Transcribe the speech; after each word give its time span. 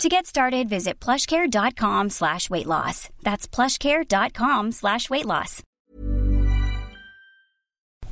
To 0.00 0.08
get 0.08 0.26
started, 0.26 0.68
visit 0.68 0.98
plushcare.com 0.98 2.10
slash 2.10 2.50
weight 2.50 2.66
loss. 2.66 3.08
That's 3.22 3.46
plushcare.com 3.46 4.72
slash 4.72 5.08
weight 5.08 5.26
loss. 5.26 5.62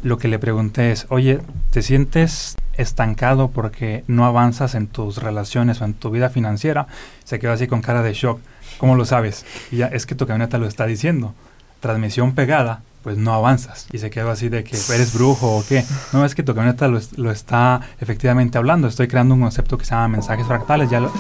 Lo 0.03 0.17
que 0.17 0.29
le 0.29 0.39
pregunté 0.39 0.93
es, 0.93 1.07
oye, 1.11 1.41
¿te 1.73 1.83
sientes 1.83 2.57
estancado 2.75 3.51
porque 3.51 4.03
no 4.07 4.25
avanzas 4.25 4.75
en 4.75 4.87
tus 4.87 5.19
relaciones 5.19 5.83
o 5.83 5.85
en 5.85 5.93
tu 5.93 6.11
vida 6.11 6.31
financiera? 6.31 6.87
Se 7.25 7.39
quedó 7.39 7.53
así 7.53 7.67
con 7.67 7.83
cara 7.83 8.03
de 8.03 8.15
shock. 8.15 8.41
¿Cómo 8.79 8.95
lo 8.95 9.05
sabes? 9.05 9.45
Y 9.71 9.79
ya 9.79 9.89
es 9.89 10.07
que 10.07 10.15
tu 10.15 10.27
camioneta 10.27 10.57
lo 10.59 10.67
está 10.67 10.87
diciendo. 10.87 11.35
Transmisión 11.81 12.35
pegada, 12.35 12.83
pues 13.03 13.17
no 13.17 13.33
avanzas. 13.35 13.87
Y 13.93 13.99
se 13.99 14.11
quedó 14.11 14.31
así 14.31 14.49
de 14.49 14.63
que 14.65 14.77
eres 14.95 15.13
brujo 15.15 15.57
o 15.59 15.65
qué. 15.67 15.85
No, 16.13 16.25
es 16.25 16.35
que 16.35 16.43
tu 16.43 16.55
camioneta 16.55 16.89
lo, 16.89 16.99
es- 16.99 17.17
lo 17.19 17.31
está 17.31 17.81
efectivamente 18.01 18.59
hablando. 18.59 18.89
Estoy 18.89 19.09
creando 19.09 19.35
un 19.35 19.41
concepto 19.41 19.79
que 19.79 19.85
se 19.85 19.93
llama 19.93 20.09
mensajes 20.09 20.47
fractales. 20.47 20.91
Ya 20.91 21.01
lo. 21.01 21.13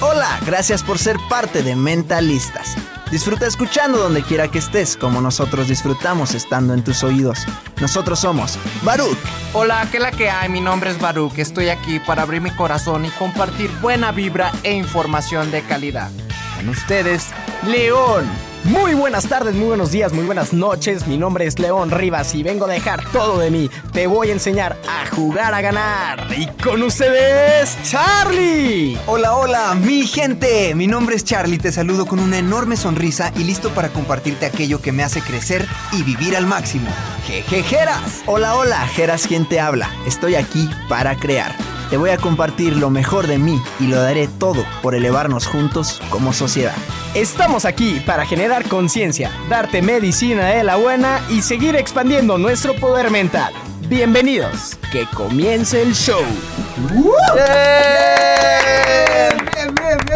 Hola, 0.00 0.38
gracias 0.46 0.82
por 0.82 0.98
ser 0.98 1.16
parte 1.28 1.62
de 1.62 1.76
Mentalistas. 1.76 2.74
Disfruta 3.10 3.46
escuchando 3.46 3.98
donde 3.98 4.22
quiera 4.22 4.48
que 4.48 4.58
estés, 4.60 4.96
como 4.96 5.20
nosotros 5.20 5.66
disfrutamos 5.68 6.34
estando 6.34 6.74
en 6.74 6.84
tus 6.84 7.02
oídos. 7.02 7.40
Nosotros 7.80 8.20
somos 8.20 8.56
Baruch. 8.82 9.18
Hola, 9.52 9.86
¿qué 9.90 9.98
la 9.98 10.12
que 10.12 10.30
hay? 10.30 10.48
Mi 10.48 10.60
nombre 10.60 10.90
es 10.90 11.00
Baruch. 11.00 11.36
Estoy 11.38 11.70
aquí 11.70 11.98
para 11.98 12.22
abrir 12.22 12.40
mi 12.40 12.50
corazón 12.52 13.04
y 13.04 13.10
compartir 13.10 13.68
buena 13.82 14.12
vibra 14.12 14.52
e 14.62 14.72
información 14.74 15.50
de 15.50 15.62
calidad. 15.62 16.10
Con 16.56 16.68
ustedes, 16.68 17.26
León. 17.66 18.26
Muy 18.64 18.94
buenas 18.94 19.26
tardes, 19.26 19.54
muy 19.54 19.68
buenos 19.68 19.90
días, 19.90 20.12
muy 20.12 20.24
buenas 20.26 20.52
noches. 20.52 21.06
Mi 21.06 21.16
nombre 21.16 21.46
es 21.46 21.58
León 21.58 21.90
Rivas 21.90 22.34
y 22.34 22.42
vengo 22.42 22.66
a 22.66 22.68
dejar 22.68 23.02
todo 23.10 23.38
de 23.38 23.50
mí. 23.50 23.70
Te 23.92 24.06
voy 24.06 24.28
a 24.28 24.32
enseñar 24.32 24.76
a 24.86 25.06
jugar 25.14 25.54
a 25.54 25.62
ganar. 25.62 26.26
Y 26.36 26.46
con 26.62 26.82
ustedes, 26.82 27.78
Charlie. 27.84 28.98
Hola, 29.06 29.34
hola, 29.34 29.74
mi 29.74 30.06
gente. 30.06 30.74
Mi 30.74 30.86
nombre 30.86 31.16
es 31.16 31.24
Charlie, 31.24 31.58
te 31.58 31.72
saludo 31.72 32.04
con 32.04 32.20
una 32.20 32.38
enorme 32.38 32.76
sonrisa 32.76 33.32
y 33.36 33.44
listo 33.44 33.70
para 33.70 33.88
compartirte 33.88 34.44
aquello 34.44 34.82
que 34.82 34.92
me 34.92 35.02
hace 35.02 35.22
crecer 35.22 35.66
y 35.92 36.02
vivir 36.02 36.36
al 36.36 36.46
máximo. 36.46 36.90
Jejejeras. 37.26 38.22
Hola, 38.26 38.56
hola, 38.56 38.86
Geras 38.88 39.26
quien 39.26 39.48
te 39.48 39.58
habla. 39.58 39.90
Estoy 40.06 40.34
aquí 40.34 40.68
para 40.86 41.16
crear. 41.16 41.54
Te 41.90 41.96
voy 41.96 42.10
a 42.10 42.18
compartir 42.18 42.76
lo 42.76 42.88
mejor 42.88 43.26
de 43.26 43.36
mí 43.38 43.60
y 43.80 43.88
lo 43.88 44.00
daré 44.00 44.28
todo 44.28 44.64
por 44.80 44.94
elevarnos 44.94 45.46
juntos 45.46 46.00
como 46.10 46.32
sociedad. 46.32 46.74
Estamos 47.14 47.64
aquí 47.64 48.00
para 48.06 48.24
generar 48.24 48.68
conciencia, 48.68 49.30
darte 49.48 49.82
medicina 49.82 50.46
de 50.50 50.62
la 50.62 50.76
buena 50.76 51.20
y 51.28 51.42
seguir 51.42 51.74
expandiendo 51.74 52.38
nuestro 52.38 52.74
poder 52.76 53.10
mental. 53.10 53.52
Bienvenidos, 53.88 54.78
que 54.92 55.04
comience 55.06 55.82
el 55.82 55.92
show. 55.94 56.22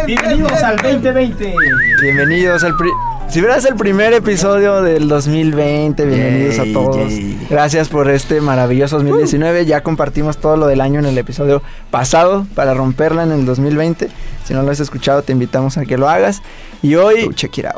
Bienvenidos 0.07 0.53
al 0.63 0.77
2020. 0.77 1.55
Bienvenidos 2.03 2.63
al 2.63 2.77
pri- 2.77 2.91
si 3.29 3.41
verás 3.41 3.65
el 3.65 3.75
primer 3.75 4.13
episodio 4.13 4.83
del 4.83 5.09
2020, 5.09 6.05
bienvenidos 6.07 6.57
Yay, 6.57 6.71
a 6.71 6.73
todos. 6.73 7.09
yay. 7.09 7.47
Gracias 7.51 7.89
por 7.89 8.09
este 8.09 8.41
maravilloso 8.41 8.97
2019. 8.97 9.67
Ya 9.67 9.83
compartimos 9.83 10.39
todo 10.39 10.57
lo 10.57 10.67
del 10.67 10.81
año 10.81 11.01
en 11.01 11.07
el 11.07 11.19
episodio 11.19 11.63
pasado 11.91 12.47
para 12.55 12.75
romperla 12.75 13.25
en 13.25 13.33
el 13.33 13.45
2020. 13.45 14.09
Si 14.45 14.55
no 14.55 14.63
lo 14.63 14.71
has 14.71 14.79
escuchado, 14.79 15.23
te 15.23 15.33
invitamos 15.33 15.77
a 15.79 15.85
que 15.85 15.99
lo 15.99 16.09
hagas. 16.09 16.43
Y 16.83 16.95
hoy, 16.95 17.29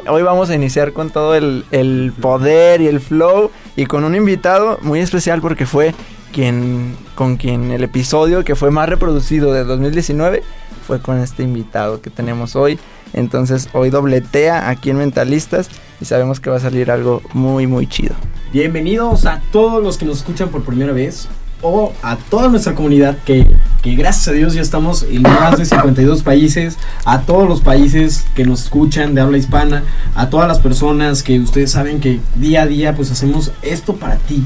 hoy 0.09 0.23
vamos 0.23 0.51
a 0.51 0.55
iniciar 0.55 0.93
con 0.93 1.11
todo 1.11 1.35
el, 1.35 1.65
el 1.71 2.13
poder 2.21 2.83
y 2.83 2.89
el 2.89 3.01
flow 3.01 3.51
y 3.77 3.87
con 3.87 4.05
un 4.05 4.15
invitado 4.15 4.79
muy 4.83 5.01
especial 5.01 5.41
porque 5.41 5.65
fue 5.65 5.95
quien 6.33 6.97
con 7.15 7.37
quien 7.39 7.71
el 7.71 7.83
episodio 7.83 8.45
que 8.45 8.55
fue 8.57 8.71
más 8.71 8.89
reproducido 8.91 9.55
de 9.55 9.65
2019 9.65 10.43
fue 10.87 11.01
con 11.01 11.19
este 11.19 11.43
invitado 11.43 12.03
que 12.03 12.11
tenemos 12.11 12.57
hoy. 12.57 12.79
Entonces 13.13 13.69
hoy 13.73 13.91
dobletea 13.91 14.69
aquí 14.69 14.91
en 14.91 14.99
Mentalistas 14.99 15.69
y 16.01 16.05
sabemos 16.05 16.41
que 16.41 16.51
va 16.51 16.57
a 16.57 16.61
salir 16.61 16.91
algo 16.91 17.23
muy 17.33 17.67
muy 17.67 17.87
chido. 17.87 18.15
Bienvenidos 18.53 19.27
a 19.27 19.41
todos 19.53 19.83
los 19.83 19.99
que 19.99 20.05
nos 20.05 20.19
escuchan 20.19 20.49
por 20.49 20.63
primera 20.63 20.93
vez 20.93 21.29
o 21.63 21.93
a 22.03 22.17
toda 22.17 22.49
nuestra 22.49 22.75
comunidad 22.75 23.19
que, 23.25 23.47
que 23.83 23.95
gracias 23.95 24.29
a 24.29 24.33
Dios 24.33 24.55
ya 24.55 24.61
estamos 24.61 25.05
en 25.05 25.23
más 25.23 25.59
de 25.59 25.65
52 25.65 26.23
países, 26.23 26.79
a 27.05 27.23
todos 27.23 27.49
los 27.49 27.61
países 27.61 28.27
que 28.35 28.45
nos 28.45 28.65
escuchan 28.65 29.15
de 29.15 29.21
habla 29.21 29.39
hispana, 29.39 29.83
a 30.15 30.29
todas 30.29 30.49
las 30.49 30.59
personas 30.59 31.23
que 31.23 31.41
ustedes 31.41 31.73
saben 31.73 32.01
que 32.01 32.21
día 32.37 32.63
a 32.63 32.67
día 32.67 32.95
pues 32.95 33.11
hacemos 33.11 33.53
esto 33.63 33.97
para 33.97 34.17
ti. 34.17 34.45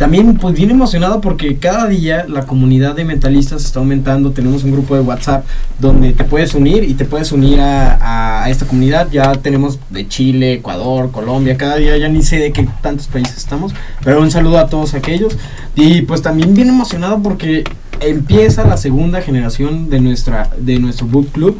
También 0.00 0.38
pues 0.38 0.54
bien 0.54 0.70
emocionado 0.70 1.20
porque 1.20 1.58
cada 1.58 1.86
día 1.86 2.24
la 2.26 2.46
comunidad 2.46 2.94
de 2.94 3.04
mentalistas 3.04 3.66
está 3.66 3.80
aumentando, 3.80 4.30
tenemos 4.30 4.64
un 4.64 4.72
grupo 4.72 4.94
de 4.94 5.02
WhatsApp 5.02 5.44
donde 5.78 6.14
te 6.14 6.24
puedes 6.24 6.54
unir 6.54 6.84
y 6.84 6.94
te 6.94 7.04
puedes 7.04 7.32
unir 7.32 7.60
a, 7.60 7.98
a- 8.44 8.48
esta 8.48 8.64
comunidad, 8.66 9.10
ya 9.10 9.32
tenemos 9.34 9.78
de 9.90 10.08
Chile, 10.08 10.54
Ecuador, 10.54 11.10
Colombia, 11.10 11.58
cada 11.58 11.76
día 11.76 11.98
ya 11.98 12.08
ni 12.08 12.22
sé 12.22 12.38
de 12.38 12.50
qué 12.50 12.66
tantos 12.80 13.08
países 13.08 13.36
estamos, 13.36 13.74
pero 14.02 14.22
un 14.22 14.30
saludo 14.30 14.58
a 14.58 14.68
todos 14.68 14.94
aquellos. 14.94 15.36
Y 15.76 16.00
pues 16.00 16.22
también 16.22 16.54
bien 16.54 16.70
emocionado 16.70 17.22
porque 17.22 17.64
empieza 18.00 18.64
la 18.66 18.78
segunda 18.78 19.20
generación 19.20 19.90
de 19.90 20.00
nuestra 20.00 20.48
de 20.56 20.78
nuestro 20.78 21.08
book 21.08 21.28
club. 21.30 21.58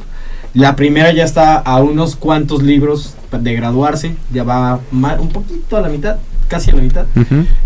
La 0.55 0.77
primera 0.77 1.13
ya 1.13 1.25
está 1.25 1.59
a 1.59 1.83
unos 1.83 2.17
cuantos 2.17 2.63
libros 2.63 3.15
de 3.39 3.55
graduarse, 3.55 4.17
ya 4.33 4.45
va 4.45 4.81
un 4.91 5.29
poquito 5.29 5.77
a 5.77 5.83
la 5.83 5.91
mitad, 5.91 6.17
casi 6.51 6.71
a 6.71 6.75
la 6.75 6.83
mitad 6.83 7.07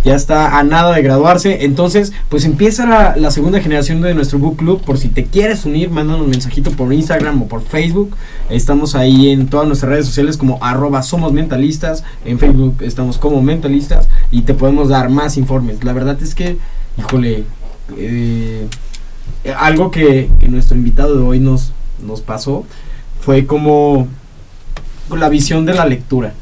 ya 0.04 0.14
está 0.14 0.58
a 0.58 0.62
nada 0.62 0.94
de 0.94 1.02
graduarse. 1.02 1.64
Entonces, 1.64 2.12
pues 2.28 2.44
empieza 2.44 2.86
la, 2.86 3.16
la 3.16 3.30
segunda 3.30 3.60
generación 3.60 4.02
de 4.02 4.14
nuestro 4.14 4.38
book 4.38 4.58
club. 4.58 4.82
Por 4.82 4.98
si 4.98 5.08
te 5.08 5.24
quieres 5.24 5.64
unir, 5.64 5.90
mándanos 5.90 6.22
un 6.22 6.30
mensajito 6.30 6.70
por 6.70 6.92
Instagram 6.92 7.42
o 7.42 7.48
por 7.48 7.62
Facebook. 7.62 8.14
Estamos 8.50 8.94
ahí 8.94 9.30
en 9.30 9.46
todas 9.46 9.66
nuestras 9.66 9.90
redes 9.90 10.06
sociales 10.06 10.36
como 10.36 10.62
arroba 10.62 11.02
somos 11.02 11.32
mentalistas. 11.32 12.04
En 12.24 12.38
Facebook 12.38 12.76
estamos 12.82 13.16
como 13.16 13.42
mentalistas 13.42 14.08
y 14.30 14.42
te 14.42 14.52
podemos 14.52 14.90
dar 14.90 15.08
más 15.08 15.38
informes. 15.38 15.82
La 15.82 15.94
verdad 15.94 16.22
es 16.22 16.34
que, 16.34 16.58
híjole, 16.98 17.44
eh, 17.96 18.68
algo 19.58 19.90
que, 19.90 20.30
que 20.38 20.48
nuestro 20.48 20.76
invitado 20.76 21.16
de 21.16 21.22
hoy 21.22 21.40
nos, 21.40 21.72
nos 22.06 22.20
pasó 22.20 22.64
fue 23.20 23.46
como 23.46 24.06
la 25.10 25.28
visión 25.30 25.64
de 25.64 25.72
la 25.72 25.86
lectura. 25.86 26.34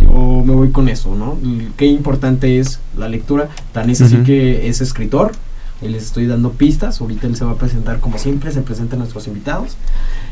Yo 0.00 0.42
me 0.44 0.54
voy 0.54 0.70
con 0.70 0.88
eso, 0.88 1.14
¿no? 1.14 1.38
Y 1.42 1.68
Qué 1.76 1.86
importante 1.86 2.58
es 2.58 2.80
la 2.96 3.08
lectura. 3.08 3.48
Tan 3.72 3.90
es 3.90 4.00
así 4.00 4.16
Ujú. 4.16 4.24
que 4.24 4.68
es 4.68 4.80
escritor. 4.80 5.32
Y 5.80 5.88
les 5.88 6.02
estoy 6.04 6.26
dando 6.26 6.50
pistas. 6.52 7.00
Ahorita 7.00 7.26
él 7.26 7.36
se 7.36 7.44
va 7.44 7.52
a 7.52 7.56
presentar 7.56 8.00
como 8.00 8.18
siempre. 8.18 8.50
Se 8.50 8.62
presentan 8.62 8.98
nuestros 8.98 9.26
invitados. 9.28 9.76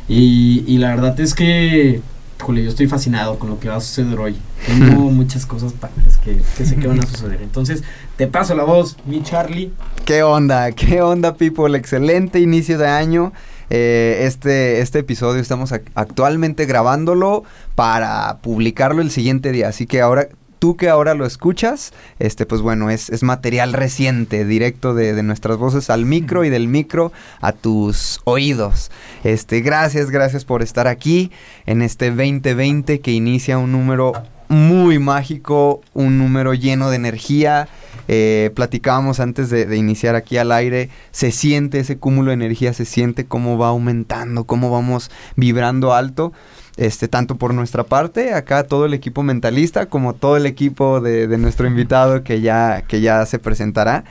Y, 0.09 0.65
y 0.67 0.79
la 0.79 0.89
verdad 0.91 1.19
es 1.21 1.35
que, 1.35 2.01
híjole, 2.41 2.65
yo 2.65 2.69
estoy 2.69 2.87
fascinado 2.87 3.39
con 3.39 3.51
lo 3.51 3.59
que 3.61 3.69
va 3.69 3.77
a 3.77 3.81
suceder 3.81 4.19
hoy. 4.19 4.37
Tengo 4.67 5.11
muchas 5.11 5.47
cosas 5.47 5.73
padres 5.73 6.17
que, 6.19 6.41
que 6.57 6.65
sé 6.67 6.77
que 6.77 6.87
van 6.89 7.01
a 7.01 7.07
suceder. 7.07 7.41
Entonces, 7.43 7.83
te 8.17 8.27
paso 8.27 8.55
la 8.55 8.65
voz, 8.65 8.97
mi 9.07 9.23
Charlie. 9.23 9.73
¿Qué 10.05 10.23
onda? 10.23 10.73
¿Qué 10.73 11.01
onda, 11.03 11.35
people? 11.37 11.77
Excelente 11.77 12.41
inicio 12.41 12.79
de 12.79 12.89
año. 12.89 13.33
Eh, 13.71 14.21
este, 14.23 14.81
este 14.81 15.01
episodio 15.01 15.41
estamos 15.43 15.73
ac- 15.73 15.83
actualmente 15.95 16.67
grabándolo 16.67 17.45
para 17.75 18.39
publicarlo 18.43 19.03
el 19.03 19.11
siguiente 19.11 19.53
día. 19.53 19.69
Así 19.69 19.87
que 19.87 20.01
ahora, 20.01 20.29
tú 20.59 20.77
que 20.77 20.89
ahora 20.89 21.15
lo 21.15 21.27
escuchas, 21.27 21.93
este, 22.19 22.47
pues 22.47 22.61
bueno, 22.63 22.91
es, 22.91 23.11
es 23.11 23.23
material 23.23 23.73
reciente, 23.73 24.45
directo 24.45 24.95
de, 24.95 25.15
de 25.15 25.23
nuestras 25.23 25.57
voces 25.59 25.91
al 25.91 26.07
micro 26.07 26.45
y 26.45 26.51
del 26.51 26.69
micro 26.69 27.13
a 27.41 27.53
tus 27.53 28.21
oídos. 28.25 28.91
Este, 29.25 29.61
gracias, 29.61 30.11
gracias 30.11 30.45
por 30.45 30.63
estar 30.63 30.87
aquí 30.87 31.31
en 31.67 31.83
este 31.83 32.11
2020 32.11 33.01
que 33.01 33.11
inicia 33.11 33.59
un 33.59 33.73
número 33.73 34.13
muy 34.49 35.01
mágico, 35.01 35.81
un 35.93 36.19
número 36.19 36.55
lleno 36.55 36.89
de 36.91 36.97
energía. 36.97 37.69
Eh, 38.09 38.51
platicábamos 38.55 39.21
antes 39.21 39.51
de, 39.51 39.77
iniciar 39.77 40.15
aquí 40.15 40.39
al 40.39 40.53
aire, 40.53 40.91
se 41.11 41.31
siente 41.31 41.81
ese 41.81 41.99
cúmulo 41.99 42.29
de 42.29 42.35
energía, 42.35 42.73
se 42.73 42.85
siente 42.85 43.27
cómo 43.27 43.59
va 43.59 43.69
aumentando, 43.69 44.45
cómo 44.45 44.71
vamos 44.71 45.11
vibrando 45.37 45.95
alto. 45.95 46.33
Este, 46.77 47.09
tanto 47.09 47.37
por 47.37 47.55
nuestra 47.55 47.85
parte, 47.85 48.35
acá 48.35 48.65
todo 48.65 48.85
el 48.85 48.93
equipo 48.93 49.23
mentalista, 49.23 49.87
como 49.87 50.13
todo 50.13 50.37
el 50.37 50.45
equipo 50.45 51.01
de, 51.01 51.27
de 51.27 51.39
nuestro 51.39 51.67
invitado 51.67 52.23
que 52.23 52.43
ya, 52.43 52.83
que 52.87 53.01
ya 53.01 53.25
se 53.25 53.39
presentará. 53.39 54.05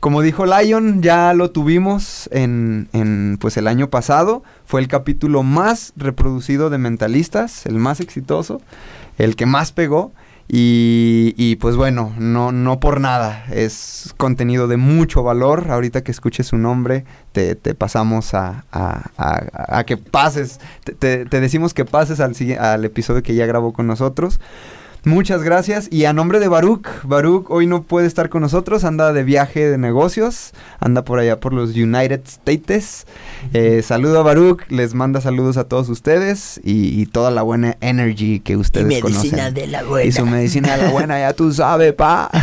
Como 0.00 0.22
dijo 0.22 0.46
Lion, 0.46 1.02
ya 1.02 1.34
lo 1.34 1.50
tuvimos 1.50 2.30
en, 2.32 2.88
en, 2.94 3.36
pues 3.38 3.58
el 3.58 3.68
año 3.68 3.90
pasado. 3.90 4.42
Fue 4.64 4.80
el 4.80 4.88
capítulo 4.88 5.42
más 5.42 5.92
reproducido 5.94 6.70
de 6.70 6.78
Mentalistas, 6.78 7.66
el 7.66 7.74
más 7.74 8.00
exitoso, 8.00 8.62
el 9.18 9.36
que 9.36 9.44
más 9.44 9.72
pegó. 9.72 10.12
Y, 10.52 11.32
y, 11.36 11.54
pues 11.56 11.76
bueno, 11.76 12.12
no, 12.18 12.50
no 12.50 12.80
por 12.80 13.00
nada, 13.00 13.44
es 13.52 14.12
contenido 14.16 14.66
de 14.66 14.78
mucho 14.78 15.22
valor. 15.22 15.70
Ahorita 15.70 16.02
que 16.02 16.10
escuches 16.10 16.48
su 16.48 16.58
nombre, 16.58 17.04
te, 17.30 17.54
te 17.54 17.76
pasamos 17.76 18.34
a, 18.34 18.64
a, 18.72 19.84
que 19.84 19.96
pases, 19.96 20.58
te, 20.98 21.24
te, 21.24 21.40
decimos 21.40 21.72
que 21.72 21.84
pases 21.84 22.18
al, 22.18 22.34
al 22.58 22.84
episodio 22.84 23.22
que 23.22 23.36
ya 23.36 23.46
grabó 23.46 23.72
con 23.72 23.86
nosotros. 23.86 24.40
Muchas 25.04 25.42
gracias. 25.42 25.88
Y 25.90 26.04
a 26.04 26.12
nombre 26.12 26.40
de 26.40 26.48
Baruch, 26.48 26.86
Baruch 27.04 27.46
hoy 27.48 27.66
no 27.66 27.82
puede 27.82 28.06
estar 28.06 28.28
con 28.28 28.42
nosotros, 28.42 28.84
anda 28.84 29.12
de 29.12 29.24
viaje 29.24 29.68
de 29.68 29.78
negocios, 29.78 30.52
anda 30.78 31.04
por 31.04 31.18
allá 31.18 31.40
por 31.40 31.52
los 31.54 31.70
United 31.70 32.20
States. 32.26 33.06
Eh, 33.54 33.82
saludo 33.82 34.20
a 34.20 34.22
Baruch, 34.22 34.62
les 34.68 34.92
manda 34.94 35.20
saludos 35.20 35.56
a 35.56 35.64
todos 35.64 35.88
ustedes 35.88 36.60
y, 36.62 37.00
y 37.00 37.06
toda 37.06 37.30
la 37.30 37.42
buena 37.42 37.76
energy 37.80 38.40
que 38.40 38.56
ustedes 38.56 38.86
y 38.86 39.02
medicina 39.02 39.44
conocen. 39.44 39.54
de 39.54 39.66
la 39.68 39.84
buena. 39.84 40.06
Y 40.06 40.12
su 40.12 40.26
medicina 40.26 40.76
de 40.76 40.84
la 40.84 40.90
buena, 40.90 41.18
ya 41.18 41.32
tú 41.32 41.52
sabes, 41.52 41.94
pa. 41.94 42.30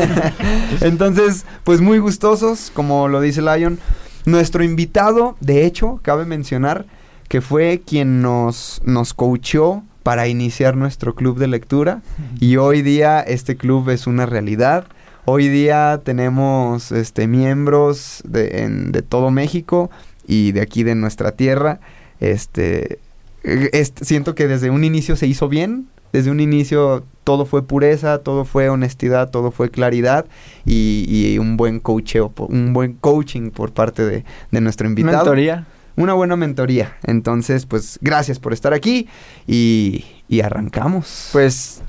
Entonces, 0.80 1.44
pues 1.64 1.80
muy 1.80 1.98
gustosos, 1.98 2.70
como 2.72 3.08
lo 3.08 3.20
dice 3.20 3.42
Lion. 3.42 3.78
Nuestro 4.24 4.62
invitado, 4.62 5.36
de 5.40 5.64
hecho, 5.64 5.98
cabe 6.02 6.26
mencionar 6.26 6.86
que 7.28 7.40
fue 7.40 7.82
quien 7.84 8.22
nos, 8.22 8.82
nos 8.84 9.14
coachó 9.14 9.82
para 10.02 10.28
iniciar 10.28 10.76
nuestro 10.76 11.14
club 11.14 11.38
de 11.38 11.46
lectura 11.46 12.02
y 12.40 12.56
hoy 12.56 12.82
día 12.82 13.20
este 13.20 13.56
club 13.56 13.90
es 13.90 14.06
una 14.06 14.26
realidad. 14.26 14.86
Hoy 15.26 15.48
día 15.48 16.00
tenemos 16.02 16.92
este, 16.92 17.26
miembros 17.26 18.22
de, 18.24 18.62
en, 18.62 18.92
de 18.92 19.02
todo 19.02 19.30
México 19.30 19.90
y 20.26 20.52
de 20.52 20.62
aquí 20.62 20.82
de 20.82 20.94
nuestra 20.94 21.32
tierra. 21.32 21.80
Este, 22.20 22.98
este, 23.42 24.04
siento 24.04 24.34
que 24.34 24.48
desde 24.48 24.70
un 24.70 24.84
inicio 24.84 25.16
se 25.16 25.26
hizo 25.26 25.48
bien, 25.48 25.88
desde 26.12 26.30
un 26.30 26.40
inicio 26.40 27.04
todo 27.22 27.44
fue 27.44 27.62
pureza, 27.62 28.18
todo 28.18 28.44
fue 28.44 28.68
honestidad, 28.68 29.30
todo 29.30 29.50
fue 29.50 29.70
claridad 29.70 30.26
y, 30.64 31.04
y 31.06 31.38
un 31.38 31.56
buen 31.56 31.78
coacheo, 31.78 32.32
un 32.48 32.72
buen 32.72 32.94
coaching 32.94 33.50
por 33.50 33.72
parte 33.72 34.04
de, 34.04 34.24
de 34.50 34.60
nuestro 34.60 34.88
invitado. 34.88 35.18
Mentoría 35.18 35.66
una 35.96 36.14
buena 36.14 36.36
mentoría. 36.36 36.96
Entonces, 37.04 37.66
pues 37.66 37.98
gracias 38.00 38.38
por 38.38 38.52
estar 38.52 38.72
aquí 38.72 39.08
y, 39.46 40.04
y 40.28 40.40
arrancamos. 40.40 41.30
Pues 41.32 41.82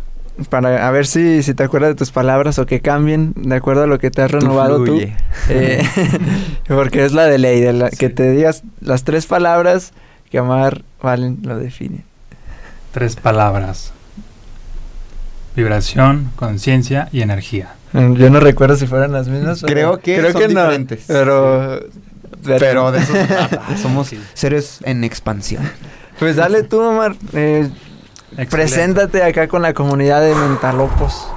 para 0.49 0.87
a 0.87 0.91
ver 0.91 1.05
si, 1.05 1.43
si 1.43 1.53
te 1.53 1.63
acuerdas 1.63 1.91
de 1.91 1.95
tus 1.95 2.11
palabras 2.11 2.57
o 2.59 2.65
que 2.65 2.79
cambien 2.79 3.33
de 3.35 3.55
acuerdo 3.55 3.83
a 3.83 3.87
lo 3.87 3.99
que 3.99 4.11
te 4.11 4.21
has 4.21 4.31
renovado 4.31 4.83
tú. 4.83 4.99
tú. 4.99 5.07
Eh, 5.49 5.83
porque 6.67 7.05
es 7.05 7.13
la 7.13 7.25
de 7.25 7.37
ley, 7.37 7.61
de 7.61 7.73
la, 7.73 7.89
sí. 7.89 7.97
que 7.97 8.09
te 8.09 8.31
digas 8.31 8.63
las 8.79 9.03
tres 9.03 9.25
palabras 9.25 9.91
que 10.29 10.37
Amar 10.37 10.83
Valen 11.01 11.39
lo 11.43 11.57
define. 11.57 12.03
Tres 12.91 13.15
palabras. 13.15 13.93
Vibración, 15.55 16.31
conciencia 16.35 17.09
y 17.11 17.21
energía. 17.21 17.75
Yo 17.93 18.29
no 18.29 18.39
recuerdo 18.39 18.77
si 18.77 18.87
fueran 18.87 19.11
las 19.11 19.27
mismas. 19.27 19.61
Creo 19.63 19.99
que 19.99 20.17
creo 20.17 20.31
son 20.31 20.41
que 20.41 20.47
diferentes. 20.47 21.09
No, 21.09 21.15
pero 21.15 21.79
pero 22.43 22.91
de 22.91 22.99
eso 22.99 23.13
se 23.13 23.25
trata. 23.27 23.77
Somos 23.77 24.07
sí. 24.07 24.21
seres 24.33 24.79
en 24.83 25.03
expansión. 25.03 25.69
Pues 26.19 26.35
dale 26.35 26.63
tú, 26.63 26.79
Omar. 26.81 27.15
Eh, 27.33 27.69
preséntate 28.49 29.23
acá 29.23 29.47
con 29.47 29.61
la 29.61 29.73
comunidad 29.73 30.21
de 30.21 30.35
Mentalopos. 30.35 31.27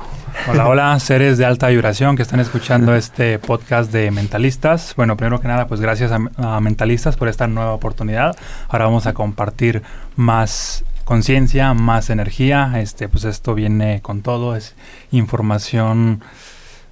Hola, 0.48 0.68
hola, 0.68 1.00
seres 1.00 1.38
de 1.38 1.44
alta 1.46 1.68
vibración 1.68 2.16
que 2.16 2.22
están 2.22 2.40
escuchando 2.40 2.94
este 2.94 3.38
podcast 3.38 3.92
de 3.92 4.10
Mentalistas. 4.10 4.94
Bueno, 4.96 5.16
primero 5.16 5.40
que 5.40 5.48
nada, 5.48 5.68
pues 5.68 5.80
gracias 5.80 6.10
a, 6.12 6.18
a 6.36 6.60
Mentalistas 6.60 7.16
por 7.16 7.28
esta 7.28 7.46
nueva 7.46 7.72
oportunidad. 7.72 8.36
Ahora 8.68 8.86
vamos 8.86 9.06
a 9.06 9.14
compartir 9.14 9.82
más 10.16 10.84
conciencia, 11.04 11.72
más 11.74 12.10
energía. 12.10 12.72
Este, 12.76 13.08
pues 13.08 13.24
esto 13.24 13.54
viene 13.54 14.00
con 14.02 14.22
todo, 14.22 14.56
es 14.56 14.74
información 15.12 16.22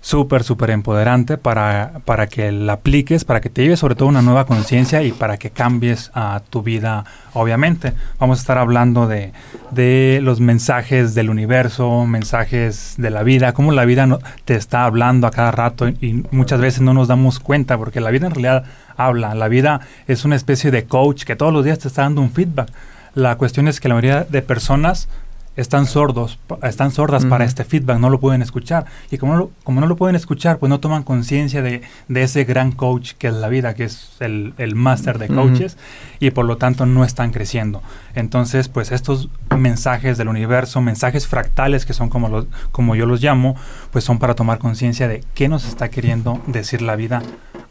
súper, 0.03 0.43
súper 0.43 0.71
empoderante 0.71 1.39
para, 1.39 2.01
para 2.05 2.27
que 2.27 2.51
la 2.51 2.75
apliques, 2.75 3.25
para 3.25 3.41
que 3.41 3.49
te 3.49 3.63
lleves 3.63 3.79
sobre 3.79 3.95
todo 3.95 4.09
una 4.09 4.21
nueva 4.21 4.47
conciencia 4.47 5.03
y 5.03 5.13
para 5.13 5.39
que 5.39 5.51
cambies 5.51 6.11
a 6.13 6.37
uh, 6.37 6.51
tu 6.51 6.63
vida, 6.63 7.05
obviamente. 7.33 7.93
Vamos 8.19 8.41
a 8.41 8.43
estar 8.43 8.59
hablando 8.59 9.07
de, 9.07 9.33
de, 9.71 10.19
los 10.21 10.41
mensajes 10.41 11.15
del 11.15 11.31
universo, 11.31 12.05
mensajes 12.05 12.97
de 12.99 13.11
la 13.11 13.23
vida, 13.23 13.55
cómo 13.55 13.71
la 13.71 13.85
vida 13.85 14.07
no, 14.07 14.19
te 14.45 14.57
está 14.57 14.85
hablando 14.85 15.29
a 15.29 15.31
cada 15.31 15.53
rato 15.53 15.89
y, 15.89 15.97
y 16.01 16.25
muchas 16.33 16.61
veces 16.61 16.83
no 16.83 16.93
nos 16.95 17.07
damos 17.07 17.39
cuenta 17.39 17.79
porque 17.79 18.01
la 18.01 18.11
vida 18.11 18.27
en 18.27 18.35
realidad 18.35 18.65
habla. 18.97 19.37
La 19.37 19.47
vida 19.47 19.81
es 20.09 20.25
una 20.25 20.35
especie 20.35 20.73
de 20.73 20.85
coach 20.85 21.23
que 21.23 21.37
todos 21.37 21.53
los 21.53 21.65
días 21.65 21.79
te 21.79 21.87
está 21.87 22.03
dando 22.03 22.21
un 22.21 22.33
feedback. 22.33 22.69
La 23.15 23.37
cuestión 23.37 23.69
es 23.69 23.79
que 23.79 23.89
la 23.89 23.95
mayoría 23.95 24.25
de 24.25 24.43
personas 24.43 25.09
están 25.57 25.87
sordos, 25.87 26.39
están 26.63 26.91
sordas 26.91 27.25
uh 27.25 27.27
-huh. 27.27 27.31
para 27.31 27.45
este 27.45 27.65
feedback, 27.65 27.99
no 27.99 28.11
lo 28.11 28.21
pueden 28.21 28.43
escuchar. 28.43 28.87
Y 29.11 29.19
como 29.19 29.35
no 29.35 29.39
lo, 29.39 29.51
como 29.65 29.81
no 29.81 29.87
lo 29.87 29.97
pueden 29.97 30.17
escuchar, 30.17 30.59
pues 30.59 30.71
no 30.71 30.81
toman 30.81 31.03
conciencia 31.03 31.63
de, 31.63 31.83
de, 32.09 32.23
ese 32.23 32.45
gran 32.45 32.73
coach 32.73 33.13
que 33.19 33.29
es 33.29 33.35
la 33.35 33.49
vida, 33.49 33.75
que 33.75 33.85
es 33.85 34.13
el, 34.21 34.55
el 34.59 34.75
máster 34.75 35.19
de 35.19 35.29
coaches, 35.29 35.75
uh 35.75 35.77
-huh. 35.77 36.27
y 36.27 36.31
por 36.31 36.47
lo 36.47 36.57
tanto 36.57 36.87
no 36.87 37.05
están 37.05 37.33
creciendo. 37.33 37.83
Entonces, 38.15 38.69
pues 38.69 38.93
estos 38.93 39.29
mensajes 39.59 40.17
del 40.19 40.29
universo, 40.29 40.81
mensajes 40.81 41.27
fractales, 41.27 41.85
que 41.85 41.93
son 41.93 42.09
como, 42.09 42.29
los, 42.29 42.47
como 42.71 42.95
yo 42.95 43.07
los 43.07 43.21
llamo, 43.23 43.57
pues 43.91 44.05
son 44.05 44.19
para 44.19 44.35
tomar 44.35 44.59
conciencia 44.59 45.09
de 45.09 45.23
qué 45.35 45.49
nos 45.49 45.67
está 45.67 45.89
queriendo 45.91 46.41
decir 46.47 46.83
la 46.83 46.97
vida 46.97 47.23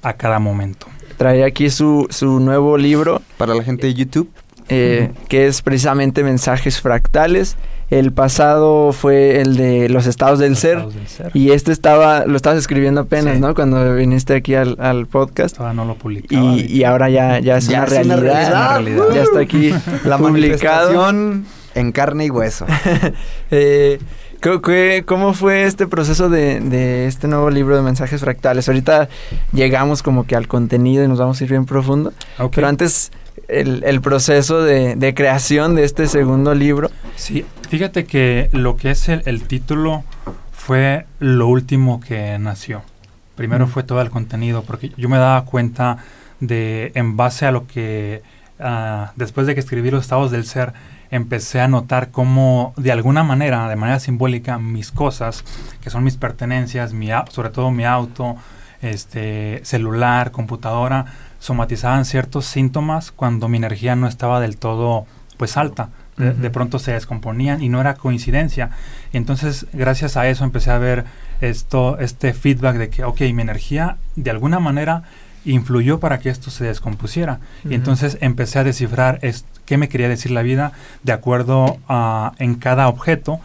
a 0.04 0.14
cada 0.14 0.40
momento. 0.40 0.88
Trae 1.18 1.44
aquí 1.44 1.70
su, 1.70 2.08
su 2.10 2.40
nuevo 2.40 2.78
libro. 2.78 3.22
Para 3.38 3.54
la 3.54 3.64
gente 3.64 3.88
de 3.88 3.94
YouTube. 3.94 4.30
Eh, 4.72 5.10
uh 5.10 5.14
-huh. 5.14 5.28
que 5.28 5.48
es 5.48 5.62
precisamente 5.62 6.24
mensajes 6.24 6.80
fractales. 6.80 7.58
El 7.90 8.14
pasado 8.14 8.94
fue 8.94 9.42
el 9.42 9.58
de 9.58 9.90
los 9.90 10.08
estados 10.08 10.40
del, 10.40 10.56
ser, 10.56 10.78
estados 10.78 10.96
del 10.96 11.08
ser, 11.10 11.32
y 11.34 11.52
este 11.52 11.74
estaba 11.74 12.26
lo 12.26 12.38
estabas 12.38 12.58
escribiendo 12.58 13.02
apenas, 13.02 13.36
sí. 13.36 13.42
¿no? 13.42 13.54
Cuando 13.54 13.96
viniste 13.96 14.34
aquí 14.34 14.56
al, 14.56 14.78
al 14.80 15.08
podcast. 15.08 15.58
Todavía 15.58 15.76
no 15.76 15.86
lo 15.86 15.96
publicaba. 15.96 16.42
Y, 16.56 16.68
y, 16.68 16.84
ahora 16.86 17.10
ya, 17.10 17.40
ya 17.40 17.58
es, 17.58 17.68
ya 17.68 17.80
una, 17.80 17.88
es 17.88 17.92
realidad, 17.92 18.82
una. 18.82 19.14
Ya 19.14 19.24
está 19.24 19.42
aquí 19.42 19.74
la 20.06 20.18
publicado. 20.18 21.12
en 21.76 21.92
carne 21.92 22.28
y 22.28 22.30
hueso. 22.30 22.66
eh, 23.52 24.00
¿Cómo 25.06 25.34
fue 25.34 25.66
este 25.66 25.86
proceso 25.86 26.30
de, 26.30 26.62
de, 26.62 27.08
este 27.08 27.28
nuevo 27.28 27.52
libro 27.52 27.76
de 27.76 27.84
mensajes 27.84 28.22
fractales? 28.22 28.68
Ahorita 28.68 29.08
llegamos 29.54 30.02
como 30.02 30.26
que 30.26 30.36
al 30.36 30.48
contenido 30.48 31.04
y 31.04 31.08
nos 31.08 31.20
vamos 31.20 31.40
a 31.40 31.44
ir 31.44 31.50
bien 31.52 31.66
profundo. 31.66 32.12
Okay. 32.38 32.50
Pero 32.56 32.68
antes, 32.68 33.12
el, 33.48 33.84
el 33.84 34.02
proceso 34.02 34.64
de, 34.64 34.96
de, 34.96 35.14
creación 35.14 35.76
de 35.76 35.84
este 35.84 36.08
segundo 36.08 36.54
libro. 36.54 36.90
Sí, 37.16 37.46
fíjate 37.70 38.06
que 38.06 38.50
lo 38.52 38.76
que 38.78 38.92
es 38.92 39.10
el, 39.10 39.24
el 39.26 39.44
título 39.44 40.04
fue 40.52 41.06
lo 41.20 41.48
último 41.48 42.00
que 42.00 42.38
nació. 42.40 42.84
Primero 43.36 43.68
mm. 43.68 43.70
fue 43.70 43.84
todo 43.84 44.02
el 44.02 44.10
contenido, 44.10 44.64
porque 44.64 44.92
yo 44.98 45.10
me 45.10 45.18
daba 45.18 45.44
cuenta 45.46 45.98
de, 46.40 46.92
en 46.96 47.18
base 47.18 47.46
a 47.46 47.52
lo 47.52 47.68
que, 47.68 48.22
uh, 48.60 49.08
después 49.16 49.48
de 49.48 49.54
que 49.54 49.60
escribí 49.60 49.90
los 49.92 50.04
estados 50.04 50.32
del 50.32 50.46
ser, 50.46 50.74
empecé 51.10 51.60
a 51.60 51.68
notar 51.68 52.12
cómo 52.12 52.74
de 52.78 52.92
alguna 52.92 53.24
manera, 53.24 53.68
de 53.68 53.76
manera 53.76 54.00
simbólica, 54.00 54.58
mis 54.58 54.92
cosas, 54.92 55.44
que 55.82 55.90
son 55.90 56.04
mis 56.04 56.18
pertenencias, 56.18 56.94
mi, 56.94 57.10
sobre 57.30 57.50
todo 57.50 57.72
mi 57.72 57.86
auto, 57.86 58.38
este, 58.82 59.62
celular, 59.64 60.32
computadora, 60.32 61.06
somatizaban 61.42 62.06
ciertos 62.06 62.46
síntomas 62.46 63.12
cuando 63.12 63.50
mi 63.50 63.58
energía 63.58 63.96
no 63.96 64.08
estaba 64.08 64.40
del 64.40 64.58
todo 64.58 65.08
pues 65.38 65.58
alta. 65.58 65.90
De, 66.18 66.30
uh 66.30 66.34
-huh. 66.34 66.36
de, 66.36 66.50
pronto 66.52 66.78
se 66.78 66.92
descomponían 66.92 67.64
y 67.64 67.70
no 67.70 67.82
era 67.82 67.96
coincidencia. 67.96 68.70
Y 69.12 69.18
entonces, 69.18 69.66
gracias 69.74 70.18
a 70.18 70.28
eso 70.28 70.44
empecé 70.44 70.70
a 70.70 70.78
ver 70.78 71.06
esto, 71.42 71.98
este 71.98 72.34
feedback 72.34 72.78
de 72.78 72.90
que, 72.90 73.04
ok, 73.04 73.22
mi 73.34 73.42
energía 73.42 73.98
de 74.16 74.30
alguna 74.30 74.60
manera 74.60 75.02
influyó 75.44 76.00
para 76.00 76.20
que 76.20 76.30
esto 76.30 76.52
se 76.52 76.66
descompusiera. 76.66 77.40
Uh 77.64 77.68
-huh. 77.68 77.72
Y 77.72 77.76
entonces 77.76 78.20
empecé 78.22 78.60
a 78.60 78.64
descifrar 78.64 79.18
es, 79.24 79.46
qué 79.66 79.78
me 79.78 79.90
quería 79.90 80.10
decir 80.10 80.32
la 80.32 80.44
vida 80.44 80.74
de 81.02 81.14
acuerdo 81.14 81.80
a 81.90 82.34
en 82.38 82.54
cada 82.54 82.88
objeto, 82.88 83.40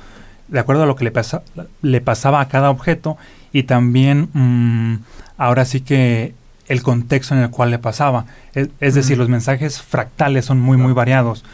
de 0.48 0.60
acuerdo 0.60 0.82
a 0.82 0.86
lo 0.86 0.96
que 0.96 1.04
le, 1.04 1.12
pasa, 1.12 1.42
le 1.80 2.00
pasaba 2.02 2.42
a 2.42 2.48
cada 2.48 2.68
objeto 2.68 3.16
y 3.52 3.62
también 3.62 4.28
mmm, 4.34 4.96
ahora 5.38 5.64
sí 5.64 5.80
que 5.80 6.34
el 6.68 6.82
contexto 6.82 7.34
en 7.34 7.42
el 7.42 7.50
cual 7.50 7.70
le 7.70 7.78
pasaba. 7.78 8.26
Es, 8.54 8.68
es 8.80 8.94
decir, 8.94 9.12
uh 9.12 9.16
-huh. 9.16 9.20
los 9.20 9.28
mensajes 9.28 9.80
fractales 9.82 10.44
son 10.44 10.60
muy, 10.60 10.76
muy 10.76 10.92
variados. 10.92 11.44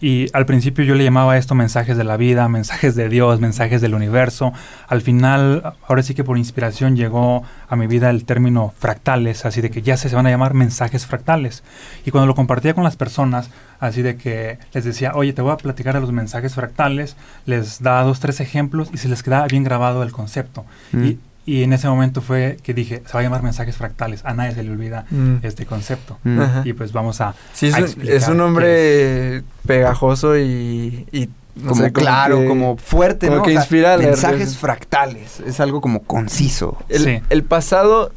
Y 0.00 0.28
al 0.32 0.46
principio 0.46 0.84
yo 0.84 0.94
le 0.94 1.04
llamaba 1.04 1.36
esto 1.36 1.54
mensajes 1.54 1.96
de 1.96 2.04
la 2.04 2.16
vida, 2.16 2.48
mensajes 2.60 2.94
de 2.94 3.08
Dios, 3.08 3.40
mensajes 3.40 3.80
del 3.80 3.94
universo. 3.94 4.52
Al 4.88 5.02
final, 5.02 5.74
ahora 5.86 6.02
sí 6.02 6.14
que 6.14 6.24
por 6.24 6.38
inspiración 6.38 6.96
llegó 6.96 7.42
a 7.68 7.76
mi 7.76 7.86
vida 7.86 8.10
el 8.10 8.24
término 8.24 8.72
fractales, 8.78 9.44
así 9.44 9.60
de 9.60 9.70
que 9.70 9.82
ya 9.82 9.96
se, 9.96 10.08
se 10.08 10.16
van 10.16 10.26
a 10.26 10.30
llamar 10.30 10.54
mensajes 10.54 11.06
fractales. 11.06 11.62
Y 12.04 12.10
cuando 12.10 12.26
lo 12.26 12.34
compartía 12.34 12.74
con 12.74 12.84
las 12.84 12.96
personas, 12.96 13.50
así 13.80 14.02
de 14.02 14.16
que 14.16 14.58
les 14.72 14.84
decía, 14.84 15.12
oye, 15.14 15.32
te 15.32 15.42
voy 15.42 15.52
a 15.52 15.56
platicar 15.56 15.94
de 15.94 16.00
los 16.00 16.12
mensajes 16.12 16.54
fractales, 16.54 17.16
les 17.44 17.82
daba 17.82 18.02
dos, 18.02 18.20
tres 18.20 18.40
ejemplos 18.40 18.88
y 18.92 18.98
se 18.98 19.08
les 19.08 19.22
quedaba 19.22 19.46
bien 19.46 19.64
grabado 19.64 20.02
el 20.02 20.12
concepto. 20.12 20.64
Mm. 20.92 21.04
Y, 21.04 21.18
y 21.46 21.62
en 21.62 21.72
ese 21.72 21.88
momento 21.88 22.20
fue 22.22 22.56
que 22.62 22.72
dije, 22.72 23.02
se 23.06 23.12
va 23.12 23.20
a 23.20 23.22
llamar 23.22 23.42
mensajes 23.42 23.76
fractales. 23.76 24.24
A 24.24 24.32
nadie 24.34 24.54
se 24.54 24.62
le 24.62 24.70
olvida 24.70 25.04
mm. 25.10 25.36
este 25.42 25.66
concepto. 25.66 26.18
Mm. 26.24 26.40
Y 26.64 26.72
pues 26.72 26.92
vamos 26.92 27.20
a. 27.20 27.34
Sí, 27.52 27.66
es, 27.66 27.74
a 27.74 27.80
es 28.02 28.28
un 28.28 28.38
nombre 28.38 29.42
pegajoso 29.66 30.38
y, 30.38 31.06
y, 31.12 31.28
no 31.56 31.70
como 31.70 31.82
sé, 31.84 31.92
como 31.92 32.04
claro, 32.04 32.40
que- 32.40 32.46
como 32.48 32.76
fuerte, 32.76 33.26
como 33.26 33.38
¿no? 33.38 33.42
que 33.44 33.50
O 33.50 33.52
sea, 33.52 33.60
inspira 33.60 33.94
a 33.94 33.96
leer 33.96 34.10
mensajes 34.10 34.56
fractales. 34.56 35.40
Es 35.40 35.60
algo 35.60 35.80
como 35.80 36.02
conciso. 36.02 36.78
El, 36.88 37.04
Sí. 37.04 37.20
el 37.28 37.42
pasado, 37.44 38.10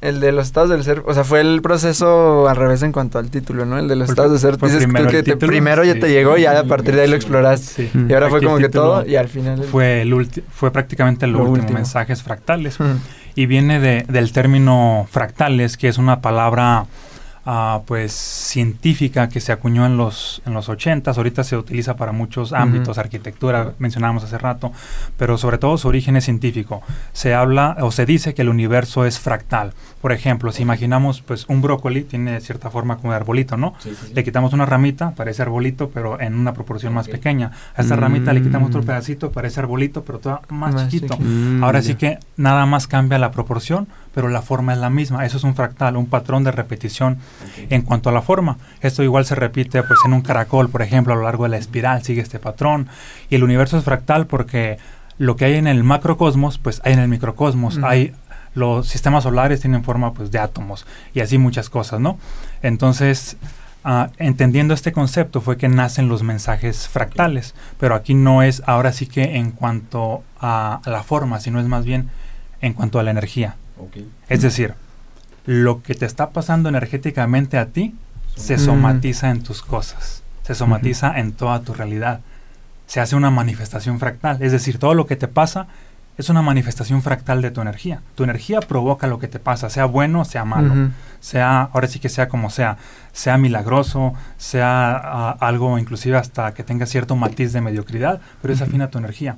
el 0.00 0.20
de 0.20 0.30
los 0.32 0.46
estados 0.46 0.70
del 0.70 0.84
ser, 0.84 1.02
o 1.06 1.12
sea, 1.14 1.24
fue 1.24 1.40
el 1.40 1.60
proceso 1.60 2.48
al 2.48 2.54
revés 2.56 2.82
en 2.82 2.92
cuanto 2.92 3.18
al 3.18 3.30
título, 3.30 3.64
¿no? 3.66 3.78
El 3.78 3.88
de 3.88 3.96
los 3.96 4.08
estados 4.08 4.30
del 4.30 4.40
ser, 4.40 4.56
dices 4.56 4.84
primero 4.84 5.08
que 5.10 5.18
el 5.18 5.24
te- 5.24 5.36
primero 5.36 5.82
ya 5.84 5.94
te 5.98 6.08
llegó 6.08 6.38
y 6.38 6.42
ya 6.42 6.58
a 6.60 6.64
partir 6.64 6.94
de 6.94 7.02
ahí 7.02 7.08
lo 7.08 7.16
exploraste. 7.16 7.88
Sí. 7.88 7.90
Y 8.08 8.12
ahora 8.12 8.28
fue 8.28 8.38
Aquí 8.38 8.46
el 8.46 8.52
como 8.52 8.58
que 8.58 8.68
todo 8.68 9.04
y 9.06 9.16
al 9.16 9.28
final... 9.28 9.60
el- 9.60 9.64
Fue, 9.66 10.02
el 10.02 10.28
fue 10.52 10.70
prácticamente 10.70 11.26
Lo 11.26 11.38
último, 11.38 11.54
último. 11.54 11.78
mensajes 11.78 12.22
fractales. 12.22 12.78
Ujú. 12.80 12.90
y 13.34 13.46
viene 13.46 13.78
de- 13.80 14.04
del 14.08 14.32
término 14.32 15.06
fractales, 15.10 15.76
que 15.76 15.86
es 15.88 15.98
una 15.98 16.20
palabra 16.20 16.86
ah, 17.50 17.80
pues 17.86 18.12
científica 18.12 19.28
que 19.30 19.40
se 19.40 19.52
acuñó 19.52 19.86
en 19.86 19.96
los 19.96 20.42
en 20.44 20.52
los 20.52 20.68
80 20.68 21.10
ahorita 21.12 21.44
se 21.44 21.56
utiliza 21.56 21.96
para 21.96 22.12
muchos 22.12 22.52
ámbitos, 22.52 22.98
arquitectura, 22.98 23.72
mencionábamos 23.78 24.22
hace 24.24 24.36
rato, 24.36 24.70
pero 25.16 25.38
sobre 25.38 25.56
todo 25.56 25.78
su 25.78 25.88
origen 25.88 26.16
es 26.16 26.24
científico. 26.24 26.82
Se 27.12 27.34
habla 27.34 27.76
o 27.80 27.90
se 27.90 28.04
dice 28.04 28.34
que 28.34 28.42
el 28.42 28.48
universo 28.50 29.06
es 29.06 29.18
fractal. 29.18 29.72
Por 30.02 30.12
ejemplo, 30.12 30.52
si 30.52 30.62
imaginamos 30.62 31.22
pues 31.22 31.46
un 31.48 31.62
brócoli 31.62 32.02
tiene 32.02 32.40
cierta 32.40 32.70
forma 32.70 32.96
como 32.98 33.12
de 33.12 33.16
arbolito, 33.16 33.56
¿no? 33.56 33.74
Sí, 33.78 33.90
sí, 33.98 34.08
sí. 34.08 34.12
Le 34.14 34.24
quitamos 34.24 34.52
una 34.52 34.66
ramita, 34.66 35.12
parece 35.12 35.40
arbolito, 35.42 35.88
pero 35.88 36.20
en 36.20 36.34
una 36.34 36.52
proporción 36.52 36.92
más 36.92 37.06
Ok. 37.06 37.12
pequeña. 37.12 37.52
A 37.76 37.80
esta 37.82 37.96
ramita 37.96 38.32
le 38.34 38.42
quitamos 38.42 38.68
otro 38.68 38.82
Mm. 38.82 38.86
pedacito, 38.86 39.32
parece 39.32 39.60
arbolito, 39.60 40.04
pero 40.04 40.18
todo 40.18 40.40
más, 40.50 40.74
Más 40.74 40.88
chiquito. 40.88 41.14
chiquito. 41.14 41.30
Mm, 41.30 41.64
Ahora 41.64 41.80
ya. 41.80 41.86
sí 41.86 41.94
que 41.94 42.18
nada 42.36 42.66
más 42.66 42.86
cambia 42.86 43.18
la 43.18 43.30
proporción, 43.30 43.88
pero 44.18 44.28
la 44.30 44.42
forma 44.42 44.72
es 44.72 44.80
la 44.80 44.90
misma. 44.90 45.24
Eso 45.24 45.36
es 45.36 45.44
un 45.44 45.54
fractal, 45.54 45.96
un 45.96 46.06
patrón 46.06 46.42
de 46.42 46.50
repetición 46.50 47.18
Ok. 47.40 47.70
en 47.70 47.82
cuanto 47.82 48.08
a 48.08 48.12
la 48.12 48.20
forma. 48.20 48.58
Esto 48.80 49.04
igual 49.04 49.24
se 49.24 49.36
repite 49.36 49.80
pues 49.84 50.00
en 50.04 50.12
un 50.12 50.22
caracol, 50.22 50.68
por 50.70 50.82
ejemplo, 50.82 51.12
a 51.12 51.16
lo 51.16 51.22
largo 51.22 51.44
de 51.44 51.50
la 51.50 51.56
espiral, 51.56 52.02
sigue 52.02 52.20
este 52.20 52.40
patrón. 52.40 52.88
Y 53.30 53.36
el 53.36 53.44
universo 53.44 53.78
es 53.78 53.84
fractal 53.84 54.26
porque 54.26 54.78
lo 55.18 55.36
que 55.36 55.44
hay 55.44 55.54
en 55.54 55.68
el 55.68 55.84
macrocosmos, 55.84 56.58
pues 56.58 56.80
hay 56.82 56.94
en 56.94 56.98
el 56.98 57.06
microcosmos. 57.06 57.76
Ujú. 57.76 57.86
Hay 57.86 58.12
los 58.54 58.88
sistemas 58.88 59.22
solares 59.22 59.60
tienen 59.60 59.84
forma 59.84 60.12
pues 60.12 60.32
de 60.32 60.40
átomos 60.40 60.84
y 61.14 61.20
así 61.20 61.38
muchas 61.38 61.70
cosas, 61.70 62.00
¿no? 62.00 62.18
Entonces, 62.60 63.36
ah, 63.84 64.10
entendiendo 64.18 64.74
este 64.74 64.90
concepto 64.90 65.40
fue 65.40 65.56
que 65.56 65.68
nacen 65.68 66.08
los 66.08 66.24
mensajes 66.24 66.88
fractales, 66.88 67.54
pero 67.78 67.94
aquí 67.94 68.14
no 68.14 68.42
es 68.42 68.64
ahora 68.66 68.92
sí 68.92 69.06
que 69.06 69.36
en 69.36 69.52
cuanto 69.52 70.24
a, 70.40 70.80
a 70.84 70.90
la 70.90 71.04
forma, 71.04 71.38
sino 71.38 71.60
es 71.60 71.66
más 71.66 71.84
bien 71.84 72.10
en 72.60 72.72
cuanto 72.72 72.98
a 72.98 73.04
la 73.04 73.12
energía. 73.12 73.54
Es 74.28 74.42
decir, 74.42 74.74
lo 75.46 75.82
que 75.82 75.94
te 75.94 76.06
está 76.06 76.30
pasando 76.30 76.68
energéticamente 76.68 77.58
a 77.58 77.66
ti 77.66 77.94
se 78.36 78.58
somatiza 78.58 79.30
en 79.30 79.42
tus 79.42 79.62
cosas, 79.62 80.22
se 80.42 80.54
somatiza 80.54 81.18
en 81.18 81.32
toda 81.32 81.62
tu 81.62 81.74
realidad. 81.74 82.20
Se 82.86 83.00
hace 83.00 83.16
una 83.16 83.30
manifestación 83.30 83.98
fractal, 83.98 84.42
es 84.42 84.52
decir, 84.52 84.78
todo 84.78 84.94
lo 84.94 85.06
que 85.06 85.16
te 85.16 85.28
pasa 85.28 85.66
es 86.18 86.28
una 86.28 86.42
manifestación 86.42 87.00
fractal 87.00 87.40
de 87.42 87.52
tu 87.52 87.60
energía. 87.60 88.02
Tu 88.16 88.24
energía 88.24 88.60
provoca 88.60 89.06
lo 89.06 89.20
que 89.20 89.28
te 89.28 89.38
pasa, 89.38 89.70
sea 89.70 89.84
bueno 89.84 90.22
o 90.22 90.24
sea 90.24 90.44
malo, 90.44 90.90
sea, 91.20 91.62
ahora 91.72 91.86
sí 91.86 92.00
que 92.00 92.08
sea 92.08 92.28
como 92.28 92.50
sea, 92.50 92.76
sea 93.12 93.38
milagroso, 93.38 94.14
sea 94.36 94.96
ah, 94.96 95.36
algo 95.40 95.78
inclusive 95.78 96.16
hasta 96.16 96.52
que 96.54 96.64
tenga 96.64 96.86
cierto 96.86 97.14
matiz 97.14 97.52
de 97.52 97.60
mediocridad, 97.60 98.20
pero 98.42 98.52
es 98.52 98.60
afín 98.60 98.82
a 98.82 98.90
tu 98.90 98.98
energía. 98.98 99.36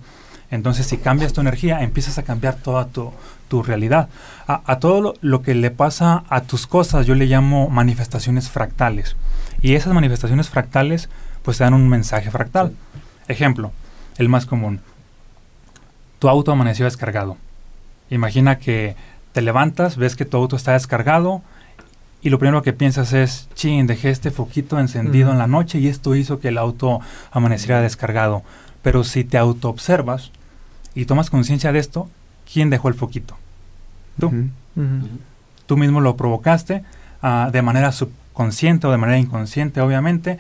Entonces, 0.50 0.87
si 0.87 0.97
cambias 0.97 1.32
tu 1.32 1.40
energía, 1.40 1.82
empiezas 1.82 2.18
a 2.18 2.25
cambiar 2.25 2.54
toda 2.54 2.87
tu, 2.87 3.12
tu 3.50 3.62
realidad. 3.62 4.09
A, 4.47 4.62
a 4.64 4.78
todo 4.78 5.02
lo, 5.02 5.14
lo 5.21 5.42
que 5.42 5.54
le 5.54 5.71
pasa 5.71 6.25
a 6.30 6.40
tus 6.42 6.66
cosas, 6.66 7.04
yo 7.04 7.14
le 7.14 7.26
llamo 7.26 7.69
manifestaciones 7.69 8.49
fractales. 8.49 9.16
Y 9.61 9.75
esas 9.75 9.92
manifestaciones 9.92 10.49
fractales, 10.49 11.11
pues 11.42 11.59
te 11.59 11.64
dan 11.64 11.75
un 11.75 11.88
mensaje 11.88 12.30
fractal. 12.30 12.73
Ejemplo, 13.28 13.73
el 14.16 14.28
más 14.28 14.47
común. 14.47 14.80
Tu 16.19 16.28
auto 16.28 16.52
amaneció 16.52 16.85
descargado. 16.87 17.37
Imagina 18.09 18.59
que 18.59 18.97
te 19.33 19.42
levantas, 19.42 19.97
ves 19.97 20.16
que 20.16 20.25
tu 20.25 20.37
auto 20.37 20.57
está 20.57 20.73
descargado 20.73 21.42
y 22.23 22.28
lo 22.28 22.38
primero 22.38 22.62
que 22.62 22.73
piensas 22.73 23.12
es, 23.12 23.49
chin, 23.54 23.87
dejé 23.87 24.11
este 24.11 24.30
foquito 24.30 24.78
encendido 24.78 25.30
en 25.30 25.38
la 25.38 25.47
noche 25.47 25.78
y 25.78 25.88
esto 25.88 26.14
hizo 26.14 26.38
que 26.38 26.49
el 26.49 26.59
auto 26.59 27.00
amaneciera 27.30 27.80
descargado. 27.80 28.42
Pero 28.83 29.04
si 29.04 29.25
te 29.25 29.38
autoobservas 29.38 30.30
y 30.95 31.07
tomas 31.07 31.30
conciencia 31.30 31.73
de 31.73 31.78
esto, 31.78 32.09
¿quién 32.52 32.69
dejó 32.69 32.88
el 32.88 32.95
foquito? 32.95 33.37
Tú. 34.19 34.33
Tú 35.67 35.76
mismo 35.76 36.00
lo 36.00 36.17
provocaste 36.17 36.83
ah, 37.23 37.50
de 37.52 37.62
manera 37.62 37.93
subconsciente 37.93 38.87
o 38.87 38.90
de 38.90 38.97
manera 38.97 39.19
inconsciente, 39.19 39.81
obviamente. 39.81 40.38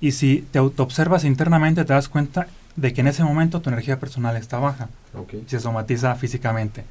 Y 0.00 0.12
si 0.12 0.46
te 0.50 0.58
autoobservas 0.58 1.24
internamente, 1.24 1.84
te 1.84 1.92
das 1.92 2.08
cuenta 2.08 2.48
de 2.76 2.92
que 2.92 3.00
en 3.00 3.06
ese 3.06 3.24
momento 3.24 3.60
tu 3.60 3.70
energía 3.70 3.98
personal 3.98 4.36
está 4.36 4.58
baja 4.58 4.88
Ok. 5.14 5.34
y 5.46 5.48
se 5.50 5.60
somatiza 5.60 6.14
físicamente 6.16 6.84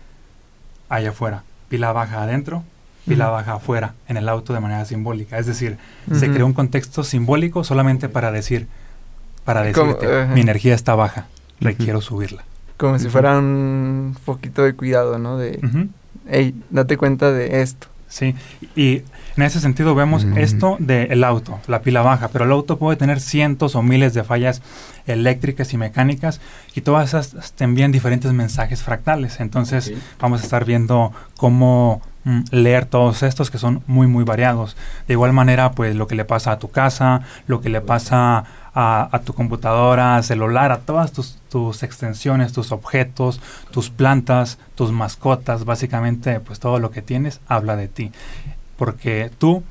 allá 0.89 1.09
afuera. 1.09 1.43
Pila 1.69 1.91
baja 1.91 2.23
adentro, 2.23 2.63
pila 3.07 3.29
baja 3.29 3.53
afuera, 3.53 3.93
en 4.07 4.17
el 4.17 4.27
auto 4.29 4.53
de 4.53 4.59
manera 4.59 4.85
simbólica. 4.85 5.37
Es 5.37 5.45
decir, 5.45 5.77
se 6.11 6.31
creó 6.31 6.45
un 6.45 6.53
contexto 6.53 7.03
simbólico 7.03 7.63
solamente 7.63 8.09
para 8.09 8.31
decir, 8.31 8.67
para 9.43 9.61
decirte, 9.61 10.25
mi 10.27 10.41
energía 10.41 10.73
está 10.73 10.95
baja, 10.95 11.27
requiero 11.59 12.01
subirla. 12.01 12.43
Como 12.77 12.99
si 12.99 13.09
fuera 13.09 13.37
un 13.37 14.17
poquito 14.25 14.63
de 14.63 14.73
cuidado, 14.73 15.17
¿no? 15.19 15.37
De. 15.37 15.59
Hey, 16.29 16.53
date 16.69 16.97
cuenta 16.97 17.31
de 17.31 17.61
esto. 17.61 17.87
Sí, 18.07 18.35
y 18.75 19.01
en 19.35 19.43
ese 19.43 19.59
sentido 19.59 19.93
vemos 19.95 20.23
Mm. 20.25 20.37
esto 20.37 20.77
del 20.79 21.23
auto, 21.23 21.59
la 21.67 21.81
pila 21.81 22.01
baja, 22.01 22.29
pero 22.29 22.45
el 22.45 22.51
auto 22.51 22.77
puede 22.77 22.95
tener 22.97 23.19
cientos 23.19 23.75
o 23.75 23.81
miles 23.81 24.13
de 24.13 24.23
fallas 24.23 24.61
eléctricas 25.07 25.73
y 25.73 25.77
mecánicas 25.77 26.39
y 26.75 26.81
todas 26.81 27.09
esas 27.09 27.51
te 27.53 27.63
envían 27.63 27.91
diferentes 27.91 28.31
mensajes 28.31 28.83
fractales. 28.83 29.39
Entonces 29.39 29.91
vamos 30.19 30.41
a 30.41 30.43
estar 30.43 30.65
viendo 30.65 31.11
cómo 31.35 32.01
mm, 32.23 32.41
leer 32.51 32.85
todos 32.85 33.21
estos 33.23 33.51
que 33.51 33.57
son 33.57 33.83
muy 33.87 34.07
muy 34.07 34.23
variados. 34.23 34.77
De 35.07 35.13
igual 35.13 35.33
manera, 35.33 35.71
pues 35.71 35.95
lo 35.95 36.07
que 36.07 36.15
le 36.15 36.25
pasa 36.25 36.51
a 36.53 36.59
tu 36.59 36.69
casa, 36.69 37.21
lo 37.47 37.59
que 37.59 37.69
le 37.69 37.81
pasa 37.81 38.37
a, 38.39 38.45
a 38.77 39.21
tu 39.23 39.33
computadora, 39.33 40.21
celular, 40.21 40.73
a 40.73 40.79
todas 40.79 41.13
tus, 41.13 41.37
tus 41.49 41.81
extensiones, 41.81 42.51
tus 42.51 42.73
objetos, 42.73 43.39
tus 43.71 43.89
plantas, 43.89 44.59
tus 44.75 44.91
mascotas, 44.91 45.63
básicamente 45.63 46.41
pues 46.41 46.59
todo 46.59 46.79
lo 46.79 46.91
que 46.91 47.01
tienes 47.01 47.39
habla 47.47 47.77
de 47.77 47.87
ti. 47.87 48.11
Porque 48.75 49.31
tú 49.37 49.63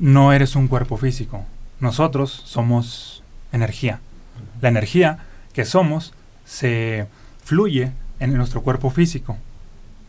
no 0.00 0.32
eres 0.32 0.56
un 0.56 0.66
cuerpo 0.66 0.96
físico, 0.96 1.44
nosotros 1.78 2.42
somos 2.44 3.22
energía. 3.52 4.00
La 4.60 4.68
energía 4.68 5.18
que 5.52 5.64
somos 5.64 6.12
se 6.44 7.06
fluye 7.44 7.92
en 8.18 8.36
nuestro 8.36 8.62
cuerpo 8.62 8.90
físico 8.90 9.36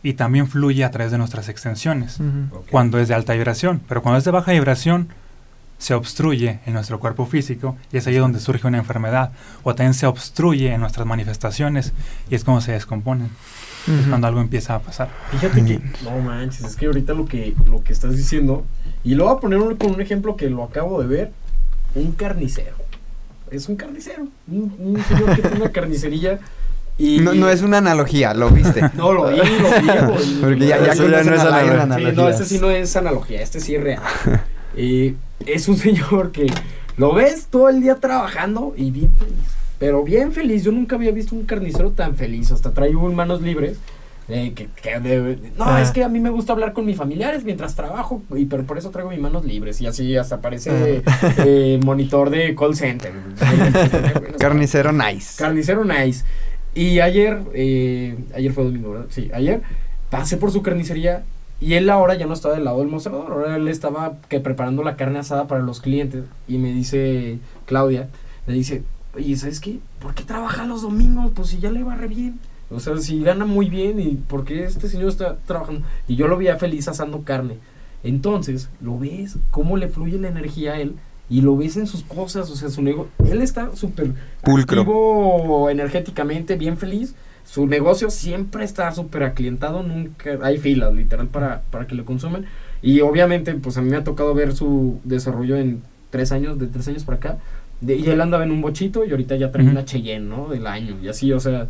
y 0.02 0.14
también 0.14 0.48
fluye 0.48 0.84
a 0.84 0.90
través 0.90 1.12
de 1.12 1.18
nuestras 1.18 1.48
extensiones 1.48 2.18
cuando 2.70 2.98
es 2.98 3.06
de 3.06 3.14
alta 3.14 3.34
vibración, 3.34 3.80
pero 3.88 4.02
cuando 4.02 4.18
es 4.18 4.24
de 4.24 4.32
baja 4.32 4.50
vibración 4.50 5.08
se 5.78 5.94
obstruye 5.94 6.60
en 6.66 6.72
nuestro 6.72 6.98
cuerpo 7.00 7.26
físico 7.26 7.76
y 7.92 7.98
es 7.98 8.06
ahí 8.06 8.16
donde 8.16 8.40
surge 8.40 8.66
una 8.66 8.78
enfermedad 8.78 9.32
o 9.62 9.74
también 9.74 9.94
se 9.94 10.06
obstruye 10.06 10.72
en 10.72 10.80
nuestras 10.80 11.06
manifestaciones 11.06 11.92
y 12.30 12.34
es 12.36 12.44
como 12.44 12.60
se 12.60 12.72
descomponen, 12.72 13.28
es 13.86 14.00
Ujú. 14.00 14.08
cuando 14.08 14.26
algo 14.28 14.40
empieza 14.40 14.74
a 14.76 14.78
pasar. 14.80 15.08
Fíjate 15.30 15.64
que, 15.64 15.80
no 16.02 16.18
manches, 16.24 16.64
es 16.64 16.76
que 16.76 16.86
ahorita 16.86 17.12
lo 17.12 17.26
que, 17.26 17.54
lo 17.66 17.82
que 17.84 17.92
estás 17.92 18.16
diciendo, 18.16 18.64
y 19.02 19.14
lo 19.14 19.24
voy 19.26 19.36
a 19.36 19.40
poner 19.40 19.58
un- 19.58 19.76
con 19.76 19.90
un 19.92 20.00
ejemplo 20.00 20.36
que 20.36 20.48
lo 20.48 20.62
acabo 20.64 21.00
de 21.02 21.06
ver, 21.08 21.32
un 21.94 22.12
carnicero. 22.12 22.76
Es 23.50 23.68
un 23.68 23.76
carnicero, 23.76 24.26
un, 24.48 24.74
un 24.78 25.04
señor 25.04 25.36
que 25.36 25.42
tiene 25.42 25.56
una 25.60 25.70
carnicería 25.70 26.38
y... 26.96 27.18
No, 27.18 27.34
no 27.34 27.48
es 27.50 27.60
una 27.62 27.78
analogía, 27.78 28.32
lo 28.32 28.48
viste. 28.50 28.80
No, 28.94 29.12
lo 29.12 29.28
vi, 29.28 29.36
lo 29.36 29.42
vi. 29.44 30.38
Porque 30.40 30.66
ya, 30.66 30.78
ya 30.78 30.94
ya 30.94 31.02
no 31.04 31.16
es 31.18 31.26
la 31.26 31.60
Sí, 31.60 31.66
no, 31.68 31.82
analogía. 31.82 32.28
este 32.30 32.44
sí 32.46 32.58
no 32.60 32.70
es 32.70 32.96
analogía, 32.96 33.42
este 33.42 33.60
sí 33.60 33.74
es 33.74 33.82
real. 33.82 34.02
Eh, 34.76 35.14
es 35.46 35.68
un 35.68 35.76
señor 35.78 36.32
que 36.32 36.46
lo 36.96 37.12
ves 37.14 37.46
todo 37.50 37.68
el 37.68 37.80
día 37.80 37.96
trabajando 37.96 38.74
y 38.76 38.90
bien 38.90 39.10
feliz. 39.18 39.34
Pero 39.78 40.02
bien 40.04 40.32
feliz. 40.32 40.62
Yo 40.64 40.72
nunca 40.72 40.96
había 40.96 41.10
visto 41.10 41.34
un 41.34 41.44
carnicero 41.44 41.90
tan 41.90 42.14
feliz. 42.16 42.52
Hasta 42.52 42.72
trae 42.72 42.94
un 42.94 43.14
manos 43.14 43.42
libres. 43.42 43.78
eh, 44.28 44.52
que, 44.54 44.68
que 44.80 44.98
de- 45.00 45.38
no, 45.58 45.64
Ah. 45.66 45.82
es 45.82 45.90
que 45.90 46.02
a 46.02 46.08
mí 46.08 46.18
me 46.18 46.30
gusta 46.30 46.54
hablar 46.54 46.72
con 46.72 46.86
mis 46.86 46.96
familiares 46.96 47.44
mientras 47.44 47.74
trabajo. 47.74 48.22
Y, 48.34 48.46
pero 48.46 48.62
por 48.64 48.78
eso 48.78 48.90
traigo 48.90 49.10
mis 49.10 49.18
manos 49.20 49.44
libres. 49.44 49.80
Y 49.82 49.86
así 49.86 50.16
hasta 50.16 50.40
parece 50.40 51.02
eh, 51.44 51.78
monitor 51.84 52.30
de 52.30 52.54
call 52.54 52.74
center. 52.76 53.12
Carnicero 54.38 54.92
nice. 54.92 55.36
Carnicero 55.36 55.84
nice. 55.84 56.24
Y 56.74 57.00
ayer, 57.00 57.40
eh, 57.54 58.16
ayer 58.34 58.52
fue 58.52 58.64
domingo, 58.64 58.92
¿verdad? 58.92 59.06
Sí, 59.10 59.30
ayer 59.34 59.60
pasé 60.10 60.36
por 60.36 60.50
su 60.50 60.62
carnicería 60.62 61.24
y 61.64 61.74
él 61.74 61.88
ahora 61.88 62.14
ya 62.14 62.26
no 62.26 62.34
estaba 62.34 62.54
del 62.54 62.64
lado 62.64 62.80
del 62.80 62.88
mostrador. 62.88 63.32
Ahora 63.32 63.56
él 63.56 63.68
estaba 63.68 64.18
que 64.28 64.38
preparando 64.38 64.82
la 64.82 64.96
carne 64.96 65.18
asada 65.18 65.46
para 65.46 65.62
los 65.62 65.80
clientes. 65.80 66.24
Y 66.46 66.58
me 66.58 66.72
dice 66.72 67.38
Claudia, 67.64 68.08
le 68.46 68.52
dice, 68.52 68.82
oye, 69.16 69.34
¿sabes 69.36 69.60
qué? 69.60 69.78
¿Por 69.98 70.14
qué 70.14 70.24
trabaja 70.24 70.66
los 70.66 70.82
domingos? 70.82 71.32
Pues 71.34 71.48
si 71.48 71.60
ya 71.60 71.70
le 71.70 71.82
va 71.82 71.94
re 71.94 72.08
bien. 72.08 72.38
O 72.70 72.80
sea, 72.80 72.98
si 72.98 73.22
gana 73.22 73.46
muy 73.46 73.70
bien 73.70 73.98
y 73.98 74.16
por 74.16 74.44
qué 74.44 74.64
este 74.64 74.90
señor 74.90 75.08
está 75.08 75.36
trabajando. 75.46 75.86
Y 76.06 76.16
yo 76.16 76.28
lo 76.28 76.36
veía 76.36 76.56
feliz 76.56 76.86
asando 76.88 77.22
carne. 77.22 77.56
Entonces, 78.02 78.68
lo 78.82 78.98
ves, 78.98 79.38
cómo 79.50 79.78
le 79.78 79.88
fluye 79.88 80.18
la 80.18 80.28
energía 80.28 80.74
a 80.74 80.80
él 80.80 80.96
y 81.30 81.40
lo 81.40 81.56
ves 81.56 81.78
en 81.78 81.86
sus 81.86 82.02
cosas, 82.02 82.50
o 82.50 82.56
sea, 82.56 82.68
su 82.68 82.82
negocio, 82.82 83.10
él 83.30 83.40
está 83.40 83.74
súper 83.74 84.12
Pulcro. 84.42 84.82
activo 84.82 85.70
energéticamente, 85.70 86.56
bien 86.56 86.76
feliz. 86.76 87.14
Su 87.44 87.66
negocio 87.66 88.10
siempre 88.10 88.64
está 88.64 88.90
súper 88.92 89.22
aclientado, 89.22 89.82
nunca 89.82 90.38
hay 90.42 90.58
filas, 90.58 90.92
literal, 90.94 91.28
para, 91.28 91.62
para 91.70 91.86
que 91.86 91.94
lo 91.94 92.04
consuman. 92.04 92.46
Y 92.82 93.00
obviamente, 93.00 93.54
pues 93.54 93.76
a 93.76 93.82
mí 93.82 93.90
me 93.90 93.96
ha 93.96 94.04
tocado 94.04 94.34
ver 94.34 94.54
su 94.54 95.00
desarrollo 95.04 95.56
en 95.56 95.82
tres 96.10 96.32
años, 96.32 96.58
de 96.58 96.66
tres 96.66 96.88
años 96.88 97.04
para 97.04 97.16
acá. 97.18 97.38
De- 97.80 97.96
y 97.96 98.08
él 98.08 98.20
andaba 98.20 98.44
en 98.44 98.50
un 98.50 98.60
bochito 98.62 99.04
y 99.04 99.10
ahorita 99.10 99.36
ya 99.36 99.52
trae 99.52 99.64
Ujú. 99.64 99.72
una 99.72 99.84
Cheyenne, 99.84 100.26
¿no? 100.28 100.48
Del 100.48 100.66
año. 100.66 100.96
Y 101.02 101.08
así, 101.08 101.32
o 101.32 101.40
sea, 101.40 101.66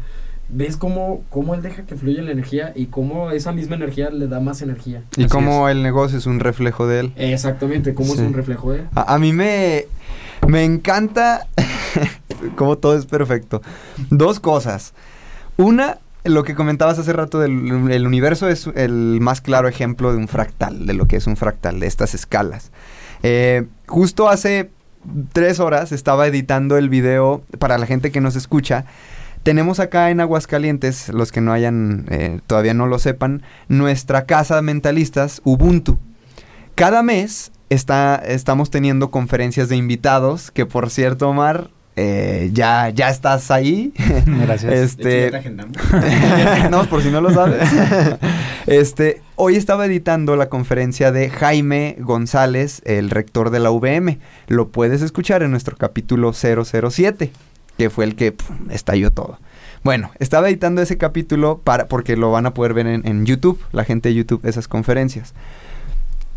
ves 0.48 0.76
cómo, 0.76 1.24
cómo 1.30 1.54
él 1.54 1.62
deja 1.62 1.82
que 1.84 1.96
fluya 1.96 2.22
la 2.22 2.30
energía 2.30 2.72
y 2.76 2.86
cómo 2.86 3.30
esa 3.32 3.52
misma 3.52 3.74
energía 3.76 4.10
le 4.10 4.28
da 4.28 4.40
más 4.40 4.62
energía. 4.62 5.02
Y 5.16 5.22
Así 5.24 5.30
como 5.30 5.68
el 5.68 5.82
negocio 5.82 6.18
es 6.18 6.26
un 6.26 6.38
reflejo 6.40 6.86
de 6.86 7.00
él. 7.00 7.12
Exactamente, 7.16 7.94
cómo 7.94 8.14
Sí. 8.14 8.20
es 8.20 8.26
un 8.26 8.32
reflejo 8.34 8.72
de 8.72 8.80
él. 8.80 8.84
A, 8.94 9.14
a 9.14 9.18
mí 9.18 9.32
me, 9.32 9.86
me 10.46 10.64
encanta 10.64 11.46
como 12.56 12.76
todo 12.78 12.96
es 12.96 13.06
perfecto. 13.06 13.62
Dos 14.10 14.40
cosas. 14.40 14.94
Una, 15.56 15.98
lo 16.24 16.42
que 16.42 16.54
comentabas 16.54 16.98
hace 16.98 17.12
rato 17.12 17.38
del 17.38 17.90
el 17.90 18.06
universo 18.06 18.48
es 18.48 18.68
el 18.74 19.18
más 19.20 19.40
claro 19.40 19.68
ejemplo 19.68 20.12
de 20.12 20.18
un 20.18 20.28
fractal, 20.28 20.86
de 20.86 20.94
lo 20.94 21.06
que 21.06 21.16
es 21.16 21.26
un 21.26 21.36
fractal, 21.36 21.80
de 21.80 21.86
estas 21.86 22.14
escalas. 22.14 22.72
Eh, 23.22 23.66
justo 23.86 24.28
hace 24.28 24.70
tres 25.32 25.60
horas 25.60 25.92
estaba 25.92 26.26
editando 26.26 26.76
el 26.76 26.88
video 26.88 27.42
para 27.58 27.78
la 27.78 27.86
gente 27.86 28.10
que 28.10 28.20
nos 28.20 28.36
escucha. 28.36 28.84
Tenemos 29.42 29.78
acá 29.78 30.10
en 30.10 30.20
Aguascalientes, 30.20 31.10
los 31.10 31.30
que 31.30 31.42
no 31.42 31.52
hayan, 31.52 32.06
eh, 32.10 32.40
todavía 32.46 32.74
no 32.74 32.86
lo 32.86 32.98
sepan, 32.98 33.42
nuestra 33.68 34.24
casa 34.24 34.56
de 34.56 34.62
mentalistas 34.62 35.42
Ubuntu. 35.44 35.98
Cada 36.74 37.02
mes 37.02 37.52
está, 37.68 38.16
estamos 38.16 38.70
teniendo 38.70 39.10
conferencias 39.10 39.68
de 39.68 39.76
invitados, 39.76 40.50
que 40.50 40.66
por 40.66 40.90
cierto, 40.90 41.28
Omar, 41.28 41.70
eh, 41.96 42.50
ya, 42.52 42.88
ya 42.90 43.08
estás 43.08 43.50
ahí. 43.50 43.92
Gracias. 44.26 44.72
Este, 44.72 45.04
De 45.08 45.18
hecho, 45.20 45.24
ya 45.26 45.30
te 45.30 45.36
agendamos. 45.36 45.76
no, 46.70 46.84
por 46.88 47.02
si 47.02 47.10
no 47.10 47.20
lo 47.20 47.32
sabes. 47.32 47.68
este, 48.66 49.22
hoy 49.36 49.56
estaba 49.56 49.86
editando 49.86 50.36
la 50.36 50.48
conferencia 50.48 51.12
de 51.12 51.30
Jaime 51.30 51.96
González, 52.00 52.82
el 52.84 53.10
rector 53.10 53.50
de 53.50 53.60
la 53.60 53.70
UVM. 53.70 54.18
Lo 54.48 54.68
puedes 54.68 55.02
escuchar 55.02 55.42
en 55.42 55.50
nuestro 55.50 55.76
capítulo 55.76 56.32
007, 56.32 57.30
que 57.78 57.90
fue 57.90 58.04
el 58.04 58.16
que 58.16 58.34
estalló 58.70 59.10
todo. 59.10 59.38
Bueno, 59.84 60.10
estaba 60.18 60.48
editando 60.48 60.80
ese 60.80 60.96
capítulo 60.96 61.60
para, 61.62 61.88
porque 61.88 62.16
lo 62.16 62.30
van 62.30 62.46
a 62.46 62.54
poder 62.54 62.72
ver 62.72 62.86
en, 62.86 63.06
en 63.06 63.26
YouTube, 63.26 63.60
la 63.70 63.84
gente 63.84 64.08
de 64.08 64.14
YouTube, 64.14 64.40
esas 64.44 64.66
conferencias. 64.66 65.34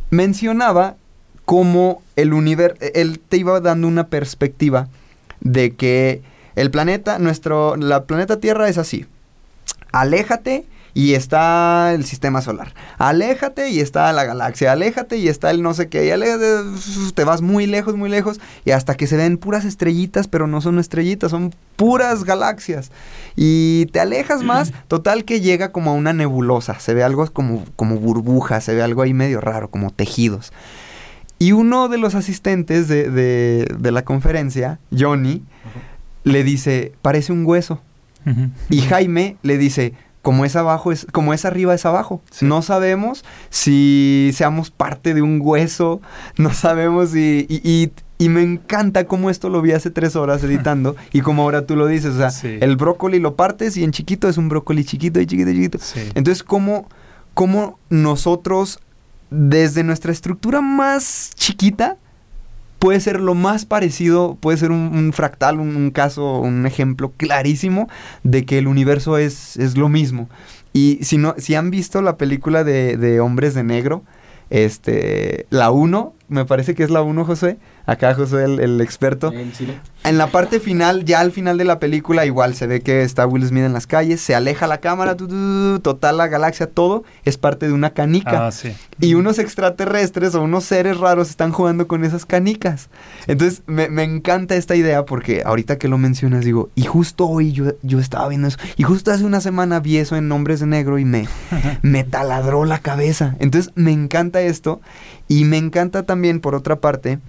Mencionaba 0.10 0.98
cómo 1.46 2.02
el 2.18 2.34
universo, 2.34 2.76
él 2.94 3.20
te 3.20 3.38
iba 3.38 3.62
dando 3.62 3.88
una 3.88 4.08
perspectiva 4.08 4.90
de 5.52 5.76
que 5.76 6.22
el 6.56 6.72
planeta, 6.72 7.20
nuestro, 7.20 7.76
la 7.76 8.06
planeta 8.06 8.40
Tierra 8.40 8.68
es 8.70 8.78
así. 8.78 9.06
Aléjate 9.92 10.66
y 10.94 11.14
está 11.14 11.94
el 11.94 12.04
sistema 12.06 12.42
solar. 12.42 12.74
Aléjate 12.98 13.70
y 13.70 13.80
está 13.80 14.12
la 14.14 14.24
galaxia. 14.24 14.72
Aléjate 14.72 15.18
y 15.18 15.28
está 15.28 15.52
el 15.52 15.62
no 15.62 15.74
sé 15.76 15.90
qué. 15.90 16.08
Y 16.08 16.10
aléjate, 16.10 16.64
te 17.14 17.24
vas 17.24 17.42
muy 17.42 17.68
lejos, 17.68 17.96
muy 17.96 18.10
lejos. 18.10 18.40
Y 18.66 18.72
hasta 18.72 18.96
que 18.96 19.08
se 19.08 19.16
ven 19.16 19.38
puras 19.38 19.64
estrellitas, 19.64 20.28
pero 20.28 20.48
no 20.48 20.60
son 20.60 20.80
estrellitas, 20.80 21.32
son 21.32 21.54
puras 21.76 22.24
galaxias. 22.24 22.92
Y 23.36 23.86
te 23.92 24.00
alejas 24.00 24.42
más, 24.44 24.74
total 24.88 25.24
que 25.24 25.40
llega 25.40 25.72
como 25.72 25.92
a 25.92 25.94
una 25.94 26.14
nebulosa. 26.14 26.80
Se 26.80 26.96
ve 26.96 27.04
algo 27.04 27.32
como, 27.32 27.64
como 27.76 27.98
burbuja, 27.98 28.60
se 28.60 28.74
ve 28.74 28.82
algo 28.82 29.04
ahí 29.04 29.14
medio 29.14 29.40
raro, 29.40 29.70
como 29.70 29.92
tejidos. 29.92 30.52
Y 31.40 31.52
uno 31.52 31.88
de 31.88 31.98
los 31.98 32.16
asistentes 32.16 32.88
de, 32.88 33.10
de- 33.10 33.68
de 33.78 33.92
la 33.92 34.04
conferencia, 34.04 34.80
Johnny, 34.98 35.44
le 36.24 36.44
dice, 36.44 36.94
parece 37.02 37.32
un 37.34 37.46
hueso. 37.46 37.82
Y 38.70 38.82
Jaime 38.82 39.38
le 39.42 39.58
dice, 39.58 39.94
como 40.22 40.44
es 40.44 40.58
abajo, 40.58 40.92
es, 40.92 41.08
como 41.14 41.34
es 41.34 41.46
arriba, 41.46 41.74
es 41.74 41.86
abajo. 41.86 42.22
Sí. 42.32 42.46
No 42.46 42.62
sabemos 42.62 43.24
si 43.50 44.32
seamos 44.34 44.70
parte 44.72 45.14
de 45.14 45.22
un 45.22 45.40
hueso, 45.42 46.02
no 46.38 46.54
sabemos 46.54 47.12
si... 47.12 47.46
Y, 47.50 47.62
y- 47.70 47.92
y 48.20 48.30
me 48.30 48.42
encanta 48.42 49.06
cómo 49.06 49.30
esto 49.30 49.48
lo 49.48 49.62
vi 49.62 49.74
hace 49.74 49.92
tres 49.92 50.16
horas 50.16 50.44
editando 50.44 50.96
y 51.14 51.22
como 51.22 51.44
ahora 51.44 51.68
tú 51.68 51.76
lo 51.76 51.86
dices, 51.86 52.16
o 52.16 52.18
sea, 52.18 52.32
Sí. 52.32 52.58
el 52.62 52.76
brócoli 52.76 53.20
lo 53.20 53.36
partes 53.36 53.78
y 53.78 53.84
en 53.84 53.92
chiquito 53.92 54.28
es 54.28 54.38
un 54.38 54.50
brócoli 54.50 54.84
chiquito 54.84 55.22
y 55.22 55.28
chiquito 55.28 55.52
y 55.52 55.54
chiquito. 55.54 55.78
Sí. 55.80 56.00
Entonces, 56.16 56.42
¿cómo, 56.42 56.90
cómo 57.36 57.78
nosotros, 57.92 58.80
desde 59.30 59.84
nuestra 59.84 60.12
estructura 60.12 60.62
más 60.62 61.32
chiquita, 61.36 61.98
puede 62.80 63.00
ser 63.00 63.20
lo 63.20 63.34
más 63.34 63.66
parecido, 63.66 64.38
puede 64.40 64.58
ser 64.58 64.72
un, 64.72 65.12
fractal, 65.14 65.60
un, 65.60 65.76
un 65.76 65.92
caso, 65.92 66.40
un 66.40 66.66
ejemplo 66.66 67.12
clarísimo 67.18 67.90
de 68.24 68.46
que 68.46 68.58
el 68.58 68.68
universo 68.68 69.18
es, 69.18 69.58
es 69.58 69.78
lo 69.78 69.90
mismo. 69.90 70.30
Y 70.74 71.00
si, 71.02 71.18
no, 71.18 71.36
si 71.38 71.56
han 71.56 71.72
visto 71.72 72.02
la 72.02 72.18
película 72.18 72.64
de, 72.64 72.98
de 72.98 73.20
Hombres 73.20 73.54
de 73.54 73.64
Negro, 73.64 74.04
este, 74.50 75.48
la 75.50 75.72
1, 75.72 76.14
me 76.30 76.46
parece 76.46 76.76
que 76.76 76.84
es 76.84 76.90
la 76.90 77.02
1, 77.02 77.26
José. 77.26 77.58
Acá 77.88 78.14
José, 78.14 78.44
el, 78.44 78.60
el 78.60 78.82
experto. 78.82 79.32
En 80.04 80.18
la 80.18 80.28
parte 80.28 80.60
final, 80.60 81.06
ya 81.06 81.22
al 81.22 81.32
final 81.32 81.58
de 81.58 81.64
la 81.64 81.80
película, 81.80 82.26
igual 82.26 82.54
se 82.54 82.68
ve 82.68 82.82
que 82.82 83.02
está 83.02 83.26
Will 83.26 83.48
Smith 83.48 83.64
en 83.64 83.72
las 83.72 83.88
calles, 83.88 84.20
se 84.20 84.36
aleja 84.36 84.68
la 84.68 84.80
cámara, 84.80 85.16
tu, 85.16 85.28
tu, 85.28 85.36
tu, 85.36 85.80
total 85.80 86.18
la 86.18 86.28
galaxia, 86.28 86.68
todo 86.68 87.06
es 87.24 87.38
parte 87.38 87.66
de 87.66 87.74
una 87.74 87.92
canica. 87.92 88.48
Ah, 88.48 88.52
sí. 88.52 88.74
Y 89.00 89.14
unos 89.14 89.40
extraterrestres 89.40 90.36
o 90.36 90.42
unos 90.42 90.66
seres 90.66 90.98
raros 90.98 91.30
están 91.30 91.54
jugando 91.54 91.88
con 91.88 92.04
esas 92.04 92.26
canicas. 92.26 92.90
Entonces, 93.26 93.64
me, 93.68 93.88
me 93.88 94.04
encanta 94.04 94.56
esta 94.56 94.76
idea 94.76 95.06
porque 95.06 95.44
ahorita 95.46 95.78
que 95.78 95.88
lo 95.88 95.98
mencionas, 95.98 96.44
digo, 96.44 96.70
y 96.76 96.84
justo 96.84 97.26
hoy 97.26 97.54
yo, 97.54 97.74
yo 97.84 98.00
estaba 98.00 98.28
viendo 98.28 98.50
eso. 98.50 98.58
Y 98.76 98.84
justo 98.84 99.12
hace 99.12 99.24
una 99.24 99.40
semana 99.40 99.80
vi 99.80 99.98
eso 99.98 100.18
en 100.18 100.30
Hombres 100.30 100.60
de 100.60 100.68
Negro 100.68 101.00
y 101.00 101.06
me, 101.06 101.28
me 101.84 102.04
taladró 102.04 102.66
la 102.66 102.80
cabeza. 102.80 103.36
Entonces, 103.40 103.72
me 103.76 103.94
encanta 103.94 104.42
esto. 104.42 104.82
Y 105.30 105.46
me 105.46 105.58
encanta 105.58 106.04
también, 106.04 106.40
por 106.40 106.56
otra 106.56 106.78
parte, 106.78 107.20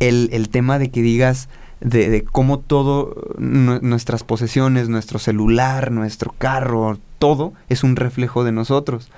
el, 0.00 0.28
el 0.32 0.48
tema 0.48 0.78
de 0.78 0.90
que 0.90 1.02
digas 1.02 1.48
de, 1.80 2.08
de 2.08 2.22
cómo 2.22 2.58
todo, 2.58 3.14
nu- 3.38 3.80
nuestras 3.82 4.24
posesiones, 4.24 4.88
nuestro 4.88 5.18
celular, 5.18 5.90
nuestro 5.92 6.34
carro, 6.36 6.98
todo 7.18 7.52
es 7.68 7.84
un 7.84 7.96
reflejo 7.96 8.44
de 8.44 8.52
nosotros. 8.52 9.10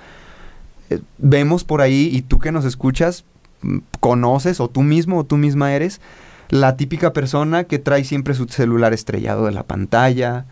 Eh, 0.89 0.99
vemos 1.17 1.63
por 1.63 1.81
ahí, 1.81 2.09
y 2.11 2.21
tú 2.21 2.39
que 2.39 2.51
nos 2.51 2.65
escuchas, 2.65 3.25
mm, 3.61 3.77
conoces, 3.99 4.59
o 4.59 4.69
tú 4.69 4.83
mismo 4.83 5.19
o 5.19 5.23
tú 5.25 5.37
misma 5.37 5.73
eres, 5.73 6.01
la 6.49 6.77
típica 6.77 7.11
persona 7.13 7.65
que 7.65 7.79
trae 7.79 8.03
siempre 8.03 8.33
su 8.33 8.45
celular 8.47 8.93
estrellado 8.93 9.45
de 9.45 9.51
la 9.51 9.63
pantalla, 9.63 10.45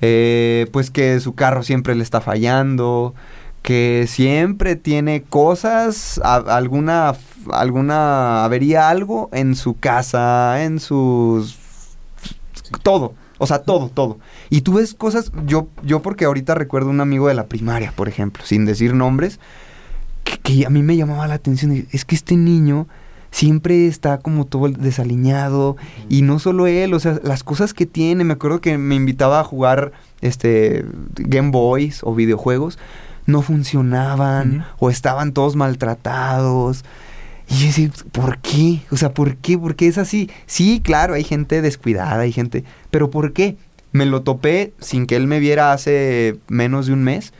eh, 0.00 0.66
pues 0.72 0.90
que 0.90 1.20
su 1.20 1.34
carro 1.34 1.62
siempre 1.62 1.94
le 1.94 2.02
está 2.02 2.20
fallando, 2.20 3.14
que 3.64 4.04
siempre 4.06 4.76
tiene 4.76 5.22
cosas, 5.22 6.20
a- 6.22 6.36
alguna, 6.36 7.14
alguna 7.50 8.44
avería, 8.44 8.90
algo 8.90 9.30
en 9.32 9.54
su 9.56 9.78
casa, 9.78 10.62
en 10.62 10.78
sus... 10.80 11.58
todo. 12.82 13.14
O 13.38 13.46
sea, 13.46 13.60
todo, 13.62 13.88
todo. 13.88 14.18
Y 14.50 14.60
tú 14.60 14.74
ves 14.74 14.92
cosas, 14.92 15.32
yo, 15.46 15.68
yo 15.82 16.02
porque 16.02 16.26
ahorita 16.26 16.54
recuerdo 16.54 16.90
un 16.90 17.00
amigo 17.00 17.26
de 17.26 17.34
la 17.34 17.46
primaria, 17.46 17.92
por 17.96 18.06
ejemplo, 18.08 18.44
sin 18.44 18.66
decir 18.66 18.94
nombres, 18.94 19.40
que, 20.24 20.38
que 20.38 20.66
a 20.66 20.70
mí 20.70 20.82
me 20.82 20.96
llamaba 20.96 21.26
la 21.26 21.34
atención. 21.34 21.86
Es 21.90 22.04
que 22.04 22.14
este 22.14 22.36
niño 22.36 22.86
siempre 23.30 23.88
está 23.88 24.18
como 24.18 24.44
todo 24.44 24.68
desaliñado. 24.68 25.76
Y 26.10 26.20
no 26.20 26.38
solo 26.38 26.66
él, 26.66 26.92
o 26.92 27.00
sea, 27.00 27.18
las 27.24 27.42
cosas 27.42 27.72
que 27.74 27.86
tiene. 27.86 28.24
Me 28.24 28.34
acuerdo 28.34 28.60
que 28.60 28.76
me 28.78 28.94
invitaba 28.94 29.40
a 29.40 29.44
jugar 29.44 29.92
este 30.20 30.84
Game 31.14 31.50
Boys 31.50 32.00
o 32.04 32.14
videojuegos. 32.14 32.78
No 33.26 33.42
funcionaban 33.42 34.66
o 34.78 34.90
estaban 34.90 35.32
todos 35.32 35.56
maltratados. 35.56 36.84
Y 37.48 37.54
yo 37.56 37.66
decía, 37.66 37.90
¿por 38.12 38.38
qué? 38.38 38.80
O 38.90 38.96
sea, 38.96 39.12
¿por 39.12 39.36
qué? 39.36 39.58
¿Por 39.58 39.76
qué 39.76 39.86
es 39.86 39.98
así? 39.98 40.30
Sí, 40.46 40.80
claro, 40.82 41.14
hay 41.14 41.24
gente 41.24 41.62
descuidada, 41.62 42.20
hay 42.20 42.32
gente... 42.32 42.64
Pero 42.90 43.10
¿por 43.10 43.32
qué? 43.32 43.56
Me 43.92 44.06
lo 44.06 44.22
topé 44.22 44.72
sin 44.80 45.06
que 45.06 45.16
él 45.16 45.26
me 45.26 45.40
viera 45.40 45.72
hace 45.72 46.38
menos 46.48 46.86
de 46.86 46.94
un 46.94 47.04
mes. 47.04 47.32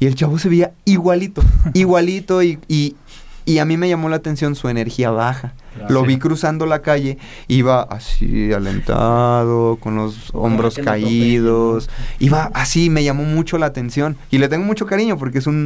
Y 0.00 0.06
el 0.06 0.14
chavo 0.14 0.38
se 0.38 0.48
veía 0.48 0.72
igualito, 0.84 1.42
igualito. 1.74 2.42
Y, 2.42 2.58
y, 2.68 2.96
y 3.46 3.58
a 3.58 3.64
mí 3.64 3.76
me 3.76 3.88
llamó 3.88 4.08
la 4.08 4.16
atención 4.16 4.54
su 4.54 4.68
energía 4.68 5.10
baja. 5.10 5.52
Lo 5.88 6.02
Sí. 6.02 6.06
vi 6.06 6.18
cruzando 6.18 6.66
la 6.66 6.82
calle, 6.82 7.18
iba 7.48 7.82
así 7.82 8.52
alentado, 8.52 9.76
con 9.80 9.96
los 9.96 10.30
hombros 10.32 10.76
caídos. 10.78 11.90
Iba 12.20 12.50
así, 12.54 12.90
me 12.90 13.02
llamó 13.04 13.24
mucho 13.24 13.58
la 13.58 13.66
atención. 13.66 14.16
Y 14.30 14.38
le 14.38 14.48
tengo 14.48 14.64
mucho 14.64 14.86
cariño 14.86 15.18
porque 15.18 15.38
es 15.38 15.46
un, 15.46 15.56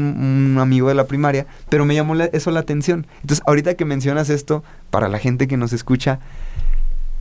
un 0.55 0.59
amigo 0.61 0.89
de 0.89 0.95
la 0.95 1.05
primaria, 1.07 1.47
pero 1.69 1.85
me 1.85 1.95
llamó 1.95 2.15
la- 2.15 2.25
eso 2.27 2.51
la 2.51 2.61
atención. 2.61 3.07
Entonces, 3.23 3.45
ahorita 3.47 3.75
que 3.75 3.85
mencionas 3.85 4.31
esto, 4.31 4.65
para 4.91 5.09
la 5.09 5.19
gente 5.19 5.47
que 5.47 5.57
nos 5.57 5.73
escucha, 5.73 6.19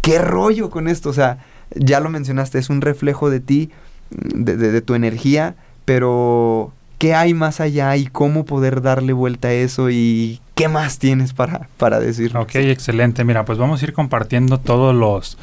¿qué 0.01 0.19
rollo 0.19 0.69
con 0.69 0.87
esto? 0.87 1.09
O 1.09 1.13
sea, 1.13 1.39
ya 1.75 1.99
lo 1.99 2.09
mencionaste, 2.09 2.57
es 2.59 2.69
un 2.69 2.81
reflejo 2.81 3.29
de 3.29 3.41
ti, 3.41 3.69
de, 4.09 4.55
de- 4.57 4.71
de 4.71 4.81
tu 4.81 4.95
energía, 4.95 5.55
pero 5.85 6.71
¿qué 6.97 7.13
hay 7.13 7.33
más 7.33 7.59
allá 7.59 7.95
y 7.97 8.07
cómo 8.07 8.45
poder 8.45 8.81
darle 8.81 9.11
vuelta 9.13 9.49
a 9.49 9.53
eso 9.53 9.89
y 9.89 10.39
¿qué 10.57 10.67
más 10.67 10.99
tienes 10.99 11.31
para, 11.31 11.69
para 11.77 11.99
decir? 12.01 12.35
Ok, 12.35 12.55
excelente. 12.55 13.23
Mira, 13.23 13.45
pues 13.45 13.57
vamos 13.57 13.81
a 13.81 13.85
ir 13.85 13.93
compartiendo 13.93 14.59
todos 14.59 14.93
los, 14.93 15.37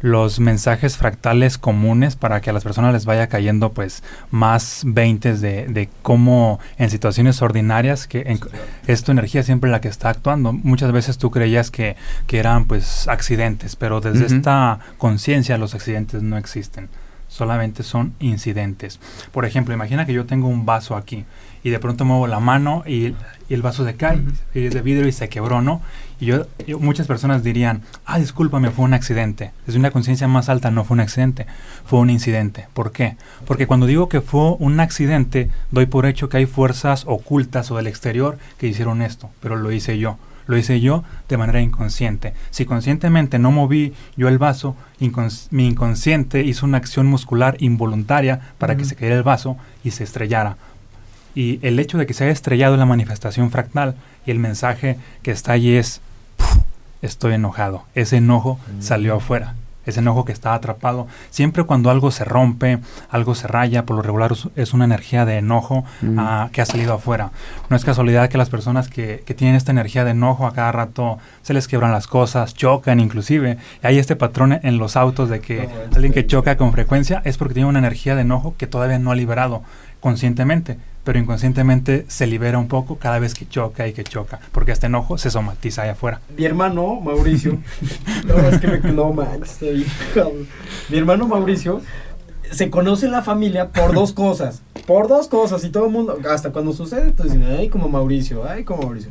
los 0.00 0.40
mensajes 0.40 0.96
fractales 0.96 1.58
comunes 1.58 2.16
para 2.16 2.40
que 2.40 2.48
a 2.48 2.52
las 2.52 2.62
personas 2.64 2.92
les 2.94 3.04
vaya 3.04 3.26
cayendo 3.26 3.72
pues 3.72 4.02
más 4.30 4.82
veintes 4.86 5.40
de, 5.42 5.66
de 5.66 5.90
cómo 6.02 6.58
en 6.78 6.88
situaciones 6.88 7.42
ordinarias 7.42 8.06
que 8.06 8.22
en- 8.26 8.40
es 8.86 9.02
tu 9.04 9.12
energía 9.12 9.42
siempre 9.42 9.70
la 9.70 9.80
que 9.82 9.88
está 9.88 10.08
actuando. 10.08 10.52
Muchas 10.52 10.92
veces 10.92 11.18
tú 11.18 11.30
creías 11.30 11.70
que, 11.70 11.96
que 12.26 12.38
eran 12.38 12.64
pues 12.64 13.08
accidentes, 13.08 13.76
pero 13.76 14.00
desde 14.00 14.24
esta 14.26 14.78
conciencia 14.96 15.58
los 15.58 15.74
accidentes 15.74 16.22
no 16.22 16.38
existen. 16.38 16.88
Solamente 17.28 17.84
son 17.84 18.14
incidentes. 18.18 18.98
Por 19.30 19.44
ejemplo, 19.44 19.72
imagina 19.72 20.04
que 20.04 20.12
yo 20.12 20.26
tengo 20.26 20.48
un 20.48 20.66
vaso 20.66 20.96
aquí 20.96 21.24
y 21.62 21.70
de 21.70 21.78
pronto 21.78 22.04
muevo 22.04 22.26
la 22.26 22.40
mano 22.40 22.82
y, 22.86 23.08
y 23.48 23.54
el 23.54 23.62
vaso 23.62 23.84
se 23.84 23.94
cae 23.96 24.22
y 24.54 24.64
es 24.66 24.74
de 24.74 24.82
vidrio 24.82 25.06
y 25.08 25.12
se 25.12 25.28
quebró, 25.28 25.60
¿no? 25.62 25.82
Y 26.20 26.26
yo, 26.26 26.46
yo- 26.66 26.78
muchas 26.78 27.06
personas 27.06 27.42
dirían, 27.42 27.82
ah, 28.06 28.18
discúlpame, 28.18 28.70
fue 28.70 28.84
un 28.84 28.94
accidente. 28.94 29.52
Desde 29.66 29.78
una 29.78 29.90
conciencia 29.90 30.28
más 30.28 30.48
alta 30.48 30.70
no 30.70 30.84
fue 30.84 30.94
un 30.94 31.00
accidente, 31.00 31.46
fue 31.84 31.98
un 31.98 32.10
incidente. 32.10 32.66
¿Por 32.74 32.92
qué? 32.92 33.16
Porque 33.46 33.66
cuando 33.66 33.86
digo 33.86 34.08
que 34.08 34.20
fue 34.20 34.56
un 34.58 34.80
accidente, 34.80 35.50
doy 35.70 35.86
por 35.86 36.06
hecho 36.06 36.28
que 36.28 36.38
hay 36.38 36.46
fuerzas 36.46 37.04
ocultas 37.06 37.70
o 37.70 37.76
del 37.76 37.86
exterior 37.86 38.38
que 38.58 38.66
hicieron 38.68 39.02
esto, 39.02 39.30
pero 39.40 39.56
lo 39.56 39.72
hice 39.72 39.98
yo. 39.98 40.18
Lo 40.46 40.56
hice 40.56 40.80
yo 40.80 41.04
de 41.28 41.36
manera 41.36 41.60
inconsciente. 41.60 42.34
Si 42.50 42.64
conscientemente 42.64 43.38
no 43.38 43.52
moví 43.52 43.92
yo 44.16 44.26
el 44.28 44.38
vaso, 44.38 44.74
incons- 45.00 45.46
mi 45.52 45.66
inconsciente 45.68 46.42
hizo 46.42 46.66
una 46.66 46.78
acción 46.78 47.06
muscular 47.06 47.56
involuntaria 47.60 48.40
para 48.58 48.76
que 48.76 48.84
se 48.84 48.96
cayera 48.96 49.16
el 49.16 49.22
vaso 49.22 49.56
y 49.84 49.92
se 49.92 50.02
estrellara. 50.04 50.56
Y 51.34 51.58
el 51.66 51.78
hecho 51.78 51.98
de 51.98 52.06
que 52.06 52.14
se 52.14 52.24
haya 52.24 52.32
estrellado 52.32 52.76
la 52.76 52.86
manifestación 52.86 53.50
fractal 53.50 53.94
y 54.26 54.30
el 54.30 54.38
mensaje 54.38 54.96
que 55.22 55.30
está 55.30 55.52
allí 55.52 55.76
es, 55.76 56.00
"Puf, 56.36 56.58
estoy 57.02 57.34
enojado. 57.34 57.84
Ese 57.94 58.16
enojo 58.18 58.58
salió 58.80 59.16
afuera. 59.16 59.54
Ese 59.86 60.00
enojo 60.00 60.26
que 60.26 60.32
está 60.32 60.52
atrapado. 60.52 61.06
Siempre 61.30 61.64
cuando 61.64 61.90
algo 61.90 62.10
se 62.10 62.24
rompe, 62.24 62.78
algo 63.08 63.34
se 63.34 63.46
raya, 63.48 63.86
por 63.86 63.96
lo 63.96 64.02
regular 64.02 64.30
es- 64.54 64.74
una 64.74 64.84
energía 64.84 65.24
de 65.24 65.38
enojo 65.38 65.84
Mm. 66.02 66.18
ah, 66.18 66.48
que 66.52 66.60
ha 66.60 66.66
salido 66.66 66.92
afuera. 66.92 67.30
No 67.70 67.76
es 67.76 67.84
casualidad 67.86 68.28
que 68.28 68.36
las 68.36 68.50
personas 68.50 68.88
que, 68.88 69.22
que 69.24 69.32
tienen 69.32 69.56
esta 69.56 69.72
energía 69.72 70.04
de 70.04 70.10
enojo 70.10 70.46
a 70.46 70.52
cada 70.52 70.70
rato 70.70 71.18
se 71.42 71.54
les 71.54 71.66
quiebran 71.66 71.92
las 71.92 72.06
cosas, 72.06 72.52
chocan 72.54 73.00
inclusive. 73.00 73.56
Y 73.82 73.86
hay 73.86 73.98
este 73.98 74.16
patrón 74.16 74.60
en 74.62 74.76
los 74.76 74.96
autos 74.96 75.30
de 75.30 75.40
que 75.40 75.62
No, 75.66 75.96
alguien 75.96 76.12
que 76.12 76.26
choca 76.26 76.56
con 76.58 76.72
frecuencia 76.72 77.22
es 77.24 77.38
porque 77.38 77.54
tiene 77.54 77.68
una 77.68 77.78
energía 77.78 78.14
de 78.14 78.20
enojo 78.20 78.54
que 78.58 78.66
todavía 78.66 78.98
no 78.98 79.10
ha 79.10 79.14
liberado 79.16 79.62
conscientemente, 80.00 80.76
pero 81.04 81.18
inconscientemente 81.18 82.04
se 82.08 82.26
libera 82.26 82.58
un 82.58 82.68
poco 82.68 82.96
cada 82.96 83.18
vez 83.18 83.34
que 83.34 83.48
choca 83.48 83.86
y 83.88 83.92
que 83.92 84.04
choca, 84.04 84.40
porque 84.52 84.72
este 84.72 84.86
enojo 84.86 85.18
se 85.18 85.30
somatiza 85.30 85.82
allá 85.82 85.92
afuera. 85.92 86.20
Mi 86.36 86.44
hermano 86.44 87.00
Mauricio. 87.00 87.58
no, 88.26 88.36
es 88.38 88.58
que 88.60 88.66
me 88.68 88.78
no 88.92 89.12
manches. 89.12 89.86
Mi 90.88 90.98
hermano 90.98 91.26
Mauricio 91.26 91.80
se 92.50 92.70
conoce 92.70 93.06
en 93.06 93.12
la 93.12 93.22
familia 93.22 93.68
por 93.68 93.94
dos 93.94 94.12
cosas. 94.12 94.62
Por 94.86 95.08
dos 95.08 95.28
cosas. 95.28 95.64
Y 95.64 95.70
todo 95.70 95.86
el 95.86 95.92
mundo, 95.92 96.18
hasta 96.28 96.50
cuando 96.50 96.72
sucede, 96.72 97.12
te 97.12 97.22
dicen, 97.24 97.44
ay, 97.44 97.68
como 97.68 97.88
Mauricio, 97.88 98.48
ay, 98.48 98.64
como 98.64 98.82
Mauricio. 98.82 99.10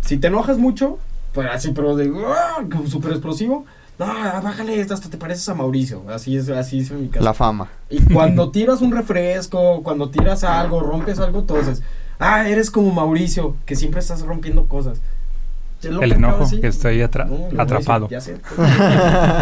Si 0.00 0.16
te 0.16 0.28
enojas 0.28 0.58
mucho, 0.58 0.98
pues 1.32 1.48
así, 1.52 1.72
pero 1.72 1.96
de 1.96 2.10
"Ah", 2.26 2.62
como 2.70 2.86
súper 2.86 3.12
explosivo. 3.12 3.66
No, 3.98 4.06
bájale 4.06 4.80
esto, 4.80 4.94
hasta 4.94 5.10
te 5.10 5.16
pareces 5.16 5.48
a 5.48 5.54
Mauricio. 5.54 6.04
Así 6.08 6.36
es, 6.36 6.48
así 6.50 6.80
es 6.80 6.90
en 6.92 7.02
mi 7.02 7.08
caso. 7.08 7.24
La 7.24 7.34
fama. 7.34 7.68
Y 7.90 8.00
cuando 8.12 8.50
tiras 8.50 8.80
un 8.80 8.92
refresco, 8.92 9.82
cuando 9.82 10.08
tiras 10.10 10.44
algo, 10.44 10.80
rompes 10.80 11.18
algo, 11.18 11.40
entonces, 11.40 11.82
ah, 12.20 12.48
eres 12.48 12.70
como 12.70 12.92
Mauricio, 12.92 13.56
que 13.66 13.74
siempre 13.74 14.00
estás 14.00 14.22
rompiendo 14.22 14.66
cosas. 14.66 15.00
El 15.82 16.12
enojo 16.12 16.40
decir. 16.44 16.60
que 16.60 16.66
está 16.68 16.88
ahí 16.88 16.98
atra- 17.00 17.26
No, 17.26 17.36
Mauricio, 17.38 17.60
atrapado. 17.62 18.08
Ya 18.08 18.20
sé, 18.20 18.36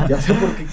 ya 0.09 0.21
sé 0.21 0.35
por 0.35 0.55
qué 0.55 0.67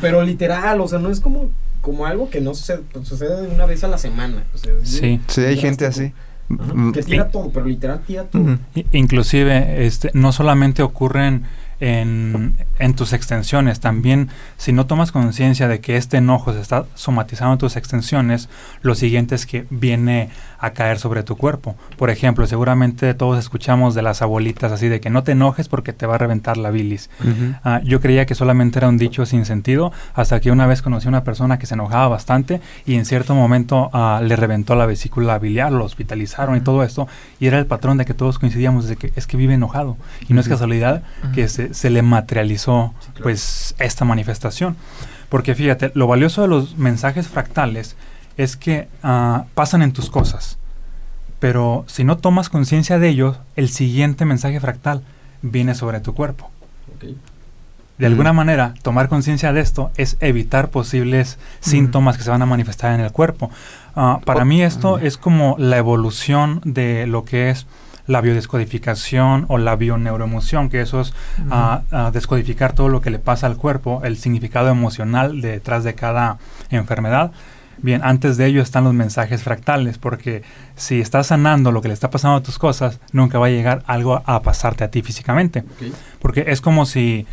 pero 0.00 0.22
literal, 0.22 0.80
o 0.80 0.86
sea, 0.88 0.98
no 1.00 1.10
es 1.10 1.20
como, 1.20 1.50
como 1.80 2.06
algo 2.06 2.30
que 2.30 2.40
no 2.40 2.54
sucede, 2.54 2.82
pues, 2.92 3.08
sucede 3.08 3.48
una 3.48 3.66
vez 3.66 3.82
a 3.84 3.88
la 3.88 3.98
semana. 3.98 4.44
O 4.54 4.58
sea, 4.58 4.72
es 4.80 4.88
Sí. 4.88 5.20
Sí, 5.26 5.40
hay 5.42 5.56
gente 5.56 5.86
así. 5.86 6.12
Ajá, 6.58 6.72
que 6.92 7.02
tira 7.04 7.28
todo, 7.28 7.50
pero 7.50 7.66
literal 7.66 8.00
tira 8.06 8.24
todo. 8.24 8.58
Inclusive, 8.92 9.86
este, 9.86 10.10
no 10.14 10.32
solamente 10.32 10.82
ocurren 10.82 11.44
en, 11.80 12.54
en 12.78 12.94
tus 12.94 13.12
extensiones, 13.12 13.80
también 13.80 14.28
si 14.56 14.72
no 14.72 14.86
tomas 14.86 15.12
conciencia 15.12 15.68
de 15.68 15.80
que 15.80 15.96
este 15.96 16.18
enojo 16.18 16.52
se 16.52 16.60
está 16.60 16.84
somatizando 16.94 17.54
en 17.54 17.58
tus 17.58 17.76
extensiones, 17.76 18.48
lo 18.82 18.94
siguiente 18.94 19.34
es 19.34 19.46
que 19.46 19.66
viene 19.70 20.30
a 20.58 20.70
caer 20.70 20.98
sobre 20.98 21.22
tu 21.22 21.36
cuerpo. 21.36 21.74
Por 21.96 22.10
ejemplo, 22.10 22.46
seguramente 22.46 23.14
todos 23.14 23.38
escuchamos 23.38 23.94
de 23.94 24.02
las 24.02 24.22
abuelitas 24.22 24.70
así 24.72 24.88
de 24.88 25.00
que 25.00 25.10
no 25.10 25.22
te 25.22 25.32
enojes 25.32 25.68
porque 25.68 25.92
te 25.92 26.06
va 26.06 26.16
a 26.16 26.18
reventar 26.18 26.58
la 26.58 26.70
bilis. 26.70 27.10
Ah, 27.64 27.80
yo 27.82 28.00
creía 28.00 28.26
que 28.26 28.34
solamente 28.34 28.78
era 28.78 28.88
un 28.88 28.98
dicho 28.98 29.24
sin 29.24 29.46
sentido 29.46 29.92
hasta 30.14 30.40
que 30.40 30.50
una 30.50 30.66
vez 30.66 30.82
conocí 30.82 31.06
a 31.06 31.08
una 31.08 31.24
persona 31.24 31.58
que 31.58 31.66
se 31.66 31.74
enojaba 31.74 32.08
bastante 32.08 32.60
y 32.84 32.96
en 32.96 33.06
cierto 33.06 33.34
momento 33.34 33.88
ah, 33.92 34.20
le 34.22 34.36
reventó 34.36 34.74
la 34.74 34.86
vesícula 34.86 35.38
biliar, 35.38 35.72
lo 35.72 35.84
hospitalizaron 35.84 36.56
y 36.56 36.60
todo 36.60 36.82
esto 36.82 37.08
y 37.38 37.46
era 37.46 37.58
el 37.58 37.66
patrón 37.66 37.96
de 37.96 38.04
que 38.04 38.14
todos 38.14 38.38
coincidíamos 38.38 38.86
de 38.86 38.96
que 38.96 39.12
es 39.16 39.26
que 39.26 39.36
vive 39.36 39.54
enojado. 39.54 39.96
Y 40.28 40.34
no 40.34 40.40
es 40.40 40.48
casualidad 40.48 41.02
que 41.34 41.48
se, 41.48 41.69
se 41.72 41.90
le 41.90 42.02
materializó 42.02 42.94
Sí, 43.00 43.06
claro. 43.12 43.22
pues 43.22 43.74
esta 43.78 44.04
manifestación. 44.04 44.76
Porque 45.28 45.54
fíjate 45.54 45.92
lo 45.94 46.06
valioso 46.06 46.42
de 46.42 46.48
los 46.48 46.76
mensajes 46.76 47.28
fractales 47.28 47.96
es 48.36 48.56
que 48.56 48.88
ah, 49.02 49.44
pasan 49.54 49.82
en 49.82 49.92
tus 49.92 50.10
cosas. 50.10 50.58
Pero 51.38 51.84
si 51.88 52.04
no 52.04 52.18
tomas 52.18 52.48
conciencia 52.48 52.98
de 52.98 53.08
ellos 53.08 53.38
el 53.56 53.68
siguiente 53.70 54.24
mensaje 54.24 54.60
fractal 54.60 55.02
viene 55.42 55.74
sobre 55.74 56.00
tu 56.00 56.14
cuerpo. 56.14 56.50
De 57.98 58.06
alguna 58.06 58.32
manera, 58.32 58.72
tomar 58.82 59.08
conciencia 59.10 59.52
de 59.52 59.60
esto 59.60 59.90
es 59.96 60.16
evitar 60.20 60.70
posibles 60.70 61.38
síntomas 61.60 62.16
que 62.16 62.22
se 62.24 62.30
van 62.30 62.40
a 62.40 62.46
manifestar 62.46 62.94
en 62.94 63.00
el 63.00 63.12
cuerpo. 63.12 63.50
Ah, 63.94 64.20
para 64.24 64.42
Oh, 64.42 64.46
mí 64.46 64.62
esto 64.62 64.98
es 64.98 65.18
como 65.18 65.54
la 65.58 65.76
evolución 65.76 66.62
de 66.64 67.06
lo 67.06 67.24
que 67.24 67.50
es 67.50 67.66
la 68.10 68.20
biodescodificación 68.20 69.46
o 69.48 69.56
la 69.56 69.76
bioneuroemoción, 69.76 70.68
que 70.68 70.80
eso 70.80 71.00
es 71.00 71.12
ah, 71.48 71.82
ah, 71.92 72.10
descodificar 72.12 72.72
todo 72.72 72.88
lo 72.88 73.00
que 73.00 73.10
le 73.10 73.20
pasa 73.20 73.46
al 73.46 73.56
cuerpo, 73.56 74.02
el 74.04 74.16
significado 74.16 74.68
emocional 74.68 75.40
detrás 75.40 75.84
de 75.84 75.94
cada 75.94 76.38
enfermedad. 76.70 77.30
Bien, 77.78 78.00
antes 78.02 78.36
de 78.36 78.46
ello 78.46 78.62
están 78.62 78.82
los 78.82 78.94
mensajes 78.94 79.44
fractales, 79.44 79.96
porque 79.96 80.42
si 80.74 81.00
estás 81.00 81.28
sanando 81.28 81.70
lo 81.70 81.80
que 81.80 81.88
le 81.88 81.94
está 81.94 82.10
pasando 82.10 82.38
a 82.38 82.42
tus 82.42 82.58
cosas, 82.58 82.98
nunca 83.12 83.38
va 83.38 83.46
a 83.46 83.50
llegar 83.50 83.84
algo 83.86 84.22
a 84.26 84.42
pasarte 84.42 84.82
a 84.82 84.90
ti 84.90 85.02
físicamente. 85.02 85.62
Porque 86.18 86.46
es 86.48 86.60
como 86.60 86.86
si 86.86 87.26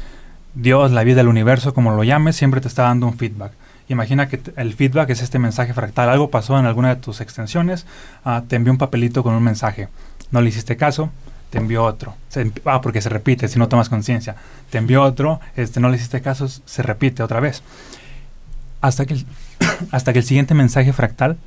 Dios, 0.54 0.92
la 0.92 1.04
vida, 1.04 1.22
el 1.22 1.28
universo, 1.28 1.74
como 1.74 1.92
lo 1.92 2.04
llames, 2.04 2.36
siempre 2.36 2.62
te 2.62 2.68
está 2.68 2.84
dando 2.84 3.08
un 3.08 3.18
feedback. 3.18 3.52
Imagina 3.90 4.28
que 4.28 4.40
el 4.58 4.74
feedback 4.74 5.10
es 5.10 5.22
este 5.22 5.40
mensaje 5.40 5.74
fractal. 5.74 6.10
Algo 6.10 6.30
pasó 6.30 6.60
en 6.60 6.66
alguna 6.66 6.90
de 6.90 7.02
tus 7.02 7.20
extensiones, 7.20 7.88
ah, 8.24 8.44
te 8.48 8.58
envió 8.58 8.72
un 8.72 8.78
papelito 8.78 9.24
con 9.24 9.34
un 9.34 9.44
mensaje. 9.44 9.90
No 10.32 10.42
le 10.42 10.50
hiciste 10.50 10.78
caso, 10.78 11.10
te 11.50 11.58
envió 11.58 11.84
otro. 11.84 12.16
Emp- 12.34 12.62
ah, 12.66 12.82
porque 12.82 13.02
se 13.02 13.10
repite 13.10 13.48
si 13.48 13.58
no 13.60 13.68
tomas 13.70 13.90
conciencia. 13.90 14.36
Te 14.70 14.78
envió 14.78 15.04
otro, 15.04 15.40
este, 15.56 15.80
no 15.80 15.90
le 15.90 15.98
hiciste 15.98 16.22
caso, 16.22 16.48
se 16.48 16.84
repite 16.84 17.24
otra 17.24 17.40
vez. 17.40 17.64
Hasta 18.82 19.06
que 19.06 19.24
hasta 19.92 20.14
que 20.14 20.20
el 20.20 20.26
siguiente 20.26 20.54
mensaje 20.54 20.94
fractal 20.94 21.38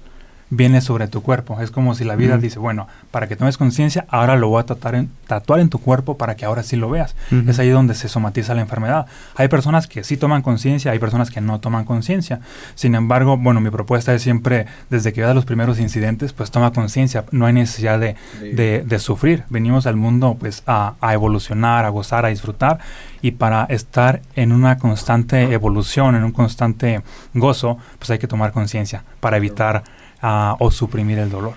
viene 0.50 0.80
sobre 0.80 1.06
tu 1.06 1.22
cuerpo. 1.22 1.60
Es 1.60 1.70
como 1.70 1.94
si 1.94 2.04
la 2.04 2.16
vida 2.16 2.36
dice, 2.36 2.58
bueno, 2.58 2.88
para 3.10 3.28
que 3.28 3.36
tomes 3.36 3.56
conciencia, 3.56 4.04
ahora 4.08 4.36
lo 4.36 4.48
voy 4.48 4.60
a 4.60 4.66
tatuar 4.66 4.96
en, 4.96 5.10
tatuar 5.26 5.60
en 5.60 5.70
tu 5.70 5.78
cuerpo 5.78 6.18
para 6.18 6.34
que 6.34 6.44
ahora 6.44 6.64
sí 6.64 6.76
lo 6.76 6.90
veas. 6.90 7.14
Es 7.46 7.58
ahí 7.60 7.70
donde 7.70 7.94
se 7.94 8.08
somatiza 8.08 8.54
la 8.54 8.60
enfermedad. 8.60 9.06
Hay 9.36 9.48
personas 9.48 9.86
que 9.86 10.02
sí 10.02 10.16
toman 10.16 10.42
conciencia, 10.42 10.90
hay 10.90 10.98
personas 10.98 11.30
que 11.30 11.40
no 11.40 11.60
toman 11.60 11.84
conciencia. 11.84 12.40
Sin 12.74 12.96
embargo, 12.96 13.36
bueno, 13.36 13.60
mi 13.60 13.70
propuesta 13.70 14.12
es 14.12 14.22
siempre, 14.22 14.66
desde 14.90 15.12
que 15.12 15.20
veas 15.20 15.34
los 15.34 15.44
primeros 15.44 15.78
incidentes, 15.78 16.32
pues 16.32 16.50
toma 16.50 16.72
conciencia. 16.72 17.24
No 17.30 17.46
hay 17.46 17.52
necesidad 17.52 18.00
de, 18.00 18.16
de, 18.40 18.82
de 18.84 18.98
sufrir. 18.98 19.44
Venimos 19.50 19.86
al 19.86 19.96
mundo 19.96 20.36
pues 20.38 20.64
a, 20.66 20.94
a 21.00 21.14
evolucionar, 21.14 21.84
a 21.84 21.90
gozar, 21.90 22.26
a 22.26 22.28
disfrutar. 22.28 22.80
Y 23.22 23.32
para 23.32 23.64
estar 23.66 24.22
en 24.34 24.50
una 24.50 24.78
constante 24.78 25.52
evolución, 25.52 26.16
en 26.16 26.24
un 26.24 26.32
constante 26.32 27.02
gozo, 27.34 27.78
pues 27.98 28.10
hay 28.10 28.18
que 28.18 28.26
tomar 28.26 28.50
conciencia 28.50 29.04
para 29.20 29.36
evitar 29.36 29.84
o 30.22 30.70
suprimir 30.70 31.18
el 31.18 31.30
dolor. 31.30 31.54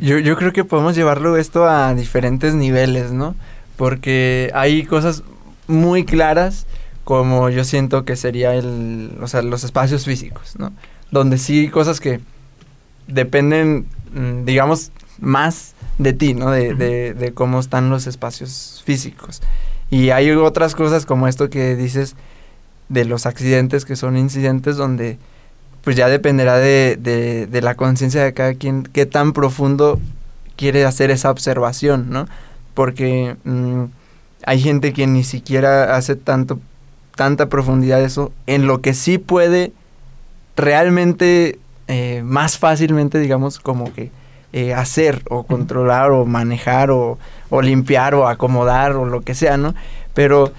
Yo 0.00 0.36
creo 0.36 0.52
que 0.52 0.64
podemos 0.64 0.94
llevarlo 0.94 1.36
esto 1.36 1.64
a 1.66 1.94
diferentes 1.94 2.54
niveles, 2.54 3.12
¿no? 3.12 3.34
Porque 3.76 4.50
hay 4.54 4.84
cosas 4.84 5.22
muy 5.66 6.04
claras 6.04 6.66
como 7.04 7.48
yo 7.48 7.64
siento 7.64 8.04
que 8.04 8.16
sería 8.16 8.54
el, 8.54 9.18
o 9.20 9.26
sea, 9.26 9.42
los 9.42 9.64
espacios 9.64 10.04
físicos, 10.04 10.54
¿no? 10.58 10.72
Donde 11.10 11.38
sí 11.38 11.60
hay 11.60 11.68
cosas 11.68 12.00
que 12.00 12.20
dependen, 13.06 13.86
mm, 14.14 14.44
digamos, 14.44 14.92
más 15.18 15.74
de 15.98 16.12
ti, 16.12 16.34
¿no? 16.34 16.50
De, 16.50 16.74
de, 16.74 17.14
de 17.14 17.32
cómo 17.32 17.60
están 17.60 17.90
los 17.90 18.06
espacios 18.06 18.82
físicos. 18.84 19.42
Y 19.90 20.10
hay 20.10 20.30
otras 20.30 20.74
cosas 20.74 21.06
como 21.06 21.28
esto 21.28 21.50
que 21.50 21.76
dices 21.76 22.14
de 22.88 23.04
los 23.04 23.26
accidentes 23.26 23.84
que 23.84 23.96
son 23.96 24.16
incidentes 24.16 24.76
donde 24.76 25.18
pues 25.82 25.96
ya 25.96 26.08
dependerá 26.08 26.58
de, 26.58 26.96
de, 27.00 27.46
de 27.46 27.60
la 27.62 27.74
conciencia 27.74 28.22
de 28.22 28.32
cada 28.32 28.54
quien 28.54 28.84
qué 28.84 29.06
tan 29.06 29.32
profundo 29.32 30.00
quiere 30.56 30.84
hacer 30.84 31.10
esa 31.10 31.30
observación, 31.30 32.10
¿no? 32.10 32.26
porque 32.74 33.36
mm, 33.44 33.84
hay 34.44 34.60
gente 34.60 34.92
que 34.92 35.06
ni 35.06 35.24
siquiera 35.24 35.96
hace 35.96 36.16
tanto 36.16 36.58
tanta 37.14 37.48
profundidad 37.48 38.02
eso 38.02 38.32
en 38.46 38.66
lo 38.66 38.80
que 38.80 38.94
sí 38.94 39.18
puede 39.18 39.72
realmente 40.56 41.58
eh, 41.88 42.22
más 42.24 42.58
fácilmente 42.58 43.18
digamos 43.18 43.60
como 43.60 43.92
que 43.92 44.10
eh, 44.54 44.72
hacer 44.74 45.22
o 45.28 45.44
controlar 45.44 46.10
o 46.10 46.24
manejar 46.24 46.90
o, 46.90 47.18
o, 47.50 47.62
limpiar 47.62 48.14
o 48.14 48.28
acomodar 48.28 48.92
o 48.92 49.06
lo 49.06 49.22
que 49.22 49.34
sea, 49.34 49.56
¿no? 49.56 49.74
Pero 50.12 50.52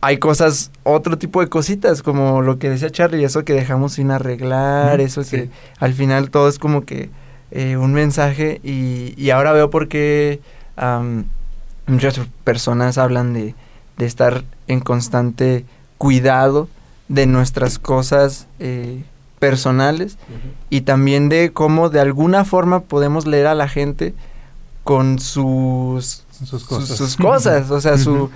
hay 0.00 0.18
cosas, 0.18 0.70
otro 0.82 1.18
tipo 1.18 1.40
de 1.40 1.48
cositas, 1.48 2.02
como 2.02 2.40
lo 2.40 2.58
que 2.58 2.70
decía 2.70 2.90
Charlie, 2.90 3.24
eso 3.24 3.44
que 3.44 3.52
dejamos 3.52 3.94
sin 3.94 4.10
arreglar, 4.10 5.00
eso 5.00 5.22
que 5.28 5.50
al 5.78 5.92
final 5.92 6.30
todo 6.30 6.48
es 6.48 6.58
como 6.58 6.84
que 6.84 7.10
eh, 7.50 7.76
un 7.76 7.92
mensaje 7.92 8.60
y, 8.64 9.14
y, 9.16 9.30
ahora 9.30 9.52
veo 9.52 9.70
por 9.70 9.88
qué 9.88 10.40
muchas 11.86 12.20
personas 12.44 12.96
hablan 12.96 13.34
de, 13.34 13.54
de, 13.98 14.06
estar 14.06 14.44
en 14.68 14.80
constante 14.80 15.66
cuidado 15.98 16.68
de 17.08 17.26
nuestras 17.26 17.78
cosas 17.78 18.46
eh, 18.60 19.02
personales 19.40 20.16
y 20.70 20.82
también 20.82 21.28
de 21.28 21.52
cómo 21.52 21.90
de 21.90 22.00
alguna 22.00 22.44
forma 22.44 22.80
podemos 22.80 23.26
leer 23.26 23.48
a 23.48 23.54
la 23.54 23.68
gente 23.68 24.14
con 24.84 25.18
sus, 25.18 26.24
sus 26.44 26.64
cosas, 26.64 26.96
sus, 26.96 27.16
cosas 27.16 27.70
o 27.70 27.80
sea, 27.80 27.98
su 27.98 28.30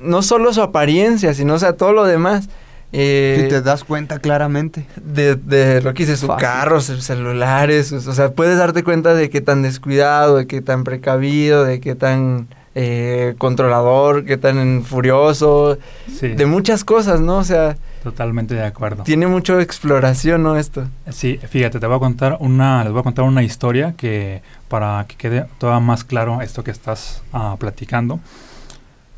no 0.00 0.22
solo 0.22 0.52
su 0.52 0.62
apariencia, 0.62 1.34
sino 1.34 1.54
o 1.54 1.58
sea, 1.58 1.74
todo 1.74 1.92
lo 1.92 2.04
demás. 2.04 2.48
Eh, 2.92 3.46
te 3.48 3.62
das 3.62 3.84
cuenta 3.84 4.18
claramente. 4.18 4.84
De, 5.00 5.36
de 5.36 5.80
lo 5.80 5.94
que 5.94 6.04
dice 6.04 6.16
su 6.16 6.26
carro, 6.26 6.80
sus 6.80 7.04
celulares, 7.04 7.92
o 7.92 8.12
sea, 8.12 8.32
puedes 8.32 8.58
darte 8.58 8.82
cuenta 8.82 9.14
de 9.14 9.30
qué 9.30 9.40
tan 9.40 9.62
descuidado, 9.62 10.38
de 10.38 10.46
qué 10.48 10.60
tan 10.60 10.82
precavido, 10.82 11.62
de 11.62 11.78
qué 11.78 11.94
tan 11.94 12.48
eh, 12.74 13.34
controlador, 13.38 14.24
qué 14.24 14.36
tan 14.36 14.82
furioso, 14.82 15.78
de 16.20 16.46
muchas 16.46 16.82
cosas, 16.82 17.20
¿no? 17.20 17.38
O 17.38 17.44
sea, 17.44 17.76
Totalmente 18.02 18.54
de 18.54 18.64
acuerdo. 18.64 19.02
Tiene 19.02 19.26
mucha 19.26 19.60
exploración, 19.60 20.42
¿no? 20.42 20.56
Esto. 20.56 20.84
Sí, 21.10 21.38
fíjate, 21.48 21.78
te 21.78 21.86
voy 21.86 21.96
a 21.96 21.98
contar 21.98 22.38
una, 22.40 22.82
les 22.82 22.92
voy 22.92 23.00
a 23.00 23.02
contar 23.02 23.26
una 23.26 23.42
historia 23.42 23.94
que 23.96 24.42
para 24.68 25.04
que 25.06 25.16
quede 25.16 25.46
todavía 25.58 25.84
más 25.84 26.04
claro 26.04 26.40
esto 26.40 26.64
que 26.64 26.70
estás 26.70 27.22
uh, 27.34 27.58
platicando, 27.58 28.20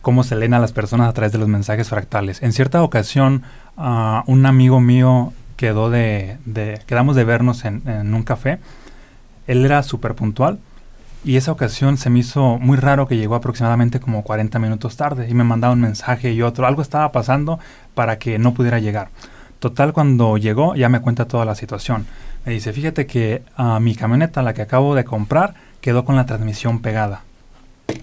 cómo 0.03 0.25
se 0.25 0.37
leen 0.37 0.53
a 0.53 0.59
las 0.59 0.73
personas 0.73 1.09
a 1.09 1.13
través 1.13 1.33
de 1.33 1.39
los 1.39 1.49
mensajes 1.49 1.89
fractales. 1.89 2.43
En 2.43 2.53
cierta 2.53 2.83
ocasión, 2.83 3.45
uh, 3.79 4.21
un 4.27 4.45
amigo 4.45 4.81
mío 4.81 5.33
quedó 5.57 5.91
de, 5.91 6.39
de 6.45 6.81
quedamos 6.87 7.17
de 7.17 7.25
vernos 7.25 7.65
en, 7.65 7.83
un 7.87 8.23
café. 8.25 8.59
Él 9.47 9.65
era 9.65 9.83
súper 9.85 10.15
puntual 10.15 10.59
y 11.25 11.37
esa 11.37 11.53
ocasión 11.53 11.97
se 11.97 12.11
me 12.11 12.19
hizo 12.19 12.59
muy 12.59 12.77
raro 12.77 13.07
que 13.07 13.17
llegó 13.17 13.37
aproximadamente 13.37 14.01
como 14.01 14.25
40 14.25 14.59
minutos 14.59 14.97
tarde 14.97 15.29
y 15.29 15.35
me 15.35 15.45
mandaba 15.45 15.73
un 15.73 15.81
mensaje 15.81 16.33
y 16.33 16.43
otro. 16.43 16.67
Algo 16.67 16.83
estaba 16.83 17.13
pasando 17.13 17.61
para 17.95 18.19
que 18.19 18.39
no 18.41 18.55
pudiera 18.55 18.81
llegar. 18.81 19.11
Total, 19.61 19.93
cuando 19.93 20.37
llegó 20.37 20.75
ya 20.75 20.89
me 20.89 21.01
cuenta 21.01 21.27
toda 21.27 21.45
la 21.45 21.55
situación. 21.55 22.07
Me 22.45 22.53
dice, 22.53 22.73
fíjate 22.73 23.07
que 23.07 23.43
uh, 23.57 23.79
mi 23.79 23.95
camioneta, 23.95 24.43
la 24.43 24.55
que 24.55 24.63
acabo 24.63 24.97
de 24.97 25.05
comprar, 25.05 25.55
quedó 25.81 26.05
con 26.05 26.17
la 26.17 26.27
transmisión 26.27 26.81
pegada. 26.83 27.23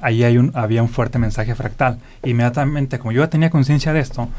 Ahí 0.01 0.23
hay 0.23 0.37
un, 0.37 0.51
había 0.55 0.81
un 0.81 0.89
fuerte 0.89 1.19
mensaje 1.19 1.55
fractal. 1.55 1.99
Inmediatamente, 2.23 2.99
como 2.99 3.11
yo 3.11 3.21
ya 3.21 3.29
tenía 3.29 3.49
conciencia 3.49 3.93
de 3.93 3.99
esto, 3.99 4.29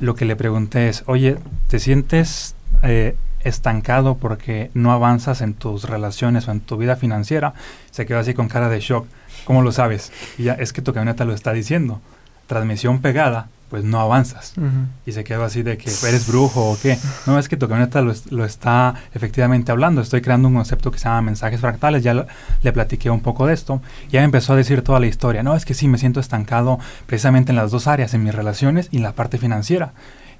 lo 0.00 0.14
que 0.14 0.24
le 0.24 0.36
pregunté 0.36 0.88
es, 0.88 1.04
oye, 1.06 1.38
¿te 1.68 1.78
sientes 1.78 2.54
eh, 2.82 3.16
estancado 3.44 4.16
porque 4.16 4.70
no 4.74 4.92
avanzas 4.92 5.40
en 5.40 5.54
tus 5.54 5.84
relaciones 5.84 6.48
o 6.48 6.52
en 6.52 6.60
tu 6.60 6.76
vida 6.76 6.96
financiera, 6.96 7.54
se 7.90 8.06
quedó 8.06 8.18
así 8.18 8.34
con 8.34 8.48
cara 8.48 8.68
de 8.68 8.80
shock. 8.80 9.06
¿Cómo 9.44 9.62
lo 9.62 9.72
sabes? 9.72 10.12
Ya 10.38 10.54
es 10.54 10.72
que 10.72 10.82
tu 10.82 10.92
camioneta 10.92 11.24
lo 11.24 11.34
está 11.34 11.52
diciendo. 11.52 12.00
Transmisión 12.46 13.00
pegada, 13.00 13.48
pues 13.72 13.82
no 13.82 13.98
avanzas. 13.98 14.52
Uh 14.56 14.60
-huh. 14.60 14.86
Y 15.06 15.12
se 15.12 15.24
quedó 15.24 15.42
así 15.42 15.64
de 15.64 15.76
que 15.76 15.90
eres 15.90 16.28
brujo 16.28 16.70
o 16.70 16.78
qué. 16.80 16.96
No, 17.26 17.38
es 17.40 17.48
que 17.48 17.56
tu 17.56 17.66
camioneta 17.66 18.02
lo, 18.02 18.12
lo, 18.30 18.44
está 18.44 18.94
efectivamente 19.14 19.72
hablando. 19.72 20.00
Estoy 20.00 20.20
creando 20.20 20.46
un 20.46 20.54
concepto 20.54 20.92
que 20.92 20.98
se 20.98 21.06
llama 21.06 21.22
mensajes 21.22 21.60
fractales. 21.60 22.04
Ya 22.04 22.14
lo, 22.14 22.26
le 22.62 22.72
platiqué 22.72 23.10
un 23.10 23.20
poco 23.20 23.46
de 23.46 23.54
esto. 23.54 23.82
Ya 24.10 24.20
me 24.20 24.26
empezó 24.26 24.52
a 24.52 24.56
decir 24.56 24.82
toda 24.82 25.00
la 25.00 25.06
historia. 25.06 25.42
No, 25.42 25.56
es 25.56 25.64
que 25.64 25.74
sí, 25.74 25.88
me 25.88 25.98
siento 25.98 26.20
estancado 26.20 26.78
precisamente 27.06 27.50
en 27.50 27.56
las 27.56 27.70
dos 27.72 27.88
áreas, 27.88 28.14
en 28.14 28.22
mis 28.22 28.34
relaciones 28.34 28.88
y 28.92 28.98
en 28.98 29.02
la 29.02 29.12
parte 29.12 29.38
financiera. 29.38 29.92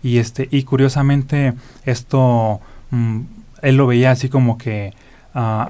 Y, 0.02 0.18
este, 0.18 0.48
y 0.50 0.62
curiosamente 0.62 1.54
esto 1.84 2.60
Mm, 2.92 3.22
él 3.62 3.76
lo 3.76 3.86
veía 3.86 4.10
así 4.12 4.28
como 4.28 4.58
que, 4.58 4.92
uh, 5.34 5.64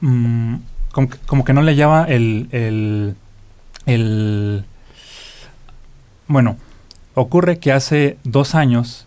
mm, 0.00 0.56
como, 0.92 1.08
que 1.08 1.18
como, 1.26 1.44
que 1.44 1.52
no 1.54 1.62
le 1.62 1.72
hallaba 1.72 2.04
el, 2.04 2.48
el, 2.52 3.16
el, 3.86 4.64
Bueno, 6.28 6.56
ocurre 7.14 7.58
que 7.58 7.72
hace 7.72 8.18
dos 8.24 8.54
años 8.54 9.06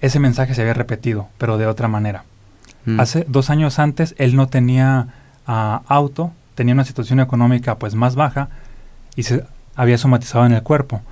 ese 0.00 0.18
mensaje 0.18 0.54
se 0.54 0.62
había 0.62 0.74
repetido, 0.74 1.28
pero 1.38 1.58
de 1.58 1.66
otra 1.66 1.88
manera. 1.88 2.24
Mm. 2.84 2.98
Hace 2.98 3.24
dos 3.28 3.50
años 3.50 3.78
antes 3.78 4.14
él 4.18 4.34
no 4.34 4.48
tenía 4.48 5.08
uh, 5.46 5.78
auto, 5.86 6.32
tenía 6.54 6.74
una 6.74 6.84
situación 6.84 7.20
económica 7.20 7.78
pues 7.78 7.94
más 7.94 8.14
baja 8.14 8.48
y 9.14 9.22
se 9.22 9.44
había 9.76 9.98
somatizado 9.98 10.44
en 10.46 10.52
el 10.52 10.62
cuerpo 10.62 11.02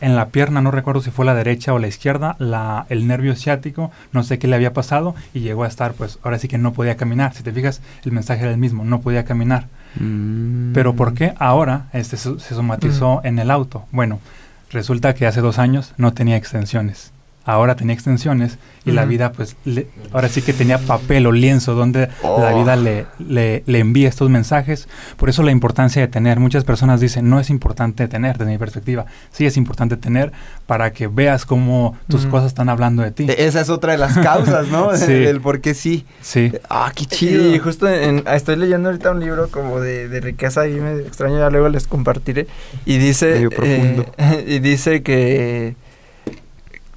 en 0.00 0.16
la 0.16 0.28
pierna, 0.28 0.60
no 0.60 0.70
recuerdo 0.70 1.00
si 1.00 1.10
fue 1.10 1.24
la 1.24 1.34
derecha 1.34 1.72
o 1.72 1.78
la 1.78 1.88
izquierda, 1.88 2.36
la, 2.38 2.86
el 2.88 3.06
nervio 3.06 3.34
ciático, 3.36 3.90
no 4.12 4.22
sé 4.22 4.38
qué 4.38 4.48
le 4.48 4.56
había 4.56 4.72
pasado 4.72 5.14
y 5.34 5.40
llegó 5.40 5.64
a 5.64 5.68
estar, 5.68 5.92
pues 5.94 6.18
ahora 6.22 6.38
sí 6.38 6.48
que 6.48 6.58
no 6.58 6.72
podía 6.72 6.96
caminar. 6.96 7.34
Si 7.34 7.42
te 7.42 7.52
fijas, 7.52 7.80
el 8.04 8.12
mensaje 8.12 8.42
era 8.42 8.50
el 8.50 8.58
mismo, 8.58 8.84
no 8.84 9.00
podía 9.00 9.24
caminar. 9.24 9.66
Mm. 9.98 10.72
Pero 10.72 10.94
¿por 10.94 11.14
qué 11.14 11.34
ahora 11.38 11.86
este 11.92 12.16
se, 12.16 12.38
se 12.40 12.54
somatizó 12.54 13.20
mm. 13.22 13.26
en 13.26 13.38
el 13.38 13.50
auto? 13.50 13.84
Bueno, 13.92 14.20
resulta 14.70 15.14
que 15.14 15.26
hace 15.26 15.40
dos 15.40 15.58
años 15.58 15.94
no 15.96 16.12
tenía 16.12 16.36
extensiones 16.36 17.12
ahora 17.48 17.76
tenía 17.76 17.94
extensiones 17.94 18.58
y 18.84 18.90
uh 18.90 18.92
-huh. 18.92 18.96
la 18.96 19.04
vida 19.06 19.32
pues 19.32 19.56
le, 19.64 19.86
ahora 20.12 20.28
sí 20.28 20.42
que 20.42 20.52
tenía 20.52 20.76
papel 20.76 21.26
o 21.26 21.32
lienzo 21.32 21.74
donde 21.74 22.10
oh. 22.22 22.38
la 22.42 22.52
vida 22.52 22.76
le, 22.76 23.06
le, 23.18 23.62
le, 23.64 23.78
envía 23.78 24.06
estos 24.06 24.28
mensajes. 24.28 24.86
Por 25.16 25.30
eso 25.30 25.42
la 25.42 25.50
importancia 25.50 26.02
de 26.02 26.08
tener. 26.08 26.40
Muchas 26.40 26.64
personas 26.64 27.00
dicen, 27.00 27.30
no 27.30 27.40
es 27.40 27.48
importante 27.48 28.06
tener, 28.06 28.36
desde 28.36 28.52
mi 28.52 28.58
perspectiva. 28.58 29.06
Sí 29.32 29.46
es 29.46 29.56
importante 29.56 29.96
tener 29.96 30.30
para 30.66 30.92
que 30.92 31.06
veas 31.06 31.46
cómo 31.46 31.96
tus 32.06 32.24
uh 32.24 32.28
-huh. 32.28 32.30
cosas 32.32 32.48
están 32.48 32.68
hablando 32.68 33.02
de 33.02 33.12
ti. 33.12 33.26
Esa 33.38 33.62
es 33.62 33.70
otra 33.70 33.92
de 33.92 33.98
las 33.98 34.18
causas, 34.18 34.68
¿no? 34.68 34.94
sí. 34.96 35.10
El 35.10 35.40
por 35.40 35.62
qué 35.62 35.72
sí. 35.72 36.04
Sí. 36.20 36.52
Ah, 36.68 36.92
qué 36.94 37.06
chido. 37.06 37.54
Y 37.54 37.58
justo 37.58 37.88
en, 37.88 38.24
estoy 38.28 38.56
leyendo 38.56 38.90
ahorita 38.90 39.10
un 39.10 39.20
libro 39.20 39.48
como 39.48 39.80
de, 39.80 40.08
de 40.08 40.20
riqueza 40.20 40.68
y 40.68 40.74
me 40.74 40.98
extraño, 40.98 41.38
ya 41.38 41.48
luego 41.48 41.70
les 41.70 41.86
compartiré. 41.86 42.46
Y 42.84 42.98
dice... 42.98 43.32
Medio 43.32 43.50
profundo. 43.50 44.04
Eh, 44.18 44.44
y 44.48 44.58
dice 44.58 45.02
que 45.02 45.76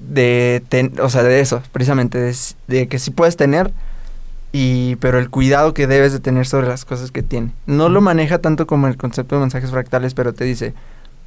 de, 0.08 0.62
ten, 0.68 0.92
o 1.00 1.08
sea, 1.08 1.22
de 1.22 1.40
eso, 1.40 1.62
precisamente, 1.72 2.18
de, 2.18 2.36
de, 2.68 2.88
que 2.88 2.98
sí 2.98 3.10
puedes 3.10 3.36
tener, 3.36 3.72
y, 4.52 4.96
pero 4.96 5.18
el 5.18 5.30
cuidado 5.30 5.72
que 5.72 5.86
debes 5.86 6.12
de 6.12 6.20
tener 6.20 6.46
sobre 6.46 6.68
las 6.68 6.84
cosas 6.84 7.10
que 7.10 7.22
tiene. 7.22 7.52
No 7.66 7.88
lo 7.88 8.00
maneja 8.00 8.38
tanto 8.38 8.66
como 8.66 8.86
el 8.86 8.96
concepto 8.96 9.36
de 9.36 9.40
mensajes 9.40 9.70
fractales, 9.70 10.14
pero 10.14 10.34
te 10.34 10.44
dice, 10.44 10.74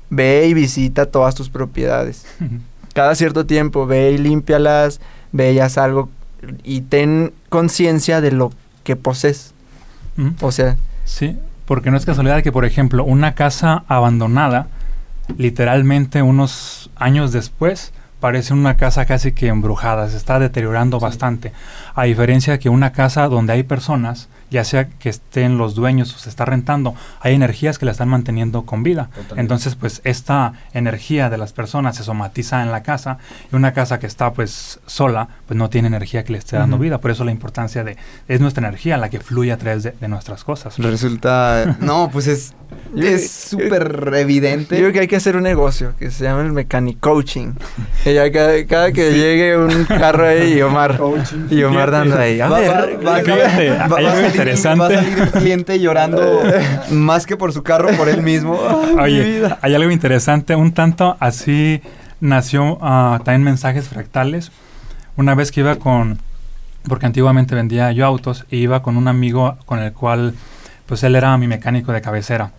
ve 0.09 0.45
y 0.47 0.53
visita 0.53 1.07
todas 1.07 1.35
tus 1.35 1.49
propiedades. 1.49 2.25
Cada 2.93 3.15
cierto 3.15 3.45
tiempo, 3.45 3.85
ve 3.87 4.11
y 4.11 4.17
límpialas, 4.17 5.01
ve 5.31 5.53
y 5.53 5.59
haz 5.59 5.77
algo, 5.77 6.09
y 6.63 6.81
ten 6.81 7.33
conciencia 7.49 8.21
de 8.21 8.31
lo 8.31 8.51
que 8.83 8.95
posees. 8.95 9.53
Mm. 10.15 10.29
O 10.41 10.51
sea... 10.51 10.77
Sí, 11.03 11.37
porque 11.65 11.91
no 11.91 11.97
es 11.97 12.05
casualidad 12.05 12.41
que, 12.41 12.51
por 12.51 12.65
ejemplo, 12.65 13.03
una 13.03 13.33
casa 13.33 13.83
abandonada, 13.87 14.67
literalmente 15.37 16.21
unos 16.21 16.89
años 16.95 17.31
después, 17.31 17.91
parece 18.19 18.53
una 18.53 18.77
casa 18.77 19.05
casi 19.05 19.31
que 19.31 19.47
embrujada, 19.47 20.09
se 20.09 20.17
está 20.17 20.39
deteriorando 20.39 20.99
sí. 20.99 21.03
bastante. 21.03 21.51
A 21.93 22.03
diferencia 22.03 22.53
de 22.53 22.59
que 22.59 22.69
una 22.69 22.91
casa 22.91 23.27
donde 23.27 23.53
hay 23.53 23.63
personas, 23.63 24.29
ya 24.55 24.63
sea 24.63 24.87
que 24.87 25.09
estén 25.09 25.57
los 25.57 25.75
dueños 25.75 26.15
o 26.15 26.17
se 26.17 26.29
está 26.29 26.45
rentando, 26.45 26.95
hay 27.19 27.35
energías 27.35 27.77
que 27.77 27.85
la 27.85 27.91
están 27.91 28.07
manteniendo 28.07 28.63
con 28.65 28.83
vida. 28.83 29.07
Totalmente. 29.07 29.41
Entonces, 29.41 29.75
pues 29.75 29.99
esta 30.05 30.53
energía 30.73 31.29
de 31.29 31.37
las 31.37 31.51
personas 31.51 31.97
se 31.97 32.03
somatiza 32.05 32.63
en 32.63 32.71
la 32.71 32.81
casa 32.81 33.17
y 33.51 33.55
una 33.55 33.73
casa 33.73 33.99
que 33.99 34.07
está 34.07 34.31
pues 34.31 34.79
sola, 34.85 35.27
pues 35.45 35.57
no 35.57 35.69
tiene 35.69 35.89
energía 35.89 36.23
que 36.23 36.31
le 36.31 36.37
esté 36.37 36.55
dando 36.55 36.77
uh 36.77 36.79
-huh. 36.79 36.83
vida. 36.83 36.99
Por 36.99 37.11
eso 37.11 37.25
la 37.25 37.31
importancia 37.31 37.83
de, 37.83 37.97
es 38.29 38.39
nuestra 38.39 38.65
energía 38.65 38.95
la 38.95 39.09
que 39.09 39.19
fluye 39.19 39.51
a 39.51 39.57
través 39.57 39.83
de, 39.83 39.91
de 39.91 40.07
nuestras 40.07 40.45
cosas. 40.45 40.79
Resulta, 40.79 41.77
no, 41.81 42.09
pues 42.09 42.27
es 42.27 42.53
es 42.95 43.29
súper 43.29 44.13
evidente. 44.15 44.75
Yo 44.75 44.83
creo 44.83 44.93
que 44.93 44.99
hay 45.01 45.07
que 45.07 45.17
hacer 45.17 45.35
un 45.35 45.43
negocio 45.43 45.93
que 45.99 46.11
se 46.11 46.23
llama 46.23 46.41
el 46.41 46.53
mechanic 46.53 46.99
coaching. 46.99 47.53
ya 48.05 48.31
cada, 48.31 48.65
cada, 48.65 48.91
que 48.91 49.11
sí. 49.11 49.17
llegue 49.17 49.57
un 49.57 49.83
carro 49.85 50.27
ahí 50.27 50.53
y 50.53 50.61
Omar, 50.61 50.99
y 51.49 51.63
Omar 51.63 51.91
dando 51.91 52.17
ahí. 52.17 52.39
A 52.39 52.47
va, 52.47 52.59
ver, 52.59 53.05
va, 53.05 53.11
va, 53.11 53.19
fíjate, 53.19 53.69
va, 53.77 53.87
va, 53.87 53.97
a 53.97 54.31
salir, 54.31 54.44
interesante. 54.51 54.79
va 54.79 54.87
a 54.87 55.03
salir 55.03 55.19
el 55.19 55.31
cliente 55.31 55.79
llorando 55.79 56.43
más 56.91 57.25
que 57.25 57.37
por 57.37 57.53
su 57.53 57.63
carro, 57.63 57.89
por 57.97 58.09
él 58.09 58.21
mismo. 58.21 58.53
Oye, 59.01 59.43
hay 59.61 59.75
algo 59.75 59.91
interesante, 59.91 60.55
un 60.55 60.71
tanto 60.71 61.17
así 61.19 61.81
nació 62.19 62.75
uh, 62.75 63.19
también 63.23 63.43
mensajes 63.43 63.87
fractales. 63.87 64.51
Una 65.17 65.35
vez 65.35 65.51
que 65.51 65.61
iba 65.61 65.75
con, 65.77 66.19
porque 66.87 67.05
antiguamente 67.05 67.55
vendía 67.55 67.91
yo 67.91 68.05
autos, 68.05 68.45
e 68.49 68.57
iba 68.57 68.81
con 68.81 68.97
un 68.97 69.07
amigo 69.07 69.57
con 69.65 69.79
el 69.79 69.93
cual, 69.93 70.33
pues 70.85 71.03
él 71.03 71.15
era 71.15 71.37
mi 71.37 71.47
mecánico 71.47 71.91
de 71.91 72.01
cabecera 72.01 72.51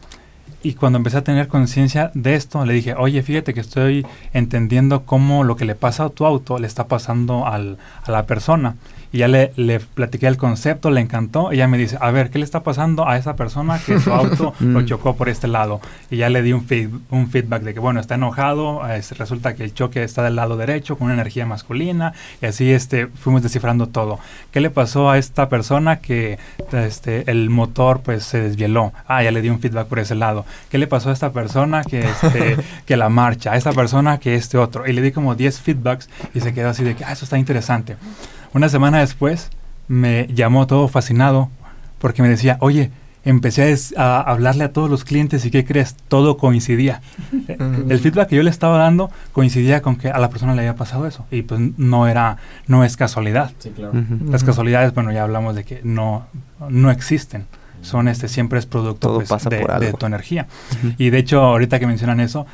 y 0.69 0.75
cuando 0.75 0.99
empecé 0.99 1.19
a 1.19 1.25
tener 1.25 1.49
conciencia 1.49 2.11
de 2.15 2.35
esto, 2.35 2.65
le 2.65 2.73
dije, 2.75 2.95
oye, 2.97 3.23
fíjate 3.23 3.55
que 3.55 3.61
estoy 3.61 4.07
entendiendo 4.33 5.03
cómo 5.05 5.45
lo 5.45 5.57
que 5.57 5.65
le 5.65 5.75
pasa 5.75 6.05
a 6.05 6.09
tu 6.11 6.27
auto 6.27 6.59
le 6.59 6.67
está 6.67 6.87
pasando 6.89 7.47
al, 7.47 7.79
a 8.05 8.11
la 8.11 8.27
persona. 8.27 8.77
Y 9.13 9.19
ya 9.19 9.29
le, 9.29 9.53
le 9.57 9.79
platiqué 9.81 10.27
el 10.27 10.37
concepto, 10.37 10.91
le 10.91 11.01
encantó. 11.01 11.53
Y 11.53 11.57
ella 11.57 11.69
me 11.69 11.79
dice, 11.79 11.97
a 12.01 12.11
ver, 12.11 12.29
¿qué 12.31 12.39
le 12.39 12.45
está 12.45 12.63
pasando 12.65 13.09
a 13.09 13.17
esa 13.17 13.37
persona 13.37 13.79
que 13.79 13.99
su 14.01 14.13
auto 14.13 14.53
lo 14.61 14.81
Mm. 14.81 14.85
chocó 14.87 15.15
por 15.17 15.29
este 15.29 15.47
lado? 15.47 15.81
Y 16.11 16.17
ya 16.19 16.29
le 16.29 16.43
di 16.43 16.53
un, 16.53 16.67
feed- 16.67 16.91
un 17.11 17.31
feedback 17.31 17.63
de 17.63 17.73
que, 17.73 17.81
bueno, 17.81 18.01
está 18.01 18.17
enojado, 18.17 18.83
eh, 18.91 19.01
resulta 19.17 19.55
que 19.55 19.63
el 19.63 19.73
choque 19.73 20.03
está 20.03 20.23
del 20.25 20.35
lado 20.37 20.57
derecho 20.57 20.99
con 20.99 21.07
una 21.07 21.15
energía 21.15 21.47
masculina. 21.47 22.13
Y 22.43 22.47
así 22.47 22.71
este, 22.73 23.07
fuimos 23.07 23.43
descifrando 23.43 23.87
todo. 23.87 24.19
¿Qué 24.51 24.61
le 24.61 24.71
pasó 24.71 25.09
a 25.09 25.19
esta 25.19 25.49
persona 25.49 26.01
que 26.01 26.39
este, 26.73 27.31
el 27.31 27.49
motor 27.49 28.01
pues 28.01 28.25
se 28.25 28.41
desvieló? 28.41 28.93
Ah, 29.07 29.23
ya 29.23 29.31
le 29.31 29.41
di 29.41 29.49
un 29.51 29.61
feedback 29.61 29.87
por 29.87 30.01
ese 30.01 30.17
lado. 30.17 30.45
¿Qué 30.71 30.79
le 30.79 30.87
pasó 30.87 31.11
a 31.11 31.13
esta 31.13 31.33
persona 31.33 31.83
que, 31.85 32.01
este, 32.01 32.57
que 32.87 32.97
la 32.97 33.09
marcha? 33.09 33.53
A 33.53 33.57
esta 33.57 33.73
persona 33.73 34.19
que 34.19 34.35
este 34.35 34.59
otro. 34.59 34.87
Y 34.87 34.93
le 34.93 35.03
di 35.03 35.13
como 35.13 35.35
10 35.35 35.61
feedbacks 35.61 36.09
y 36.35 36.41
se 36.41 36.53
quedó 36.55 36.71
así 36.71 36.85
de 36.85 36.95
que, 36.97 37.05
ah, 37.05 37.13
eso 37.13 37.25
está 37.25 37.39
interesante. 37.39 37.97
Una 38.55 38.69
semana 38.69 38.99
después 39.01 39.51
me 39.89 40.27
llamó 40.29 40.67
todo 40.67 40.89
fascinado 40.89 41.51
porque 41.99 42.23
me 42.23 42.29
decía, 42.29 42.57
oye, 42.61 42.91
empecé 43.25 43.63
a 43.63 43.67
des- 43.67 43.95
a, 43.97 44.21
hablarle 44.21 44.63
a 44.65 44.73
todos 44.73 44.89
los 44.89 45.03
clientes 45.05 45.45
y 45.45 45.51
¿qué 45.51 45.65
crees? 45.65 45.97
Todo 46.09 46.37
coincidía. 46.37 47.01
Eh, 47.49 47.57
El 47.89 48.01
feedback 48.01 48.29
que 48.31 48.37
yo 48.37 48.43
le 48.43 48.51
estaba 48.51 48.77
dando 48.79 49.09
coincidía 49.33 49.81
con 49.83 49.95
que 49.97 50.09
a 50.11 50.19
la 50.19 50.31
persona 50.31 50.55
le 50.55 50.61
había 50.63 50.75
pasado 50.75 51.07
eso 51.07 51.25
y 51.31 51.43
pues 51.43 51.61
no 51.77 52.09
era, 52.09 52.39
no 52.67 52.83
es 52.83 52.97
casualidad. 52.97 53.53
Sí, 53.61 53.71
claro. 53.71 53.93
Ujú. 53.99 54.31
Las 54.33 54.43
casualidades, 54.43 54.93
bueno, 54.95 55.13
ya 55.13 55.23
hablamos 55.23 55.55
de 55.55 55.63
que 55.65 55.81
no, 55.85 56.27
no 56.69 56.91
existen. 56.91 57.47
Son 57.83 58.09
este, 58.09 58.29
siempre 58.29 58.59
es 58.59 58.67
producto 58.67 59.23
pues, 59.27 59.45
de, 59.45 59.65
de 59.81 59.93
tu 59.93 60.07
energía. 60.07 60.47
Y 60.99 61.11
de 61.11 61.19
hecho, 61.19 61.41
ahorita 61.41 61.79
que 61.79 61.87
mencionan 61.87 62.21
eso, 62.21 62.47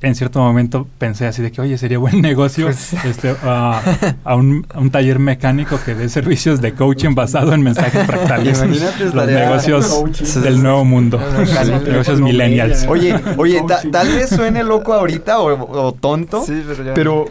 en 0.00 0.14
cierto 0.14 0.38
momento 0.40 0.86
pensé 0.98 1.26
así 1.26 1.42
de 1.42 1.50
que, 1.50 1.60
oye, 1.60 1.76
sería 1.78 1.98
buen 1.98 2.20
negocio 2.22 2.66
Pues 2.66 2.92
este, 3.04 3.34
a, 3.42 3.80
a 4.24 4.34
un, 4.36 4.66
a 4.72 4.78
un 4.78 4.90
taller 4.90 5.18
mecánico 5.18 5.78
que 5.84 5.94
dé 5.94 6.08
servicios 6.08 6.60
de 6.60 6.72
coaching 6.74 7.14
basado 7.14 7.52
en 7.52 7.62
mensajes 7.62 8.06
fractales. 8.06 8.58
Imagínate, 8.62 9.04
Los 9.06 9.26
negocios 9.26 9.86
Coaching. 9.86 10.40
del 10.42 10.62
nuevo 10.62 10.84
mundo. 10.84 11.20
Negocios 11.84 12.20
millennials. 12.20 12.86
Oye, 12.88 13.18
oye, 13.36 13.62
ta- 13.66 13.82
tal 13.90 14.08
vez 14.08 14.30
suene 14.30 14.62
loco 14.62 14.92
ahorita 14.94 15.40
o, 15.40 15.86
o 15.88 15.92
tonto, 15.92 16.44
Sí, 16.44 16.62
pero 16.66 16.84
ya. 16.84 16.94
pero 16.94 17.24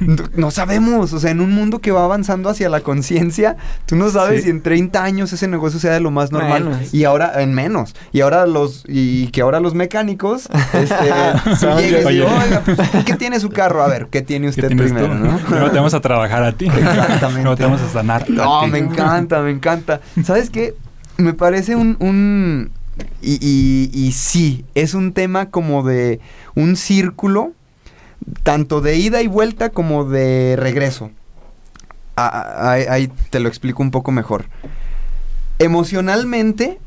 no- 0.00 0.24
no 0.36 0.50
sabemos. 0.50 1.12
O 1.12 1.20
sea, 1.20 1.30
en 1.30 1.40
un 1.40 1.52
mundo 1.52 1.78
que 1.80 1.92
va 1.92 2.04
avanzando 2.04 2.48
hacia 2.50 2.68
la 2.68 2.80
conciencia, 2.80 3.56
tú 3.86 3.96
no 3.96 4.10
sabes 4.10 4.40
Sí. 4.40 4.44
si 4.44 4.50
en 4.50 4.62
30 4.62 5.02
años 5.04 5.32
ese 5.32 5.48
negocio 5.48 5.78
sea 5.80 5.92
de 5.92 6.00
lo 6.00 6.10
más 6.10 6.32
normal. 6.32 6.64
Menos. 6.64 6.94
Y 6.94 7.04
ahora, 7.04 7.40
en 7.42 7.54
menos. 7.54 7.94
Y 8.12 8.20
ahora 8.20 8.46
los, 8.46 8.84
y 8.88 9.28
que 9.28 9.42
ahora 9.42 9.60
los 9.60 9.74
mecánicos, 9.74 10.48
este, 10.72 10.94
Oye. 12.06 12.22
oiga, 12.22 12.62
pues, 12.64 12.78
¿qué 13.04 13.14
tiene 13.14 13.38
su 13.40 13.50
carro? 13.50 13.82
A 13.82 13.88
ver, 13.88 14.06
¿qué 14.10 14.22
tiene 14.22 14.46
¿Qué 14.46 14.50
usted 14.50 14.68
tú? 14.70 14.76
primero, 14.76 15.14
no? 15.14 15.38
Luego 15.50 15.70
te 15.70 15.76
vamos 15.76 15.94
a 15.94 16.00
trabajar 16.00 16.42
a 16.42 16.52
ti. 16.52 16.66
Exactamente. 16.66 17.42
Luego 17.42 17.56
te 17.56 17.62
vamos 17.64 17.80
a 17.80 17.88
sanar. 17.88 18.28
No, 18.30 18.66
me 18.66 18.78
encanta, 18.78 19.40
me 19.42 19.50
encanta. 19.50 20.00
¿Sabes 20.24 20.50
qué? 20.50 20.74
Me 21.16 21.32
parece 21.34 21.76
un... 21.76 21.96
un- 22.00 22.70
y, 23.22 23.38
y- 23.40 23.90
y 23.94 24.12
sí, 24.12 24.64
es 24.74 24.92
un 24.94 25.12
tema 25.12 25.50
como 25.50 25.82
de 25.82 26.20
un 26.54 26.76
círculo, 26.76 27.52
tanto 28.42 28.80
de 28.82 28.96
ida 28.96 29.22
y 29.22 29.26
vuelta 29.26 29.70
como 29.70 30.04
de 30.04 30.56
regreso. 30.58 31.10
Ah, 32.16 32.30
ah, 32.58 32.70
Ahí, 32.72 32.84
ahí 32.90 33.12
te 33.30 33.40
lo 33.40 33.48
explico 33.48 33.82
un 33.82 33.90
poco 33.90 34.12
mejor. 34.12 34.44
Emocionalmente, 35.58 36.78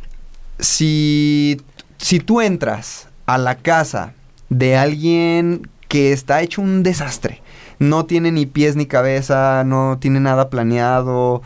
si, 0.59 1.61
si 1.97 2.19
tú 2.19 2.41
entras 2.41 3.07
a 3.25 3.37
la 3.37 3.55
casa 3.55 4.13
de 4.53 4.77
alguien 4.77 5.69
que 5.87 6.13
está 6.13 6.41
hecho 6.41 6.61
un 6.61 6.83
desastre, 6.83 7.41
no 7.79 8.05
tiene 8.05 8.31
ni 8.31 8.45
pies 8.45 8.75
ni 8.75 8.85
cabeza, 8.85 9.63
no 9.65 9.97
tiene 9.99 10.19
nada 10.19 10.49
planeado, 10.49 11.41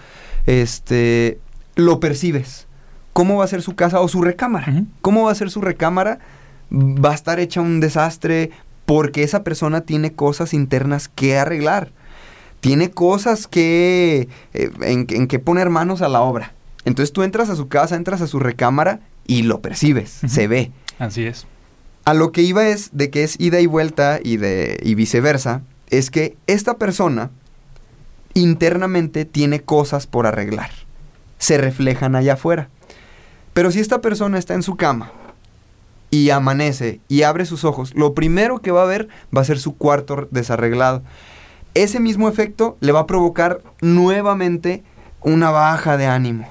este, 0.46 1.40
lo 1.76 2.00
percibes. 2.00 2.68
¿Cómo 3.14 3.38
va 3.38 3.46
a 3.46 3.48
ser 3.48 3.62
su 3.62 3.76
casa 3.76 4.00
o 4.00 4.08
su 4.08 4.22
recámara? 4.22 4.84
¿Cómo 5.02 5.26
va 5.26 5.32
a 5.32 5.36
ser 5.36 5.50
su 5.50 5.62
recámara? 5.62 6.20
Va 6.72 7.12
a 7.12 7.16
estar 7.16 7.40
hecha 7.40 7.62
un 7.62 7.80
desastre 7.80 8.52
porque 8.86 9.24
esa 9.24 9.44
persona 9.44 9.82
tiene 9.82 10.14
cosas 10.14 10.54
internas 10.54 11.08
que 11.08 11.38
arreglar. 11.38 11.92
Tiene 12.60 12.92
cosas 12.92 13.48
que 13.48 14.28
eh, 14.54 14.72
en, 14.82 15.08
en 15.10 15.28
que 15.28 15.40
poner 15.40 15.70
manos 15.70 16.02
a 16.02 16.10
la 16.10 16.22
obra. 16.22 16.54
Entonces 16.86 17.12
tú 17.12 17.24
entras 17.24 17.50
a 17.50 17.56
su 17.56 17.68
casa, 17.68 17.96
entras 17.96 18.22
a 18.22 18.28
su 18.28 18.40
recámara 18.40 19.00
y 19.26 19.44
lo 19.44 19.62
percibes, 19.62 20.22
se 20.28 20.48
ve. 20.48 20.72
Así 21.00 21.26
es. 21.26 21.48
A 22.08 22.14
lo 22.14 22.32
que 22.32 22.42
iba 22.42 22.66
es 22.70 22.92
de 22.94 23.10
que 23.10 23.26
es 23.26 23.38
ida 23.38 23.60
y 23.60 23.66
vuelta 23.66 24.22
y 24.24 24.38
de 24.38 24.80
y 24.82 24.96
viceversa, 24.96 25.62
es 25.90 26.10
que 26.10 26.38
esta 26.48 26.78
persona 26.78 27.32
internamente 28.34 29.26
tiene 29.26 29.60
cosas 29.60 30.08
por 30.08 30.26
arreglar. 30.26 30.70
Se 31.38 31.58
reflejan 31.58 32.16
allá 32.16 32.36
afuera. 32.36 32.70
Pero 33.54 33.72
si 33.72 33.82
esta 33.82 34.00
persona 34.00 34.38
está 34.38 34.54
en 34.54 34.64
su 34.64 34.78
cama 34.78 35.12
y 36.10 36.30
amanece 36.30 37.02
y 37.10 37.24
abre 37.24 37.46
sus 37.46 37.66
ojos, 37.66 37.94
lo 37.94 38.14
primero 38.14 38.60
que 38.60 38.72
va 38.72 38.84
a 38.84 38.86
ver 38.86 39.10
va 39.36 39.42
a 39.42 39.44
ser 39.44 39.60
su 39.60 39.76
cuarto 39.76 40.30
desarreglado. 40.32 41.04
Ese 41.74 42.00
mismo 42.00 42.30
efecto 42.30 42.78
le 42.80 42.94
va 42.94 43.02
a 43.02 43.06
provocar 43.06 43.62
nuevamente 43.82 44.86
una 45.20 45.50
baja 45.50 45.98
de 45.98 46.06
ánimo 46.06 46.48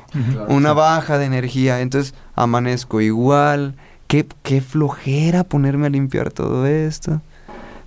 una 0.49 0.75
baja 0.75 1.17
de 1.17 1.25
energía. 1.25 1.81
Entonces 1.81 2.13
amanezco 2.35 3.01
igual. 3.01 3.75
Qué, 4.07 4.27
qué 4.43 4.61
flojera 4.61 5.45
ponerme 5.45 5.87
a 5.87 5.91
limpiar 5.91 6.33
todo 6.33 6.67
esto. 6.67 7.21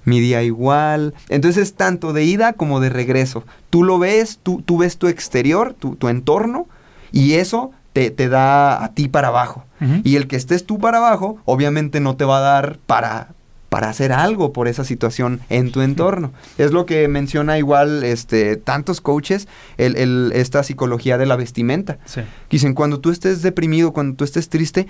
Mi 0.05 0.19
día 0.19 0.43
igual. 0.43 1.13
Entonces 1.29 1.63
es 1.63 1.73
tanto 1.73 2.13
de 2.13 2.23
ida 2.23 2.53
como 2.53 2.79
de 2.79 2.89
regreso. 2.89 3.43
Tú 3.69 3.83
lo 3.83 3.99
ves, 3.99 4.39
tú, 4.41 4.61
tú 4.61 4.77
ves 4.79 4.97
tu 4.97 5.07
exterior, 5.07 5.73
tu, 5.73 5.95
tu 5.95 6.07
entorno, 6.09 6.67
y 7.11 7.33
eso 7.33 7.71
te, 7.93 8.11
te 8.11 8.29
da 8.29 8.83
a 8.83 8.93
ti 8.93 9.07
para 9.07 9.29
abajo. 9.29 9.65
Y 10.03 10.17
el 10.17 10.27
que 10.27 10.35
estés 10.35 10.65
tú 10.65 10.77
para 10.77 10.97
abajo, 10.97 11.37
obviamente 11.45 12.01
no 12.01 12.17
te 12.17 12.25
va 12.25 12.39
a 12.39 12.41
dar 12.41 12.79
para, 12.85 13.29
para 13.69 13.87
hacer 13.89 14.11
algo 14.11 14.51
por 14.51 14.67
esa 14.67 14.83
situación 14.83 15.41
en 15.49 15.71
tu 15.71 15.81
entorno. 15.81 16.31
Es 16.57 16.71
lo 16.71 16.85
que 16.87 17.07
menciona 17.07 17.59
igual 17.59 18.03
este, 18.03 18.57
tantos 18.57 18.99
coaches, 18.99 19.47
el, 19.77 19.95
el- 19.95 20.31
esta 20.33 20.63
psicología 20.63 21.19
de 21.19 21.27
la 21.27 21.35
vestimenta. 21.35 21.99
Sí. 22.05 22.21
Dicen, 22.49 22.73
cuando 22.73 22.99
tú 22.99 23.11
estés 23.11 23.43
deprimido, 23.43 23.93
cuando 23.93 24.15
tú 24.15 24.23
estés 24.23 24.49
triste, 24.49 24.87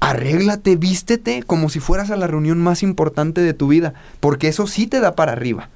arréglate, 0.00 0.76
vístete 0.76 1.42
como 1.42 1.68
si 1.68 1.80
fueras 1.80 2.10
a 2.10 2.16
la 2.16 2.26
reunión 2.26 2.58
más 2.62 2.82
importante 2.82 3.40
de 3.40 3.54
tu 3.54 3.68
vida, 3.68 3.94
porque 4.20 4.48
eso 4.48 4.66
sí 4.66 4.86
te 4.86 5.00
da 5.00 5.14
para 5.14 5.32
arriba. 5.32 5.68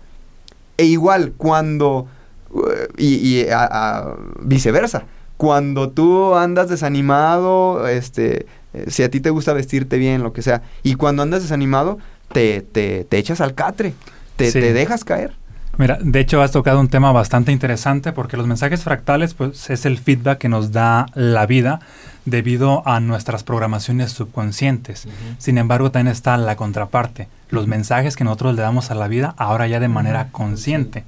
E 0.78 0.84
igual, 0.84 1.32
cuando, 1.36 2.06
eh, 2.54 2.88
y, 2.96 3.14
y 3.16 3.48
a- 3.48 3.64
a- 3.70 4.16
viceversa, 4.40 5.04
cuando 5.36 5.90
tú 5.90 6.34
andas 6.34 6.68
desanimado, 6.68 7.86
este, 7.88 8.46
eh, 8.74 8.84
si 8.88 9.02
a 9.02 9.10
ti 9.10 9.20
te 9.20 9.30
gusta 9.30 9.52
vestirte 9.52 9.98
bien, 9.98 10.22
lo 10.22 10.32
que 10.32 10.42
sea, 10.42 10.62
y 10.82 10.94
cuando 10.94 11.22
andas 11.22 11.42
desanimado, 11.42 11.98
te, 12.32 12.62
te, 12.62 13.04
te 13.04 13.18
echas 13.18 13.40
al 13.40 13.54
catre, 13.54 13.94
te, 14.36 14.50
Sí. 14.50 14.60
te 14.60 14.72
dejas 14.72 15.04
caer. 15.04 15.32
Mira, 15.78 15.98
de 16.00 16.20
hecho 16.20 16.40
has 16.40 16.52
tocado 16.52 16.80
un 16.80 16.88
tema 16.88 17.12
bastante 17.12 17.52
interesante 17.52 18.12
porque 18.12 18.38
los 18.38 18.46
mensajes 18.46 18.82
fractales 18.82 19.34
pues 19.34 19.68
es 19.68 19.84
el 19.84 19.98
feedback 19.98 20.38
que 20.38 20.48
nos 20.48 20.72
da 20.72 21.04
la 21.14 21.44
vida 21.44 21.80
debido 22.24 22.82
a 22.88 22.98
nuestras 22.98 23.44
programaciones 23.44 24.10
subconscientes. 24.10 25.06
Sin 25.36 25.58
embargo, 25.58 25.90
también 25.90 26.12
está 26.12 26.38
la 26.38 26.56
contraparte, 26.56 27.28
los 27.50 27.66
mensajes 27.66 28.16
que 28.16 28.24
nosotros 28.24 28.54
le 28.56 28.62
damos 28.62 28.90
a 28.90 28.94
la 28.94 29.06
vida 29.06 29.34
ahora 29.36 29.66
ya 29.66 29.78
de 29.78 29.88
manera 29.88 30.28
consciente. 30.32 31.04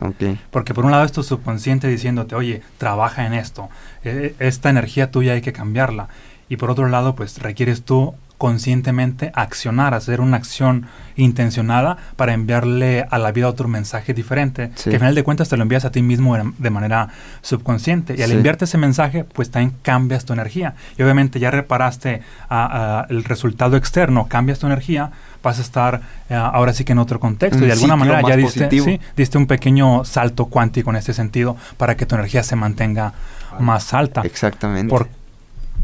Porque 0.50 0.74
por 0.74 0.84
un 0.84 0.90
lado 0.90 1.04
es 1.04 1.12
tu 1.12 1.22
subconsciente 1.22 1.88
diciéndote, 1.88 2.34
oye, 2.34 2.60
trabaja 2.76 3.24
en 3.26 3.32
esto, 3.32 3.70
eh, 4.04 4.34
esta 4.38 4.68
energía 4.68 5.10
tuya 5.10 5.32
hay 5.32 5.40
que 5.40 5.54
cambiarla. 5.54 6.08
Y 6.50 6.56
por 6.56 6.70
otro 6.70 6.88
lado, 6.88 7.14
pues 7.14 7.38
requieres 7.38 7.82
tú 7.84 8.14
conscientemente 8.38 9.32
accionar, 9.34 9.94
hacer 9.94 10.20
una 10.20 10.36
acción 10.36 10.86
intencionada 11.16 11.96
para 12.16 12.32
enviarle 12.32 13.04
a 13.10 13.18
la 13.18 13.32
vida 13.32 13.48
otro 13.48 13.66
mensaje 13.66 14.14
diferente, 14.14 14.70
Sí. 14.76 14.90
que 14.90 14.96
al 14.96 15.00
final 15.00 15.14
de 15.16 15.24
cuentas 15.24 15.48
te 15.48 15.56
lo 15.56 15.62
envías 15.64 15.84
a 15.84 15.90
ti 15.90 16.02
mismo 16.02 16.36
de, 16.36 16.70
manera 16.70 17.08
subconsciente. 17.42 18.14
Y 18.16 18.22
al 18.22 18.30
Sí. 18.30 18.36
enviarte 18.36 18.64
ese 18.66 18.78
mensaje, 18.78 19.24
pues 19.24 19.50
también 19.50 19.74
cambias 19.82 20.24
tu 20.24 20.32
energía. 20.32 20.74
Y 20.96 21.02
obviamente 21.02 21.40
ya 21.40 21.50
reparaste 21.50 22.22
ah, 22.48 22.68
ah, 23.02 23.06
el 23.10 23.24
resultado 23.24 23.76
externo, 23.76 24.26
cambias 24.28 24.60
tu 24.60 24.66
energía, 24.66 25.10
vas 25.42 25.58
a 25.58 25.62
estar 25.62 26.00
ah, 26.30 26.50
ahora 26.54 26.72
sí 26.72 26.84
que 26.84 26.92
en 26.92 26.98
otro 26.98 27.18
contexto. 27.18 27.58
Un 27.58 27.64
y 27.64 27.66
de 27.66 27.72
alguna 27.72 27.96
manera 27.96 28.22
ya 28.26 28.36
diste, 28.36 28.70
sí, 28.70 29.00
diste 29.16 29.36
un 29.36 29.46
pequeño 29.48 30.04
salto 30.04 30.46
cuántico 30.46 30.90
en 30.90 30.96
este 30.96 31.12
sentido 31.12 31.56
para 31.76 31.96
que 31.96 32.06
tu 32.06 32.14
energía 32.14 32.44
se 32.44 32.54
mantenga 32.54 33.12
más 33.58 33.92
alta. 33.94 34.20
Exactamente. 34.22 34.88
Por- 34.90 35.08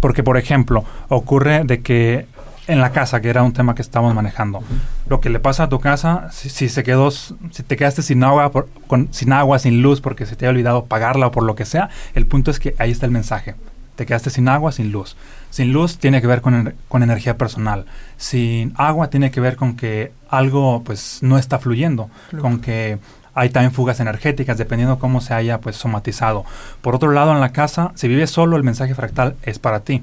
porque, 0.00 0.22
por 0.22 0.36
ejemplo, 0.36 0.84
ocurre 1.08 1.64
de 1.64 1.80
que 1.80 2.26
en 2.66 2.80
la 2.80 2.92
casa, 2.92 3.20
que 3.20 3.28
era 3.28 3.42
un 3.42 3.52
tema 3.52 3.74
que 3.74 3.82
estábamos 3.82 4.14
manejando, 4.14 4.62
lo 5.08 5.20
que 5.20 5.28
le 5.28 5.38
pasa 5.38 5.64
a 5.64 5.68
tu 5.68 5.80
casa, 5.80 6.28
si, 6.32 6.48
si 6.48 6.68
se 6.68 6.82
quedó, 6.82 7.10
si 7.10 7.34
te 7.66 7.76
quedaste 7.76 8.02
sin 8.02 8.24
agua, 8.24 8.50
por- 8.52 8.68
con, 8.86 9.08
sin 9.12 9.32
agua, 9.32 9.58
sin 9.58 9.82
luz, 9.82 10.00
porque 10.00 10.24
se 10.26 10.34
te 10.36 10.46
ha 10.46 10.50
olvidado 10.50 10.86
pagarla 10.86 11.26
o 11.26 11.30
por 11.30 11.42
lo 11.42 11.54
que 11.54 11.64
sea, 11.66 11.90
el 12.14 12.26
punto 12.26 12.50
es 12.50 12.58
que 12.58 12.74
ahí 12.78 12.90
está 12.90 13.06
el 13.06 13.12
mensaje. 13.12 13.54
te 13.96 14.06
quedaste 14.06 14.30
sin 14.30 14.48
agua, 14.48 14.72
sin 14.72 14.90
luz. 14.90 15.16
Sin 15.50 15.72
luz 15.72 15.98
tiene 15.98 16.20
que 16.20 16.26
ver 16.26 16.40
con, 16.40 16.74
con, 16.88 17.02
energía 17.04 17.36
personal. 17.38 17.86
Sin 18.16 18.72
agua 18.76 19.08
tiene 19.08 19.30
que 19.30 19.40
ver 19.40 19.54
con 19.54 19.76
que 19.76 20.10
algo 20.28 20.82
pues 20.84 21.18
no 21.22 21.38
está 21.38 21.60
fluyendo, 21.60 22.10
con 22.40 22.60
que 22.60 22.98
hay 23.34 23.50
también 23.50 23.70
fugas 23.72 24.00
energéticas 24.00 24.58
dependiendo 24.58 24.98
cómo 24.98 25.20
se 25.20 25.32
haya 25.34 25.60
pues 25.60 25.76
somatizado. 25.76 26.44
Por 26.82 26.96
otro 26.96 27.12
lado, 27.12 27.30
en 27.32 27.40
la 27.40 27.52
casa, 27.52 27.92
si 27.94 28.08
vives 28.08 28.30
solo, 28.30 28.56
el 28.56 28.64
mensaje 28.64 28.94
fractal 28.96 29.36
es 29.44 29.60
para 29.60 29.80
ti. 29.80 30.02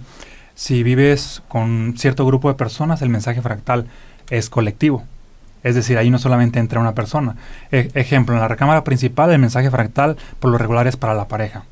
Si 0.61 0.83
vives 0.83 1.41
con 1.47 1.95
cierto 1.97 2.23
grupo 2.23 2.47
de 2.47 2.53
personas, 2.53 3.01
el 3.01 3.09
mensaje 3.09 3.41
fractal 3.41 3.87
es 4.29 4.51
colectivo. 4.51 5.03
Es 5.63 5.73
decir, 5.73 5.97
ahí 5.97 6.11
no 6.11 6.19
solamente 6.19 6.59
entra 6.59 6.79
una 6.79 6.93
persona. 6.93 7.35
E, 7.71 7.89
ejemplo, 7.95 8.35
en 8.35 8.41
la 8.41 8.47
recámara 8.47 8.83
principal 8.83 9.31
el 9.31 9.39
mensaje 9.39 9.71
fractal 9.71 10.17
por 10.39 10.51
lo 10.51 10.59
regular 10.59 10.85
es 10.85 10.97
para 10.97 11.15
la 11.15 11.27
pareja. 11.27 11.63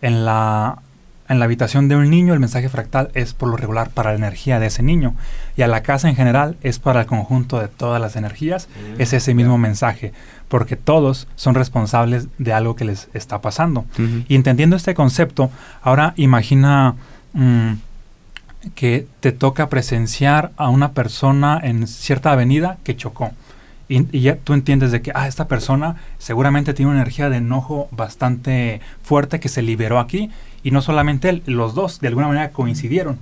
En 0.00 0.24
la, 0.24 0.80
en 1.28 1.38
la 1.38 1.44
habitación 1.44 1.86
de 1.86 1.94
un 1.94 2.10
niño 2.10 2.34
el 2.34 2.40
mensaje 2.40 2.68
fractal 2.68 3.12
es 3.14 3.32
por 3.32 3.48
lo 3.48 3.56
regular 3.56 3.90
para 3.90 4.10
la 4.10 4.16
energía 4.16 4.58
de 4.58 4.66
ese 4.66 4.82
niño. 4.82 5.14
Y 5.56 5.62
a 5.62 5.68
la 5.68 5.84
casa 5.84 6.08
en 6.08 6.16
general 6.16 6.56
es 6.62 6.80
para 6.80 7.02
el 7.02 7.06
conjunto 7.06 7.60
de 7.60 7.68
todas 7.68 8.02
las 8.02 8.16
energías. 8.16 8.66
Mm, 8.66 9.00
es 9.00 9.12
ese 9.12 9.34
mismo 9.34 9.56
mensaje. 9.56 10.12
Porque 10.48 10.74
todos 10.74 11.28
son 11.36 11.54
responsables 11.54 12.26
de 12.38 12.52
algo 12.52 12.74
que 12.74 12.86
les 12.86 13.08
está 13.14 13.40
pasando. 13.40 13.84
Y 14.26 14.34
entendiendo 14.34 14.74
este 14.74 14.94
concepto, 14.94 15.48
ahora 15.80 16.12
imagina... 16.16 16.96
Mm, 17.34 17.74
que 18.74 19.06
te 19.20 19.32
toca 19.32 19.68
presenciar 19.68 20.52
a 20.56 20.68
una 20.68 20.92
persona 20.92 21.60
en 21.62 21.86
cierta 21.86 22.32
avenida 22.32 22.78
que 22.84 22.96
chocó. 22.96 23.32
Y, 23.88 24.20
ya 24.20 24.36
tú 24.36 24.54
entiendes 24.54 24.90
de 24.92 25.02
que, 25.02 25.12
ah, 25.14 25.28
esta 25.28 25.48
persona 25.48 25.96
seguramente 26.18 26.72
tiene 26.72 26.90
una 26.90 27.00
energía 27.00 27.28
de 27.28 27.38
enojo 27.38 27.88
bastante 27.90 28.80
fuerte 29.02 29.40
que 29.40 29.48
se 29.48 29.62
liberó 29.62 29.98
aquí. 29.98 30.30
Y 30.62 30.70
no 30.70 30.80
solamente 30.80 31.28
él, 31.28 31.42
los 31.46 31.74
dos 31.74 32.00
de 32.00 32.08
alguna 32.08 32.28
manera 32.28 32.50
coincidieron. 32.50 33.18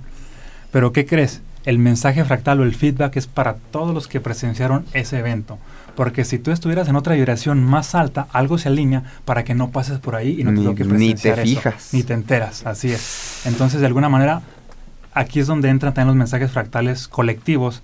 Pero 0.71 0.93
¿qué 0.93 1.05
crees? 1.05 1.41
El 1.65 1.77
mensaje 1.77 2.23
fractal 2.23 2.59
o 2.59 2.63
el 2.63 2.73
feedback 2.73 3.17
es 3.17 3.27
para 3.27 3.55
todos 3.71 3.93
los 3.93 4.07
que 4.07 4.21
presenciaron 4.21 4.85
ese 4.93 5.19
evento. 5.19 5.59
Porque 5.95 6.23
si 6.23 6.39
tú 6.39 6.51
estuvieras 6.51 6.87
en 6.87 6.95
otra 6.95 7.15
vibración 7.15 7.63
más 7.63 7.93
alta, 7.93 8.27
algo 8.31 8.57
se 8.57 8.69
alinea 8.69 9.03
para 9.25 9.43
que 9.43 9.53
no 9.53 9.71
pases 9.71 9.99
por 9.99 10.15
ahí 10.15 10.39
y 10.39 10.43
no 10.43 10.51
te 10.51 10.63
toque 10.63 10.85
presenciar 10.85 11.39
Ni 11.39 11.43
te 11.43 11.55
fijas. 11.55 11.89
ni 11.91 12.03
te 12.03 12.13
enteras, 12.13 12.65
así 12.65 12.91
es. 12.91 13.41
Entonces, 13.45 13.81
de 13.81 13.87
alguna 13.87 14.09
manera, 14.09 14.41
aquí 15.13 15.39
es 15.39 15.47
donde 15.47 15.69
entran 15.69 15.93
también 15.93 16.07
los 16.07 16.17
mensajes 16.17 16.51
fractales 16.51 17.07
colectivos 17.07 17.81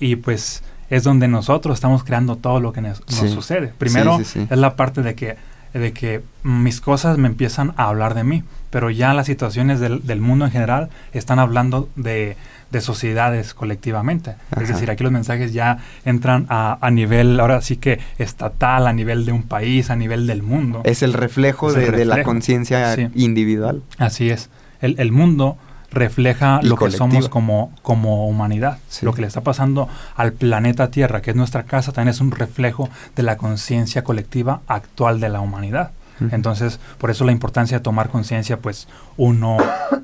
y 0.00 0.16
pues 0.16 0.62
es 0.90 1.02
donde 1.02 1.28
nosotros 1.28 1.76
estamos 1.76 2.04
creando 2.04 2.36
todo 2.36 2.60
lo 2.60 2.72
que 2.72 2.80
nos, 2.80 3.02
sucede. 3.06 3.72
Primero 3.78 4.18
es 4.20 4.50
la 4.50 4.76
parte 4.76 5.02
de 5.02 5.14
que, 5.14 5.36
de 5.72 5.92
que 5.92 6.22
mis 6.42 6.80
cosas 6.80 7.18
me 7.18 7.28
empiezan 7.28 7.72
a 7.76 7.88
hablar 7.88 8.14
de 8.14 8.24
mí, 8.24 8.44
pero 8.70 8.90
ya 8.90 9.14
las 9.14 9.26
situaciones 9.26 9.80
del, 9.80 10.06
del 10.06 10.20
mundo 10.20 10.44
en 10.44 10.50
general 10.50 10.90
están 11.12 11.38
hablando 11.38 11.88
de, 11.96 12.36
de 12.70 12.80
sociedades 12.80 13.54
colectivamente. 13.54 14.34
Es 14.60 14.68
decir, 14.68 14.90
aquí 14.90 15.02
los 15.02 15.12
mensajes 15.12 15.52
ya 15.52 15.78
entran 16.04 16.46
a, 16.48 16.78
a, 16.80 16.90
nivel, 16.90 17.40
ahora 17.40 17.62
sí 17.62 17.76
que 17.76 18.00
estatal, 18.18 18.86
a 18.86 18.92
nivel 18.92 19.24
de 19.24 19.32
un 19.32 19.44
país, 19.44 19.90
a 19.90 19.96
nivel 19.96 20.26
del 20.26 20.42
mundo. 20.42 20.82
Es 20.84 21.02
el 21.02 21.12
reflejo, 21.12 21.72
de, 21.72 22.04
la 22.04 22.22
conciencia 22.22 22.94
individual. 23.14 23.82
Así 23.98 24.28
es. 24.28 24.50
El, 24.80 24.96
el 24.98 25.12
mundo 25.12 25.56
refleja 25.94 26.60
lo 26.62 26.76
que 26.76 26.90
somos 26.90 27.28
como, 27.28 27.72
como 27.82 28.28
humanidad. 28.28 28.78
Lo 29.02 29.12
que 29.12 29.20
le 29.22 29.26
está 29.26 29.42
pasando 29.42 29.88
al 30.16 30.32
planeta 30.32 30.90
Tierra, 30.90 31.22
que 31.22 31.30
es 31.30 31.36
nuestra 31.36 31.64
casa, 31.64 31.92
también 31.92 32.10
es 32.10 32.20
un 32.20 32.30
reflejo 32.30 32.88
de 33.16 33.22
la 33.22 33.36
conciencia 33.36 34.04
colectiva 34.04 34.60
actual 34.66 35.20
de 35.20 35.28
la 35.28 35.40
humanidad. 35.40 35.92
Entonces, 36.30 36.78
por 36.98 37.10
eso 37.10 37.24
la 37.24 37.32
importancia 37.32 37.78
de 37.78 37.82
tomar 37.82 38.08
conciencia, 38.08 38.58
pues, 38.58 38.86
uno 39.16 39.56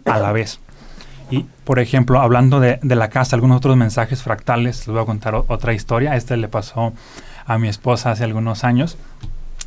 a 0.05 0.18
la 0.18 0.32
vez. 0.32 0.61
Y, 1.30 1.47
por 1.64 1.78
ejemplo, 1.78 2.20
hablando 2.20 2.59
de, 2.59 2.80
de, 2.82 2.97
la 2.97 3.09
casa, 3.09 3.36
algunos 3.36 3.59
otros 3.59 3.76
mensajes 3.76 4.22
fractales, 4.22 4.86
les 4.86 4.88
voy 4.88 5.03
a 5.03 5.07
contar 5.07 5.36
otra 5.36 5.72
historia. 5.72 6.16
Este 6.16 6.36
le 6.36 6.49
pasó 6.49 6.93
a 7.47 7.59
mi 7.59 7.68
esposa 7.68 8.11
hace 8.11 8.24
algunos 8.24 8.64
años. 8.64 8.99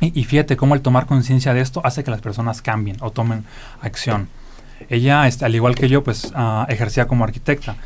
Y, 0.00 0.18
y 0.18 0.24
fíjate 0.24 0.58
cómo 0.58 0.74
el 0.74 0.82
tomar 0.82 1.06
conciencia 1.06 1.54
de 1.54 1.62
esto 1.62 1.80
hace 1.84 2.04
que 2.04 2.10
las 2.10 2.20
personas 2.20 2.60
cambien 2.60 2.98
o 3.00 3.10
tomen 3.10 3.44
acción. 3.80 4.28
Ella, 4.88 5.26
este, 5.26 5.44
al 5.44 5.54
igual 5.54 5.74
que 5.74 5.88
yo, 5.88 6.04
pues 6.04 6.32
uh, 6.36 6.64
ejercía 6.68 7.06
como 7.06 7.24
arquitecta 7.24 7.76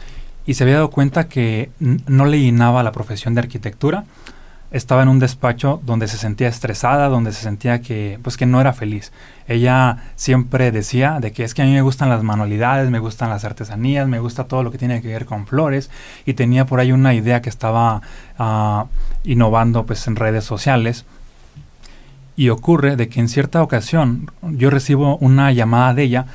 y 0.48 0.54
se 0.54 0.64
había 0.64 0.76
dado 0.76 0.88
cuenta 0.88 1.28
que 1.28 1.70
no 1.78 2.24
le 2.24 2.40
llenaba 2.40 2.82
la 2.82 2.90
profesión 2.90 3.34
de 3.34 3.40
arquitectura. 3.40 4.04
Estaba 4.70 5.02
en 5.02 5.08
un 5.08 5.18
despacho 5.18 5.82
donde 5.84 6.08
se 6.08 6.16
sentía 6.16 6.48
estresada, 6.48 7.08
donde 7.08 7.32
se 7.32 7.42
sentía 7.42 7.82
que, 7.82 8.18
pues, 8.22 8.38
que 8.38 8.46
no 8.46 8.58
era 8.58 8.72
feliz. 8.72 9.12
Ella 9.46 10.04
siempre 10.16 10.72
decía 10.72 11.20
de 11.20 11.32
que 11.32 11.44
es 11.44 11.52
que 11.52 11.60
a 11.60 11.64
mí 11.66 11.72
me 11.72 11.82
gustan 11.82 12.08
las 12.08 12.22
manualidades, 12.22 12.90
me 12.90 12.98
gustan 12.98 13.28
las 13.28 13.44
artesanías, 13.44 14.08
me 14.08 14.20
gusta 14.20 14.44
todo 14.44 14.62
lo 14.62 14.70
que 14.70 14.78
tiene 14.78 15.02
que 15.02 15.08
ver 15.08 15.26
con 15.26 15.46
flores 15.46 15.90
y 16.24 16.32
tenía 16.32 16.64
por 16.64 16.80
ahí 16.80 16.92
una 16.92 17.12
idea 17.12 17.42
que 17.42 17.50
estaba 17.50 18.00
uh, 18.38 18.88
innovando 19.24 19.84
pues 19.84 20.06
en 20.06 20.16
redes 20.16 20.44
sociales. 20.44 21.04
Y 22.36 22.48
ocurre 22.48 22.96
de 22.96 23.10
que 23.10 23.20
en 23.20 23.28
cierta 23.28 23.62
ocasión 23.62 24.30
yo 24.42 24.70
recibo 24.70 25.18
una 25.18 25.52
llamada 25.52 25.92
de 25.92 26.04
ella 26.04 26.26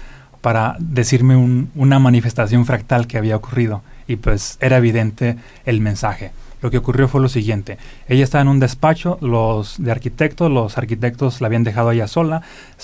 para 0.43 0.75
decirme 0.77 1.37
una 1.73 1.99
manifestación 1.99 2.65
fractal 2.65 3.07
que 3.07 3.17
había 3.17 3.37
ocurrido 3.37 3.81
y 4.09 4.17
pues 4.17 4.57
era 4.59 4.75
evidente 4.75 5.37
el 5.63 5.79
mensaje. 5.79 6.33
Lo 6.61 6.69
que 6.69 6.77
ocurrió 6.77 7.07
fue 7.07 7.21
lo 7.21 7.29
siguiente. 7.29 7.77
Ella 8.09 8.25
estaba 8.25 8.41
en 8.41 8.49
un 8.49 8.59
despacho, 8.59 9.17
los 9.21 9.81
de 9.81 9.89
arquitectos, 9.89 10.51
los 10.51 10.77
arquitectos 10.77 11.39
la 11.39 11.47
habían 11.47 11.63
dejado 11.63 11.91
ella 11.91 12.09
sola, 12.09 12.41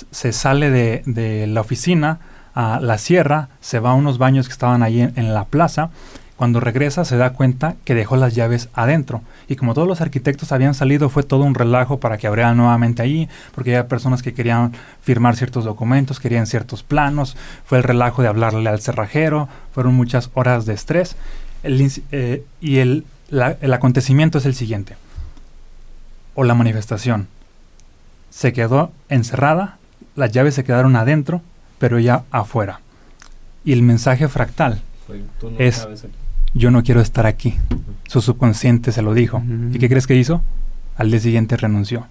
se 0.09 0.31
sale 0.31 0.69
de, 0.69 1.47
la 1.47 1.59
oficina 1.59 2.19
a 2.55 2.79
la 2.79 2.97
sierra, 2.97 3.49
se 3.59 3.79
va 3.79 3.91
a 3.91 3.93
unos 3.93 4.19
baños 4.19 4.47
que 4.47 4.53
estaban 4.53 4.81
ahí 4.81 5.01
en 5.01 5.33
la 5.33 5.43
plaza 5.43 5.89
cuando 6.39 6.61
regresa 6.61 7.03
se 7.03 7.17
da 7.17 7.33
cuenta 7.33 7.75
que 7.83 7.93
dejó 7.93 8.15
las 8.15 8.33
llaves 8.33 8.69
adentro. 8.73 9.21
Y 9.49 9.57
como 9.57 9.73
todos 9.73 9.89
los 9.89 9.99
arquitectos 9.99 10.53
habían 10.53 10.73
salido, 10.73 11.09
fue 11.09 11.21
todo 11.21 11.43
un 11.43 11.53
relajo 11.53 11.99
para 11.99 12.17
que 12.17 12.27
abrieran 12.27 12.55
nuevamente 12.55 13.01
allí, 13.01 13.27
porque 13.53 13.71
había 13.71 13.89
personas 13.89 14.23
que 14.23 14.33
querían 14.33 14.71
firmar 15.01 15.35
ciertos 15.35 15.65
documentos, 15.65 16.21
querían 16.21 16.47
ciertos 16.47 16.81
planos, 16.81 17.35
fue 17.65 17.79
el 17.79 17.83
relajo 17.83 18.21
de 18.21 18.29
hablarle 18.29 18.69
al 18.69 18.79
cerrajero, 18.79 19.49
fueron 19.73 19.95
muchas 19.95 20.29
horas 20.33 20.65
de 20.65 20.75
estrés. 20.75 21.17
Eh, 21.63 22.45
y 22.61 22.77
el, 22.77 23.03
el 23.59 23.73
acontecimiento 23.73 24.37
es 24.37 24.45
el 24.45 24.55
siguiente, 24.55 24.95
o 26.35 26.45
la 26.45 26.53
manifestación. 26.53 27.27
Se 28.29 28.53
quedó 28.53 28.93
encerrada, 29.09 29.77
las 30.15 30.31
llaves 30.31 30.55
se 30.55 30.63
quedaron 30.63 30.95
adentro, 30.95 31.41
pero 31.79 31.99
ya 31.99 32.23
afuera. 32.31 32.79
Y 33.65 33.73
el 33.73 33.81
mensaje 33.81 34.29
fractal 34.29 34.81
es 35.57 35.85
yo 36.53 36.71
no 36.71 36.83
quiero 36.83 37.01
estar 37.01 37.25
aquí. 37.25 37.55
Su 38.07 38.21
subconsciente 38.21 38.91
se 38.91 39.01
lo 39.01 39.13
dijo. 39.13 39.43
¿Y 39.71 39.79
qué 39.79 39.89
crees 39.89 40.07
que 40.07 40.15
hizo? 40.15 40.41
Al 40.97 41.11
día 41.11 41.19
siguiente 41.19 41.57
renunció. 41.57 42.07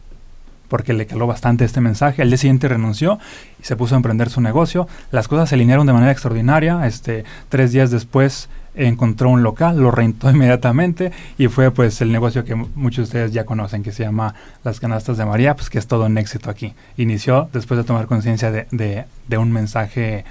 Porque 0.69 0.93
le 0.93 1.07
caló 1.07 1.27
bastante 1.27 1.65
este 1.65 1.81
mensaje. 1.81 2.23
Al 2.23 2.29
día 2.29 2.39
siguiente 2.39 2.69
renunció 2.69 3.19
y 3.61 3.65
se 3.65 3.75
puso 3.75 3.95
a 3.95 3.97
emprender 3.97 4.31
su 4.31 4.41
negocio. 4.41 4.87
Las 5.11 5.29
cosas 5.29 5.49
se 5.49 5.55
alinearon 5.55 5.87
de 5.87 5.93
manera 5.93 6.13
extraordinaria. 6.13 6.87
Este, 6.87 7.25
tres 7.49 7.73
días 7.73 7.91
después 7.91 8.49
encontró 8.75 9.31
un 9.31 9.43
local, 9.43 9.79
lo 9.81 9.91
rentó 9.91 10.31
inmediatamente 10.31 11.11
y 11.37 11.49
fue 11.49 11.71
pues 11.71 12.01
el 12.01 12.13
negocio 12.13 12.45
que 12.45 12.55
muchos 12.55 12.97
de 12.97 13.03
ustedes 13.03 13.33
ya 13.33 13.45
conocen, 13.45 13.83
que 13.83 13.93
se 13.93 14.05
llama 14.05 14.35
Las 14.63 14.79
Canastas 14.79 15.17
de 15.17 15.25
María, 15.25 15.57
pues 15.57 15.69
que 15.69 15.79
es 15.79 15.87
todo 15.87 16.07
un 16.07 16.17
éxito 16.17 16.49
aquí. 16.51 16.75
Inició 16.97 17.49
después 17.53 17.79
de 17.79 17.85
tomar 17.85 18.07
conciencia 18.07 18.51
de, 18.51 18.67
de, 18.71 19.05
de 19.27 19.39
un 19.39 19.51
mensaje 19.53 20.25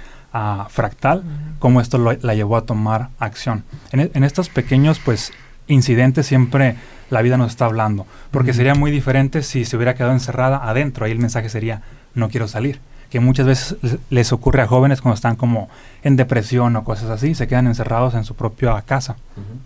fractal, 0.68 1.22
cómo 1.58 1.80
esto 1.80 1.98
la 1.98 2.34
llevó 2.34 2.56
a 2.56 2.62
tomar 2.62 3.10
acción. 3.18 3.64
En, 3.92 4.10
en, 4.12 4.24
estos 4.24 4.48
pequeños 4.48 5.00
pues 5.04 5.32
incidentes 5.66 6.26
siempre 6.26 6.76
la 7.10 7.22
vida 7.22 7.36
nos 7.36 7.50
está 7.50 7.64
hablando, 7.64 8.06
porque 8.30 8.52
sería 8.52 8.74
muy 8.74 8.90
diferente 8.90 9.42
si 9.42 9.64
se 9.64 9.76
hubiera 9.76 9.94
quedado 9.94 10.12
encerrada 10.12 10.68
adentro, 10.68 11.06
ahí 11.06 11.12
el 11.12 11.18
mensaje 11.18 11.48
sería 11.48 11.82
no 12.14 12.28
quiero 12.28 12.48
salir, 12.48 12.80
que 13.10 13.20
muchas 13.20 13.46
veces 13.46 13.76
les 14.10 14.32
ocurre 14.32 14.62
a 14.62 14.66
jóvenes 14.66 15.00
cuando 15.00 15.14
están 15.14 15.36
como 15.36 15.68
en 16.02 16.16
depresión 16.16 16.76
o 16.76 16.84
cosas 16.84 17.08
así, 17.10 17.34
se 17.34 17.46
quedan 17.46 17.66
encerrados 17.66 18.14
en 18.14 18.24
su 18.24 18.34
propia 18.34 18.80
casa, 18.82 19.16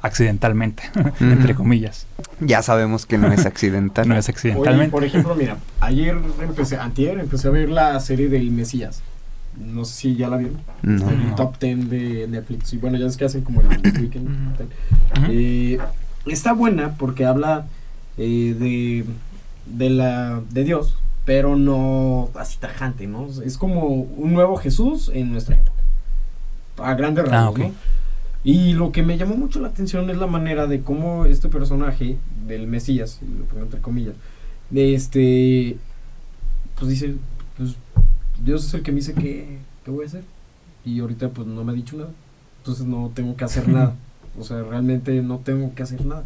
accidentalmente, 0.01 0.85
entre 1.21 1.55
comillas. 1.55 2.07
Ya 2.41 2.63
sabemos 2.63 3.07
que 3.07 3.19
no 3.19 3.33
es 3.33 3.47
accidental. 3.47 4.09
no 4.09 4.17
es 4.17 4.29
accidentalmente. 4.29 4.93
por 4.93 5.05
ejemplo, 5.05 5.35
mira, 5.35 5.57
ayer 5.81 6.17
empecé, 6.41 6.77
antier 6.77 7.19
empecé 7.19 7.49
a 7.49 7.51
ver 7.51 7.69
la 7.69 7.99
serie 8.01 8.29
del 8.29 8.51
Mesías. 8.53 9.03
No 9.59 9.85
sé 9.85 9.95
si 9.95 10.17
ya 10.17 10.29
la 10.29 10.39
vieron. 10.39 10.59
El 10.83 11.35
top 11.37 11.59
10 11.59 11.91
de 11.91 12.27
Netflix. 12.29 12.73
Y 12.73 12.79
bueno, 12.79 12.99
ya 12.99 13.07
es 13.07 13.17
que 13.17 13.25
hacen 13.25 13.43
como 13.43 13.61
el 13.61 13.69
weekend. 13.69 14.57
eh, 15.29 15.79
está 16.27 16.53
buena 16.53 16.95
porque 16.97 17.25
habla 17.25 17.67
eh, 18.17 18.55
de, 18.59 19.05
de, 19.67 19.91
la, 19.91 20.43
de 20.51 20.65
Dios, 20.65 20.97
pero 21.25 21.57
no 21.57 22.31
así 22.35 22.59
tajante, 22.59 23.07
¿no? 23.07 23.29
Es 23.45 23.59
como 23.59 23.87
un 23.89 24.33
nuevo 24.33 24.57
Jesús 24.57 25.11
en 25.13 25.33
nuestra 25.33 25.57
época. 25.57 25.73
A 26.79 26.95
grandes 26.95 27.25
ah, 27.27 27.31
rasgos, 27.31 27.59
¿no? 27.59 27.73
Y 28.45 28.73
lo 28.73 28.91
que 28.91 29.03
me 29.03 29.17
llamó 29.17 29.37
mucho 29.37 29.61
la 29.61 29.69
atención 29.69 30.11
es 30.11 30.17
la 30.17 30.27
manera 30.27 30.67
de 30.67 30.81
cómo 30.81 31.27
este 31.27 31.49
personaje 31.49 32.17
del 32.47 32.67
Mesías, 32.67 33.21
lo 33.39 33.45
pongo 33.45 33.63
entre 33.63 33.81
comillas, 33.81 34.15
de 34.71 34.95
este, 34.95 35.77
pues 36.77 36.91
dice, 36.91 37.15
pues 37.57 37.77
Dios 38.45 38.65
es 38.67 38.75
el 38.75 38.83
que 38.83 38.93
me 38.93 38.97
dice 38.97 39.15
qué, 39.15 39.59
qué 39.85 39.91
voy 39.91 40.05
a 40.05 40.09
hacer. 40.09 40.25
y 40.85 40.99
ahorita 41.01 41.29
pues 41.31 41.47
no 41.47 41.63
me 41.65 41.73
ha 41.73 41.75
dicho 41.75 41.97
nada. 41.97 42.11
Entonces 42.59 42.87
no 42.87 43.11
tengo 43.15 43.37
que 43.37 43.45
hacer 43.45 43.69
nada. 43.69 43.95
O 44.41 44.45
sea, 44.45 44.63
realmente 44.63 45.21
no 45.21 45.39
tengo 45.41 45.75
que 45.75 45.83
hacer 45.83 46.07
nada. 46.07 46.25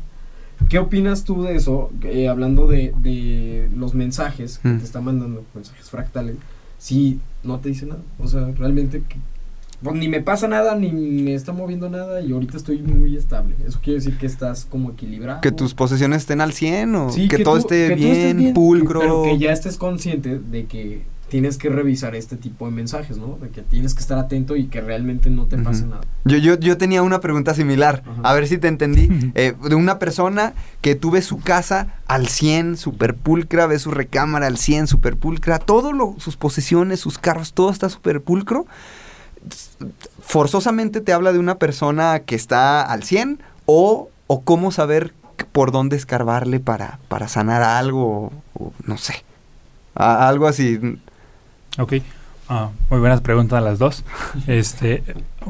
¿Qué 0.68 0.78
opinas 0.78 1.24
tú 1.24 1.42
de 1.42 1.56
eso? 1.56 1.90
Eh, 2.04 2.28
hablando 2.28 2.68
de, 2.68 2.94
de 3.02 3.68
los 3.76 3.94
mensajes 3.94 4.58
que 4.58 4.68
Mm. 4.68 4.78
te 4.78 4.84
están 4.84 5.04
mandando, 5.04 5.44
mensajes 5.54 5.90
fractales, 5.90 6.36
si 6.78 7.18
no 7.42 7.58
te 7.58 7.70
dice 7.70 7.84
nada. 7.84 8.00
O 8.20 8.28
sea, 8.28 8.46
realmente 8.56 9.02
que- 9.08 9.16
pues, 9.82 9.96
ni 9.96 10.06
me 10.08 10.22
pasa 10.22 10.46
nada, 10.46 10.76
ni 10.76 10.92
me 10.92 11.34
está 11.34 11.52
moviendo 11.52 11.90
nada 11.90 12.20
y 12.20 12.30
ahorita 12.30 12.56
estoy 12.56 12.80
muy 12.80 13.16
estable. 13.16 13.56
Eso 13.66 13.80
quiere 13.82 13.98
decir 13.98 14.16
que 14.18 14.26
estás 14.26 14.64
como 14.66 14.90
equilibrado. 14.92 15.40
Que 15.40 15.50
tus 15.50 15.74
posesiones 15.74 16.22
estén 16.22 16.40
al 16.40 16.52
100 16.52 16.94
o 16.94 17.10
Sí, 17.10 17.26
que, 17.26 17.42
todo 17.42 17.54
tú- 17.54 17.60
esté 17.62 17.88
que 17.96 18.12
estés 18.12 18.36
bien, 18.36 18.54
pulcro. 18.54 19.00
Pero 19.00 19.22
que 19.24 19.38
ya 19.38 19.50
estés 19.52 19.76
consciente 19.76 20.38
de 20.38 20.64
que 20.66 21.02
tienes 21.28 21.58
que 21.58 21.68
revisar 21.68 22.14
este 22.14 22.36
tipo 22.36 22.66
de 22.66 22.70
mensajes, 22.72 23.16
¿no? 23.18 23.36
De 23.40 23.48
que 23.48 23.62
tienes 23.62 23.94
que 23.94 24.00
estar 24.00 24.16
atento 24.18 24.54
y 24.54 24.66
que 24.68 24.80
realmente 24.80 25.28
no 25.28 25.46
te 25.46 25.58
pase 25.58 25.84
nada. 25.84 26.02
Yo, 26.24 26.36
yo, 26.36 26.56
yo 26.58 26.76
tenía 26.78 27.02
una 27.02 27.20
pregunta 27.20 27.52
similar, 27.52 28.04
a 28.22 28.32
ver 28.34 28.46
si 28.46 28.58
te 28.58 28.68
entendí. 28.68 29.08
Eh, 29.34 29.54
de 29.68 29.74
una 29.74 29.98
persona 29.98 30.54
que 30.80 30.94
tú 30.94 31.10
ves 31.10 31.24
su 31.26 31.40
casa 31.40 31.94
al 32.06 32.28
100, 32.28 32.76
super 32.76 33.14
pulcra, 33.16 33.66
ves 33.66 33.82
su 33.82 33.90
recámara 33.90 34.46
al 34.46 34.56
100, 34.56 34.86
super 34.86 35.16
pulcra, 35.16 35.58
todo 35.58 35.92
lo, 35.92 36.14
sus 36.18 36.36
posesiones, 36.36 37.00
sus 37.00 37.18
carros, 37.18 37.52
todo 37.52 37.70
está 37.70 37.88
super 37.88 38.20
pulcro. 38.22 38.66
Forzosamente 40.22 41.00
te 41.00 41.12
habla 41.12 41.32
de 41.32 41.38
una 41.38 41.56
persona 41.58 42.20
que 42.20 42.34
está 42.34 42.82
al 42.82 43.02
100 43.02 43.40
o, 43.66 44.08
o 44.26 44.42
cómo 44.42 44.70
saber 44.72 45.12
por 45.52 45.70
dónde 45.72 45.96
escarbarle 45.96 46.60
para, 46.60 46.98
para 47.08 47.28
sanar 47.28 47.62
algo, 47.62 48.32
o, 48.54 48.64
o 48.64 48.72
no 48.84 48.96
sé. 48.96 49.24
A- 49.94 50.28
algo 50.28 50.46
así. 50.46 50.78
Ok. 51.78 51.94
Ah, 52.48 52.68
muy 52.90 53.00
buenas 53.00 53.20
preguntas 53.22 53.60
las 53.62 53.78
dos. 53.80 54.04
Este, 54.46 55.02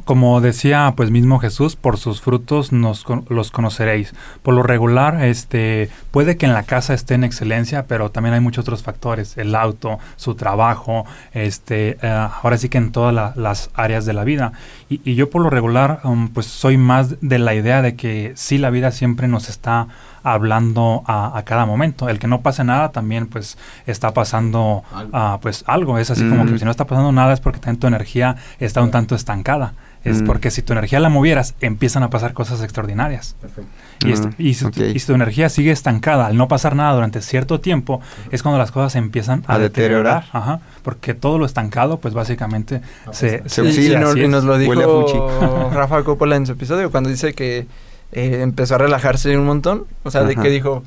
como 0.06 0.40
decía 0.40 0.94
pues 0.96 1.10
mismo 1.10 1.38
Jesús, 1.38 1.76
por 1.76 1.98
sus 1.98 2.22
frutos 2.22 2.72
nos 2.72 3.04
con- 3.04 3.26
los 3.28 3.50
conoceréis. 3.50 4.14
Por 4.42 4.54
lo 4.54 4.62
regular, 4.62 5.22
este, 5.22 5.90
puede 6.10 6.38
que 6.38 6.46
en 6.46 6.54
la 6.54 6.62
casa 6.62 6.94
esté 6.94 7.12
en 7.14 7.24
excelencia, 7.24 7.84
pero 7.86 8.10
también 8.10 8.32
hay 8.34 8.40
muchos 8.40 8.62
otros 8.62 8.82
factores, 8.82 9.36
el 9.36 9.54
auto, 9.54 9.98
su 10.16 10.36
trabajo, 10.36 11.04
este, 11.34 11.98
eh, 12.00 12.28
ahora 12.42 12.56
sí 12.56 12.70
que 12.70 12.78
en 12.78 12.92
todas 12.92 13.14
la- 13.14 13.34
las 13.36 13.68
áreas 13.74 14.06
de 14.06 14.14
la 14.14 14.24
vida. 14.24 14.52
Y, 14.88 15.02
y 15.04 15.16
yo 15.16 15.28
por 15.28 15.42
lo 15.42 15.50
regular, 15.50 16.00
um, 16.04 16.28
pues 16.28 16.46
soy 16.46 16.78
más 16.78 17.16
de 17.20 17.38
la 17.38 17.54
idea 17.54 17.82
de 17.82 17.94
que 17.94 18.32
sí 18.36 18.56
la 18.56 18.70
vida 18.70 18.90
siempre 18.90 19.28
nos 19.28 19.50
está 19.50 19.88
hablando 20.32 21.02
a, 21.06 21.36
a 21.38 21.42
cada 21.44 21.66
momento. 21.66 22.08
El 22.08 22.18
que 22.18 22.26
no 22.26 22.40
pase 22.42 22.64
nada 22.64 22.90
también 22.92 23.26
pues 23.26 23.56
está 23.86 24.12
pasando 24.14 24.82
Algo. 24.94 25.10
ah, 25.12 25.38
pues 25.40 25.64
algo. 25.66 25.98
Es 25.98 26.10
así 26.10 26.28
como 26.28 26.44
que 26.46 26.58
si 26.58 26.64
no 26.64 26.70
está 26.70 26.86
pasando 26.86 27.12
nada 27.12 27.32
es 27.32 27.40
porque 27.40 27.58
también 27.60 27.78
tu 27.80 27.86
energía 27.86 28.36
está 28.58 28.82
un 28.82 28.90
tanto 28.90 29.14
estancada. 29.14 29.74
Es 30.04 30.22
Mm. 30.22 30.26
porque 30.26 30.52
si 30.52 30.62
tu 30.62 30.72
energía 30.72 31.00
la 31.00 31.08
movieras, 31.08 31.56
empiezan 31.60 32.04
a 32.04 32.10
pasar 32.10 32.32
cosas 32.32 32.62
extraordinarias. 32.62 33.34
Perfecto. 33.40 33.70
Y, 34.06 34.12
est- 34.12 34.38
y 34.38 34.54
si, 34.54 34.64
ok. 34.64 34.76
y 34.94 34.98
si 35.00 35.06
tu 35.06 35.14
energía 35.14 35.48
sigue 35.48 35.72
estancada 35.72 36.26
al 36.26 36.36
no 36.36 36.46
pasar 36.46 36.76
nada 36.76 36.92
durante 36.94 37.20
cierto 37.22 37.58
tiempo, 37.60 38.00
es 38.30 38.42
cuando 38.44 38.56
las 38.58 38.70
cosas 38.70 38.92
se 38.92 38.98
empiezan 38.98 39.42
a, 39.48 39.54
A 39.54 39.58
deteriorar. 39.58 40.26
Ajá, 40.32 40.60
porque 40.84 41.14
todo 41.14 41.38
lo 41.38 41.44
estancado, 41.46 41.98
pues 41.98 42.14
básicamente 42.14 42.82
se. 43.10 43.42
Se 43.48 43.48
se- 43.48 43.64
Y- 43.64 43.66
oxida, 43.68 43.98
y, 43.98 44.00
nos, 44.00 44.16
y 44.16 44.46
lo 44.46 44.58
dijo 44.58 45.70
Rafa 45.72 46.04
Coppola 46.04 46.36
en 46.36 46.46
su 46.46 46.52
episodio 46.52 46.90
cuando 46.92 47.10
dice 47.10 47.34
que 47.34 47.66
eh, 48.12 48.40
empezó 48.42 48.74
a 48.76 48.78
relajarse 48.78 49.36
un 49.36 49.46
montón. 49.46 49.84
O 50.04 50.10
sea, 50.10 50.24
de 50.24 50.36
que 50.36 50.48
dijo, 50.50 50.82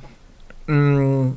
mm, 0.68 1.30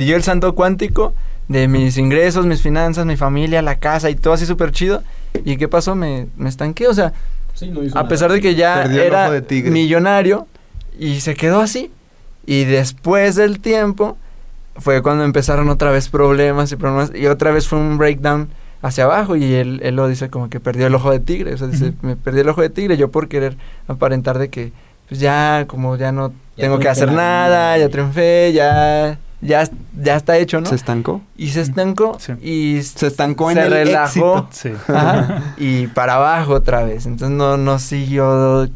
yo 0.00 0.16
el 0.16 0.22
santo 0.22 0.54
cuántico 0.54 1.14
de 1.48 1.68
mis 1.68 1.96
ingresos, 1.96 2.46
mis 2.46 2.60
finanzas, 2.62 3.06
mi 3.06 3.16
familia, 3.16 3.62
la 3.62 3.76
casa 3.78 4.10
y 4.10 4.14
todo 4.14 4.34
así 4.34 4.46
súper 4.46 4.72
chido. 4.72 5.02
¿Y 5.44 5.56
qué 5.56 5.68
pasó? 5.68 5.94
Me, 5.94 6.26
me 6.36 6.48
estanqué. 6.48 6.88
O 6.88 6.94
sea, 6.94 7.12
Sí, 7.54 7.70
no 7.70 7.82
hizo 7.82 7.96
a 7.98 8.02
nada. 8.02 8.08
pesar 8.08 8.30
de 8.30 8.40
que 8.40 8.54
ya 8.54 8.82
Perdió 8.84 9.02
era 9.02 9.30
millonario 9.64 10.46
y 10.98 11.20
se 11.20 11.34
quedó 11.34 11.60
así. 11.60 11.90
Y 12.46 12.64
después 12.64 13.34
del 13.34 13.60
tiempo 13.60 14.16
fue 14.76 15.02
cuando 15.02 15.24
empezaron 15.24 15.68
otra 15.68 15.90
vez 15.90 16.08
problemas 16.08 16.70
y 16.70 16.76
problemas 16.76 17.10
y 17.14 17.26
otra 17.26 17.50
vez 17.50 17.66
fue 17.66 17.78
un 17.80 17.98
breakdown 17.98 18.48
hacia 18.80 19.04
abajo 19.04 19.34
y 19.34 19.54
él, 19.54 19.80
él 19.82 19.96
lo 19.96 20.06
dice 20.06 20.30
como 20.30 20.48
que 20.48 20.60
perdió 20.60 20.86
el 20.86 20.94
ojo 20.94 21.10
de 21.10 21.18
tigre, 21.18 21.52
o 21.54 21.58
sea, 21.58 21.66
dice, 21.66 21.94
me 22.00 22.14
perdí 22.14 22.40
el 22.40 22.48
ojo 22.48 22.62
de 22.62 22.70
tigre 22.70 22.96
yo 22.96 23.10
por 23.10 23.26
querer 23.26 23.56
aparentar 23.88 24.38
de 24.38 24.50
que 24.50 24.70
pues 25.08 25.20
ya 25.20 25.64
como 25.66 25.96
ya 25.96 26.12
no 26.12 26.32
Ya 26.56 26.64
tengo 26.64 26.78
que 26.78 26.88
hacer 26.88 27.12
nada, 27.12 27.76
ya 27.78 27.88
triunfé, 27.88 28.52
ya 28.52 29.18
ya 29.40 29.68
ya 30.00 30.16
está 30.16 30.36
hecho, 30.36 30.60
¿no? 30.60 30.66
¿Se 30.66 30.74
estancó? 30.74 31.20
y 31.36 31.48
se 31.50 31.60
estancó 31.60 32.16
Sí. 32.18 32.32
y 32.42 32.82
Se 32.82 33.06
estancó 33.06 33.50
en 33.50 33.56
se 33.58 33.62
el 33.64 33.70
relajó 33.72 34.48
éxito. 34.48 34.48
Sí. 34.50 34.92
Ajá, 34.92 35.54
y 35.58 35.86
para 35.88 36.14
abajo 36.16 36.54
otra 36.54 36.82
vez. 36.82 37.06
Entonces 37.06 37.36
no, 37.36 37.56
no 37.56 37.78
siguió 37.78 38.68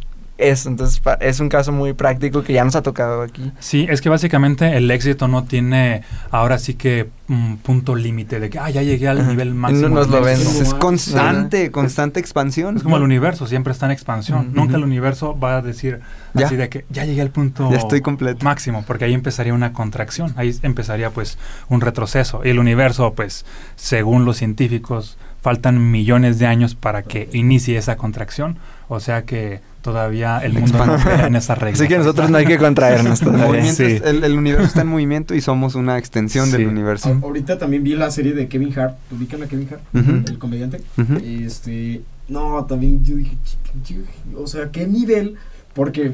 eso. 0.51 0.69
Entonces 0.69 1.01
es 1.21 1.41
un 1.41 1.49
caso 1.49 1.73
muy 1.73 1.93
práctico 1.93 2.43
que 2.43 2.53
ya 2.53 2.65
nos 2.65 2.77
ha 2.77 2.83
tocado 2.83 3.23
aquí. 3.23 3.53
Sí, 3.61 3.87
es 3.89 4.01
que 4.01 4.09
básicamente 4.09 4.77
el 4.77 4.91
éxito 4.91 5.29
no 5.29 5.45
tiene 5.45 6.03
ahora 6.31 6.59
sí 6.59 6.75
que 6.75 7.09
un 7.29 7.57
punto 7.57 7.95
límite 7.95 8.41
de 8.41 8.51
que 8.51 8.59
ah, 8.59 8.69
ya 8.69 8.83
llegué 8.83 9.09
al 9.09 9.21
Ajá. 9.21 9.31
nivel 9.31 9.55
máximo. 9.55 9.89
no 9.89 9.95
nos 9.97 10.09
lo 10.09 10.21
ven. 10.23 10.39
Es, 10.39 10.75
constante, 10.75 11.71
constante 11.71 12.21
expansión. 12.21 12.77
Es 12.77 12.83
como 12.83 12.97
el 12.97 13.03
universo, 13.03 13.47
siempre 13.47 13.73
está 13.73 13.87
en 13.87 13.93
expansión. 13.93 14.51
Nunca 14.53 14.77
el 14.77 14.85
universo 14.85 15.39
va 15.39 15.57
a 15.57 15.63
decir 15.63 16.01
Ya. 16.35 16.47
así 16.47 16.57
de 16.57 16.69
que 16.69 16.85
ya 16.91 17.05
llegué 17.05 17.23
al 17.23 17.31
punto 17.31 17.71
Ya 17.71 17.79
estoy 17.79 18.01
completo. 18.01 18.45
máximo, 18.45 18.85
porque 18.87 19.05
ahí 19.07 19.15
empezaría 19.15 19.55
una 19.55 19.73
contracción, 19.73 20.33
ahí 20.37 20.55
empezaría 20.63 21.11
pues 21.11 21.39
un 21.69 21.81
retroceso. 21.81 22.43
Y 22.45 22.51
el 22.51 22.59
universo, 22.59 23.15
pues, 23.15 23.45
según 23.77 24.25
los 24.25 24.37
científicos, 24.37 25.17
faltan 25.41 25.91
millones 25.91 26.39
de 26.39 26.47
años 26.47 26.75
para 26.75 27.03
que 27.03 27.29
inicie 27.33 27.77
esa 27.79 27.97
contracción. 27.97 28.59
O 28.89 29.01
sea 29.01 29.23
que 29.25 29.61
todavía 29.83 30.39
el 30.39 30.55
mundo 30.55 30.79
no 30.79 30.85
Expansión. 30.85 31.13
opera 31.13 31.27
en 31.27 31.37
esa 31.37 31.55
regla. 31.55 31.75
Así 31.79 31.89
que 31.89 31.99
nosotros 31.99 32.31
no 32.31 32.39
hay 32.39 32.47
que 32.47 32.57
contraernos 32.59 33.21
El, 33.21 33.29
todavía. 33.33 33.65
Sí. 33.73 33.99
el- 34.05 34.25
el 34.25 34.39
universo 34.39 34.67
está 34.67 34.81
en 34.83 34.87
movimiento 34.89 35.35
y 35.35 35.41
somos 35.43 35.75
una 35.75 35.99
extensión 35.99 36.47
Sí. 36.47 36.53
del 36.53 36.69
universo. 36.69 37.09
A- 37.11 37.19
ahorita 37.27 37.59
también 37.59 37.83
vi 37.85 37.95
la 37.95 38.11
serie 38.11 38.33
de 38.33 38.49
Kevin 38.49 38.73
Hart. 38.79 38.97
¿Ubican 39.11 39.43
a 39.43 39.47
Kevin 39.47 39.69
Hart? 39.71 39.83
El 40.29 40.39
comediante. 40.39 40.81
Este. 41.23 42.03
No, 42.29 42.65
también 42.65 43.05
yo 43.05 43.17
dije, 43.17 43.37
"Ch- 43.45 43.73
pinche, 43.73 43.97
o 44.37 44.47
sea, 44.47 44.71
¿qué 44.71 44.87
nivel? 44.87 45.35
Porque 45.75 46.13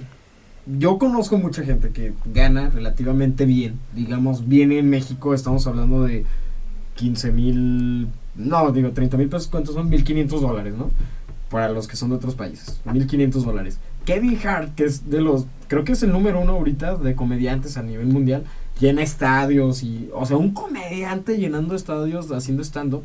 yo 0.78 0.98
conozco 0.98 1.38
mucha 1.38 1.62
gente 1.62 1.90
que 1.90 2.12
gana 2.32 2.70
relativamente 2.70 3.44
bien. 3.44 3.78
Digamos, 3.94 4.48
viene 4.48 4.78
en 4.78 4.90
México, 4.90 5.34
estamos 5.34 5.66
hablando 5.66 6.04
de 6.04 6.24
15 6.94 7.30
mil. 7.32 8.08
No, 8.34 8.70
digo, 8.72 8.90
30 8.90 9.16
mil 9.16 9.28
pesos, 9.28 9.48
¿cuántos 9.48 9.74
son? 9.74 9.88
1500 9.88 10.40
dólares, 10.40 10.74
¿no? 10.76 10.90
Para 11.50 11.70
los 11.70 11.88
que 11.88 11.96
son 11.96 12.10
de 12.10 12.16
otros 12.16 12.34
países. 12.34 12.80
1500 12.84 13.44
dólares. 13.44 13.78
Kevin 14.08 14.38
Hart, 14.42 14.74
que 14.74 14.84
es 14.84 15.10
de 15.10 15.20
los. 15.20 15.44
Creo 15.66 15.84
que 15.84 15.92
es 15.92 16.02
el 16.02 16.12
número 16.12 16.40
uno 16.40 16.52
ahorita 16.52 16.96
de 16.96 17.14
comediantes 17.14 17.76
a 17.76 17.82
nivel 17.82 18.06
mundial. 18.06 18.44
Llena 18.80 19.02
estadios 19.02 19.82
y. 19.82 20.08
O 20.14 20.24
sea, 20.24 20.38
un 20.38 20.52
comediante 20.52 21.36
llenando 21.36 21.74
estadios, 21.74 22.30
haciendo 22.32 22.62
stand-up. 22.62 23.04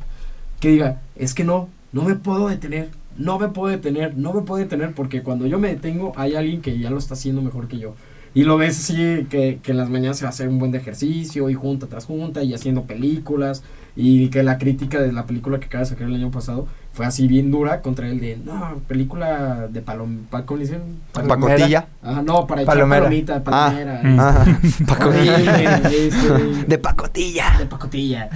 Que 0.61 0.69
diga, 0.69 1.01
es 1.17 1.33
que 1.33 1.43
no, 1.43 1.67
no 1.91 2.03
me 2.03 2.15
puedo 2.15 2.47
detener. 2.47 2.89
No 3.17 3.37
me 3.37 3.49
puedo 3.49 3.69
detener, 3.69 4.17
no 4.17 4.31
me 4.31 4.43
puedo 4.43 4.63
detener. 4.63 4.93
Porque 4.93 5.23
cuando 5.23 5.45
yo 5.45 5.59
me 5.59 5.67
detengo, 5.67 6.13
hay 6.15 6.35
alguien 6.35 6.61
que 6.61 6.79
ya 6.79 6.89
lo 6.89 6.97
está 6.97 7.15
haciendo 7.15 7.41
mejor 7.41 7.67
que 7.67 7.79
yo. 7.79 7.95
Y 8.33 8.45
lo 8.45 8.57
ves 8.57 8.79
así, 8.79 9.27
que, 9.29 9.59
que 9.61 9.71
en 9.71 9.77
las 9.77 9.89
mañanas 9.89 10.17
se 10.17 10.23
va 10.23 10.29
a 10.29 10.33
hacer 10.33 10.47
un 10.47 10.57
buen 10.57 10.73
ejercicio 10.73 11.49
y 11.49 11.53
junta 11.53 11.87
tras 11.87 12.05
junta 12.05 12.43
y 12.43 12.53
haciendo 12.53 12.83
películas. 12.83 13.61
Y 13.97 14.29
que 14.29 14.41
la 14.41 14.57
crítica 14.57 15.01
de 15.01 15.11
la 15.11 15.25
película 15.27 15.59
que 15.59 15.65
acaba 15.65 15.83
de 15.83 15.89
sacar 15.89 16.07
el 16.07 16.15
año 16.15 16.31
pasado 16.31 16.65
fue 16.93 17.05
así 17.07 17.27
bien 17.27 17.49
dura 17.51 17.81
contra 17.81 18.07
él 18.07 18.19
de, 18.19 18.37
no, 18.37 18.79
película 18.87 19.67
de 19.67 19.81
palom... 19.81 20.25
pa- 20.29 20.45
¿Cómo 20.45 20.59
le 20.59 20.65
dicen? 20.65 20.81
Pacotilla. 21.11 21.87
Ah, 22.03 22.21
no, 22.23 22.45
para 22.47 22.61
echar 22.61 22.75
Palomera. 22.75 23.03
palomita, 23.03 23.43
palomera. 23.43 24.01
Mm. 24.03 24.19
Ajá. 24.19 24.59
Pacotilla. 24.87 25.77
este, 25.89 26.65
De 26.67 26.77
pacotilla. 26.77 27.57
de 27.57 27.65
pacotilla. 27.65 28.29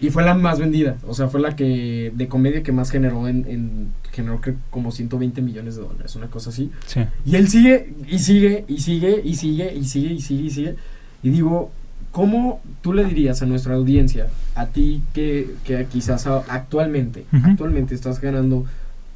Y 0.00 0.10
fue 0.10 0.24
la 0.24 0.34
más 0.34 0.58
vendida. 0.58 0.96
O 1.06 1.14
sea, 1.14 1.28
fue 1.28 1.40
la 1.40 1.54
que 1.54 2.10
de 2.14 2.26
comedia 2.28 2.64
que 2.64 2.72
más 2.72 2.90
generó 2.90 3.28
en, 3.28 3.46
en 3.48 3.92
generó 4.10 4.40
creo 4.40 4.56
como 4.70 4.90
120 4.90 5.40
millones 5.42 5.76
de 5.76 5.82
dólares, 5.82 6.16
una 6.16 6.26
cosa 6.26 6.50
así. 6.50 6.72
Sí. 6.86 7.02
Y 7.24 7.36
él 7.36 7.48
sigue 7.48 7.94
y 8.08 8.18
sigue 8.18 8.64
y 8.66 8.78
sigue 8.80 9.20
y 9.24 9.34
sigue 9.36 9.72
y 9.72 9.84
sigue 9.84 10.12
y 10.14 10.20
sigue 10.20 10.42
y 10.44 10.50
sigue. 10.50 10.76
Y 11.22 11.30
digo, 11.30 11.70
¿cómo 12.12 12.60
tú 12.82 12.92
le 12.92 13.04
dirías 13.04 13.42
a 13.42 13.46
nuestra 13.46 13.74
audiencia, 13.74 14.28
a 14.54 14.66
ti 14.66 15.02
que, 15.12 15.54
que 15.64 15.86
quizás 15.86 16.26
actualmente, 16.26 17.24
actualmente 17.32 17.94
estás 17.94 18.20
ganando 18.20 18.66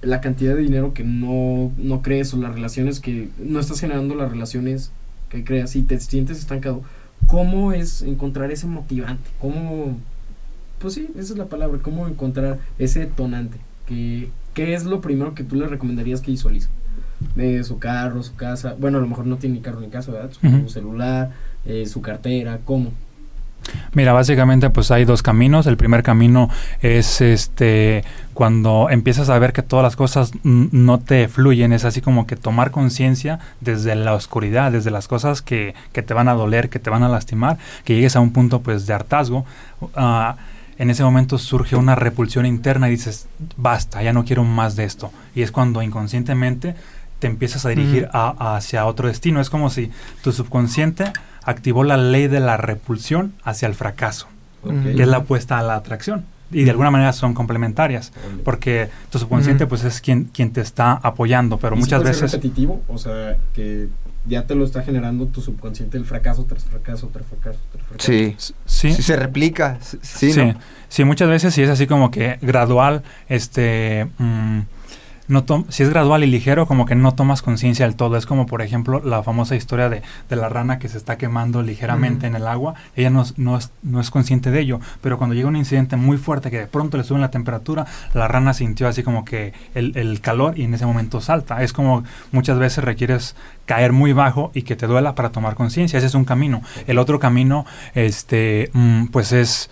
la 0.03 0.21
cantidad 0.21 0.55
de 0.55 0.63
dinero 0.63 0.95
que 0.95 1.05
no, 1.05 1.73
no 1.77 2.03
crees 2.03 2.35
o 2.35 2.39
las 2.39 2.55
relaciones 2.55 3.01
que 3.01 3.29
no 3.39 3.61
estás 3.61 3.81
generando 3.81 4.15
las 4.15 4.31
relaciones 4.31 4.91
que 5.29 5.45
creas 5.45 5.77
y 5.77 5.83
te 5.83 5.99
sientes 6.01 6.39
estancado? 6.39 6.83
¿Cómo 7.27 7.73
es 7.73 8.03
encontrar 8.03 8.51
ese 8.51 8.67
motivante? 8.67 9.29
¿Cómo, 9.41 9.99
pues 10.79 10.95
sí, 10.95 11.09
esa 11.17 11.33
es 11.33 11.39
la 11.39 11.47
palabra, 11.47 11.81
cómo 11.83 12.07
encontrar 12.09 12.59
ese 12.79 13.01
detonante? 13.01 13.59
¿Qué, 13.87 14.31
qué 14.55 14.75
es 14.75 14.85
lo 14.85 15.01
primero 15.01 15.35
que 15.35 15.45
tú 15.45 15.57
le 15.57 15.67
recomendarías 15.67 16.21
que 16.21 16.31
visualice? 16.31 16.69
Eh, 17.37 17.65
su 17.65 17.79
carro, 17.79 18.23
su 18.23 18.35
casa, 18.35 18.77
bueno, 18.79 18.99
a 18.99 19.01
lo 19.01 19.07
mejor 19.07 19.27
no 19.27 19.37
tiene 19.37 19.57
ni 19.57 19.61
carro 19.61 19.81
ni 19.81 19.89
casa, 19.89 20.13
¿verdad? 20.13 20.31
Su, 20.33 20.69
celular, 20.69 21.33
eh, 21.67 21.87
su 21.87 22.01
cartera, 22.01 22.59
¿cómo? 22.65 22.93
Mira, 23.93 24.13
básicamente 24.13 24.71
pues 24.71 24.91
hay 24.91 25.05
dos 25.05 25.23
caminos. 25.23 25.67
El 25.67 25.77
primer 25.77 26.03
camino 26.03 26.49
es 26.81 27.21
este 27.21 28.05
cuando 28.35 28.89
empiezas 28.91 29.31
a 29.31 29.39
ver 29.39 29.53
que 29.53 29.63
todas 29.63 29.83
las 29.83 29.97
cosas 29.97 30.33
no 30.45 30.99
te 30.99 31.27
fluyen, 31.27 31.73
es 31.73 31.85
así 31.87 32.03
como 32.03 32.27
que 32.27 32.37
tomar 32.37 32.71
conciencia 32.71 33.39
desde 33.61 33.97
la 33.97 34.13
oscuridad, 34.13 34.73
desde 34.73 34.91
las 34.91 35.09
cosas 35.09 35.41
que, 35.41 35.75
que, 35.93 36.03
te 36.03 36.13
van 36.13 36.29
a 36.29 36.35
doler, 36.35 36.69
que 36.69 36.79
te 36.79 36.91
van 36.91 37.03
a 37.03 37.09
lastimar, 37.09 37.57
que 37.85 37.95
llegues 37.95 38.15
a 38.15 38.21
un 38.21 38.33
punto 38.33 38.61
pues 38.61 38.87
de 38.87 38.93
hartazgo. 38.93 39.47
Uh, 39.81 40.35
en 40.79 40.91
ese 40.91 41.03
momento 41.03 41.39
surge 41.39 41.77
una 41.77 41.95
repulsión 41.95 42.45
interna 42.45 42.89
y 42.89 42.93
dices, 42.93 43.27
basta, 43.57 44.03
ya 44.03 44.13
no 44.13 44.27
quiero 44.27 44.45
más 44.45 44.77
de 44.77 44.85
esto. 44.85 45.11
Y 45.35 45.41
es 45.41 45.51
cuando 45.51 45.81
inconscientemente 45.81 46.75
te 47.19 47.27
empiezas 47.27 47.65
a 47.65 47.71
dirigir 47.71 48.11
a, 48.13 48.57
hacia 48.57 48.85
otro 48.85 49.09
destino. 49.09 49.41
Es 49.41 49.49
como 49.49 49.71
si 49.71 49.91
tu 50.23 50.33
subconsciente 50.33 51.13
activó 51.47 51.85
la 51.85 51.97
ley 51.97 52.27
de 52.29 52.41
la 52.41 52.59
repulsión 52.59 53.33
hacia 53.43 53.67
el 53.69 53.75
fracaso, 53.75 54.27
que 54.83 55.01
es 55.01 55.09
la 55.09 55.19
apuesta 55.19 55.59
a 55.59 55.63
la 55.63 55.77
atracción. 55.77 56.27
Y 56.51 56.65
de 56.65 56.71
alguna 56.71 56.91
manera 56.91 57.13
son 57.13 57.35
complementarias, 57.35 58.13
porque 58.45 58.89
tu 59.11 59.19
subconsciente 59.19 59.67
pues 59.67 59.85
es 59.85 60.01
quien, 60.01 60.25
quien 60.25 60.53
te 60.53 60.61
está 60.61 60.93
apoyando, 60.93 61.59
pero 61.59 61.77
muchas 61.77 62.03
veces... 62.03 62.25
Es 62.25 62.33
repetitivo, 62.33 62.83
o 62.89 62.99
sea, 62.99 63.37
que 63.55 63.89
ya 64.29 64.47
te 64.47 64.55
lo 64.55 64.65
está 64.65 64.83
generando 64.83 65.27
tu 65.27 65.41
subconsciente 65.41 65.97
el 65.97 66.05
fracaso 66.05 66.45
tras 66.45 66.65
fracaso 66.65 67.09
tras 67.13 67.27
fracaso 67.27 67.59
tras 67.73 67.85
fracaso. 67.87 68.13
Sí, 68.13 68.37
sí. 68.65 68.93
se 68.93 69.17
replica. 69.17 69.79
Sí, 69.81 70.33
sí, 70.33 70.53
sí, 70.89 71.05
muchas 71.05 71.29
veces 71.29 71.55
sí 71.55 71.63
es 71.63 71.71
así 71.71 71.87
como 71.87 72.11
que 72.11 72.39
gradual, 72.43 73.03
este... 73.29 74.09
Mm, 74.19 74.61
no 75.29 75.45
si 75.69 75.83
es 75.83 75.91
gradual 75.91 76.25
y 76.25 76.27
ligero, 76.27 76.67
como 76.67 76.87
que 76.87 76.95
no 76.95 77.15
tomas 77.15 77.43
conciencia 77.43 77.87
del 77.87 77.97
todo. 77.97 78.17
Es 78.17 78.27
como, 78.27 78.47
por 78.47 78.63
ejemplo, 78.63 79.01
la 79.05 79.23
famosa 79.23 79.57
historia 79.57 79.89
de, 79.89 80.03
de 80.29 80.37
la 80.37 80.49
rana 80.49 80.79
que 80.79 80.89
se 80.89 80.99
está 80.99 81.17
quemando 81.19 81.63
ligeramente 81.63 82.27
en 82.27 82.37
el 82.37 82.47
agua. 82.47 82.75
Ella 82.95 83.11
no, 83.11 83.25
no, 83.37 83.57
es, 83.57 83.73
no 83.83 84.01
es 84.01 84.11
consciente 84.11 84.51
de 84.51 84.61
ello, 84.61 84.81
pero 85.01 85.19
cuando 85.19 85.35
llega 85.35 85.49
un 85.49 85.57
incidente 85.57 85.97
muy 85.97 86.17
fuerte 86.17 86.51
que 86.51 86.61
de 86.61 86.67
pronto 86.67 86.97
le 86.97 87.05
sube 87.05 87.19
la 87.19 87.31
temperatura, 87.31 87.87
la 88.15 88.29
rana 88.29 88.55
sintió 88.55 88.89
así 88.89 89.03
como 89.03 89.25
que 89.25 89.53
el, 89.75 89.97
el 89.97 90.21
calor 90.21 90.59
y 90.59 90.65
en 90.65 90.75
ese 90.75 90.87
momento 90.87 91.21
salta. 91.21 91.63
Es 91.63 91.73
como 91.73 92.05
muchas 92.33 92.59
veces 92.59 92.85
requieres 92.85 93.37
caer 93.65 93.93
muy 93.93 94.13
bajo 94.13 94.51
y 94.55 94.63
que 94.63 94.77
te 94.77 94.87
duela 94.87 95.15
para 95.15 95.31
tomar 95.31 95.55
conciencia. 95.55 95.99
Ese 95.99 96.07
es 96.07 96.15
un 96.15 96.25
camino. 96.25 96.63
El 96.87 96.99
otro 96.99 97.19
camino, 97.19 97.67
este, 97.95 98.71
mm, 98.73 99.07
pues 99.07 99.33
es 99.33 99.71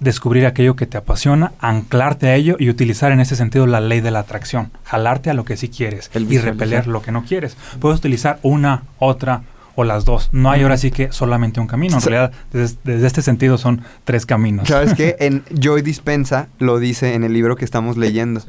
descubrir 0.00 0.46
aquello 0.46 0.76
que 0.76 0.86
te 0.86 0.96
apasiona, 0.96 1.52
anclarte 1.60 2.28
a 2.28 2.34
ello 2.34 2.56
y 2.58 2.70
utilizar 2.70 3.12
en 3.12 3.20
ese 3.20 3.36
sentido 3.36 3.66
la 3.66 3.80
ley 3.80 4.00
de 4.00 4.10
la 4.10 4.20
atracción, 4.20 4.70
jalarte 4.84 5.30
a 5.30 5.34
lo 5.34 5.44
que 5.44 5.56
sí 5.56 5.68
quieres 5.68 6.10
y 6.14 6.38
repeler 6.38 6.86
lo 6.86 7.02
que 7.02 7.12
no 7.12 7.24
quieres. 7.24 7.56
Puedes 7.78 7.98
utilizar 7.98 8.38
una, 8.42 8.84
otra 8.98 9.42
o 9.74 9.84
las 9.84 10.04
dos. 10.04 10.30
No 10.32 10.50
hay 10.50 10.62
ahora 10.62 10.76
sí 10.76 10.90
que 10.90 11.12
solamente 11.12 11.60
un 11.60 11.66
camino. 11.66 11.96
En 11.96 12.02
realidad, 12.02 12.32
desde, 12.52 13.06
este 13.06 13.22
sentido 13.22 13.58
son 13.58 13.82
tres 14.04 14.26
caminos. 14.26 14.68
¿Sabes 14.68 14.94
qué? 14.94 15.16
En 15.20 15.44
Joy 15.50 15.82
Dispensa 15.82 16.48
lo 16.58 16.78
dice 16.78 17.14
en 17.14 17.24
el 17.24 17.32
libro 17.32 17.56
que 17.56 17.64
estamos 17.64 17.96
leyendo. 17.96 18.42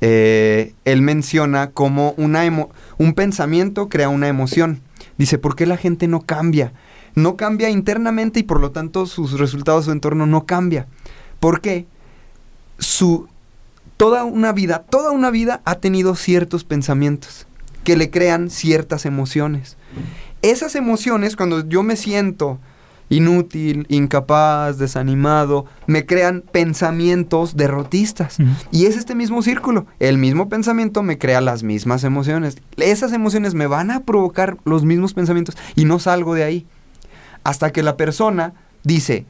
Eh, 0.00 0.74
él 0.84 1.02
menciona 1.02 1.70
cómo 1.70 2.14
una 2.16 2.42
un 2.98 3.14
pensamiento 3.14 3.88
crea 3.88 4.08
una 4.08 4.28
emoción. 4.28 4.80
Dice, 5.16 5.38
¿por 5.38 5.56
qué 5.56 5.66
la 5.66 5.76
gente 5.76 6.06
no 6.06 6.20
cambia? 6.20 6.72
No 7.18 7.36
cambia 7.36 7.68
internamente 7.68 8.40
y 8.40 8.44
por 8.44 8.60
lo 8.60 8.70
tanto 8.70 9.06
sus 9.06 9.38
resultados, 9.38 9.84
su 9.86 9.92
entorno 9.92 10.26
no 10.26 10.46
cambia. 10.46 10.86
¿Por 11.40 11.60
qué? 11.60 11.86
Su, 12.78 13.28
toda 13.96 14.24
una 14.24 14.52
vida, 14.52 14.84
toda 14.88 15.10
una 15.10 15.30
vida 15.30 15.60
ha 15.64 15.76
tenido 15.76 16.14
ciertos 16.14 16.64
pensamientos 16.64 17.46
que 17.84 17.96
le 17.96 18.10
crean 18.10 18.50
ciertas 18.50 19.06
emociones. 19.06 19.76
Esas 20.42 20.74
emociones, 20.74 21.36
cuando 21.36 21.66
yo 21.66 21.82
me 21.82 21.96
siento 21.96 22.58
inútil, 23.08 23.86
incapaz, 23.88 24.78
desanimado, 24.78 25.64
me 25.86 26.04
crean 26.04 26.42
pensamientos 26.52 27.56
derrotistas. 27.56 28.36
Y 28.70 28.86
es 28.86 28.96
este 28.96 29.14
mismo 29.14 29.42
círculo. 29.42 29.86
El 29.98 30.18
mismo 30.18 30.48
pensamiento 30.48 31.02
me 31.02 31.18
crea 31.18 31.40
las 31.40 31.62
mismas 31.62 32.04
emociones. 32.04 32.58
Esas 32.76 33.12
emociones 33.12 33.54
me 33.54 33.66
van 33.66 33.90
a 33.90 34.00
provocar 34.00 34.58
los 34.64 34.84
mismos 34.84 35.14
pensamientos 35.14 35.56
y 35.74 35.84
no 35.84 35.98
salgo 35.98 36.34
de 36.34 36.44
ahí 36.44 36.66
hasta 37.48 37.72
que 37.72 37.82
la 37.82 37.96
persona 37.96 38.52
dice, 38.84 39.24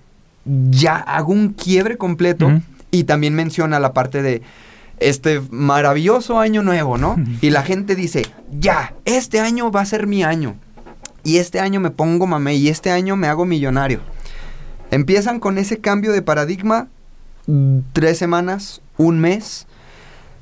ya 0.45 0.97
hago 0.97 1.33
un 1.33 1.51
quiebre 1.51 1.97
completo 1.97 2.51
y 2.91 3.05
también 3.05 3.35
menciona 3.35 3.79
la 3.79 3.93
parte 3.93 4.23
de 4.23 4.43
este 4.99 5.41
maravilloso 5.53 6.41
año 6.41 6.65
nuevo, 6.65 6.99
¿no? 6.99 7.17
Y 7.41 7.51
la 7.51 7.63
gente 7.63 7.95
dice, 7.95 8.27
ya, 8.59 8.95
este 9.05 9.39
año 9.39 9.71
va 9.71 9.83
a 9.83 9.87
ser 9.87 10.09
mi 10.09 10.25
año. 10.25 10.57
Y 11.23 11.37
este 11.37 11.61
año 11.61 11.79
me 11.79 11.91
pongo 11.91 12.27
mamé 12.27 12.57
y 12.57 12.69
este 12.69 12.91
año 12.91 13.15
me 13.15 13.29
hago 13.29 13.45
millonario. 13.45 14.01
Empiezan 14.91 15.39
con 15.39 15.57
ese 15.57 15.79
cambio 15.79 16.11
de 16.11 16.23
paradigma 16.23 16.89
tres 17.93 18.19
semanas, 18.19 18.81
un 18.97 19.21
mes, 19.21 19.69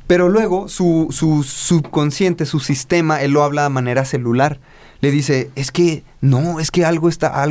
pero 0.07 0.31
luego 0.31 0.69
su, 0.69 1.09
su 1.11 1.43
subconsciente, 1.43 2.47
su 2.47 2.61
sistema, 2.61 3.21
él 3.21 3.33
lo 3.33 3.43
habla 3.43 3.65
de 3.65 3.71
manera 3.71 4.07
celular 4.07 4.61
le 5.07 5.13
dice, 5.13 5.51
es 5.55 5.71
que 5.71 6.03
no, 6.21 6.59
es 6.59 6.73
que 6.73 6.85
algo 6.85 7.09
está, 7.09 7.47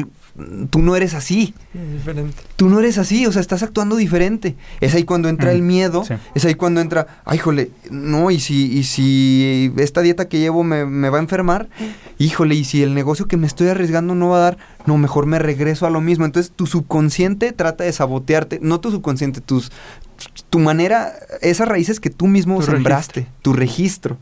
tú 0.69 0.79
no 0.79 0.97
eres 0.97 1.13
así. 1.13 1.53
diferente. 1.73 2.35
Tú 2.57 2.67
no 2.67 2.79
eres 2.79 2.97
así, 2.97 3.25
o 3.25 3.31
sea, 3.31 3.39
estás 3.39 3.63
actuando 3.63 3.95
diferente. 3.95 4.57
Es 4.81 4.93
ahí 4.93 5.03
cuando 5.03 5.29
entra 5.29 5.53
el 5.53 5.61
miedo, 5.61 6.03
es 6.33 6.43
ahí 6.43 6.55
cuando 6.55 6.81
entra, 6.81 7.07
ay, 7.23 7.37
híjole, 7.37 7.71
no, 7.89 8.29
y 8.29 8.41
si, 8.41 8.77
y 8.77 8.83
si 8.83 9.71
esta 9.77 10.01
dieta 10.01 10.27
que 10.27 10.39
llevo 10.39 10.65
me, 10.65 10.85
me, 10.85 11.09
va 11.09 11.19
a 11.19 11.21
enfermar, 11.21 11.69
híjole, 12.17 12.55
y 12.55 12.65
si 12.65 12.83
el 12.83 12.93
negocio 12.93 13.25
que 13.25 13.37
me 13.37 13.47
estoy 13.47 13.69
arriesgando 13.69 14.15
no 14.15 14.27
va 14.27 14.37
a 14.39 14.41
dar, 14.41 14.57
no, 14.85 14.97
mejor 14.97 15.27
me 15.27 15.39
regreso 15.39 15.85
a 15.85 15.89
lo 15.89 16.01
mismo. 16.01 16.25
Entonces 16.25 16.51
tu 16.53 16.65
subconsciente 16.65 17.53
trata 17.53 17.85
de 17.85 17.93
sabotearte, 17.93 18.59
no 18.61 18.81
tu 18.81 18.91
subconsciente, 18.91 19.39
tus, 19.39 19.71
tu 20.49 20.59
manera, 20.59 21.13
esas 21.39 21.69
raíces 21.69 22.01
que 22.01 22.09
tú 22.09 22.27
mismo 22.27 22.61
sembraste, 22.61 23.27
tu 23.41 23.53
registro 23.53 24.17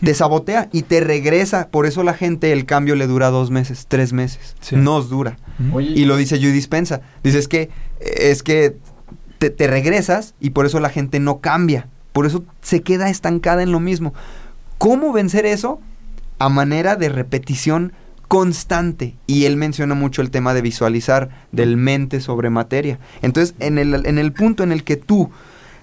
te 0.00 0.14
sabotea 0.14 0.68
y 0.72 0.82
te 0.82 1.00
regresa. 1.00 1.68
Por 1.68 1.86
eso 1.86 2.02
la 2.02 2.14
gente 2.14 2.52
el 2.52 2.66
cambio 2.66 2.96
le 2.96 3.06
dura 3.06 3.30
dos 3.30 3.50
meses, 3.50 3.86
tres 3.88 4.12
meses. 4.12 4.56
Nos 4.72 5.08
dura. 5.08 5.38
y 5.78 6.04
lo 6.04 6.16
dice 6.16 6.36
Judy 6.36 6.52
Dispensa. 6.52 7.00
Dice, 7.22 7.38
es 7.38 7.48
que, 7.48 7.70
es 8.00 8.42
que 8.42 8.76
te, 9.38 9.50
te, 9.50 9.66
regresas 9.66 10.34
y 10.40 10.50
por 10.50 10.66
eso 10.66 10.80
la 10.80 10.90
gente 10.90 11.20
no 11.20 11.40
cambia. 11.40 11.88
Por 12.12 12.26
eso 12.26 12.44
se 12.60 12.82
queda 12.82 13.10
estancada 13.10 13.62
en 13.62 13.72
lo 13.72 13.80
mismo. 13.80 14.14
¿Cómo 14.78 15.12
vencer 15.12 15.46
eso? 15.46 15.80
A 16.38 16.48
manera 16.48 16.96
de 16.96 17.08
repetición 17.08 17.92
constante. 18.28 19.16
Y 19.26 19.44
él 19.44 19.56
menciona 19.56 19.94
mucho 19.94 20.22
el 20.22 20.30
tema 20.30 20.54
de 20.54 20.62
visualizar, 20.62 21.46
del 21.52 21.76
mente 21.76 22.20
sobre 22.20 22.50
materia. 22.50 22.98
Entonces, 23.22 23.54
en 23.60 23.78
el, 23.78 24.06
en 24.06 24.18
el 24.18 24.32
punto 24.32 24.62
en 24.62 24.72
el 24.72 24.84
que 24.84 24.96
tú 24.96 25.30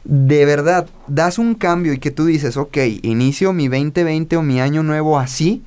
de 0.04 0.46
verdad 0.46 0.88
das 1.08 1.38
un 1.38 1.56
cambio 1.56 1.94
y 1.94 2.00
que 2.00 2.12
tú 2.12 2.26
dices, 2.26 2.58
ok, 2.58 2.78
inicio 3.04 3.54
mi 3.54 3.68
2020 3.68 4.38
o 4.38 4.42
mi 4.42 4.60
año 4.60 4.84
nuevo 4.84 5.20
así, 5.20 5.64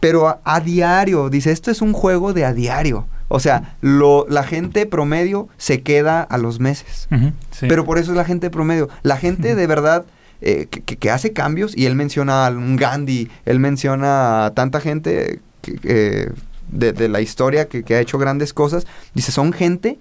pero 0.00 0.40
a, 0.44 0.60
diario, 0.60 1.30
dice, 1.30 1.52
esto 1.52 1.70
es 1.70 1.82
un 1.82 1.92
juego 1.92 2.32
de 2.32 2.44
a 2.44 2.52
diario. 2.52 3.06
O 3.28 3.40
sea, 3.40 3.76
lo, 3.80 4.24
la 4.28 4.44
gente 4.44 4.86
promedio 4.86 5.48
se 5.56 5.82
queda 5.82 6.22
a 6.22 6.38
los 6.38 6.60
meses. 6.60 7.08
Pero 7.60 7.84
por 7.84 7.98
eso 7.98 8.12
es 8.12 8.16
la 8.16 8.24
gente 8.24 8.50
promedio. 8.50 8.88
La 9.02 9.16
gente 9.16 9.54
de 9.54 9.66
verdad 9.66 10.04
eh, 10.40 10.66
que, 10.66 11.10
hace 11.10 11.32
cambios, 11.32 11.76
y 11.76 11.86
él 11.86 11.96
menciona 11.96 12.46
a 12.46 12.50
un 12.50 12.76
Gandhi, 12.76 13.28
él 13.46 13.58
menciona 13.58 14.46
a 14.46 14.54
tanta 14.54 14.80
gente 14.80 15.40
de, 15.82 16.92
de, 16.92 17.08
la 17.08 17.20
historia 17.20 17.68
que, 17.68 17.82
que 17.82 17.96
ha 17.96 18.00
hecho 18.00 18.18
grandes 18.18 18.52
cosas, 18.52 18.86
dice, 19.14 19.32
son 19.32 19.52
gente 19.52 19.98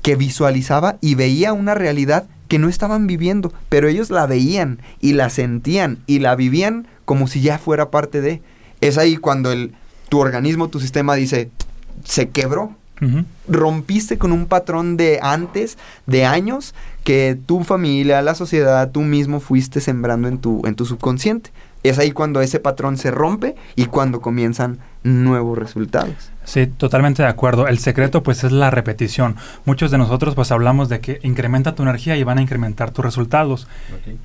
que 0.00 0.16
visualizaba 0.16 0.96
y 1.00 1.14
veía 1.14 1.52
una 1.52 1.74
realidad 1.74 2.26
que 2.52 2.58
no 2.58 2.68
estaban 2.68 3.06
viviendo, 3.06 3.50
pero 3.70 3.88
ellos 3.88 4.10
la 4.10 4.26
veían 4.26 4.80
y 5.00 5.14
la 5.14 5.30
sentían 5.30 6.00
y 6.06 6.18
la 6.18 6.36
vivían 6.36 6.86
como 7.06 7.26
si 7.26 7.40
ya 7.40 7.56
fuera 7.56 7.90
parte 7.90 8.20
de. 8.20 8.42
Es 8.82 8.98
ahí 8.98 9.16
cuando 9.16 9.52
el, 9.52 9.72
tu 10.10 10.18
organismo, 10.18 10.68
tu 10.68 10.78
sistema 10.78 11.14
dice, 11.14 11.48
se 12.04 12.28
quebró. 12.28 12.76
Rompiste 13.48 14.18
con 14.18 14.32
un 14.32 14.44
patrón 14.44 14.98
de 14.98 15.18
antes, 15.22 15.78
de 16.06 16.26
años, 16.26 16.74
que 17.04 17.38
tu 17.46 17.64
familia, 17.64 18.20
la 18.20 18.34
sociedad, 18.34 18.90
tú 18.90 19.00
mismo 19.00 19.40
fuiste 19.40 19.80
sembrando 19.80 20.28
en 20.28 20.36
tu, 20.36 20.60
en 20.66 20.74
tu 20.74 20.84
subconsciente. 20.84 21.52
Es 21.82 21.98
ahí 21.98 22.10
cuando 22.10 22.42
ese 22.42 22.60
patrón 22.60 22.98
se 22.98 23.10
rompe 23.10 23.56
y 23.76 23.86
cuando 23.86 24.20
comienzan 24.20 24.78
nuevos 25.04 25.56
resultados. 25.56 26.31
Sí, 26.44 26.66
totalmente 26.66 27.22
de 27.22 27.28
acuerdo. 27.28 27.68
El 27.68 27.78
secreto 27.78 28.22
pues 28.22 28.44
es 28.44 28.52
la 28.52 28.70
repetición. 28.70 29.36
Muchos 29.64 29.90
de 29.90 29.98
nosotros 29.98 30.34
pues 30.34 30.50
hablamos 30.50 30.88
de 30.88 31.00
que 31.00 31.20
incrementa 31.22 31.74
tu 31.74 31.82
energía 31.82 32.16
y 32.16 32.24
van 32.24 32.38
a 32.38 32.42
incrementar 32.42 32.90
tus 32.90 33.04
resultados. 33.04 33.68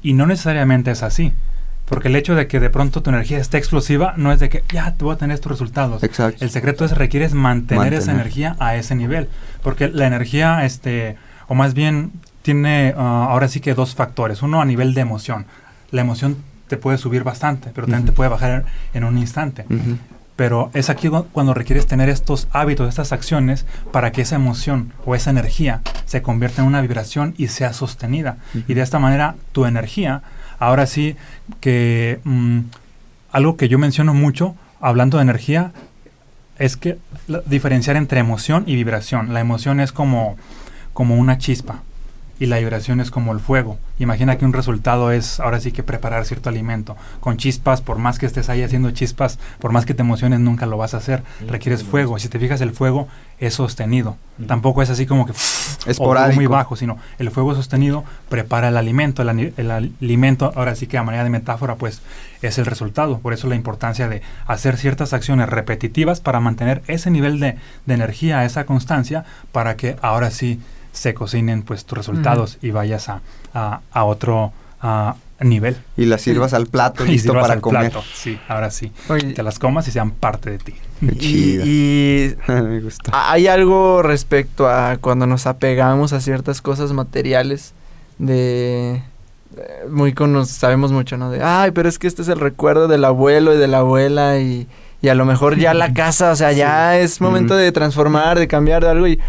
Y 0.01 0.13
no 0.13 0.26
necesariamente 0.26 0.91
es 0.91 1.03
así. 1.03 1.34
Porque 1.88 2.09
el 2.09 2.15
hecho 2.18 2.36
de 2.36 2.47
que 2.47 2.59
de 2.59 2.70
pronto 2.70 3.01
tu 3.01 3.11
energía 3.11 3.38
esté 3.38 3.57
explosiva 3.57 4.13
no 4.18 4.34
es 4.34 4.39
de 4.39 4.49
que 4.49 4.63
ya 4.74 4.93
te 4.93 5.05
voy 5.05 5.15
a 5.15 5.18
tener 5.18 5.36
estos 5.36 5.51
resultados. 5.51 6.03
Exacto. 6.03 6.43
El 6.43 6.51
secreto 6.51 6.84
es 6.84 6.91
requieres 6.91 7.34
mantener, 7.34 7.93
esa 7.93 8.11
energía 8.11 8.57
a 8.59 8.76
ese 8.76 8.93
nivel. 8.95 9.30
Porque 9.63 9.88
la 9.88 10.05
energía, 10.05 10.65
este, 10.65 11.15
o 11.47 11.55
más 11.55 11.74
bien, 11.74 12.11
tiene 12.41 12.93
ah, 12.97 13.28
ahora 13.30 13.47
sí 13.47 13.61
que 13.61 13.74
dos 13.74 13.95
factores. 13.95 14.41
Uno 14.41 14.61
a 14.61 14.65
nivel 14.65 14.93
de 14.93 15.01
emoción. 15.01 15.45
La 15.91 16.01
emoción 16.01 16.36
te 16.68 16.76
puede 16.76 16.97
subir 16.97 17.24
bastante, 17.24 17.72
pero 17.74 17.88
también 17.88 18.05
te 18.05 18.11
puede 18.11 18.30
bajar 18.30 18.65
en 18.93 19.03
un 19.05 19.18
instante. 19.18 19.65
Pero 20.38 20.69
es 20.73 20.89
aquí 20.89 21.09
cu- 21.09 21.25
cuando 21.33 21.53
requieres 21.53 21.85
tener 21.88 22.07
estos 22.07 22.47
hábitos, 22.51 22.88
estas 22.88 23.11
acciones, 23.11 23.65
para 23.91 24.11
que 24.13 24.21
esa 24.21 24.35
emoción 24.35 24.93
o 25.05 25.15
esa 25.15 25.31
energía 25.31 25.81
se 26.05 26.21
convierta 26.21 26.61
en 26.61 26.67
una 26.69 26.79
vibración 26.81 27.33
y 27.38 27.47
sea 27.47 27.73
sostenida. 27.73 28.38
Y 28.67 28.73
de 28.75 28.81
esta 28.81 28.99
manera 28.99 29.35
tu 29.51 29.65
energía, 29.65 30.21
ahora 30.59 30.85
sí 30.85 31.15
que 31.59 32.19
mm, 32.23 32.59
algo 33.31 33.57
que 33.57 33.67
yo 33.67 33.77
menciono 33.79 34.13
mucho 34.13 34.55
hablando 34.79 35.17
de 35.17 35.23
energía 35.23 35.71
es 36.59 36.77
que 36.77 36.97
la- 37.27 37.41
diferenciar 37.45 37.97
entre 37.97 38.19
emoción 38.19 38.63
y 38.67 38.75
vibración. 38.75 39.33
La 39.33 39.39
emoción 39.41 39.79
es 39.79 39.91
como, 39.91 40.38
como 40.93 41.15
una 41.15 41.38
chispa 41.39 41.81
y 42.39 42.45
la 42.45 42.59
vibración 42.59 42.99
es 42.99 43.11
como 43.11 43.33
el 43.33 43.39
fuego. 43.39 43.77
Imagina 43.99 44.38
que 44.38 44.45
un 44.45 44.53
resultado 44.53 45.11
es 45.11 45.39
ahora 45.39 45.59
sí 45.59 45.71
que 45.71 45.83
preparar 45.83 46.25
cierto 46.25 46.49
alimento. 46.49 46.95
Con 47.19 47.38
chispas, 47.38 47.81
por 47.81 47.97
más 47.97 48.19
que 48.19 48.25
estés 48.27 48.49
ahí 48.49 48.61
haciendo 48.61 48.91
chispas, 48.91 49.39
por 49.59 49.71
más 49.71 49.85
que 49.85 49.93
te 49.93 50.01
emociones, 50.03 50.39
nunca 50.39 50.65
lo 50.65 50.77
vas 50.77 50.93
a 50.93 50.97
hacer. 50.97 51.23
Requieres 51.47 51.83
fuego. 51.83 52.19
Si 52.19 52.29
te 52.29 52.39
fijas, 52.39 52.61
el 52.61 52.71
fuego 52.71 53.07
es 53.39 53.55
sostenido. 53.55 54.17
Tampoco 54.45 54.83
es 54.83 54.89
así 54.91 55.07
como 55.07 55.25
que 55.25 55.33
Esporádico. 55.88 56.35
muy 56.35 56.45
bajo, 56.45 56.75
sino 56.75 56.97
el 57.17 57.31
fuego 57.31 57.55
sostenido 57.55 58.03
prepara 58.29 58.67
el 58.67 58.77
alimento. 58.77 59.23
El, 59.23 59.53
el 59.57 59.71
alimento, 59.71 60.51
ahora 60.55 60.75
sí 60.75 60.85
que 60.85 60.97
a 60.99 61.03
manera 61.03 61.23
de 61.23 61.31
metáfora, 61.31 61.75
pues 61.75 62.01
es 62.43 62.59
el 62.59 62.67
resultado. 62.67 63.17
Por 63.19 63.33
eso 63.33 63.47
la 63.47 63.55
importancia 63.55 64.07
de 64.07 64.21
hacer 64.45 64.77
ciertas 64.77 65.13
acciones 65.13 65.49
repetitivas 65.49 66.21
para 66.21 66.39
mantener 66.39 66.83
ese 66.88 67.09
nivel 67.09 67.39
de, 67.39 67.57
de 67.88 67.93
energía, 67.93 68.45
esa 68.45 68.65
constancia, 68.65 69.25
para 69.51 69.75
que 69.75 69.95
ahora 70.01 70.29
sí 70.29 70.59
se 70.98 71.14
cocinen 71.14 71.64
pues 71.64 71.86
tus 71.86 71.98
resultados 71.98 72.58
y 72.62 72.72
vayas 72.72 73.10
a, 73.10 73.22
a, 73.54 73.82
a 73.91 74.04
otro 74.04 74.52
a 74.82 75.16
nivel. 75.39 75.78
Y 75.98 76.06
la 76.06 76.18
sirvas 76.18 76.54
al 76.54 76.66
plato 76.68 77.06
Y 77.08 77.10
listo 77.10 77.34
para 77.34 77.54
al 77.54 77.62
comer. 77.62 77.91
plato. 77.91 78.04
Sí, 78.14 78.39
ahora 78.48 78.72
sí. 78.72 78.91
Oye, 79.10 79.34
Que 79.34 79.43
las 79.43 79.60
comas 79.60 79.88
y 79.88 79.91
sean 79.91 80.12
parte 80.12 80.50
de 80.50 80.58
ti. 80.58 80.74
Qué 81.00 81.06
y, 81.06 81.18
chido. 81.18 81.64
y 81.66 82.36
Me 82.52 82.80
gustó. 82.82 83.12
hay 83.14 83.48
algo 83.48 84.02
respecto 84.02 84.68
a 84.68 84.98
cuando 84.98 85.28
nos 85.28 85.45
apegamos 85.45 86.12
a 86.14 86.22
ciertas 86.22 86.62
cosas 86.62 86.91
materiales 86.93 87.74
de 88.18 89.04
eh, 89.58 89.86
muy 89.89 90.14
cono- 90.14 90.45
sabemos 90.45 90.91
mucho, 90.91 91.18
¿no? 91.18 91.30
De, 91.30 91.43
ay, 91.43 91.72
pero 91.72 91.88
es 91.89 92.00
que 92.00 92.08
este 92.08 92.22
es 92.24 92.28
el 92.30 92.39
recuerdo 92.39 92.88
del 92.88 93.06
abuelo 93.06 93.54
y 93.54 93.58
de 93.58 93.68
la 93.68 93.80
abuela 93.80 94.39
y, 94.39 94.68
y 95.02 95.10
a 95.10 95.16
lo 95.16 95.26
mejor 95.26 95.56
ya 95.58 95.74
la 95.76 95.93
casa, 95.93 96.32
o 96.32 96.36
sea, 96.36 96.52
ya 96.52 96.98
es 96.98 97.22
momento 97.22 97.56
de 97.56 97.72
transformar, 97.72 98.39
de 98.39 98.48
cambiar 98.48 98.84
de 98.84 98.89
algo 98.89 99.08
y 99.08 99.20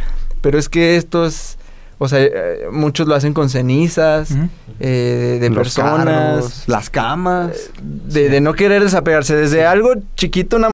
pero 0.41 0.59
es 0.59 0.69
que 0.69 0.97
esto 0.97 1.27
es 1.27 1.58
o 1.99 2.09
sea, 2.09 2.21
eh, 2.21 2.69
muchos 2.71 3.07
lo 3.09 3.15
hacen 3.15 3.35
con 3.35 3.49
cenizas, 3.49 4.31
Ujú. 4.31 4.49
eh, 4.81 5.39
de 5.41 5.49
Los 5.51 5.59
personas, 5.59 6.05
carros, 6.07 6.69
las 6.69 6.91
camas. 6.91 7.71
de, 7.83 8.29
de 8.29 8.41
no 8.41 8.55
querer 8.55 8.83
desapegarse 8.83 9.35
desde 9.37 9.65
algo 9.67 9.95
chiquito, 10.17 10.57
una 10.57 10.71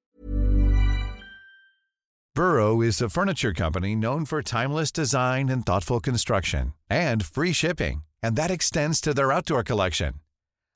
Burrow 2.35 2.81
is 2.81 3.01
a 3.01 3.09
furniture 3.09 3.53
company 3.53 3.95
known 3.95 4.25
for 4.25 4.41
timeless 4.41 4.91
design 4.91 5.47
and 5.49 5.65
thoughtful 5.65 6.01
construction 6.01 6.73
and 6.89 7.25
free 7.25 7.53
shipping, 7.53 8.03
and 8.21 8.35
that 8.35 8.51
extends 8.51 8.99
to 8.99 9.13
their 9.13 9.31
outdoor 9.31 9.63
collection. 9.63 10.15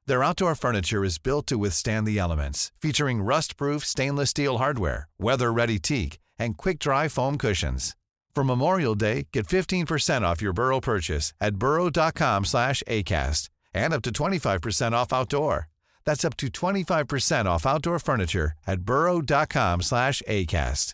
Their 0.06 0.24
outdoor 0.24 0.56
furniture 0.56 1.04
is 1.04 1.18
built 1.20 1.46
to 1.48 1.58
withstand 1.58 2.08
the 2.08 2.18
elements, 2.18 2.72
featuring 2.82 3.22
rust-proof 3.22 3.84
stainless 3.86 4.30
steel 4.30 4.58
hardware, 4.60 5.10
weather-ready 5.20 5.80
teak, 5.80 6.18
and 6.40 6.58
quick-dry 6.58 7.10
foam 7.10 7.38
cushions. 7.38 7.94
For 8.36 8.44
Memorial 8.44 8.96
Day, 8.96 9.28
get 9.34 9.48
15% 9.48 10.22
off 10.22 10.42
your 10.42 10.54
Burrow 10.54 10.80
purchase 10.80 11.34
at 11.42 11.56
burrow.com 11.56 12.46
slash 12.46 12.82
ACAST 12.88 13.50
and 13.74 13.94
up 13.94 14.02
to 14.04 14.12
25% 14.12 14.94
off 14.94 15.12
outdoor. 15.12 15.68
That's 16.06 16.24
up 16.24 16.38
to 16.38 16.48
25% 16.48 17.46
off 17.48 17.66
outdoor 17.66 18.00
furniture 18.00 18.54
at 18.66 18.82
burrow.com 18.82 19.82
slash 19.82 20.22
ACAST. 20.28 20.94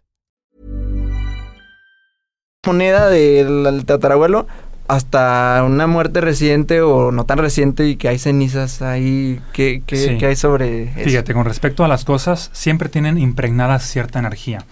moneda 2.65 3.09
del 3.09 3.85
tatarabuelo 3.85 4.47
hasta 4.87 5.61
una 5.63 5.85
muerte 5.85 6.19
reciente 6.19 6.81
o 6.81 7.11
no 7.11 7.25
tan 7.27 7.37
reciente 7.37 7.87
y 7.87 7.95
que 7.95 8.07
hay 8.07 8.17
cenizas 8.17 8.81
ahí 8.81 9.39
que, 9.53 9.83
que, 9.85 9.97
Sí. 9.97 10.17
que 10.17 10.25
hay 10.25 10.35
sobre 10.35 10.83
eso? 10.85 11.03
Fíjate, 11.03 11.33
con 11.35 11.45
respecto 11.45 11.85
a 11.85 11.87
las 11.87 12.05
cosas, 12.05 12.49
siempre 12.53 12.89
tienen 12.89 13.19
impregnadas 13.19 13.83
cierta 13.83 14.17
energía. 14.17 14.65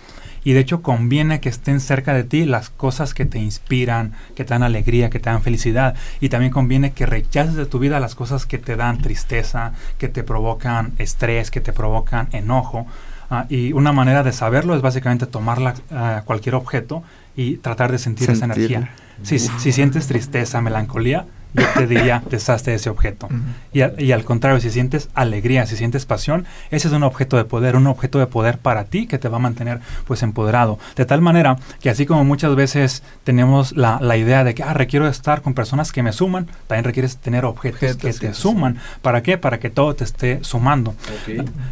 Y 0.44 0.54
de 0.54 0.60
hecho 0.60 0.82
conviene 0.82 1.40
que 1.40 1.50
estén 1.50 1.80
cerca 1.80 2.14
de 2.14 2.24
ti 2.24 2.46
las 2.46 2.70
cosas 2.70 3.14
que 3.14 3.26
te 3.26 3.40
inspiran, 3.40 4.14
que 4.36 4.44
te 4.44 4.54
dan 4.54 4.64
alegría, 4.64 5.10
que 5.10 5.20
te 5.20 5.30
dan 5.30 5.42
felicidad. 5.42 5.96
Y 6.20 6.30
también 6.30 6.52
conviene 6.52 6.92
que 6.92 7.06
rechaces 7.06 7.56
de 7.56 7.66
tu 7.66 7.80
vida 7.80 8.00
las 8.00 8.16
cosas 8.16 8.46
que 8.46 8.58
te 8.58 8.76
dan 8.76 8.98
tristeza, 9.00 9.72
que 9.98 10.10
te 10.10 10.24
provocan 10.24 10.94
estrés, 10.98 11.50
que 11.52 11.62
te 11.62 11.72
provocan 11.74 12.28
enojo. 12.32 12.88
Ah, 13.30 13.46
y 13.50 13.72
una 13.74 13.94
manera 13.94 14.22
de 14.24 14.32
saberlo 14.34 14.76
es 14.76 14.82
básicamente 14.82 15.26
tomar 15.26 15.60
la- 15.62 15.76
ah, 15.92 16.22
cualquier 16.26 16.56
objeto 16.56 17.04
y 17.36 17.58
tratar 17.58 17.92
de 17.92 17.98
sentir 17.98 18.28
esa 18.34 18.46
energía. 18.46 18.78
Si, 19.24 19.40
si 19.40 19.72
sientes 19.72 20.08
tristeza, 20.08 20.60
melancolía, 20.62 21.26
yo 21.54 21.64
te 21.76 21.88
diría, 21.88 22.24
deshazte 22.30 22.72
de 22.72 22.78
ese 22.78 22.90
objeto. 22.90 23.30
Y, 23.72 23.82
al- 23.82 23.96
y 24.02 24.12
al 24.12 24.24
contrario, 24.24 24.60
si 24.60 24.70
sientes 24.70 25.10
alegría, 25.14 25.66
si 25.66 25.76
sientes 25.78 26.06
pasión, 26.06 26.46
ese 26.72 26.88
es 26.88 26.94
un 26.94 27.04
objeto 27.04 27.38
de 27.38 27.46
poder, 27.46 27.76
un 27.76 27.88
objeto 27.88 28.20
de 28.20 28.28
poder 28.28 28.58
para 28.58 28.86
ti 28.86 29.08
que 29.08 29.18
te 29.20 29.30
va 29.30 29.38
a 29.38 29.40
mantener 29.40 29.80
pues 30.06 30.24
empoderado. 30.24 30.80
De 30.96 31.06
tal 31.06 31.22
manera 31.22 31.58
que 31.82 31.90
así 31.90 32.06
como 32.06 32.24
muchas 32.24 32.56
veces 32.56 33.04
tenemos 33.24 33.72
la, 33.76 34.00
la 34.02 34.18
idea 34.18 34.44
de 34.44 34.56
que, 34.56 34.64
ah, 34.64 34.74
requiero 34.74 35.08
estar 35.08 35.42
con 35.42 35.54
personas 35.54 35.92
que 35.92 36.04
me 36.04 36.12
suman, 36.14 36.48
también 36.68 36.86
requieres 36.86 37.18
tener 37.18 37.46
objetos, 37.46 37.74
Objetos 37.94 38.20
que 38.20 38.28
te 38.28 38.34
suman. 38.34 38.78
¿Para 39.02 39.22
qué? 39.24 39.38
Para 39.38 39.60
que 39.60 39.70
todo 39.70 39.94
te 39.96 40.04
esté 40.04 40.40
sumando. 40.44 40.96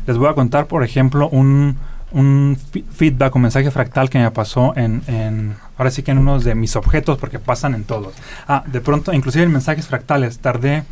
Les 0.07 0.17
voy 0.17 0.29
a 0.29 0.33
contar, 0.33 0.67
por 0.67 0.83
ejemplo, 0.83 1.27
un, 1.29 1.77
un 2.11 2.57
feedback 2.93 3.35
o 3.35 3.39
mensaje 3.39 3.71
fractal 3.71 4.09
que 4.09 4.19
me 4.19 4.29
pasó 4.31 4.73
en, 4.75 5.01
en- 5.07 5.55
ahora 5.77 5.91
sí 5.91 6.03
que 6.03 6.11
en 6.11 6.17
uno 6.17 6.39
de 6.39 6.55
mis 6.55 6.75
objetos, 6.75 7.17
porque 7.17 7.39
pasan 7.39 7.73
en 7.73 7.83
todos. 7.85 8.13
Ah, 8.47 8.63
de 8.67 8.81
pronto, 8.81 9.13
inclusive 9.13 9.45
en 9.45 9.51
mensajes 9.51 9.87
fractales, 9.87 10.39
tardé, 10.39 10.83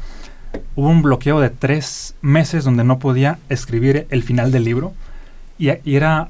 hubo 0.75 0.87
un 0.89 1.01
bloqueo 1.01 1.39
de 1.39 1.49
tres 1.49 2.15
meses 2.21 2.63
donde 2.63 2.83
no 2.83 2.99
podía 2.99 3.37
escribir 3.49 4.07
el 4.09 4.23
final 4.23 4.51
del 4.51 4.63
libro 4.63 4.93
y, 5.57 5.69
y 5.83 5.95
era 5.95 6.29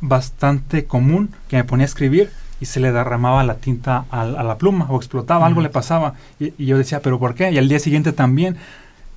bastante 0.00 0.84
común 0.86 1.30
que 1.48 1.56
me 1.56 1.64
ponía 1.64 1.84
a 1.84 1.88
escribir 1.88 2.30
y 2.60 2.66
se 2.66 2.80
le 2.80 2.92
derramaba 2.92 3.44
la 3.44 3.54
tinta 3.56 4.04
al- 4.10 4.36
a, 4.36 4.42
la 4.42 4.56
pluma 4.58 4.86
o 4.88 4.96
explotaba, 4.96 5.46
algo 5.46 5.58
Ujú. 5.60 5.64
le 5.64 5.70
pasaba 5.70 6.14
y, 6.38 6.52
y 6.58 6.66
yo 6.66 6.78
decía, 6.78 7.00
pero 7.00 7.18
¿por 7.18 7.34
qué? 7.34 7.50
Y 7.50 7.58
al 7.58 7.68
día 7.68 7.78
siguiente 7.78 8.12
también 8.12 8.56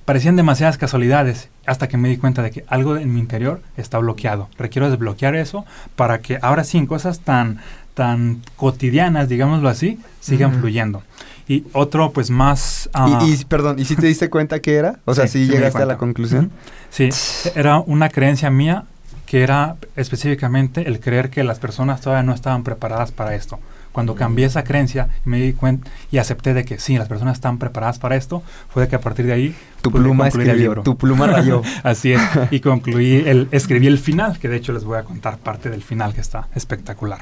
parecían 0.04 0.36
demasiadas 0.36 0.78
casualidades 0.78 1.48
hasta 1.66 1.88
que 1.88 1.96
me 1.96 2.08
di 2.08 2.16
cuenta 2.16 2.42
de 2.42 2.50
que 2.50 2.64
algo 2.68 2.96
en 2.96 3.12
mi 3.12 3.20
interior 3.20 3.62
está 3.76 3.98
bloqueado. 3.98 4.48
Requiero 4.58 4.90
desbloquear 4.90 5.34
eso 5.34 5.64
para 5.96 6.20
que 6.20 6.38
ahora 6.42 6.64
sí 6.64 6.78
en 6.78 6.86
cosas 6.86 7.20
tan 7.20 7.60
tan 7.94 8.42
cotidianas, 8.56 9.28
digámoslo 9.28 9.68
así, 9.68 10.00
sigan 10.20 10.58
fluyendo. 10.58 11.02
Y 11.46 11.64
otro 11.72 12.10
pues 12.10 12.30
más 12.30 12.90
ah, 12.92 13.20
Y, 13.22 13.32
y, 13.32 13.44
perdón, 13.44 13.78
¿y 13.78 13.84
si 13.84 13.96
te 13.96 14.06
diste 14.06 14.30
cuenta 14.30 14.60
que 14.60 14.74
era? 14.74 14.98
O 15.04 15.14
sea, 15.14 15.28
si 15.28 15.46
sí 15.46 15.52
llegaste 15.52 15.82
a 15.82 15.86
la 15.86 15.96
conclusión. 15.96 16.50
Sí, 16.90 17.10
era 17.54 17.78
una 17.78 18.08
creencia 18.08 18.50
mía 18.50 18.84
que 19.26 19.42
era 19.42 19.76
específicamente 19.96 20.86
el 20.88 21.00
creer 21.00 21.30
que 21.30 21.44
las 21.44 21.58
personas 21.58 22.00
todavía 22.00 22.22
no 22.22 22.34
estaban 22.34 22.62
preparadas 22.62 23.12
para 23.12 23.34
esto. 23.34 23.58
Cuando 23.94 24.16
cambié 24.16 24.46
esa 24.46 24.64
creencia 24.64 25.08
y 25.24 25.28
me 25.28 25.40
di 25.40 25.52
cuenta 25.52 25.88
y 26.10 26.18
acepté 26.18 26.52
de 26.52 26.64
que 26.64 26.80
sí, 26.80 26.98
las 26.98 27.06
personas 27.06 27.34
están 27.36 27.58
preparadas 27.58 28.00
para 28.00 28.16
esto, 28.16 28.42
fue 28.68 28.82
de 28.82 28.88
que 28.88 28.96
a 28.96 29.00
partir 29.00 29.24
de 29.24 29.32
ahí 29.32 29.54
Tu 29.82 29.92
pluma 29.92 30.24
concluir 30.24 30.48
el 30.48 30.50
escribió, 30.56 30.70
libro. 30.70 30.82
tu 30.82 30.98
pluma 30.98 31.28
rayó. 31.28 31.62
Así 31.84 32.12
es. 32.12 32.20
Y 32.50 32.58
concluí 32.58 33.22
el, 33.24 33.46
escribí 33.52 33.86
el 33.86 34.00
final, 34.00 34.40
que 34.40 34.48
de 34.48 34.56
hecho 34.56 34.72
les 34.72 34.82
voy 34.82 34.98
a 34.98 35.04
contar 35.04 35.38
parte 35.38 35.70
del 35.70 35.84
final 35.84 36.12
que 36.12 36.20
está 36.20 36.48
espectacular. 36.56 37.20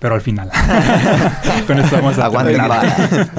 Pero 0.00 0.16
al 0.16 0.20
final. 0.20 0.50
Con 1.68 1.78
esto 1.78 1.94
vamos 1.94 2.18
a 2.18 2.28
vara. 2.28 2.82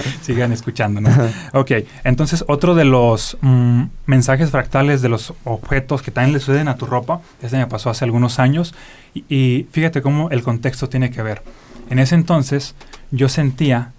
Sigan 0.22 0.54
escuchándonos. 0.54 1.14
ok, 1.52 1.72
entonces 2.06 2.46
otro 2.48 2.74
de 2.74 2.86
los 2.86 3.38
mm, 3.42 3.84
mensajes 4.06 4.50
fractales 4.50 5.02
de 5.02 5.10
los 5.10 5.34
objetos 5.44 6.02
que 6.02 6.12
también 6.12 6.32
le 6.34 6.40
suceden 6.40 6.70
a 6.70 6.78
tu 6.78 6.86
ropa, 6.86 7.20
este 7.42 7.58
me 7.58 7.68
pasó 7.68 7.90
hace 7.90 8.06
algunos 8.06 8.40
años, 8.40 8.74
y, 9.14 9.26
y 9.28 9.68
fíjate 9.74 10.02
cómo 10.02 10.30
el 10.30 10.42
contexto 10.42 10.88
tiene 10.88 11.12
que 11.12 11.22
ver. 11.22 11.42
En 11.90 12.00
ese 12.00 12.16
entonces 12.16 12.76
yo 13.12 13.30
sentía 13.30 13.92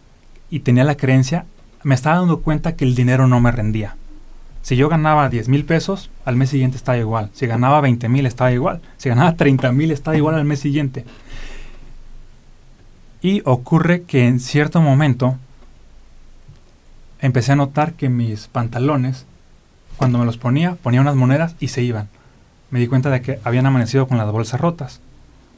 y 0.51 0.61
tenía 0.61 0.85
la 0.85 0.97
creencia, 0.97 1.47
me 1.82 1.95
estaba 1.95 2.16
dando 2.16 2.41
cuenta 2.41 2.76
que 2.76 2.85
el 2.85 2.95
dinero 2.95 3.28
no 3.28 3.41
me 3.41 3.53
rendía. 3.53 3.97
Si 4.62 4.76
yo 4.76 4.89
ganaba 4.89 5.28
10 5.28 5.49
mil 5.51 5.66
pesos, 5.66 6.11
al 6.24 6.37
mes 6.37 6.49
siguiente 6.49 6.78
estaba 6.78 6.97
igual. 6.97 7.30
Si 7.35 7.47
ganaba 7.47 7.82
20 7.82 8.09
mil, 8.09 8.24
estaba 8.24 8.51
igual. 8.51 8.80
Si 8.97 9.11
ganaba 9.11 9.37
30 9.37 9.72
mil, 9.72 9.91
estaba 9.91 10.16
igual 10.16 10.37
al 10.37 10.47
mes 10.47 10.61
siguiente. 10.61 11.05
Y 13.20 13.43
ocurre 13.45 14.03
que 14.03 14.26
en 14.26 14.41
cierto 14.41 14.80
momento 14.80 15.37
empecé 17.20 17.53
a 17.53 17.57
notar 17.57 17.93
que 17.93 18.09
mis 18.09 18.49
pantalones, 18.49 19.26
cuando 19.97 20.18
me 20.18 20.24
los 20.24 20.39
ponía, 20.39 20.76
ponía 20.76 21.03
unas 21.03 21.14
monedas 21.14 21.57
y 21.61 21.68
se 21.68 21.82
iban. 21.82 22.09
Me 22.70 22.80
di 22.80 22.87
cuenta 22.87 23.11
de 23.11 23.20
que 23.20 23.41
habían 23.45 23.66
amanecido 23.66 24.09
con 24.09 24.16
las 24.16 24.30
bolsas 24.32 24.61
rotas. 24.61 25.01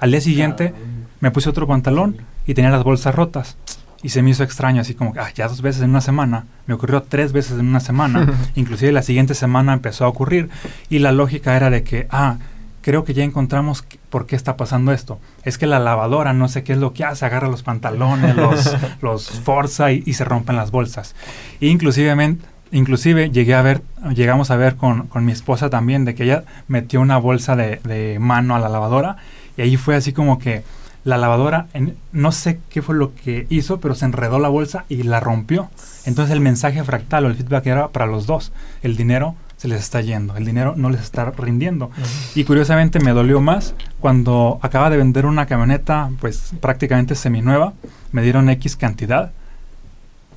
Al 0.01 0.11
día 0.11 0.20
siguiente 0.20 0.74
me 1.21 1.31
puse 1.31 1.49
otro 1.49 1.67
pantalón 1.67 2.17
y 2.47 2.55
tenía 2.55 2.71
las 2.71 2.85
bolsas 2.85 3.14
rotas. 3.14 3.57
Y 4.03 4.11
se 4.11 4.23
me 4.23 4.31
hizo 4.31 4.45
extraño, 4.45 4.83
así 4.83 4.95
como 4.95 5.12
que 5.12 5.21
ah, 5.21 5.31
ya 5.35 5.49
dos 5.49 5.62
veces 5.62 5.83
en 5.83 5.91
una 5.91 6.01
semana. 6.01 6.45
Me 6.67 6.75
ocurrió 6.75 7.03
tres 7.03 7.33
veces 7.33 7.59
en 7.59 7.67
una 7.67 7.81
semana. 7.81 8.35
Inclusive 8.55 8.93
la 8.93 9.03
siguiente 9.03 9.35
semana 9.35 9.73
empezó 9.73 10.05
a 10.05 10.09
ocurrir. 10.09 10.51
Y 10.91 10.99
la 10.99 11.12
lógica 11.12 11.57
era 11.57 11.71
de 11.71 11.83
que, 11.83 12.07
ah, 12.11 12.37
creo 12.83 13.05
que 13.05 13.14
ya 13.14 13.25
encontramos 13.25 13.85
por 14.11 14.27
qué 14.27 14.37
está 14.37 14.57
pasando 14.57 14.93
esto. 14.93 15.19
Es 15.45 15.59
que 15.59 15.67
la 15.67 15.81
lavadora 15.81 16.33
no 16.33 16.49
sé 16.49 16.62
qué 16.62 16.75
es 16.75 16.79
lo 16.79 16.93
que 16.93 17.05
hace, 17.05 17.25
agarra 17.25 17.49
los 17.49 17.62
pantalones, 17.62 18.37
los, 18.37 18.77
los 19.01 19.31
forza 19.41 19.91
y, 19.93 20.03
y 20.07 20.12
se 20.12 20.25
rompen 20.25 20.57
las 20.57 20.71
bolsas. 20.71 21.17
E 21.61 21.67
inclusive, 21.67 22.37
inclusive 22.71 23.31
llegué 23.31 23.55
a 23.55 23.62
ver, 23.62 23.83
llegamos 24.14 24.51
a 24.51 24.57
ver 24.57 24.77
con, 24.77 25.09
con 25.09 25.25
mi 25.25 25.33
esposa 25.33 25.71
también 25.71 26.05
de 26.05 26.14
que 26.14 26.25
ella 26.25 26.45
metió 26.69 27.01
una 27.01 27.17
bolsa 27.17 27.57
de, 27.57 27.81
de 27.83 28.19
mano 28.21 28.55
a 28.55 28.61
la 28.61 28.69
lavadora 28.69 29.17
y 29.57 29.62
ahí 29.62 29.77
fue 29.77 29.97
así 29.97 30.12
como 30.12 30.39
que 30.39 30.62
la 31.07 31.16
lavadora, 31.18 31.68
en- 31.72 31.96
no 32.12 32.32
sé 32.32 32.59
qué 32.68 32.82
fue 32.82 32.94
lo 32.96 33.14
que 33.14 33.46
hizo, 33.48 33.78
pero 33.80 33.94
se 33.94 34.04
enredó 34.04 34.38
la 34.38 34.48
bolsa 34.48 34.84
y 34.88 35.04
la 35.04 35.20
rompió. 35.20 35.70
Entonces 36.04 36.32
el 36.34 36.40
mensaje 36.40 36.82
fractal 36.84 37.24
o 37.24 37.28
el 37.28 37.36
feedback 37.36 37.66
era 37.66 37.88
para 37.88 38.07
los 38.07 38.26
dos. 38.26 38.52
El 38.82 38.96
dinero 38.96 39.36
se 39.57 39.68
les 39.68 39.80
está 39.80 40.00
yendo, 40.00 40.36
el 40.36 40.44
dinero 40.44 40.74
no 40.76 40.90
les 40.90 41.00
está 41.00 41.24
rindiendo. 41.30 41.90
Y 42.34 42.42
curiosamente 42.44 42.98
me 43.00 43.12
dolió 43.12 43.40
más 43.40 43.74
cuando 44.00 44.59
acaba 44.62 44.90
de 44.90 44.96
vender 44.98 45.26
una 45.26 45.46
camioneta, 45.46 46.11
pues 46.20 46.50
prácticamente 46.61 47.14
seminueva, 47.14 47.72
me 48.12 48.22
dieron 48.22 48.50
X 48.50 48.76
cantidad 48.76 49.30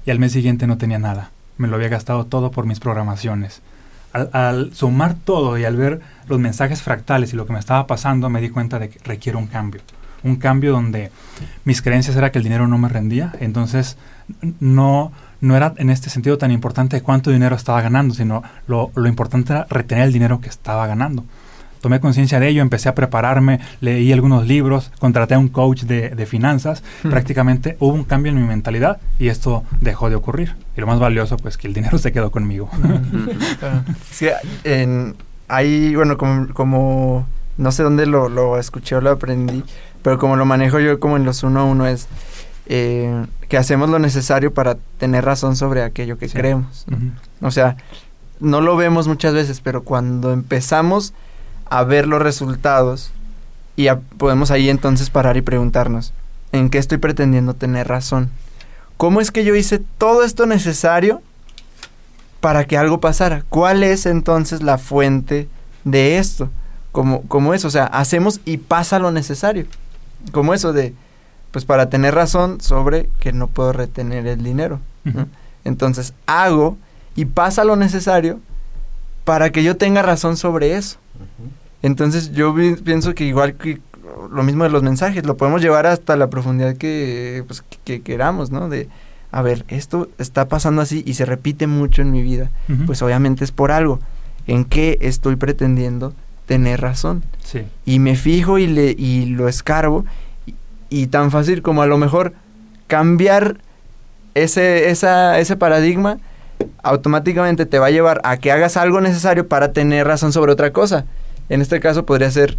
y 0.05 0.11
al 0.11 0.19
mes 0.19 0.31
siguiente 0.33 0.67
no 0.67 0.77
tenía 0.77 0.99
nada. 0.99 1.31
Me 1.57 1.67
lo 1.67 1.75
había 1.75 1.89
gastado 1.89 2.25
todo 2.27 2.51
por 2.51 2.65
mis 2.65 2.79
programaciones. 2.79 3.61
Al, 4.13 4.29
al 4.33 4.73
sumar 4.73 5.15
todo 5.15 5.57
y 5.57 5.65
al 5.65 5.75
ver 5.75 5.99
los 6.27 6.39
mensajes 6.39 6.81
fractales 6.81 7.33
y 7.33 7.35
lo 7.35 7.45
que 7.45 7.53
me 7.53 7.59
estaba 7.59 7.85
pasando, 7.87 8.29
me 8.29 8.39
di 8.41 8.49
cuenta 8.49 8.79
de 8.79 8.89
que 8.89 8.99
requiero 9.03 9.37
un 9.39 9.47
cambio. 9.47 9.81
Un 10.23 10.35
cambio 10.35 10.71
donde 10.71 11.11
mis 11.65 11.81
creencias 11.81 12.15
era 12.15 12.31
que 12.31 12.39
el 12.39 12.43
dinero 12.43 12.67
no 12.67 12.77
me 12.77 12.89
rendía, 12.89 13.33
entonces 13.39 13.97
no, 14.59 15.11
no 15.41 15.55
era 15.55 15.73
en 15.77 15.89
este 15.89 16.09
sentido 16.09 16.37
tan 16.37 16.51
importante 16.51 17.01
cuánto 17.01 17.31
dinero 17.31 17.55
estaba 17.55 17.81
ganando, 17.81 18.13
sino 18.13 18.43
lo, 18.67 18.91
lo 18.95 19.07
importante 19.07 19.53
era 19.53 19.67
retener 19.69 20.05
el 20.05 20.13
dinero 20.13 20.41
que 20.41 20.49
estaba 20.49 20.87
ganando. 20.87 21.23
Tomé 21.81 22.01
conciencia 22.01 22.41
de 22.41 22.49
ello, 22.49 22.61
empecé 22.61 22.89
a 22.89 22.95
prepararme, 22.95 23.61
leí 23.79 24.11
algunos 24.11 24.45
libros, 24.45 24.91
contraté 24.99 25.35
a 25.35 25.39
un 25.39 25.47
coach 25.47 25.83
de, 25.83 26.09
de 26.09 26.25
finanzas, 26.25 26.83
prácticamente 27.03 27.77
hubo 27.79 27.93
un 27.93 28.03
cambio 28.03 28.33
en 28.33 28.41
mi 28.41 28.45
mentalidad 28.45 28.99
y 29.17 29.29
esto 29.29 29.63
dejó 29.79 30.09
de 30.09 30.17
ocurrir. 30.17 30.55
Y 30.75 30.81
lo 30.81 30.87
más 30.87 30.99
valioso, 30.99 31.37
pues 31.37 31.57
que 31.57 31.67
el 31.67 31.73
dinero 31.73 31.97
se 31.97 32.11
quedó 32.11 32.31
conmigo. 32.31 32.69
Sí, 34.11 34.27
en, 34.65 35.15
ahí, 35.47 35.95
bueno, 35.95 36.17
como, 36.17 36.53
como 36.53 37.27
no 37.57 37.71
sé 37.71 37.83
dónde 37.83 38.05
lo, 38.05 38.27
lo 38.29 38.57
escuché 38.57 38.95
o 38.95 39.01
lo 39.01 39.11
aprendí, 39.11 39.63
pero 40.09 40.17
como 40.17 40.35
lo 40.37 40.43
manejo 40.45 40.79
yo 40.79 40.99
como 40.99 41.17
en 41.17 41.23
los 41.23 41.43
uno 41.43 41.59
a 41.59 41.63
uno 41.65 41.85
es 41.85 42.07
eh, 42.65 43.27
que 43.47 43.57
hacemos 43.57 43.91
lo 43.91 43.99
necesario 43.99 44.51
para 44.51 44.75
tener 44.97 45.23
razón 45.23 45.55
sobre 45.55 45.83
aquello 45.83 46.17
que 46.17 46.27
Sí. 46.27 46.33
creemos. 46.35 46.87
O 47.41 47.51
sea, 47.51 47.77
no 48.39 48.59
lo 48.59 48.75
vemos 48.75 49.07
muchas 49.07 49.35
veces, 49.35 49.61
pero 49.61 49.83
cuando 49.83 50.33
empezamos 50.33 51.13
a 51.69 51.83
ver 51.83 52.07
los 52.07 52.23
resultados 52.23 53.11
y 53.75 53.87
a- 53.89 53.99
podemos 53.99 54.49
ahí 54.49 54.71
entonces 54.71 55.11
parar 55.11 55.37
y 55.37 55.41
preguntarnos, 55.43 56.11
¿en 56.53 56.71
qué 56.71 56.79
estoy 56.79 56.97
pretendiendo 56.97 57.53
tener 57.53 57.87
razón? 57.87 58.31
¿Cómo 58.97 59.21
es 59.21 59.29
que 59.29 59.43
yo 59.43 59.53
hice 59.53 59.77
todo 59.99 60.23
esto 60.23 60.47
necesario 60.47 61.21
para 62.39 62.65
que 62.65 62.77
algo 62.77 62.99
pasara? 62.99 63.43
¿Cuál 63.49 63.83
es 63.83 64.07
entonces 64.07 64.63
la 64.63 64.79
fuente 64.79 65.47
de 65.83 66.17
esto? 66.17 66.49
Como, 66.91 67.21
como 67.27 67.53
eso, 67.53 67.67
o 67.67 67.71
sea, 67.71 67.85
hacemos 67.85 68.41
y 68.45 68.57
pasa 68.57 68.97
lo 68.97 69.11
necesario. 69.11 69.67
Como 70.31 70.53
eso 70.53 70.73
de, 70.73 70.93
pues 71.51 71.65
para 71.65 71.89
tener 71.89 72.15
razón 72.15 72.61
sobre 72.61 73.09
que 73.19 73.33
no 73.33 73.47
puedo 73.47 73.73
retener 73.73 74.27
el 74.27 74.43
dinero. 74.43 74.79
Entonces 75.63 76.13
hago 76.25 76.77
y 77.15 77.25
pasa 77.25 77.63
lo 77.63 77.75
necesario 77.75 78.39
para 79.23 79.51
que 79.51 79.63
yo 79.63 79.77
tenga 79.77 80.01
razón 80.01 80.37
sobre 80.37 80.75
eso. 80.75 80.97
Entonces 81.81 82.31
yo 82.31 82.53
pienso 82.83 83.13
que 83.13 83.25
igual 83.25 83.55
que 83.55 83.81
lo 84.31 84.43
mismo 84.43 84.63
de 84.63 84.69
los 84.69 84.83
mensajes, 84.83 85.25
lo 85.25 85.37
podemos 85.37 85.61
llevar 85.61 85.85
hasta 85.85 86.15
la 86.15 86.29
profundidad 86.29 86.75
que, 86.75 87.43
pues, 87.47 87.61
que, 87.61 87.77
que 87.83 88.01
queramos, 88.01 88.51
¿no? 88.51 88.69
De, 88.69 88.89
a 89.31 89.41
ver, 89.41 89.65
esto 89.67 90.09
está 90.17 90.47
pasando 90.47 90.81
así 90.81 91.03
y 91.05 91.13
se 91.13 91.25
repite 91.25 91.67
mucho 91.67 92.01
en 92.01 92.11
mi 92.11 92.21
vida. 92.21 92.49
Pues 92.85 93.01
obviamente 93.01 93.43
es 93.43 93.51
por 93.51 93.71
algo. 93.71 93.99
¿En 94.47 94.65
qué 94.65 94.97
estoy 95.01 95.35
pretendiendo 95.35 96.13
tener 96.49 96.81
razón? 96.81 97.21
sí. 97.43 97.61
y 97.85 97.99
me 97.99 98.15
fijo 98.15 98.57
y, 98.57 98.65
le, 98.65 98.95
y 98.97 99.27
lo 99.27 99.47
escarbo 99.47 100.03
y, 100.47 100.55
y 100.89 101.07
tan 101.07 101.29
fácil 101.29 101.61
como 101.61 101.83
a 101.83 101.85
lo 101.85 101.99
mejor 101.99 102.33
cambiar 102.87 103.57
ese, 104.33 104.89
esa, 104.89 105.37
ese 105.37 105.55
paradigma 105.55 106.17
automáticamente 106.81 107.67
te 107.67 107.77
va 107.77 107.85
a 107.85 107.91
llevar 107.91 108.19
a 108.23 108.37
que 108.37 108.51
hagas 108.51 108.77
algo 108.77 108.99
necesario 108.99 109.47
para 109.47 109.73
tener 109.73 110.07
razón 110.07 110.33
sobre 110.33 110.51
otra 110.51 110.73
cosa. 110.73 111.05
En 111.49 111.61
este 111.61 111.79
caso 111.79 112.03
podría 112.03 112.31
ser, 112.31 112.57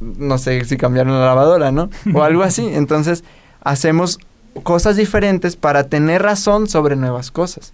no 0.00 0.36
sé 0.36 0.62
si 0.66 0.76
cambiar 0.76 1.06
la 1.06 1.24
lavadora, 1.24 1.72
¿no? 1.72 1.88
O 2.14 2.22
algo 2.22 2.42
así. 2.42 2.68
Entonces 2.72 3.24
hacemos 3.62 4.18
cosas 4.62 4.96
diferentes 4.96 5.56
para 5.56 5.84
tener 5.84 6.22
razón 6.22 6.66
sobre 6.66 6.96
nuevas 6.96 7.30
cosas. 7.30 7.72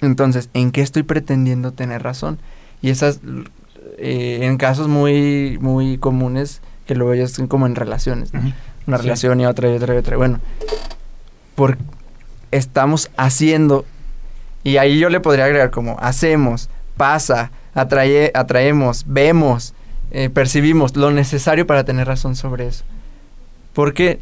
Entonces, 0.00 0.50
¿en 0.54 0.72
qué 0.72 0.80
estoy 0.82 1.04
pretendiendo 1.04 1.72
tener 1.72 2.02
razón? 2.02 2.38
Y 2.82 2.90
esas, 2.90 3.20
eh, 4.00 4.40
en 4.46 4.56
casos 4.56 4.88
muy, 4.88 5.58
muy 5.60 5.98
comunes, 5.98 6.60
que 6.86 6.94
ya 7.16 7.28
son 7.28 7.46
como 7.46 7.66
en 7.66 7.74
relaciones. 7.76 8.30
Una 8.86 8.96
Sí. 8.96 9.02
relación 9.04 9.40
y 9.40 9.46
otra 9.46 9.70
y 9.70 9.76
otra 9.76 9.94
y 9.94 9.98
otra. 9.98 10.16
Bueno, 10.16 10.40
por, 11.54 11.78
estamos 12.50 13.10
haciendo, 13.16 13.84
y 14.64 14.78
ahí 14.78 14.98
yo 14.98 15.08
le 15.10 15.20
podría 15.20 15.44
agregar 15.44 15.70
como 15.70 15.96
hacemos, 16.00 16.68
pasa, 16.96 17.50
atrae, 17.74 18.30
atraemos, 18.34 19.04
vemos, 19.06 19.74
eh, 20.10 20.28
percibimos 20.30 20.96
lo 20.96 21.10
necesario 21.12 21.66
para 21.66 21.84
tener 21.84 22.06
razón 22.06 22.34
sobre 22.36 22.66
eso. 22.66 22.84
Porque 23.72 24.20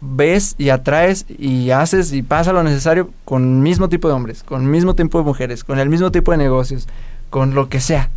ves 0.00 0.54
y 0.58 0.70
atraes 0.70 1.24
y 1.38 1.70
haces 1.70 2.12
y 2.12 2.22
pasa 2.22 2.52
lo 2.52 2.62
necesario 2.64 3.10
con 3.24 3.42
el 3.42 3.48
mismo 3.62 3.88
tipo 3.88 4.08
de 4.08 4.14
hombres, 4.14 4.42
con 4.42 4.62
el 4.62 4.68
mismo 4.68 4.94
tipo 4.94 5.18
de 5.18 5.24
mujeres, 5.24 5.62
con 5.64 5.78
el 5.78 5.88
mismo 5.88 6.10
tipo 6.10 6.32
de 6.32 6.38
negocios, 6.38 6.88
con 7.30 7.54
lo 7.54 7.68
que 7.68 7.80
sea. 7.80 8.10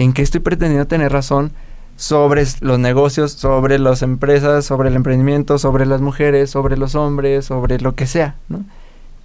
¿En 0.00 0.14
qué 0.14 0.22
estoy 0.22 0.40
pretendiendo 0.40 0.86
tener 0.86 1.12
razón 1.12 1.52
sobre 1.94 2.46
los 2.62 2.78
negocios, 2.78 3.32
sobre 3.32 3.78
las 3.78 4.00
empresas, 4.00 4.64
sobre 4.64 4.88
el 4.88 4.96
emprendimiento, 4.96 5.58
sobre 5.58 5.84
las 5.84 6.00
mujeres, 6.00 6.48
sobre 6.48 6.78
los 6.78 6.94
hombres, 6.94 7.44
sobre 7.44 7.78
lo 7.80 7.94
que 7.94 8.06
sea, 8.06 8.34
¿no? 8.48 8.64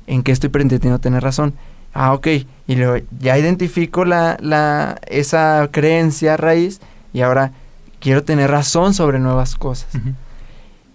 ¿En 0.05 0.21
qué 0.21 0.33
estoy 0.33 0.49
pretendiendo 0.49 0.99
tener 0.99 1.23
razón? 1.23 1.53
Ah, 1.93 2.13
ok. 2.13 2.27
Y 2.67 2.75
luego 2.75 3.05
ya 3.21 3.37
identifico 3.37 4.03
la, 4.03 4.35
la, 4.41 4.99
esa 5.07 5.69
creencia 5.71 6.35
raíz 6.35 6.81
y 7.13 7.21
ahora 7.21 7.53
quiero 8.01 8.25
tener 8.25 8.51
razón 8.51 8.93
sobre 8.93 9.19
nuevas 9.19 9.55
cosas. 9.55 9.87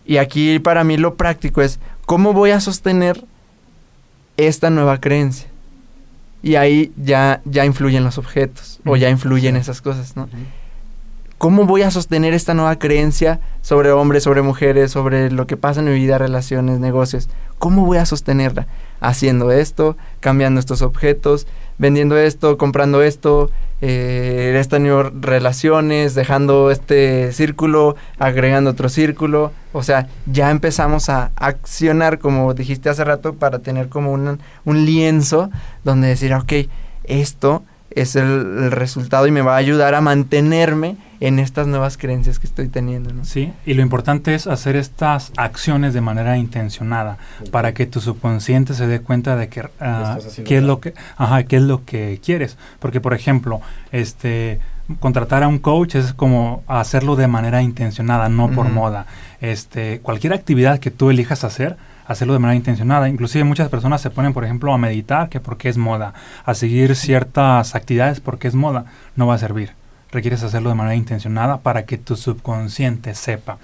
Y 0.05 0.19
aquí 0.19 0.59
para 0.59 0.85
mí 0.85 0.99
lo 0.99 1.15
práctico 1.15 1.63
es 1.63 1.81
cómo 2.05 2.35
voy 2.35 2.51
a 2.51 2.61
sostener 2.61 3.25
esta 4.37 4.69
nueva 4.69 5.01
creencia. 5.01 5.49
Y 6.43 6.55
ahí 6.55 6.93
ya, 6.97 7.43
ya 7.45 7.65
influyen 7.65 8.05
los 8.05 8.19
objetos 8.19 8.81
o 8.87 8.97
ya 8.97 9.11
influyen 9.11 9.57
esas 9.57 9.83
cosas, 9.83 10.17
¿no? 10.17 10.29
¿Cómo 11.41 11.65
voy 11.65 11.83
a 11.83 11.91
sostener 11.91 12.35
esta 12.35 12.53
nueva 12.53 12.79
creencia 12.79 13.41
sobre 13.63 13.93
hombres, 13.93 14.25
sobre 14.25 14.43
mujeres, 14.43 14.91
sobre 14.91 15.31
lo 15.31 15.47
que 15.47 15.57
pasa 15.57 15.81
en 15.81 15.87
mi 15.87 15.95
vida, 15.95 16.19
relaciones, 16.19 16.81
negocios? 16.81 17.31
¿Cómo 17.59 17.87
voy 17.87 17.97
a 17.97 18.05
sostenerla? 18.05 18.67
Haciendo 19.01 19.51
esto, 19.51 19.97
cambiando 20.21 20.61
estos 20.61 20.83
objetos, 20.83 21.47
vendiendo 21.81 22.19
esto, 22.19 22.59
comprando 22.59 23.03
esto, 23.03 23.51
eh, 23.81 24.63
nuevas 24.79 25.13
relaciones, 25.19 26.15
dejando 26.15 26.71
este 26.71 27.33
círculo, 27.33 27.97
agregando 28.19 28.71
otro 28.71 28.91
círculo. 28.91 29.51
O 29.73 29.83
sea, 29.83 30.07
ya 30.27 30.51
empezamos 30.51 31.09
a 31.09 31.31
accionar, 31.37 32.19
como 32.19 32.53
dijiste 32.53 32.91
hace 32.91 33.03
rato, 33.03 33.33
para 33.33 33.61
tener 33.61 33.89
como 33.89 34.13
un, 34.13 34.39
un 34.67 34.85
lienzo 34.85 35.51
donde 35.83 36.09
decir, 36.09 36.35
ok, 36.35 36.53
esto 37.05 37.63
es 37.91 38.15
el, 38.15 38.27
el 38.27 38.71
resultado 38.73 39.27
y 39.27 39.31
me 39.31 39.41
va 39.41 39.55
a 39.55 39.59
ayudar 39.59 39.95
a 39.95 40.03
mantenerme 40.03 40.97
en 41.21 41.39
estas 41.39 41.67
nuevas 41.67 41.99
creencias 41.99 42.39
que 42.39 42.47
estoy 42.47 42.69
teniendo. 42.69 43.13
¿no? 43.13 43.25
Sí, 43.25 43.53
y 43.67 43.75
lo 43.75 43.83
importante 43.83 44.35
es 44.35 44.47
hacer 44.47 44.75
estas 44.77 45.33
acciones 45.37 45.95
de 45.95 46.01
manera 46.01 46.37
intencionada 46.39 47.19
para 47.51 47.75
que 47.75 47.87
tu 47.87 48.01
subconsciente 48.01 48.75
se 48.75 48.87
dé 48.87 49.01
cuenta 49.01 49.37
de 49.37 49.49
que 49.49 49.69
ah, 49.81 50.19
qué 50.45 50.57
es 50.59 50.63
lo 50.63 50.81
que, 50.81 50.95
ajá, 51.17 51.43
qué 51.45 51.57
es 51.57 51.63
lo 51.63 51.85
que 51.85 52.21
quieres, 52.25 52.57
porque 52.79 53.01
por 53.01 53.15
ejemplo, 53.15 53.61
este 53.93 54.61
contratar 54.99 55.45
a 55.45 55.49
un 55.49 55.59
coach 55.59 55.95
es 55.95 56.13
como 56.13 56.65
hacerlo 56.67 57.15
de 57.15 57.29
manera 57.29 57.63
intencionada, 57.63 58.29
no 58.29 58.51
por 58.51 58.69
moda. 58.71 59.07
Este, 59.41 60.01
cualquier 60.01 60.33
actividad 60.33 60.81
que 60.81 60.91
tú 60.91 61.11
elijas 61.11 61.45
hacer, 61.45 61.77
hacerlo 62.07 62.33
de 62.33 62.41
manera 62.41 62.57
intencionada. 62.57 63.09
Inclusive 63.09 63.45
muchas 63.45 63.69
personas 63.69 64.01
se 64.01 64.11
ponen, 64.11 64.33
por 64.33 64.45
ejemplo, 64.45 64.73
a 64.73 64.79
meditar, 64.79 65.29
que 65.29 65.39
porque 65.39 65.69
es 65.69 65.77
moda, 65.77 66.13
a 66.45 66.55
seguir 66.55 66.97
ciertas 66.97 67.77
actividades 67.77 68.21
porque 68.21 68.49
es 68.49 68.55
moda, 68.57 68.87
no 69.15 69.29
va 69.29 69.35
a 69.35 69.39
servir. 69.39 69.80
Requieres 70.13 70.43
hacerlo 70.43 70.71
de 70.71 70.75
manera 70.75 70.97
intencionada 70.97 71.59
para 71.59 71.85
que 71.85 71.99
tu 71.99 72.17
subconsciente 72.17 73.15
sepa. 73.15 73.59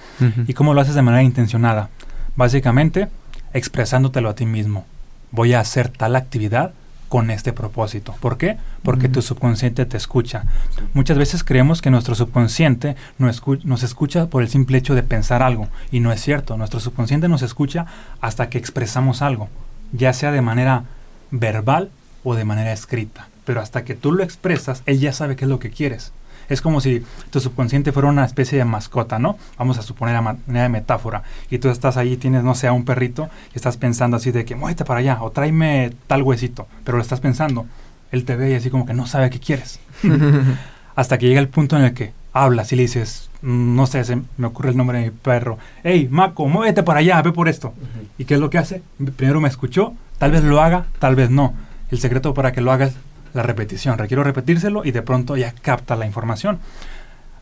¿Y 0.47 0.55
cómo 0.55 0.75
lo 0.75 0.81
haces 0.81 0.95
de 0.95 1.03
manera 1.03 1.23
intencionada? 1.23 1.91
Básicamente, 2.37 3.09
expresándotelo 3.53 4.29
a 4.29 4.35
ti 4.35 4.47
mismo. 4.47 4.85
Voy 5.33 5.55
a 5.55 5.61
hacer 5.61 5.89
tal 5.89 6.15
actividad 6.15 6.73
con 7.09 7.31
este 7.31 7.53
propósito. 7.53 8.15
¿Por 8.21 8.37
qué? 8.37 8.57
Porque 8.83 9.09
tu 9.09 9.23
subconsciente 9.23 9.87
te 9.87 9.97
escucha. 9.97 10.45
Muchas 10.93 11.19
veces 11.19 11.45
creemos 11.45 11.81
que 11.81 11.91
nuestro 11.91 12.15
subconsciente 12.15 12.97
nos 13.19 13.83
escucha 13.83 14.27
por 14.27 14.43
el 14.43 14.49
simple 14.49 14.79
hecho 14.79 14.95
de 14.95 15.03
pensar 15.03 15.43
algo 15.43 15.69
y 15.91 16.01
no 16.01 16.13
es 16.13 16.21
cierto. 16.21 16.57
Nuestro 16.57 16.81
subconsciente 16.81 17.29
nos 17.29 17.43
escucha 17.43 17.87
hasta 18.21 18.49
que 18.49 18.59
expresamos 18.59 19.23
algo, 19.23 19.49
ya 19.93 20.13
sea 20.13 20.33
de 20.33 20.43
manera 20.43 20.85
verbal 21.31 21.91
o 22.25 22.35
de 22.35 22.45
manera 22.45 22.73
escrita. 22.73 23.29
Pero 23.45 23.61
hasta 23.61 23.85
que 23.85 23.95
tú 23.95 24.11
lo 24.11 24.25
expresas, 24.25 24.83
él 24.87 24.99
ya 24.99 25.13
sabe 25.13 25.37
qué 25.37 25.45
es 25.45 25.49
lo 25.49 25.61
que 25.61 25.71
quieres. 25.71 26.13
Es 26.49 26.61
como 26.61 26.81
si 26.81 27.05
tu 27.31 27.41
subconsciente 27.41 27.93
fuera 27.93 28.09
una 28.09 28.25
especie 28.25 28.59
de 28.59 28.65
mascota, 28.65 29.19
¿no? 29.19 29.37
Vamos 29.59 29.79
a 29.79 29.83
suponer 29.83 30.17
a 30.17 30.23
manera 30.23 30.63
de 30.63 30.69
metáfora. 30.69 31.23
Y 31.51 31.59
tú 31.59 31.69
estás 31.69 31.97
ahí, 31.97 32.17
tienes, 32.17 32.45
no 32.45 32.55
sé, 32.55 32.67
a 32.67 32.73
un 32.73 32.85
perrito 32.85 33.29
y 33.53 33.57
estás 33.57 33.77
pensando 33.77 34.17
así 34.17 34.31
de 34.31 34.45
que 34.45 34.55
muévete 34.55 34.85
para 34.85 35.01
allá 35.01 35.19
o 35.21 35.31
tráeme 35.31 35.93
tal 36.07 36.23
huesito. 36.23 36.67
Pero 36.85 36.99
lo 36.99 37.03
estás 37.03 37.21
pensando. 37.21 37.67
Él 38.13 38.25
te 38.25 38.37
ve 38.37 38.51
y 38.51 38.55
así 38.55 38.71
como 38.71 38.87
que 38.87 38.95
no 38.95 39.07
sabe 39.07 39.31
qué 39.31 39.41
quieres. 39.41 39.81
Hasta 40.95 41.19
que 41.19 41.27
llega 41.27 41.41
el 41.41 41.49
punto 41.49 41.77
en 41.77 41.85
el 41.85 41.95
que 41.95 42.13
hablas 42.33 42.73
y 42.73 42.77
le 42.77 42.83
dices, 42.83 43.31
mm, 43.43 43.75
no 43.75 43.87
sé, 43.87 44.05
se 44.05 44.21
me 44.37 44.47
ocurre 44.47 44.71
el 44.71 44.77
nombre 44.77 44.99
de 44.99 45.05
mi 45.07 45.11
perro. 45.11 45.59
Hey, 45.83 46.09
Maco, 46.11 46.47
muévete 46.47 46.83
para 46.83 47.01
allá, 47.01 47.21
ve 47.23 47.33
por 47.33 47.49
esto. 47.49 47.75
¿Y 48.19 48.25
qué 48.25 48.35
es 48.35 48.41
lo 48.41 48.51
que 48.51 48.59
hace? 48.59 48.83
Primero 49.17 49.41
me 49.41 49.49
escuchó, 49.49 49.95
tal 50.19 50.33
vez 50.33 50.45
lo 50.45 50.61
haga, 50.61 50.87
tal 50.99 51.17
vez 51.17 51.31
no. 51.31 51.55
El 51.91 51.99
secreto 51.99 52.35
para 52.35 52.53
que 52.53 52.61
lo 52.61 52.73
hagas 52.73 52.95
la 53.37 53.43
repetición. 53.43 53.99
Requiero 53.99 54.25
repetírselo 54.25 54.85
y 54.85 54.91
de 54.91 55.03
pronto 55.03 55.37
ya 55.37 55.53
capta 55.53 55.95
la 55.95 56.07
información. 56.07 56.59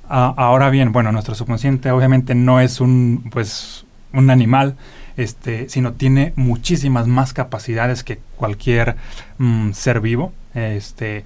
Ah, 0.09 0.35
ahora 0.37 0.69
bien, 0.69 0.93
bueno, 0.93 1.13
nuestro 1.13 1.35
subconsciente 1.35 1.91
obviamente 1.91 2.35
no 2.35 2.61
es 2.61 2.81
un, 2.81 3.31
pues, 3.31 3.87
un 4.13 4.29
animal, 4.29 4.77
este, 5.17 5.69
sino 5.71 5.95
tiene 5.95 6.35
muchísimas 6.37 7.07
más 7.07 7.33
capacidades 7.33 8.05
que 8.05 8.19
cualquier 8.37 8.97
mm, 9.39 9.73
ser 9.73 10.01
vivo. 10.01 10.33
Este, 10.53 11.25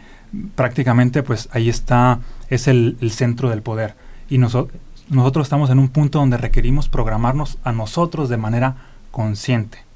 prácticamente, 0.55 1.23
pues 1.23 1.49
ahí 1.53 1.69
está, 1.69 2.21
es 2.51 2.69
el, 2.69 2.97
centro 3.11 3.49
del 3.51 3.63
poder. 3.63 3.95
Y 4.29 4.39
nosotros 4.39 5.47
estamos 5.47 5.71
en 5.71 5.79
un 5.79 5.89
punto 5.89 6.19
donde 6.19 6.37
requerimos 6.37 6.89
programarnos 6.89 7.59
a 7.65 7.73
nosotros 7.73 8.29
de 8.29 8.37
manera 8.37 8.77
consciente 9.11 9.88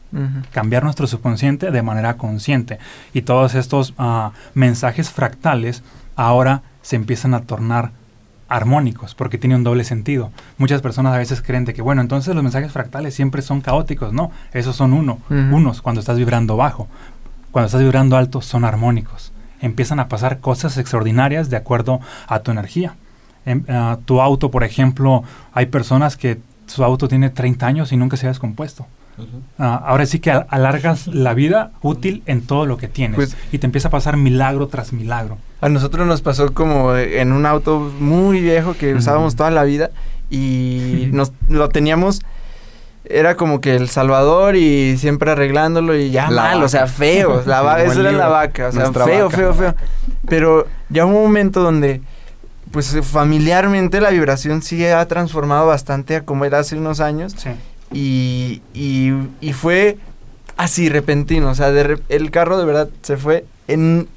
cambiar 0.53 0.85
nuestro 0.85 1.07
subconsciente 1.07 1.71
de 1.71 1.83
manera 1.83 2.17
consciente. 2.17 2.79
Y 3.13 3.23
todos 3.23 3.55
estos 3.55 3.95
ah, 3.99 4.33
mensajes 4.55 5.11
fractales 5.11 5.83
ahora 6.17 6.63
se 6.83 6.97
empiezan 6.97 7.35
a 7.35 7.43
tornar 7.43 7.93
armónicos, 8.53 9.15
porque 9.15 9.39
tiene 9.39 9.57
un 9.57 9.65
doble 9.65 9.83
sentido. 9.83 10.31
Muchas 10.59 10.83
personas 10.83 11.15
a 11.15 11.19
veces 11.19 11.41
creen 11.41 11.65
de 11.65 11.73
que, 11.73 11.81
bueno, 11.81 12.03
entonces 12.03 12.35
los 12.35 12.43
mensajes 12.43 12.71
fractales 12.71 13.15
siempre 13.15 13.41
son 13.41 13.63
caóticos. 13.63 14.13
No, 14.13 14.31
esos 14.53 14.77
son 14.77 14.93
uno, 14.93 15.19
unos 15.31 15.81
cuando 15.81 16.01
estás 16.01 16.19
vibrando 16.19 16.57
bajo. 16.57 16.87
Cuando 17.51 17.67
estás 17.67 17.81
vibrando 17.81 18.17
alto 18.17 18.43
son 18.43 18.65
armónicos. 18.65 19.33
Empiezan 19.61 20.01
a 20.01 20.09
pasar 20.09 20.41
cosas 20.41 20.77
extraordinarias 20.77 21.49
de 21.49 21.57
acuerdo 21.57 22.01
a 22.27 22.41
tu 22.41 22.51
energía. 22.51 22.97
En, 23.47 23.65
ah, 23.69 23.99
tu 24.05 24.21
auto, 24.21 24.51
por 24.51 24.65
ejemplo, 24.65 25.25
hay 25.53 25.67
personas 25.67 26.17
que 26.17 26.39
su 26.67 26.85
auto 26.85 27.09
tiene 27.09 27.31
30 27.31 27.67
años 27.67 27.93
y 27.93 27.97
nunca 27.97 28.17
se 28.17 28.27
ha 28.27 28.31
descompuesto. 28.31 28.87
Ah, 29.59 29.83
ahora 29.87 30.07
sí 30.07 30.19
que 30.19 30.31
alargas 30.31 31.07
la 31.07 31.35
vida 31.35 31.73
útil 31.83 32.23
en 32.27 32.43
todo 32.43 32.67
lo 32.67 32.77
que 32.77 32.89
tienes 32.89 33.17
pues 33.17 33.37
y 33.51 33.59
te 33.59 33.67
empieza 33.67 33.89
a 33.89 33.91
pasar 33.91 34.17
milagro 34.17 34.69
tras 34.69 34.93
milagro. 34.93 35.39
A 35.61 35.69
nosotros 35.69 36.07
nos 36.07 36.23
pasó 36.23 36.53
como 36.53 36.97
en 36.97 37.33
un 37.33 37.47
auto 37.47 37.93
muy 38.01 38.41
viejo 38.41 38.75
que 38.75 38.95
usábamos 38.95 39.37
toda 39.37 39.51
la 39.51 39.65
vida 39.65 39.91
y 40.31 41.09
nos 41.13 41.33
lo 41.49 41.69
teníamos 41.69 42.23
era 43.05 43.37
como 43.37 43.61
que 43.61 43.75
el 43.75 43.89
Salvador 43.89 44.57
y 44.57 44.97
siempre 44.97 45.33
arreglándolo 45.33 45.97
y 45.97 46.11
ya 46.11 46.31
mal, 46.31 46.63
o 46.63 46.69
sea, 46.69 46.87
feo, 46.87 47.43
la 47.47 47.61
vaca, 47.61 47.83
eso 47.85 48.01
era 48.01 48.13
la 48.13 48.29
vaca, 48.29 48.69
o 48.69 48.73
sea, 48.73 48.93
feo, 48.93 49.29
feo, 49.29 49.55
feo. 49.55 49.75
Pero 50.29 50.67
ya 50.89 51.05
un 51.05 51.13
momento 51.13 51.61
donde 51.63 52.01
pues 52.71 52.97
familiarmente 53.03 54.01
la 54.01 54.11
vibración 54.11 54.63
sí 54.63 54.85
ha 54.87 55.07
transformado 55.07 55.67
bastante 55.67 56.17
a 56.17 56.25
como 56.25 56.45
era 56.45 56.61
hace 56.61 56.77
unos 56.77 57.01
años. 57.01 57.35
Sí. 57.37 57.51
Y, 57.93 58.63
y, 58.75 59.53
fue 59.53 59.99
así 60.57 60.89
repentino, 60.89 61.51
o 61.51 61.55
sea, 61.55 61.69
el 61.69 62.31
carro 62.31 62.59
de 62.59 62.65
verdad 62.65 62.89
se 63.03 63.17
fue 63.17 63.45
en 63.69 64.09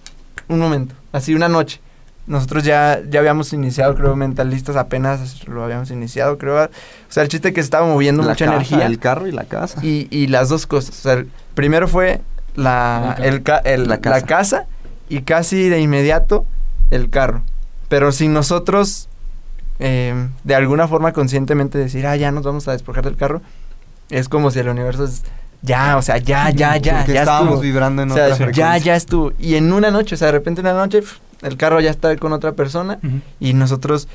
un 0.48 0.60
momento, 0.60 0.96
así 1.12 1.34
una 1.34 1.50
noche. 1.50 1.82
Nosotros 2.28 2.64
ya, 2.64 3.02
ya 3.08 3.20
habíamos 3.20 3.54
iniciado, 3.54 3.94
creo, 3.94 4.16
mentalistas, 4.16 4.76
apenas 4.76 5.48
lo 5.48 5.64
habíamos 5.64 5.92
iniciado, 5.92 6.40
creo. 6.40 6.64
O 6.64 6.70
sea, 7.08 7.22
el 7.22 7.30
chiste 7.30 7.54
que 7.54 7.62
estaba 7.62 7.86
moviendo 7.86 8.24
mucha 8.24 8.46
energía. 8.46 8.88
El 8.88 8.98
carro 8.98 9.28
y 9.28 9.32
la 9.32 9.44
casa. 9.44 9.80
Y, 9.84 10.08
y 10.10 10.26
las 10.28 10.50
dos 10.50 10.66
cosas. 10.66 10.98
O 10.98 11.02
sea, 11.04 11.24
primero 11.54 11.88
fue 11.88 12.22
la, 12.56 13.16
la, 13.20 14.22
casa. 14.22 14.66
y 15.08 15.22
casi 15.22 15.70
de 15.70 15.80
inmediato 15.80 16.48
el 16.90 17.12
carro. 17.12 17.44
Pero 17.90 18.12
sin 18.12 18.34
nosotros, 18.34 19.08
eh, 19.78 20.28
de 20.44 20.56
alguna 20.56 20.88
forma 20.88 21.14
conscientemente 21.14 21.78
decir, 21.78 22.08
ah, 22.08 22.16
ya 22.16 22.32
nos 22.32 22.44
vamos 22.44 22.68
a 22.68 22.72
despojar 22.72 23.04
del 23.06 23.18
carro, 23.18 23.44
es 24.10 24.30
como 24.30 24.52
si 24.52 24.60
el 24.60 24.70
universo 24.70 25.06
es 25.06 25.24
ya, 25.66 25.98
o 25.98 26.02
sea, 26.02 26.18
ya, 26.18 26.52
ya, 26.52 26.78
ya, 26.78 27.06
ya 27.06 27.22
estábamos 27.22 27.60
vibrando 27.62 28.04
en 28.04 28.12
otra 28.12 28.52
Ya, 28.52 28.78
ya 28.78 28.96
estuvo. 28.96 29.34
Y 29.40 29.56
en 29.56 29.74
una 29.74 29.90
noche, 29.90 30.16
o 30.16 30.18
sea, 30.18 30.28
de 30.28 30.34
repente 30.34 30.62
en 30.62 30.68
una 30.68 30.76
noche, 30.76 31.02
el 31.42 31.58
carro 31.58 31.80
ya 31.80 31.90
está 31.90 32.16
con 32.18 32.34
otra 32.34 32.52
persona 32.52 33.00
y 33.40 33.54
nosotros, 33.54 34.08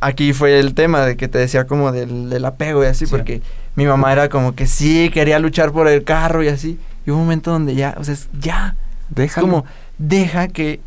aquí 0.00 0.32
fue 0.32 0.58
el 0.58 0.74
tema 0.74 1.06
de 1.06 1.16
que 1.16 1.28
te 1.28 1.38
decía 1.38 1.66
como 1.66 1.92
del, 1.92 2.44
apego 2.44 2.84
y 2.84 2.88
así, 2.88 3.06
porque 3.06 3.40
mi 3.74 3.86
mamá 3.86 4.12
era 4.12 4.28
como 4.28 4.54
que 4.54 4.66
sí, 4.66 5.10
quería 5.12 5.38
luchar 5.38 5.72
por 5.72 5.88
el 5.88 6.04
carro 6.04 6.42
y 6.42 6.48
así. 6.48 6.78
Y 7.06 7.10
un 7.10 7.18
momento 7.18 7.52
donde 7.52 7.74
ya, 7.74 7.94
o 7.98 8.04
sea, 8.04 8.14
es, 8.14 8.28
ya. 8.38 8.76
deja 9.10 9.40
como, 9.40 9.64
deja 9.96 10.48
que 10.48 10.80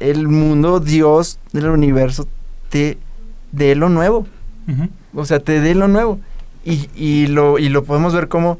el 0.00 0.26
mundo, 0.26 0.80
Dios 0.80 1.38
del 1.52 1.68
universo, 1.68 2.26
te 2.70 2.98
dé 3.52 3.74
lo 3.74 3.88
nuevo. 3.88 4.26
O 5.14 5.24
sea, 5.24 5.38
te 5.38 5.60
dé 5.60 5.74
lo 5.74 5.88
nuevo. 5.88 6.20
Y, 6.68 6.90
y, 6.94 7.28
lo, 7.28 7.58
y 7.58 7.70
lo 7.70 7.84
podemos 7.84 8.12
ver 8.12 8.28
como 8.28 8.58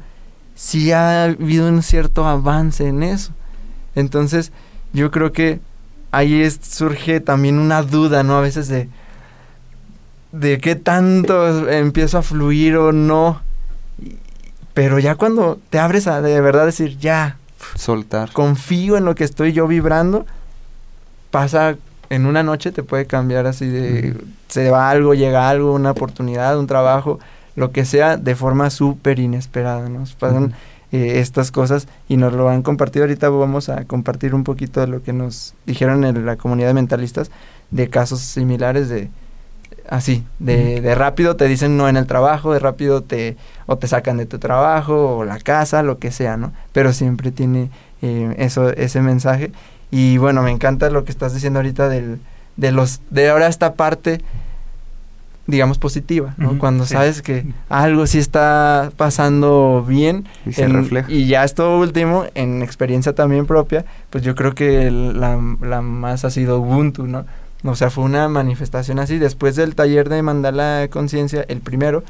si 0.55 0.91
ha 0.91 1.25
habido 1.25 1.69
un 1.69 1.83
cierto 1.83 2.25
avance 2.25 2.87
en 2.87 3.03
eso. 3.03 3.33
Entonces, 3.93 4.51
yo 4.93 5.11
creo 5.11 5.31
que 5.31 5.59
ahí 6.09 6.49
surge 6.49 7.19
también 7.19 7.59
una 7.59 7.83
duda, 7.83 8.23
¿no? 8.23 8.35
A 8.35 8.41
veces 8.41 8.67
de, 8.67 8.89
de 10.31 10.57
qué 10.57 10.75
tanto 10.75 11.69
empiezo 11.69 12.17
a 12.17 12.23
fluir 12.23 12.77
o 12.77 12.91
no. 12.91 13.41
Pero 14.73 14.97
ya 14.97 15.13
cuando 15.13 15.59
te 15.69 15.77
abres 15.77 16.07
a 16.07 16.19
de 16.23 16.41
verdad 16.41 16.65
decir, 16.65 16.97
ya. 16.97 17.37
Soltar. 17.75 18.31
Confío 18.31 18.97
en 18.97 19.05
lo 19.05 19.13
que 19.13 19.23
estoy 19.23 19.53
yo 19.53 19.67
vibrando. 19.67 20.25
Pasa 21.29 21.77
en 22.09 22.25
una 22.25 22.41
noche, 22.41 22.71
te 22.71 22.81
puede 22.81 23.05
cambiar 23.05 23.45
así 23.45 23.67
de. 23.67 24.15
Se 24.47 24.71
va 24.71 24.89
algo, 24.89 25.13
llega 25.13 25.47
algo, 25.47 25.73
una 25.73 25.91
oportunidad, 25.91 26.57
un 26.57 26.65
trabajo 26.65 27.19
lo 27.59 27.71
que 27.71 27.83
sea, 27.83 28.15
de 28.15 28.35
forma 28.35 28.69
súper 28.69 29.19
inesperada. 29.19 29.89
Nos 29.89 30.13
pasan 30.13 30.53
eh, 30.93 31.19
estas 31.19 31.51
cosas 31.51 31.87
y 32.07 32.15
nos 32.15 32.33
lo 32.33 32.49
han 32.49 32.63
compartido. 32.63 33.03
Ahorita 33.03 33.29
vamos 33.29 33.67
a 33.67 33.83
compartir 33.83 34.33
un 34.33 34.45
poquito 34.45 34.79
de 34.79 34.87
lo 34.87 35.03
que 35.03 35.11
nos 35.11 35.55
dijeron 35.65 36.05
en 36.05 36.25
la 36.25 36.37
comunidad 36.37 36.69
de 36.69 36.73
mentalistas 36.73 37.29
de 37.69 37.89
casos 37.89 38.21
similares 38.21 38.87
de 38.87 39.09
así, 39.89 40.23
de, 40.39 40.81
de, 40.81 40.95
rápido 40.95 41.35
te 41.35 41.47
dicen 41.47 41.75
no 41.75 41.89
en 41.89 41.97
el 41.97 42.07
trabajo, 42.07 42.53
de 42.53 42.59
rápido 42.59 43.01
te 43.03 43.35
o 43.65 43.77
te 43.77 43.87
sacan 43.87 44.17
de 44.17 44.25
tu 44.25 44.39
trabajo 44.39 45.17
o 45.17 45.25
la 45.25 45.39
casa, 45.39 45.83
lo 45.83 45.97
que 45.97 46.11
sea, 46.11 46.37
¿no? 46.37 46.53
Pero 46.71 46.93
siempre 46.93 47.31
tiene 47.31 47.71
eh, 48.01 48.35
eso 48.37 48.69
ese 48.69 49.01
mensaje 49.01 49.51
y 49.91 50.17
bueno, 50.17 50.43
me 50.43 50.51
encanta 50.51 50.89
lo 50.89 51.03
que 51.03 51.11
estás 51.11 51.33
diciendo 51.33 51.59
ahorita 51.59 51.89
del 51.89 52.19
de 52.55 52.71
los 52.71 53.01
de 53.09 53.29
ahora 53.29 53.47
esta 53.47 53.73
parte 53.73 54.21
digamos, 55.49 55.79
positiva, 55.79 56.35
¿no? 56.37 56.57
Cuando 56.57 56.85
sabes 56.85 57.21
que 57.21 57.45
algo 57.69 58.05
sí 58.05 58.19
está 58.19 58.91
pasando 58.97 59.83
bien. 59.87 60.27
Y 60.45 60.53
se 60.53 60.67
refleja. 60.67 61.11
Y 61.11 61.27
ya 61.27 61.43
esto 61.43 61.79
último, 61.79 62.25
en 62.35 62.61
experiencia 62.61 63.13
también 63.13 63.45
propia, 63.45 63.85
pues 64.09 64.23
yo 64.23 64.35
creo 64.35 64.53
que 64.53 64.91
la, 64.91 65.37
más 65.81 66.25
ha 66.25 66.29
sido 66.29 66.59
Ubuntu, 66.59 67.07
¿no? 67.07 67.25
O 67.63 67.75
sea, 67.75 67.89
fue 67.89 68.03
una 68.03 68.29
manifestación 68.29 68.99
así. 68.99 69.17
Después 69.17 69.55
del 69.55 69.75
taller 69.75 70.07
de 70.07 70.21
Mandala 70.21 70.87
Conciencia, 70.89 71.43
el 71.47 71.61
primero, 71.61 72.03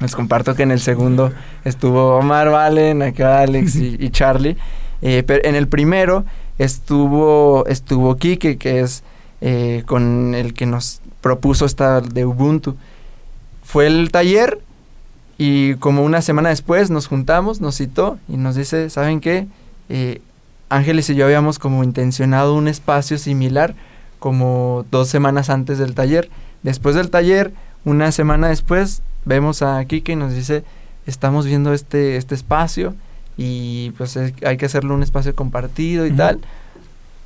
les 0.00 0.14
comparto 0.14 0.54
que 0.54 0.62
en 0.62 0.70
el 0.70 0.80
segundo 0.80 1.32
estuvo 1.64 2.16
Omar 2.16 2.48
Valen, 2.50 3.02
acá 3.02 3.40
Alex 3.40 3.76
y, 3.76 4.10
Charlie. 4.10 4.56
Eh, 5.02 5.24
pero 5.26 5.44
en 5.44 5.56
el 5.56 5.66
primero 5.66 6.24
estuvo, 6.58 7.66
estuvo 7.66 8.16
Kike, 8.16 8.56
que 8.56 8.80
es 8.80 9.02
eh, 9.40 9.82
con 9.84 10.34
el 10.36 10.54
que 10.54 10.66
nos 10.66 11.02
propuso 11.22 11.64
esta 11.64 12.02
de 12.02 12.26
Ubuntu. 12.26 12.76
Fue 13.64 13.86
el 13.86 14.10
taller 14.10 14.60
y 15.38 15.74
como 15.76 16.04
una 16.04 16.20
semana 16.20 16.50
después 16.50 16.90
nos 16.90 17.06
juntamos, 17.06 17.60
nos 17.62 17.76
citó 17.78 18.18
y 18.28 18.36
nos 18.36 18.54
dice, 18.56 18.90
¿saben 18.90 19.20
qué? 19.20 19.46
Eh, 19.88 20.20
Ángeles 20.68 21.08
y 21.10 21.14
yo 21.14 21.24
habíamos 21.24 21.58
como 21.58 21.84
intencionado 21.84 22.54
un 22.54 22.66
espacio 22.68 23.16
similar 23.18 23.74
como 24.18 24.84
dos 24.90 25.08
semanas 25.08 25.48
antes 25.50 25.78
del 25.78 25.94
taller. 25.94 26.28
Después 26.62 26.94
del 26.94 27.10
taller, 27.10 27.52
una 27.84 28.12
semana 28.12 28.48
después, 28.48 29.02
vemos 29.24 29.62
a 29.62 29.84
Kike 29.84 30.12
y 30.12 30.16
nos 30.16 30.34
dice, 30.34 30.64
estamos 31.06 31.44
viendo 31.46 31.72
este, 31.74 32.16
este 32.16 32.34
espacio 32.34 32.94
y 33.36 33.90
pues 33.98 34.16
es- 34.16 34.32
hay 34.44 34.56
que 34.56 34.66
hacerlo 34.66 34.94
un 34.94 35.02
espacio 35.02 35.34
compartido 35.34 36.06
y 36.06 36.12
tal. 36.12 36.40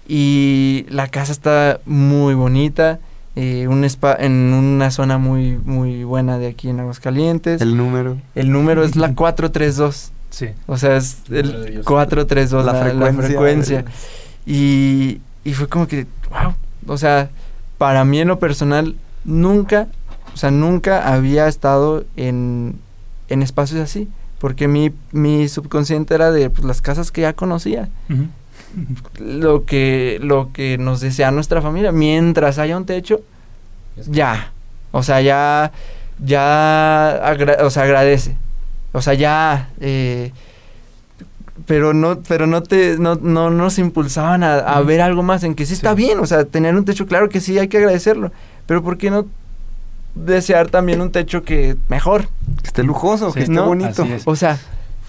Y 0.08 0.86
la 0.88 1.08
casa 1.08 1.32
está 1.32 1.80
muy 1.84 2.34
bonita, 2.34 2.98
eh, 3.36 3.68
un 3.68 3.84
spa 3.84 4.16
en 4.18 4.32
una 4.52 4.90
zona 4.90 5.18
muy 5.18 5.58
muy 5.64 6.02
buena 6.04 6.38
de 6.38 6.48
aquí 6.48 6.68
en 6.68 6.80
Aguascalientes. 6.80 7.60
El, 7.60 7.70
El 7.70 7.76
número. 7.76 8.16
número 8.34 8.82
es 8.84 8.96
la 8.96 9.08
432, 9.14 10.12
Sí. 10.30 10.48
o 10.66 10.76
sea, 10.76 10.96
es 10.96 11.18
Número 11.28 11.64
el 11.64 11.70
Dios. 11.72 11.86
432 11.86 12.64
La 12.64 12.72
la, 12.72 12.78
la 12.78 12.84
frecuencia. 13.12 13.24
frecuencia. 13.26 13.84
Y, 14.48 15.20
y 15.44 15.54
fue 15.54 15.68
como 15.68 15.88
que, 15.88 16.06
wow, 16.30 16.54
o 16.86 16.96
sea, 16.98 17.30
para 17.78 18.04
mí 18.04 18.20
en 18.20 18.28
lo 18.28 18.38
personal, 18.38 18.94
nunca, 19.24 19.88
o 20.32 20.36
sea, 20.36 20.52
nunca 20.52 21.12
había 21.12 21.48
estado 21.48 22.04
en, 22.16 22.78
en 23.28 23.42
espacios 23.42 23.80
así. 23.80 24.08
Porque 24.38 24.68
mi, 24.68 24.92
mi 25.12 25.48
subconsciente 25.48 26.14
era 26.14 26.30
de 26.30 26.48
pues, 26.50 26.64
las 26.64 26.80
casas 26.80 27.10
que 27.10 27.22
ya 27.22 27.32
conocía. 27.32 27.88
Ujú. 28.08 28.26
Lo 29.18 29.64
que, 29.64 30.18
lo 30.22 30.52
que 30.52 30.76
nos 30.78 31.00
desea 31.00 31.30
nuestra 31.30 31.62
familia. 31.62 31.92
Mientras 31.92 32.58
haya 32.58 32.76
un 32.76 32.84
techo, 32.86 33.20
ya. 34.08 34.52
O 34.92 35.02
sea, 35.02 35.20
ya, 35.20 35.72
ya, 36.22 37.10
agra- 37.26 37.64
o 37.64 37.70
sea, 37.70 37.84
agradece. 37.84 38.36
O 38.92 39.02
sea, 39.02 39.14
ya, 39.14 39.68
eh, 39.80 40.32
pero 41.66 41.94
no, 41.94 42.20
pero 42.28 42.46
no 42.46 42.62
te, 42.62 42.98
no, 42.98 43.14
no 43.16 43.50
nos 43.50 43.78
impulsaban 43.78 44.42
a, 44.44 44.56
a 44.58 44.80
ver 44.82 45.00
algo 45.00 45.22
más 45.22 45.42
en 45.44 45.54
que 45.54 45.66
sí 45.66 45.72
está 45.74 45.90
Sí. 45.90 45.96
bien, 45.96 46.18
o 46.20 46.26
sea, 46.26 46.44
tener 46.44 46.74
un 46.76 46.84
techo, 46.84 47.06
claro 47.06 47.28
que 47.28 47.40
sí, 47.40 47.58
hay 47.58 47.68
que 47.68 47.78
agradecerlo, 47.78 48.30
pero 48.66 48.82
¿por 48.82 48.98
qué 48.98 49.10
no 49.10 49.26
desear 50.14 50.68
también 50.68 51.00
un 51.00 51.10
techo 51.12 51.42
que 51.44 51.76
mejor? 51.88 52.28
Que 52.62 52.68
esté 52.68 52.82
lujoso, 52.82 53.28
Sí, 53.30 53.34
que 53.34 53.40
esté 53.40 53.54
¿no? 53.54 53.66
bonito. 53.66 54.04
Es. 54.04 54.22
O 54.26 54.36
sea, 54.36 54.58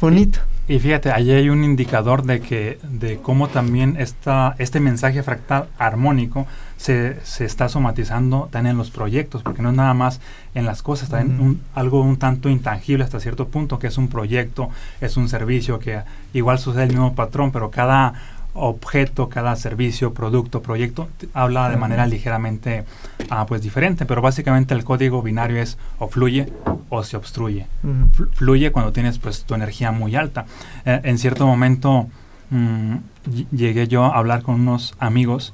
bonito. 0.01 0.39
Y 0.69 0.79
fíjate, 0.79 1.11
allí 1.11 1.31
hay 1.31 1.49
un 1.49 1.63
indicador 1.63 2.23
de 2.23 2.41
que 2.41 2.77
de 2.83 3.19
cómo 3.21 3.47
también 3.47 3.95
esta, 3.99 4.53
este 4.59 4.81
mensaje 4.81 5.23
fractal 5.23 5.67
armónico 5.77 6.45
se, 6.75 7.17
se 7.23 7.45
está 7.45 7.69
somatizando 7.69 8.49
también 8.51 8.71
en 8.71 8.77
los 8.77 8.91
proyectos, 8.91 9.43
porque 9.43 9.61
no 9.61 9.69
es 9.69 9.75
nada 9.75 9.93
más 9.93 10.19
en 10.55 10.65
las 10.65 10.83
cosas, 10.83 11.07
también 11.07 11.35
Ujú. 11.37 11.43
un- 11.45 11.61
algo 11.73 12.01
un 12.01 12.17
tanto 12.17 12.49
intangible 12.49 13.05
hasta 13.05 13.21
cierto 13.21 13.47
punto, 13.47 13.79
que 13.79 13.87
es 13.87 13.97
un 13.97 14.09
proyecto, 14.09 14.69
es 14.99 15.15
un 15.15 15.29
servicio, 15.29 15.79
que 15.79 16.01
igual 16.33 16.59
sucede 16.59 16.83
el 16.83 16.89
mismo 16.89 17.15
patrón, 17.15 17.53
pero 17.53 17.71
cada 17.71 18.13
objeto, 18.57 19.29
cada 19.29 19.55
servicio, 19.55 20.13
producto, 20.13 20.61
proyecto, 20.61 21.07
habla 21.33 21.69
de 21.69 21.77
manera 21.77 22.05
ligeramente 22.07 22.83
ah, 23.29 23.45
pues 23.45 23.61
diferente, 23.61 24.05
pero 24.05 24.21
básicamente 24.21 24.73
el 24.73 24.83
código 24.83 25.21
binario 25.21 25.61
es 25.61 25.77
o 25.99 26.07
fluye 26.07 26.51
o 26.89 27.03
se 27.03 27.17
obstruye 27.17 27.67
fl- 27.83 28.29
fluye 28.33 28.71
cuando 28.71 28.91
tienes 28.91 29.19
pues 29.19 29.43
tu 29.45 29.53
energía 29.55 29.91
muy 29.91 30.15
alta. 30.15 30.45
Eh, 30.85 31.01
en 31.03 31.17
cierto 31.17 31.45
momento 31.45 32.07
mm, 32.49 32.95
ll- 33.29 33.47
llegué 33.51 33.87
yo 33.87 34.05
a 34.05 34.17
hablar 34.17 34.41
con 34.41 34.55
unos 34.61 34.93
amigos 34.99 35.53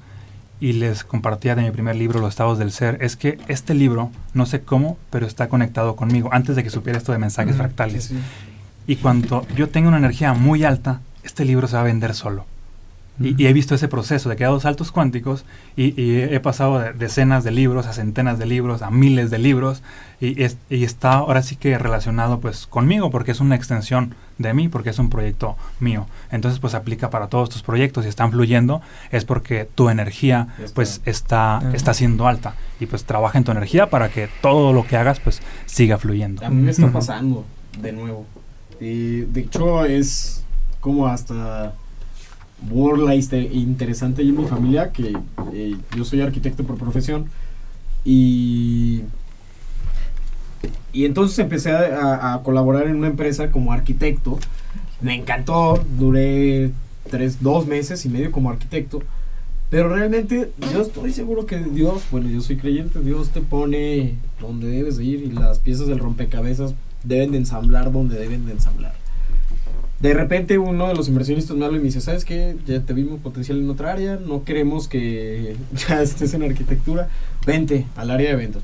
y 0.60 0.74
les 0.74 1.04
compartía 1.04 1.56
de 1.56 1.64
mi 1.64 1.72
primer 1.72 1.96
libro, 1.98 2.22
Los 2.22 2.30
estados 2.30 2.58
del 2.58 2.72
ser. 2.72 2.98
Es 3.02 3.18
que 3.18 3.38
este 3.50 3.74
libro, 3.74 4.12
no 4.34 4.46
sé 4.46 4.62
cómo, 4.62 4.98
pero 5.10 5.28
está 5.28 5.50
conectado 5.50 5.96
conmigo, 5.98 6.30
antes 6.32 6.56
de 6.56 6.64
que 6.64 6.70
supiera 6.70 6.98
esto 6.98 7.12
de 7.12 7.18
mensajes 7.18 7.58
fractales. 7.58 8.06
Sí, 8.06 8.16
sí. 8.16 8.22
Y 8.88 8.96
cuando 8.98 9.46
yo 9.58 9.68
tengo 9.70 9.90
una 9.90 9.98
energía 9.98 10.34
muy 10.34 10.64
alta, 10.64 11.02
este 11.24 11.44
libro 11.44 11.68
se 11.68 11.76
va 11.76 11.82
a 11.82 11.86
vender 11.86 12.14
solo. 12.14 12.46
Y, 13.20 13.42
y 13.42 13.46
he 13.46 13.54
visto 13.54 13.76
ese 13.76 13.88
proceso 13.88 14.28
de 14.28 14.36
que 14.36 14.44
a 14.44 14.48
dos 14.48 14.64
saltos 14.64 14.92
cuánticos 14.92 15.46
y, 15.76 16.00
y 16.02 16.20
he 16.20 16.40
pasado 16.40 16.80
de 16.80 16.94
decenas 16.94 17.44
de 17.44 17.52
libros 17.52 17.86
a 17.86 17.94
centenas 17.94 18.40
de 18.40 18.48
libros, 18.48 18.82
a 18.82 18.90
miles 18.90 19.30
de 19.30 19.38
libros 19.38 19.84
y, 20.20 20.42
es- 20.42 20.58
y 20.68 20.84
está 20.84 21.14
ahora 21.14 21.44
sí 21.44 21.56
que 21.56 21.78
relacionado 21.78 22.40
pues 22.40 22.66
conmigo 22.66 23.12
porque 23.12 23.32
es 23.32 23.40
una 23.40 23.56
extensión 23.56 24.16
de 24.40 24.56
mí, 24.56 24.68
porque 24.68 24.90
es 24.90 24.98
un 24.98 25.12
proyecto 25.12 25.56
mío. 25.80 26.08
Entonces 26.32 26.60
pues 26.60 26.74
aplica 26.74 27.12
para 27.12 27.28
todos 27.28 27.52
tus 27.52 27.62
proyectos 27.62 28.04
y 28.06 28.10
están 28.10 28.32
fluyendo 28.32 28.82
es 29.12 29.26
porque 29.26 29.70
tu 29.76 29.90
energía 29.90 30.48
está. 30.58 30.74
pues 30.74 31.02
está, 31.06 31.58
Ajá. 31.58 31.72
está 31.74 31.94
siendo 31.94 32.28
alta 32.28 32.56
y 32.80 32.88
pues 32.88 33.04
trabaja 33.06 33.38
en 33.38 33.44
tu 33.44 33.52
energía 33.52 33.92
para 33.92 34.10
que 34.10 34.28
todo 34.42 34.74
lo 34.74 34.88
que 34.88 34.98
hagas 34.98 35.20
pues 35.20 35.40
siga 35.68 36.00
fluyendo. 36.00 36.44
A 36.44 36.50
mí 36.50 36.64
me 36.64 36.72
está 36.72 36.92
pasando 36.92 37.46
de 37.80 37.92
nuevo. 37.92 38.26
Eh, 38.80 39.28
de 39.30 39.42
hecho, 39.42 39.86
es 39.86 40.44
como 40.80 41.06
hasta 41.08 41.76
burla 42.70 43.14
este- 43.16 43.42
interesante 43.54 44.22
ahí 44.22 44.30
en 44.30 44.38
mi 44.38 44.46
familia 44.46 44.92
que 44.92 45.14
eh, 45.54 45.76
yo 45.96 46.06
soy 46.06 46.22
arquitecto 46.22 46.64
por 46.64 46.78
profesión 46.78 47.26
y 48.06 49.02
y 50.94 51.06
entonces 51.06 51.38
empecé 51.40 51.72
a, 51.72 52.34
a 52.34 52.44
colaborar 52.44 52.88
en 52.88 52.96
una 52.96 53.08
empresa 53.08 53.52
como 53.52 53.74
arquitecto. 53.74 54.40
Me 55.02 55.16
encantó 55.16 55.84
duré 55.98 56.72
tres 57.10 57.42
dos 57.42 57.68
meses 57.68 58.06
y 58.06 58.10
medio 58.10 58.32
como 58.32 58.50
arquitecto 58.50 59.02
pero 59.70 59.90
realmente 59.90 60.52
yo 60.72 60.82
estoy 60.84 61.12
seguro 61.12 61.46
que 61.46 61.58
Dios 61.60 62.04
bueno 62.12 62.30
yo 62.30 62.40
soy 62.40 62.56
creyente 62.56 63.02
Dios 63.02 63.30
te 63.32 63.42
pone 63.42 64.16
donde 64.40 64.68
debes 64.68 64.98
de 64.98 65.04
ir 65.04 65.22
y 65.22 65.32
las 65.32 65.60
piezas 65.60 65.88
del 65.88 66.00
rompecabezas 66.00 66.74
deben 67.04 67.32
de 67.32 67.40
ensamblar 67.40 67.92
donde 67.92 68.18
deben 68.18 68.46
de 68.46 68.54
ensamblar 68.54 68.94
de 70.04 70.14
repente 70.14 70.60
uno 70.60 70.88
de 70.90 70.96
los 70.96 71.08
inversionistas 71.08 71.58
me 71.58 71.66
habla 71.66 71.78
y 71.78 71.80
me 71.82 71.86
dice, 71.88 72.02
¿sabes 72.02 72.26
qué? 72.26 72.58
Ya 72.68 72.82
te 72.82 72.94
vimos 72.94 73.22
potencial 73.22 73.58
en 73.60 73.70
otra 73.70 73.94
área, 73.94 74.18
no 74.18 74.44
queremos 74.44 74.88
que 74.88 75.56
ya 75.88 76.02
estés 76.04 76.34
en 76.36 76.44
arquitectura, 76.44 77.10
vente 77.48 77.88
al 77.96 78.12
área 78.12 78.30
de 78.32 78.36
ventas. 78.36 78.64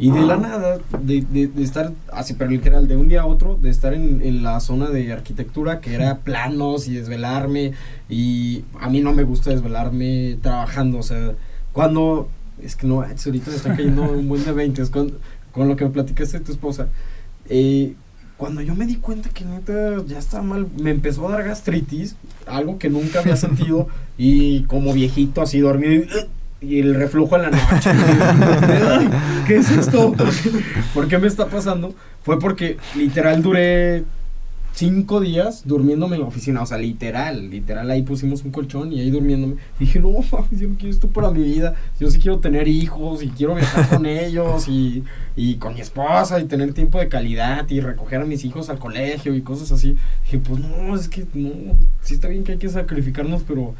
Y 0.00 0.10
de 0.10 0.22
la 0.22 0.36
nada, 0.38 0.78
de, 1.02 1.20
de- 1.20 1.46
de 1.46 1.62
estar, 1.62 1.92
así 2.12 2.34
pero 2.34 2.50
literal, 2.50 2.88
de 2.88 2.96
un 2.96 3.06
día 3.08 3.22
a 3.22 3.26
otro, 3.26 3.54
de 3.54 3.70
estar 3.70 3.94
en, 3.94 4.22
en 4.22 4.42
la 4.42 4.58
zona 4.58 4.88
de 4.90 5.12
arquitectura, 5.12 5.80
que 5.80 5.94
era 5.94 6.18
planos 6.18 6.88
y 6.88 6.94
desvelarme, 6.94 7.72
y 8.08 8.64
a 8.80 8.88
mí 8.88 9.00
no 9.02 9.12
me 9.12 9.22
gusta 9.22 9.50
desvelarme 9.50 10.36
trabajando, 10.42 10.98
o 10.98 11.02
sea, 11.04 11.34
cuando, 11.72 12.28
es 12.60 12.74
que 12.74 12.86
no, 12.88 13.02
ahorita 13.02 13.50
me 13.50 13.56
están 13.56 13.76
cayendo 13.76 14.02
un 14.02 14.28
buen 14.28 14.44
de 14.44 14.52
20 14.52 14.82
con, 14.90 15.12
con 15.52 15.68
lo 15.68 15.76
que 15.76 15.84
me 15.84 15.90
platicaste 15.90 16.38
de 16.40 16.44
tu 16.44 16.52
esposa, 16.52 16.88
eh, 17.48 17.94
cuando 18.36 18.60
yo 18.60 18.74
me 18.74 18.86
di 18.86 18.96
cuenta 18.96 19.28
que 19.28 19.44
neta 19.44 20.04
ya 20.06 20.18
estaba 20.18 20.42
mal, 20.42 20.66
me 20.76 20.90
empezó 20.90 21.28
a 21.28 21.32
dar 21.32 21.44
gastritis, 21.44 22.16
algo 22.46 22.78
que 22.78 22.90
nunca 22.90 23.20
había 23.20 23.36
sentido, 23.36 23.88
y 24.18 24.62
como 24.64 24.92
viejito 24.92 25.40
así 25.42 25.60
dormido, 25.60 26.04
y, 26.60 26.66
y 26.66 26.80
el 26.80 26.94
reflujo 26.94 27.36
en 27.36 27.42
la 27.42 27.50
noche. 27.50 27.90
Ay, 27.90 29.08
¿Qué 29.46 29.56
es 29.56 29.70
esto? 29.70 30.12
¿Por 30.12 30.30
qué, 30.30 30.50
por 30.92 31.08
qué 31.08 31.18
me 31.18 31.28
está 31.28 31.46
pasando? 31.46 31.94
Fue 32.22 32.38
porque 32.38 32.78
literal 32.96 33.42
duré 33.42 34.04
cinco 34.74 35.20
días 35.20 35.62
durmiéndome 35.66 36.16
en 36.16 36.22
la 36.22 36.28
oficina, 36.28 36.60
o 36.60 36.66
sea, 36.66 36.78
literal, 36.78 37.48
literal, 37.48 37.88
ahí 37.90 38.02
pusimos 38.02 38.44
un 38.44 38.50
colchón 38.50 38.92
y 38.92 39.00
ahí 39.00 39.10
durmiéndome. 39.10 39.56
Dije, 39.78 40.00
no, 40.00 40.08
mames, 40.32 40.60
yo 40.60 40.68
no 40.68 40.76
quiero 40.76 40.90
esto 40.90 41.08
para 41.08 41.30
mi 41.30 41.42
vida, 41.42 41.74
yo 42.00 42.10
sí 42.10 42.18
quiero 42.18 42.40
tener 42.40 42.66
hijos 42.66 43.22
y 43.22 43.28
quiero 43.28 43.54
viajar 43.54 43.88
con 43.88 44.04
ellos 44.06 44.68
y, 44.68 45.04
y 45.36 45.56
con 45.56 45.74
mi 45.74 45.80
esposa 45.80 46.40
y 46.40 46.44
tener 46.44 46.74
tiempo 46.74 46.98
de 46.98 47.08
calidad 47.08 47.68
y 47.70 47.80
recoger 47.80 48.20
a 48.20 48.24
mis 48.24 48.44
hijos 48.44 48.68
al 48.68 48.78
colegio 48.78 49.34
y 49.34 49.42
cosas 49.42 49.70
así. 49.70 49.96
Dije, 50.24 50.38
pues 50.38 50.60
no, 50.60 50.94
es 50.96 51.08
que 51.08 51.24
no, 51.34 51.78
sí 52.02 52.14
está 52.14 52.28
bien 52.28 52.42
que 52.42 52.52
hay 52.52 52.58
que 52.58 52.68
sacrificarnos, 52.68 53.42
pero 53.46 53.74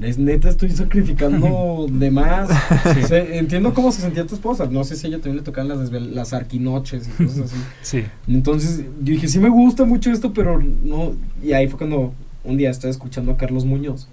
es 0.00 0.18
neta, 0.18 0.48
estoy 0.48 0.70
sacrificando 0.70 1.86
de 1.90 2.10
más. 2.10 2.50
O 2.50 3.06
sea, 3.06 3.18
entiendo 3.18 3.72
cómo 3.72 3.92
se 3.92 4.02
sentía 4.02 4.26
tu 4.26 4.34
esposa, 4.34 4.66
no 4.70 4.84
sé 4.84 4.96
si 4.96 5.06
a 5.06 5.08
ella 5.08 5.18
también 5.18 5.36
le 5.36 5.42
tocaban 5.42 5.68
las, 5.68 5.90
las 5.90 6.32
arquinoches 6.32 7.08
y 7.08 7.24
cosas 7.24 7.52
así. 7.52 7.56
Sí. 7.82 8.04
Entonces 8.28 8.84
yo 9.00 9.12
dije, 9.12 9.28
sí 9.28 9.38
me 9.38 9.48
gusta 9.48 9.84
mucho 9.84 10.10
esto, 10.10 10.32
pero 10.32 10.60
no. 10.60 11.14
Y 11.42 11.52
ahí 11.52 11.68
fue 11.68 11.78
cuando 11.78 12.12
un 12.44 12.56
día 12.56 12.70
estaba 12.70 12.90
escuchando 12.90 13.32
a 13.32 13.36
Carlos 13.36 13.64
Muñoz. 13.64 14.08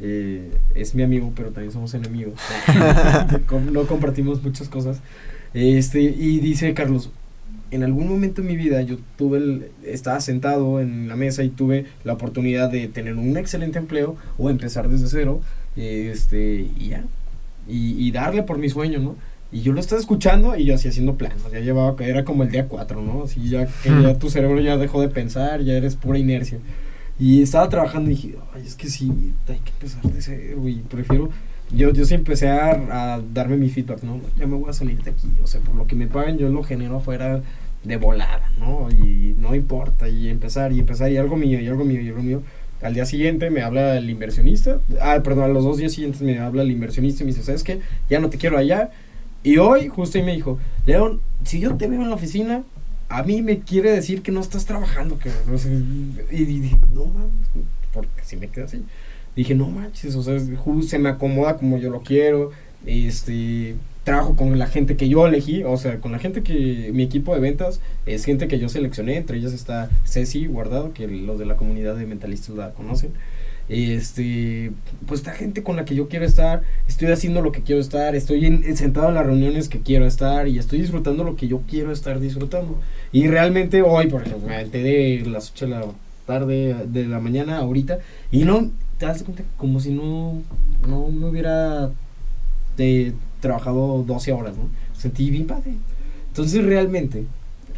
Eh, 0.00 0.52
es 0.74 0.94
mi 0.94 1.02
amigo, 1.02 1.32
pero 1.34 1.50
también 1.50 1.72
somos 1.72 1.94
enemigos. 1.94 2.38
No 3.72 3.84
compartimos 3.84 4.42
muchas 4.42 4.68
cosas. 4.68 5.00
Este, 5.54 6.02
y 6.02 6.40
dice 6.40 6.74
Carlos, 6.74 7.10
en 7.70 7.82
algún 7.82 8.08
momento 8.08 8.40
en 8.40 8.46
mi 8.46 8.56
vida 8.56 8.82
yo 8.82 8.96
tuve 9.16 9.38
el, 9.38 9.70
estaba 9.84 10.20
sentado 10.20 10.80
en 10.80 11.08
la 11.08 11.16
mesa 11.16 11.42
y 11.42 11.48
tuve 11.48 11.86
la 12.04 12.14
oportunidad 12.14 12.70
de 12.70 12.88
tener 12.88 13.14
un 13.14 13.36
excelente 13.36 13.78
empleo 13.78 14.16
o 14.38 14.50
empezar 14.50 14.88
desde 14.88 15.08
cero. 15.08 15.40
Este, 15.76 16.66
y 16.78 16.88
ya. 16.88 17.04
Y, 17.68 18.06
y 18.06 18.10
darle 18.10 18.42
por 18.42 18.58
mi 18.58 18.68
sueño, 18.68 18.98
¿no? 18.98 19.16
Y 19.50 19.62
yo 19.62 19.72
lo 19.72 19.80
estaba 19.80 20.00
escuchando 20.00 20.56
y 20.56 20.64
yo 20.64 20.74
así 20.74 20.88
haciendo 20.88 21.16
planos. 21.16 21.50
Ya 21.50 21.60
llevaba, 21.60 21.96
era 22.04 22.24
como 22.24 22.42
el 22.42 22.50
día 22.50 22.66
4, 22.66 23.00
¿no? 23.00 23.24
Así 23.24 23.48
ya 23.48 23.66
que 23.66 23.90
ya 24.02 24.18
tu 24.18 24.28
cerebro 24.28 24.60
ya 24.60 24.76
dejó 24.76 25.00
de 25.00 25.08
pensar, 25.08 25.62
ya 25.62 25.74
eres 25.74 25.96
pura 25.96 26.18
inercia. 26.18 26.58
Y 27.18 27.42
estaba 27.42 27.68
trabajando 27.68 28.10
y 28.10 28.14
dije, 28.14 28.34
ay, 28.54 28.62
es 28.66 28.74
que 28.74 28.88
sí, 28.88 29.10
hay 29.48 29.58
que 29.58 29.70
empezar 29.70 30.02
de 30.02 30.22
cero 30.22 30.68
y 30.68 30.76
prefiero... 30.76 31.30
Yo, 31.70 31.92
yo 31.92 32.04
sí 32.04 32.14
empecé 32.14 32.48
a, 32.48 33.14
a 33.14 33.20
darme 33.20 33.56
mi 33.56 33.68
feedback, 33.68 34.02
¿no? 34.02 34.20
Ya 34.36 34.46
me 34.46 34.56
voy 34.56 34.70
a 34.70 34.72
salir 34.72 35.02
de 35.02 35.10
aquí, 35.10 35.28
o 35.42 35.46
sea, 35.46 35.60
por 35.60 35.74
lo 35.74 35.86
que 35.86 35.96
me 35.96 36.06
pagan 36.06 36.38
yo 36.38 36.48
lo 36.48 36.62
genero 36.62 36.96
afuera 36.96 37.42
de 37.84 37.96
volada, 37.96 38.50
¿no? 38.58 38.88
Y 38.90 39.34
no 39.38 39.54
importa, 39.54 40.08
y 40.08 40.28
empezar, 40.28 40.72
y 40.72 40.80
empezar, 40.80 41.10
y 41.12 41.16
algo 41.16 41.36
mío, 41.36 41.60
y 41.60 41.66
algo 41.66 41.84
mío, 41.84 42.00
y 42.00 42.08
algo 42.08 42.22
mío. 42.22 42.42
Al 42.80 42.94
día 42.94 43.04
siguiente 43.04 43.50
me 43.50 43.62
habla 43.62 43.96
el 43.98 44.08
inversionista, 44.08 44.80
ah, 45.00 45.20
perdón, 45.22 45.44
a 45.44 45.48
los 45.48 45.64
dos 45.64 45.78
días 45.78 45.92
siguientes 45.92 46.22
me 46.22 46.38
habla 46.38 46.62
el 46.62 46.70
inversionista 46.70 47.22
y 47.22 47.26
me 47.26 47.32
dice, 47.32 47.42
¿sabes 47.42 47.64
qué? 47.64 47.80
Ya 48.08 48.20
no 48.20 48.30
te 48.30 48.38
quiero 48.38 48.56
allá. 48.56 48.90
Y 49.42 49.58
hoy 49.58 49.88
justo 49.88 50.18
ahí 50.18 50.24
me 50.24 50.34
dijo, 50.34 50.58
León, 50.86 51.20
si 51.44 51.60
yo 51.60 51.76
te 51.76 51.88
veo 51.88 52.02
en 52.02 52.08
la 52.08 52.14
oficina, 52.14 52.62
a 53.08 53.22
mí 53.22 53.42
me 53.42 53.60
quiere 53.60 53.90
decir 53.90 54.22
que 54.22 54.32
no 54.32 54.40
estás 54.40 54.64
trabajando, 54.64 55.18
que 55.18 55.30
no 55.50 55.58
sé, 55.58 55.72
y, 55.72 56.14
y 56.30 56.44
dije, 56.44 56.76
no 56.94 57.06
mames, 57.06 57.48
porque 57.92 58.22
si 58.22 58.36
me 58.36 58.48
queda 58.48 58.66
así. 58.66 58.84
Dije, 59.38 59.54
no 59.54 59.68
manches, 59.68 60.16
o 60.16 60.22
sea, 60.24 60.36
se 60.82 60.98
me 60.98 61.08
acomoda 61.08 61.56
como 61.56 61.78
yo 61.78 61.90
lo 61.90 62.00
quiero, 62.00 62.50
este, 62.86 63.76
trabajo 64.02 64.34
con 64.34 64.58
la 64.58 64.66
gente 64.66 64.96
que 64.96 65.08
yo 65.08 65.26
elegí, 65.28 65.62
o 65.62 65.76
sea, 65.76 66.00
con 66.00 66.10
la 66.10 66.18
gente 66.18 66.42
que, 66.42 66.90
mi 66.92 67.04
equipo 67.04 67.34
de 67.34 67.40
ventas 67.40 67.80
es 68.04 68.24
gente 68.24 68.48
que 68.48 68.58
yo 68.58 68.68
seleccioné, 68.68 69.16
entre 69.16 69.38
ellas 69.38 69.52
está 69.52 69.90
Ceci 70.04 70.46
Guardado, 70.46 70.92
que 70.92 71.06
los 71.06 71.38
de 71.38 71.46
la 71.46 71.56
comunidad 71.56 71.94
de 71.94 72.04
mentalistas 72.06 72.56
la 72.56 72.70
conocen. 72.72 73.10
Este, 73.68 74.72
pues 75.06 75.20
esta 75.20 75.32
gente 75.34 75.62
con 75.62 75.76
la 75.76 75.84
que 75.84 75.94
yo 75.94 76.08
quiero 76.08 76.24
estar, 76.24 76.62
estoy 76.88 77.08
haciendo 77.08 77.40
lo 77.42 77.52
que 77.52 77.60
quiero 77.62 77.80
estar, 77.80 78.16
estoy 78.16 78.44
en- 78.46 78.76
sentado 78.76 79.08
en 79.10 79.14
las 79.14 79.26
reuniones 79.26 79.68
que 79.68 79.78
quiero 79.80 80.06
estar 80.06 80.48
y 80.48 80.58
estoy 80.58 80.80
disfrutando 80.80 81.22
lo 81.22 81.36
que 81.36 81.46
yo 81.48 81.60
quiero 81.68 81.92
estar 81.92 82.18
disfrutando. 82.18 82.80
Y 83.12 83.28
realmente 83.28 83.82
hoy, 83.82 84.08
por 84.08 84.22
ejemplo, 84.22 84.48
me 84.48 84.64
de 84.64 85.22
las 85.26 85.52
8 85.52 85.66
de 85.66 85.70
la 85.70 85.84
tarde, 86.26 86.74
de 86.88 87.06
la 87.06 87.20
mañana, 87.20 87.58
ahorita, 87.58 87.98
y 88.32 88.44
no, 88.44 88.70
te 88.98 89.06
das 89.06 89.22
cuenta 89.22 89.44
como 89.56 89.80
si 89.80 89.92
no, 89.92 90.42
no 90.86 91.08
me 91.08 91.26
hubiera 91.26 91.90
trabajado 93.40 94.04
12 94.06 94.32
horas, 94.32 94.56
¿no? 94.56 94.68
Sentí 94.96 95.30
bien 95.30 95.46
padre. 95.46 95.74
Entonces 96.28 96.64
realmente, 96.64 97.24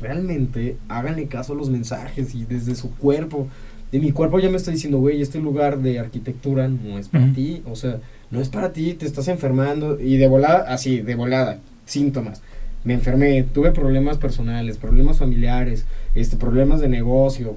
realmente, 0.00 0.76
háganle 0.88 1.26
caso 1.26 1.52
a 1.52 1.56
los 1.56 1.70
mensajes 1.70 2.34
y 2.34 2.44
desde 2.44 2.74
su 2.74 2.90
cuerpo. 2.96 3.46
De 3.92 3.98
mi 3.98 4.12
cuerpo 4.12 4.38
ya 4.38 4.50
me 4.50 4.56
está 4.56 4.70
diciendo, 4.70 4.98
güey, 4.98 5.20
este 5.20 5.40
lugar 5.40 5.78
de 5.78 5.98
arquitectura 5.98 6.68
no 6.68 6.98
es 6.98 7.08
para 7.08 7.32
ti. 7.32 7.62
O 7.66 7.76
sea, 7.76 7.98
no 8.30 8.40
es 8.40 8.48
para 8.48 8.72
ti, 8.72 8.94
te 8.94 9.06
estás 9.06 9.28
enfermando. 9.28 10.00
Y 10.00 10.16
de 10.16 10.28
volada, 10.28 10.72
así, 10.72 11.00
de 11.00 11.14
volada, 11.14 11.58
síntomas. 11.86 12.42
Me 12.84 12.94
enfermé, 12.94 13.42
tuve 13.42 13.72
problemas 13.72 14.16
personales, 14.16 14.78
problemas 14.78 15.18
familiares, 15.18 15.84
este, 16.14 16.36
problemas 16.36 16.80
de 16.80 16.88
negocio, 16.88 17.56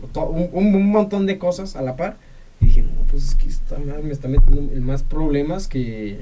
un 0.51 0.91
montón 0.91 1.25
de 1.25 1.37
cosas 1.37 1.77
a 1.77 1.81
la 1.81 1.95
par. 1.95 2.17
Y 2.63 2.67
dije, 2.67 2.81
no, 2.81 3.05
pues 3.09 3.29
es 3.29 3.35
que 3.35 3.47
esta 3.47 3.77
madre 3.77 4.03
me 4.03 4.11
está 4.11 4.27
metiendo 4.27 4.73
en 4.73 4.83
más 4.83 5.03
problemas 5.03 5.67
que, 5.67 6.19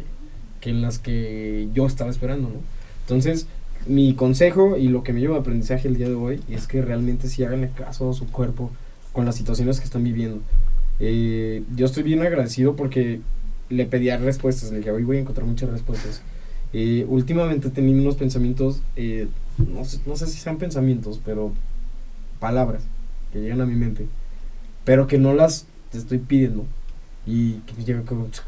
que 0.60 0.72
en 0.72 0.82
las 0.82 1.00
que 1.00 1.70
yo 1.74 1.86
estaba 1.86 2.10
esperando, 2.10 2.50
¿no? 2.50 2.56
Entonces, 3.02 3.48
mi 3.86 4.14
consejo 4.16 4.78
y 4.78 4.88
lo 4.88 5.04
que 5.04 5.14
me 5.14 5.20
lleva 5.20 5.38
a 5.38 5.40
aprendizaje 5.40 5.88
el 5.88 5.98
día 5.98 6.08
de 6.08 6.16
hoy 6.16 6.42
es 6.50 6.68
que 6.68 6.82
realmente 6.82 7.28
sí 7.28 7.44
háganle 7.44 7.70
caso 7.70 8.10
a 8.10 8.14
su 8.14 8.28
cuerpo 8.28 8.72
con 9.14 9.26
las 9.26 9.36
situaciones 9.36 9.80
que 9.80 9.86
están 9.86 10.04
viviendo. 10.04 10.40
Eh, 11.00 11.64
yo 11.76 11.86
estoy 11.86 12.04
bien 12.04 12.22
agradecido 12.22 12.76
porque 12.76 13.22
le 13.70 13.86
pedía 13.86 14.18
respuestas, 14.18 14.72
le 14.72 14.80
dije, 14.80 14.92
hoy 14.92 15.04
voy 15.04 15.18
a 15.18 15.22
encontrar 15.22 15.48
muchas 15.48 15.70
respuestas. 15.70 16.22
Eh, 16.74 17.06
últimamente 17.08 17.68
he 17.68 17.72
tenido 17.72 18.02
unos 18.02 18.16
pensamientos, 18.16 18.82
eh, 18.96 19.28
no, 19.58 19.84
sé, 19.84 20.00
no 20.06 20.16
sé 20.16 20.28
si 20.28 20.40
sean 20.40 20.58
pensamientos, 20.58 21.20
pero 21.24 21.52
palabras 22.40 22.84
que 23.32 23.40
llegan 23.42 23.62
a 23.62 23.66
mi 23.66 23.76
mente, 23.76 24.08
pero 24.86 25.08
que 25.08 25.18
no 25.18 25.34
las 25.34 25.66
estoy 25.98 26.18
pidiendo. 26.20 26.66
Y 27.28 27.58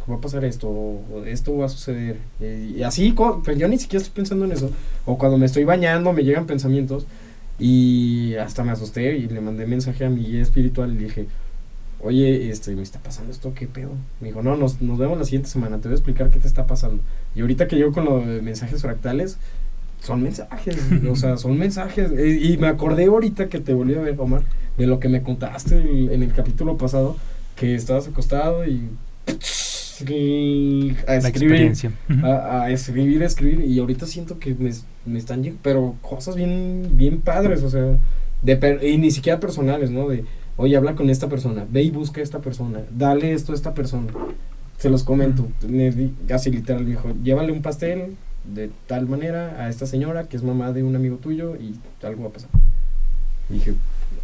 va 0.09 0.15
a 0.15 0.21
pasar 0.21 0.43
esto, 0.45 0.67
o 0.67 1.23
esto 1.27 1.55
va 1.57 1.65
a 1.65 1.69
suceder. 1.69 2.17
eh, 2.39 2.73
y 2.77 2.83
así, 2.83 3.13
pero 3.45 3.57
yo 3.57 3.67
ni 3.67 3.77
siquiera 3.77 4.03
estoy 4.03 4.15
pensando 4.15 4.45
en 4.45 4.51
eso. 4.51 4.71
O 5.05 5.17
cuando 5.17 5.37
me 5.37 5.45
estoy 5.45 5.63
bañando 5.63 6.11
me 6.11 6.23
llegan 6.23 6.47
pensamientos 6.47 7.05
y 7.59 8.33
hasta 8.35 8.63
me 8.63 8.71
asusté 8.71 9.15
y 9.17 9.27
le 9.27 9.41
mandé 9.41 9.67
mensaje 9.67 10.05
a 10.05 10.09
mi 10.09 10.23
guía 10.25 10.41
espiritual 10.41 10.91
y 10.93 10.97
dije, 10.97 11.27
oye, 12.01 12.49
este, 12.49 12.75
me 12.75 12.81
está 12.81 12.99
pasando 12.99 13.31
esto, 13.31 13.53
¿qué 13.53 13.67
pedo? 13.67 13.91
Me 14.19 14.27
dijo, 14.29 14.41
no, 14.41 14.57
nos, 14.57 14.81
nos 14.81 14.97
vemos 14.97 15.17
la 15.19 15.23
siguiente 15.25 15.49
semana, 15.49 15.77
te 15.77 15.87
voy 15.87 15.93
a 15.93 15.97
explicar 15.97 16.29
qué 16.31 16.39
te 16.39 16.47
está 16.47 16.65
pasando. 16.67 17.01
Y 17.35 17.41
ahorita 17.41 17.67
que 17.67 17.75
llego 17.75 17.91
con 17.93 18.05
los 18.05 18.25
mensajes 18.41 18.81
fractales, 18.81 19.37
son 20.01 20.21
mensajes, 20.23 20.77
o 21.09 21.15
sea, 21.15 21.37
son 21.37 21.57
mensajes. 21.57 22.11
Y, 22.11 22.53
y 22.53 22.57
me 22.57 22.67
acordé 22.67 23.05
ahorita 23.05 23.47
que 23.49 23.59
te 23.59 23.73
volví 23.73 23.93
a 23.95 24.01
ver, 24.01 24.19
Omar, 24.19 24.41
de 24.77 24.87
lo 24.87 24.99
que 24.99 25.07
me 25.09 25.21
contaste 25.21 25.77
el- 25.77 26.11
en 26.11 26.23
el 26.23 26.33
capítulo 26.33 26.75
pasado, 26.77 27.15
que 27.55 27.75
estabas 27.75 28.07
acostado 28.07 28.65
y... 28.65 28.89
a 31.07 31.13
La 31.13 31.17
escribir, 31.29 31.71
a, 32.23 32.63
a 32.63 32.71
escribir, 32.71 33.23
a 33.23 33.25
escribir, 33.25 33.61
y 33.65 33.79
ahorita 33.79 34.05
siento 34.05 34.39
que 34.39 34.53
me, 34.55 34.71
me 35.05 35.19
están 35.19 35.43
llegando, 35.43 35.61
pero 35.63 35.95
cosas 36.01 36.35
bien, 36.35 36.89
bien 36.93 37.21
padres, 37.21 37.63
o 37.63 37.69
sea, 37.69 37.97
de 38.41 38.57
per- 38.57 38.83
y 38.83 38.97
ni 38.97 39.11
siquiera 39.11 39.39
personales, 39.39 39.91
¿no? 39.91 40.09
De, 40.09 40.25
oye, 40.57 40.75
habla 40.75 40.95
con 40.95 41.09
esta 41.09 41.29
persona, 41.29 41.65
ve 41.71 41.83
y 41.83 41.91
busca 41.91 42.19
a 42.19 42.23
esta 42.23 42.39
persona, 42.39 42.81
dale 42.97 43.33
esto 43.33 43.51
a 43.53 43.55
esta 43.55 43.73
persona. 43.73 44.07
Se 44.77 44.89
los 44.89 45.03
comento, 45.03 45.47
me 45.67 45.91
di- 45.91 46.13
así 46.33 46.49
literal, 46.51 46.85
dijo, 46.85 47.13
llévale 47.23 47.51
un 47.53 47.61
pastel 47.61 48.15
de 48.43 48.71
tal 48.87 49.07
manera 49.07 49.63
a 49.63 49.69
esta 49.69 49.85
señora 49.85 50.27
que 50.27 50.35
es 50.35 50.43
mamá 50.43 50.73
de 50.73 50.83
un 50.83 50.95
amigo 50.97 51.15
tuyo 51.17 51.55
y 51.55 51.75
algo 52.05 52.23
va 52.23 52.29
a 52.29 52.33
pasar. 52.33 52.49
Y 53.49 53.53
dije, 53.53 53.73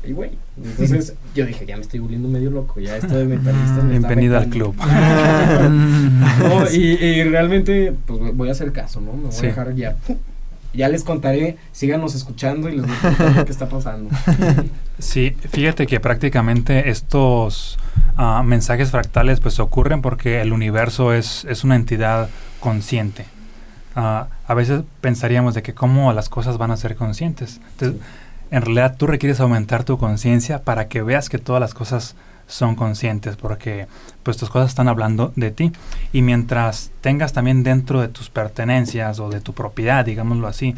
y 0.08 0.12
güey, 0.14 0.32
entonces 0.64 1.14
yo 1.36 1.46
dije, 1.46 1.66
ya 1.66 1.76
me 1.76 1.82
estoy 1.82 2.00
volviendo 2.00 2.28
medio 2.30 2.50
loco, 2.52 2.80
ya 2.80 2.98
esto 2.98 3.16
de 3.18 3.26
mentalista 3.26 3.82
me 3.84 3.90
Bienvenido 4.00 4.38
al 4.38 4.44
afectando". 4.44 4.74
club. 4.74 4.90
No, 6.40 6.70
y, 6.72 6.78
y 7.04 7.24
realmente, 7.24 7.94
pues 8.06 8.20
voy 8.36 8.50
a 8.50 8.52
hacer 8.52 8.72
caso, 8.72 9.02
¿no? 9.02 9.14
Me 9.14 9.24
voy 9.24 9.32
Sí. 9.32 9.46
a 9.46 9.50
dejar 9.50 9.74
guiar. 9.74 9.96
Ya 10.74 10.88
les 10.88 11.04
contaré, 11.04 11.58
síganos 11.72 12.14
escuchando 12.16 12.70
y 12.70 12.76
les 12.78 12.86
voy 12.86 12.96
a 12.96 13.02
contar 13.02 13.36
lo 13.38 13.46
que 13.46 13.52
está 13.52 13.68
pasando. 13.68 14.10
Sí, 15.00 15.36
fíjate 15.50 15.88
que 15.88 16.00
prácticamente 16.00 16.90
estos 16.90 17.80
ah, 18.18 18.44
mensajes 18.46 18.92
fractales 18.92 19.40
pues 19.40 19.60
ocurren 19.60 20.02
porque 20.04 20.42
el 20.42 20.54
universo 20.54 21.12
es, 21.14 21.46
es 21.46 21.64
una 21.64 21.76
entidad 21.76 22.30
consciente. 22.60 23.26
Ah, 23.96 24.28
a 24.48 24.54
veces 24.54 24.84
pensaríamos 25.02 25.56
de 25.56 25.64
que 25.64 25.74
cómo 25.74 26.14
las 26.14 26.30
cosas 26.30 26.58
van 26.60 26.70
a 26.70 26.78
ser 26.78 26.96
conscientes. 26.96 27.60
Entonces, 27.72 28.00
en 28.52 28.62
realidad 28.62 28.96
tú 28.98 29.08
requieres 29.08 29.40
aumentar 29.40 29.84
tu 29.84 29.98
conciencia 29.98 30.64
para 30.64 30.88
que 30.88 31.02
veas 31.02 31.30
que 31.30 31.38
todas 31.38 31.60
las 31.60 31.74
cosas 31.74 32.16
son 32.48 32.76
conscientes 32.76 33.36
porque 33.36 33.88
pues 34.24 34.38
tus 34.38 34.50
cosas 34.50 34.70
están 34.70 34.88
hablando 34.88 35.32
de 35.36 35.52
ti. 35.52 35.72
Y 36.12 36.24
mientras 36.24 36.92
tengas 37.02 37.32
también 37.32 37.64
dentro 37.64 38.02
de 38.02 38.08
tus 38.08 38.30
pertenencias 38.30 39.20
o 39.20 39.30
de 39.30 39.40
tu 39.40 39.54
propiedad 39.54 40.04
digámoslo 40.04 40.48
así 40.48 40.76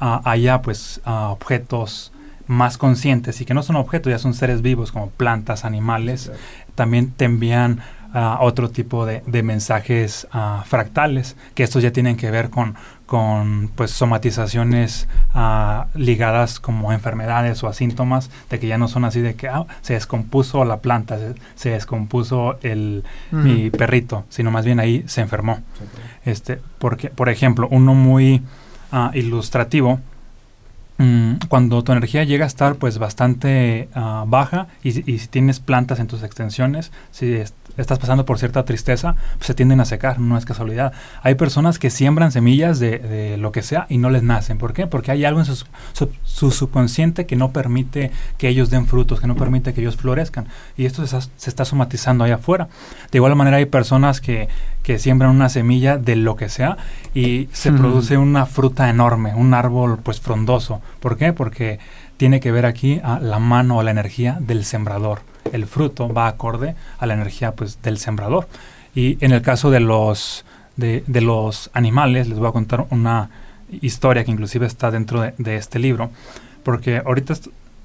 ah, 0.00 0.22
haya 0.24 0.62
pues 0.62 1.00
ah, 1.04 1.28
objetos 1.30 2.12
más 2.46 2.78
conscientes 2.78 3.40
y 3.40 3.44
que 3.44 3.54
no 3.54 3.62
son 3.62 3.76
objetos 3.76 4.10
ya 4.10 4.18
son 4.18 4.34
seres 4.34 4.60
vivos 4.60 4.90
como 4.90 5.10
plantas 5.10 5.64
animales 5.64 6.32
también 6.74 7.12
te 7.12 7.26
envían 7.26 7.80
ah, 8.14 8.38
otro 8.40 8.70
tipo 8.70 9.06
de, 9.06 9.22
de 9.26 9.42
mensajes 9.42 10.26
ah, 10.32 10.64
fractales, 10.66 11.36
que 11.54 11.62
estos 11.62 11.82
ya 11.82 11.92
tienen 11.92 12.16
que 12.16 12.30
ver 12.30 12.50
con, 12.50 12.74
con 13.06 13.70
pues, 13.74 13.90
somatizaciones 13.90 15.08
ah, 15.34 15.86
ligadas 15.94 16.60
como 16.60 16.90
a 16.90 16.94
enfermedades 16.94 17.62
o 17.62 17.68
a 17.68 17.72
síntomas, 17.72 18.30
de 18.48 18.58
que 18.58 18.66
ya 18.66 18.78
no 18.78 18.88
son 18.88 19.04
así 19.04 19.20
de 19.20 19.34
que 19.34 19.48
ah, 19.48 19.66
se 19.82 19.94
descompuso 19.94 20.64
la 20.64 20.78
planta, 20.78 21.18
se, 21.18 21.34
se 21.54 21.70
descompuso 21.70 22.58
el, 22.62 23.04
Mm. 23.30 23.44
mi 23.44 23.70
perrito, 23.70 24.24
sino 24.28 24.50
más 24.50 24.64
bien 24.64 24.80
ahí 24.80 25.04
se 25.06 25.20
enfermó. 25.20 25.60
Este, 26.24 26.60
porque, 26.78 27.10
por 27.10 27.28
ejemplo, 27.28 27.68
uno 27.70 27.94
muy 27.94 28.42
ah, 28.92 29.10
ilustrativo, 29.14 30.00
mm, 31.00 31.46
cuando 31.48 31.82
tu 31.82 31.92
energía 31.92 32.24
llega 32.24 32.44
a 32.44 32.48
estar 32.48 32.76
pues 32.76 32.98
bastante 32.98 33.88
ah, 33.94 34.24
baja 34.26 34.68
y, 34.82 34.92
si- 34.92 35.02
tienes 35.28 35.58
plantas 35.60 35.98
en 36.00 36.06
tus 36.06 36.22
extensiones, 36.22 36.92
si 37.10 37.32
est- 37.34 37.54
estás 37.76 37.98
pasando 37.98 38.24
por 38.26 38.38
cierta 38.38 38.64
tristeza, 38.64 39.14
pues 39.38 39.46
se 39.46 39.54
tienden 39.54 39.80
a 39.80 39.84
secar, 39.84 40.18
no 40.20 40.36
es 40.36 40.44
casualidad. 40.44 40.92
Hay 41.22 41.36
personas 41.36 41.78
que 41.78 41.88
siembran 41.90 42.30
semillas 42.32 42.78
de, 42.78 42.98
lo 43.38 43.52
que 43.52 43.62
sea 43.62 43.86
y 43.88 43.96
no 43.98 44.10
les 44.10 44.22
nacen. 44.22 44.58
¿Por 44.58 44.72
qué? 44.74 44.86
Porque 44.86 45.10
hay 45.12 45.24
algo 45.24 45.40
en 45.40 45.46
su, 45.46 45.56
sub- 45.56 45.68
sub- 45.92 46.12
su 46.24 46.50
subconsciente 46.50 47.26
que 47.26 47.36
no 47.36 47.52
permite 47.52 48.10
que 48.38 48.48
ellos 48.48 48.70
den 48.70 48.86
frutos, 48.86 49.20
que 49.20 49.26
no 49.26 49.36
permite 49.36 49.72
que 49.72 49.80
ellos 49.80 49.96
florezcan. 49.96 50.46
Y 50.76 50.84
esto 50.84 51.06
se 51.06 51.18
se 51.36 51.48
está 51.50 51.64
somatizando 51.64 52.24
allá 52.24 52.36
afuera. 52.36 52.68
De 53.10 53.18
igual 53.18 53.34
manera 53.36 53.56
hay 53.58 53.66
personas 53.66 54.20
que, 54.20 54.48
que 54.90 54.98
siembran 54.98 55.30
una 55.30 55.48
semilla 55.48 55.98
de 55.98 56.16
lo 56.16 56.34
que 56.34 56.48
sea 56.48 56.76
y 57.14 57.48
se 57.52 57.70
Mm. 57.70 57.78
produce 57.78 58.16
una 58.18 58.44
fruta 58.44 58.90
enorme, 58.90 59.36
un 59.36 59.54
árbol 59.54 60.00
pues 60.02 60.20
frondoso. 60.20 60.82
¿Por 60.98 61.16
qué? 61.16 61.32
Porque 61.32 61.78
tiene 62.16 62.40
que 62.40 62.50
ver 62.50 62.66
aquí 62.66 63.00
a 63.04 63.20
la 63.20 63.38
mano 63.38 63.76
o 63.78 63.82
la 63.84 63.92
energía 63.92 64.38
del 64.40 64.64
sembrador. 64.64 65.20
El 65.52 65.66
fruto 65.66 66.12
va 66.12 66.26
acorde 66.26 66.74
a 66.98 67.06
la 67.06 67.14
energía 67.14 67.52
pues 67.52 67.80
del 67.82 67.98
sembrador. 67.98 68.48
Y 68.92 69.16
en 69.24 69.30
el 69.30 69.42
caso 69.42 69.70
de 69.70 69.78
los 69.78 70.44
de, 70.74 71.04
de 71.06 71.20
los 71.20 71.70
animales, 71.72 72.26
les 72.26 72.40
voy 72.40 72.48
a 72.48 72.52
contar 72.52 72.86
una 72.90 73.30
historia 73.80 74.24
que 74.24 74.32
inclusive 74.32 74.66
está 74.66 74.90
dentro 74.90 75.20
de, 75.20 75.34
de 75.38 75.54
este 75.54 75.78
libro, 75.78 76.10
porque 76.64 77.00
ahorita 77.06 77.34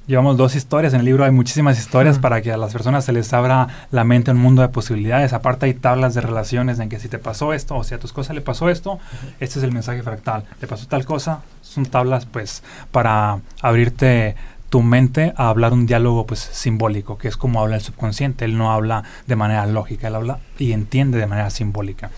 llevamos 0.07 0.37
dos 0.37 0.55
historias, 0.55 0.93
en 0.93 0.99
el 0.99 1.05
libro 1.05 1.23
hay 1.25 1.31
muchísimas 1.31 1.79
historias 1.79 2.19
para 2.19 2.41
que 2.41 2.51
a 2.51 2.57
las 2.57 2.71
personas 2.73 3.05
se 3.05 3.11
les 3.11 3.33
abra 3.33 3.67
la 3.91 4.03
mente 4.03 4.31
un 4.31 4.37
mundo 4.37 4.61
de 4.61 4.69
posibilidades, 4.69 5.33
aparte 5.33 5.65
hay 5.65 5.73
tablas 5.73 6.13
de 6.13 6.21
relaciones 6.21 6.79
en 6.79 6.89
que 6.89 6.99
si 6.99 7.07
te 7.09 7.17
pasó 7.19 7.53
esto 7.53 7.75
o 7.75 7.83
si 7.83 7.95
a 7.95 7.99
tus 7.99 8.13
cosas 8.13 8.35
le 8.35 8.41
pasó 8.41 8.69
esto, 8.69 8.99
este 9.39 9.59
es 9.59 9.63
el 9.65 9.71
mensaje 9.71 10.03
fractal, 10.03 10.43
le 10.61 10.67
pasó 10.67 10.87
tal 10.87 11.05
cosa, 11.05 11.41
son 11.61 11.85
tablas 11.85 12.25
pues 12.25 12.63
para 12.91 13.39
abrirte 13.61 14.35
tu 14.69 14.81
mente 14.83 15.33
a 15.37 15.49
hablar 15.49 15.73
un 15.73 15.85
diálogo 15.85 16.25
pues 16.25 16.39
simbólico, 16.39 17.17
que 17.17 17.27
es 17.27 17.37
como 17.37 17.61
habla 17.61 17.75
el 17.75 17.81
subconsciente, 17.81 18.45
él 18.45 18.57
no 18.57 18.71
habla 18.71 19.03
de 19.25 19.35
manera 19.35 19.65
lógica, 19.65 20.07
él 20.07 20.15
habla 20.15 20.39
y 20.59 20.73
entiende 20.73 21.17
de 21.17 21.27
manera 21.27 21.49
simbólica. 21.49 22.11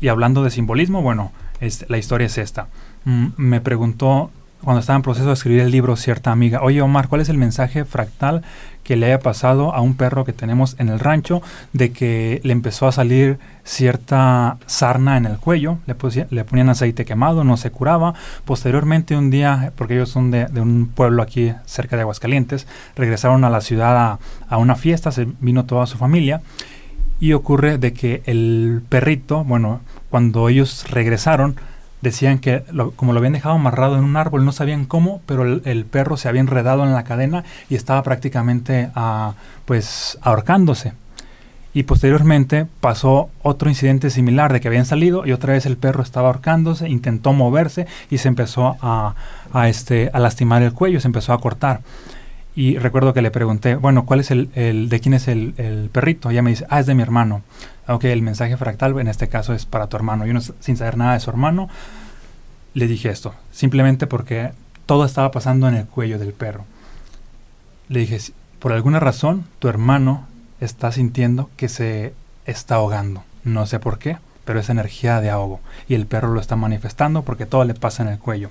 Y 0.00 0.08
hablando 0.08 0.42
de 0.42 0.50
simbolismo, 0.50 1.02
bueno, 1.02 1.32
es- 1.60 1.84
la 1.88 1.98
historia 1.98 2.26
es 2.26 2.38
esta. 2.38 2.68
Mm, 3.04 3.26
me 3.36 3.60
preguntó 3.60 4.30
cuando 4.62 4.80
estaba 4.80 4.96
en 4.96 5.02
proceso 5.02 5.26
de 5.26 5.34
escribir 5.34 5.60
el 5.62 5.70
libro, 5.70 5.96
cierta 5.96 6.32
amiga, 6.32 6.60
oye 6.62 6.80
Omar, 6.82 7.08
¿cuál 7.08 7.20
es 7.20 7.28
el 7.28 7.38
mensaje 7.38 7.84
fractal 7.84 8.42
que 8.82 8.96
le 8.96 9.06
haya 9.06 9.18
pasado 9.18 9.74
a 9.74 9.80
un 9.80 9.94
perro 9.94 10.24
que 10.24 10.32
tenemos 10.32 10.76
en 10.78 10.88
el 10.88 11.00
rancho 11.00 11.42
de 11.72 11.92
que 11.92 12.40
le 12.44 12.52
empezó 12.52 12.86
a 12.86 12.92
salir 12.92 13.38
cierta 13.64 14.58
sarna 14.66 15.16
en 15.16 15.26
el 15.26 15.38
cuello, 15.38 15.78
le, 15.86 16.44
ponían 16.44 16.68
aceite 16.68 17.04
quemado, 17.04 17.42
no 17.42 17.56
se 17.56 17.70
curaba. 17.70 18.14
Posteriormente 18.44 19.16
un 19.16 19.30
día, 19.30 19.72
porque 19.76 19.94
ellos 19.94 20.10
son 20.10 20.30
de, 20.30 20.46
un 20.60 20.88
pueblo 20.94 21.22
aquí 21.22 21.52
cerca 21.64 21.96
de 21.96 22.02
Aguascalientes, 22.02 22.68
regresaron 22.94 23.44
a 23.44 23.50
la 23.50 23.60
ciudad 23.60 23.96
a, 23.96 24.18
a 24.48 24.56
una 24.56 24.76
fiesta, 24.76 25.10
se 25.10 25.26
vino 25.40 25.64
toda 25.64 25.86
su 25.86 25.98
familia 25.98 26.40
y 27.18 27.32
ocurre 27.32 27.78
de 27.78 27.92
que 27.92 28.22
el 28.26 28.82
perrito, 28.88 29.42
bueno, 29.42 29.80
cuando 30.10 30.48
ellos 30.48 30.88
regresaron, 30.90 31.56
decían 32.02 32.38
que 32.38 32.62
como 32.96 33.12
lo 33.12 33.18
habían 33.18 33.32
dejado 33.32 33.54
amarrado 33.54 33.96
en 33.96 34.04
un 34.04 34.16
árbol, 34.16 34.44
no 34.44 34.52
sabían 34.52 34.84
cómo, 34.84 35.20
pero 35.26 35.44
el, 35.44 35.84
perro 35.86 36.16
se 36.16 36.28
había 36.28 36.40
enredado 36.40 36.84
en 36.84 36.92
la 36.92 37.04
cadena 37.04 37.44
y 37.68 37.74
estaba 37.74 38.02
prácticamente 38.02 38.90
ah, 38.94 39.34
pues 39.64 40.18
ahorcándose. 40.22 40.92
Y 41.76 41.82
posteriormente 41.82 42.66
pasó 42.80 43.28
otro 43.42 43.68
incidente 43.68 44.08
similar 44.08 44.50
de 44.50 44.60
que 44.60 44.68
habían 44.68 44.86
salido 44.86 45.26
y 45.26 45.32
otra 45.32 45.52
vez 45.52 45.66
el 45.66 45.76
perro 45.76 46.02
estaba 46.02 46.28
ahorcándose, 46.28 46.88
intentó 46.88 47.34
moverse 47.34 47.86
y 48.08 48.16
se 48.16 48.28
empezó 48.28 48.78
a, 48.80 49.14
este, 49.68 50.08
a 50.14 50.18
lastimar 50.18 50.62
el 50.62 50.72
cuello, 50.72 51.00
se 51.00 51.08
empezó 51.08 51.34
a 51.34 51.38
cortar. 51.38 51.82
Y 52.54 52.78
recuerdo 52.78 53.12
que 53.12 53.20
le 53.20 53.30
pregunté, 53.30 53.74
bueno, 53.74 54.06
¿cuál 54.06 54.20
es 54.20 54.30
el, 54.30 54.48
el 54.54 54.88
de 54.88 55.00
quién 55.00 55.12
es 55.12 55.28
el, 55.28 55.52
el, 55.58 55.90
perrito? 55.90 56.30
Ella 56.30 56.40
me 56.40 56.48
dice, 56.48 56.64
ah, 56.70 56.80
es 56.80 56.86
de 56.86 56.94
mi 56.94 57.02
hermano. 57.02 57.42
Ok, 57.88 58.04
el 58.04 58.22
mensaje 58.22 58.56
fractal 58.56 58.98
en 58.98 59.08
este 59.08 59.28
caso 59.28 59.54
es 59.54 59.64
para 59.66 59.86
tu 59.86 59.96
hermano. 59.96 60.26
Y 60.26 60.30
uno, 60.30 60.40
sin 60.40 60.76
saber 60.76 60.96
nada 60.96 61.14
de 61.14 61.20
su 61.20 61.30
hermano, 61.30 61.68
le 62.74 62.86
dije 62.86 63.08
esto, 63.08 63.34
simplemente 63.52 64.06
porque 64.06 64.52
todo 64.86 65.04
estaba 65.04 65.30
pasando 65.30 65.68
en 65.68 65.74
el 65.74 65.86
cuello 65.86 66.18
del 66.18 66.32
perro. 66.32 66.64
Le 67.88 68.00
dije, 68.00 68.18
por 68.58 68.72
alguna 68.72 69.00
razón, 69.00 69.44
tu 69.58 69.68
hermano 69.68 70.26
está 70.60 70.90
sintiendo 70.90 71.50
que 71.56 71.68
se 71.68 72.14
está 72.44 72.76
ahogando. 72.76 73.22
No 73.44 73.66
sé 73.66 73.78
por 73.78 73.98
qué, 73.98 74.18
pero 74.44 74.58
es 74.58 74.68
energía 74.68 75.20
de 75.20 75.30
ahogo. 75.30 75.60
Y 75.88 75.94
el 75.94 76.06
perro 76.06 76.32
lo 76.32 76.40
está 76.40 76.56
manifestando 76.56 77.22
porque 77.22 77.46
todo 77.46 77.64
le 77.64 77.74
pasa 77.74 78.02
en 78.02 78.08
el 78.08 78.18
cuello. 78.18 78.50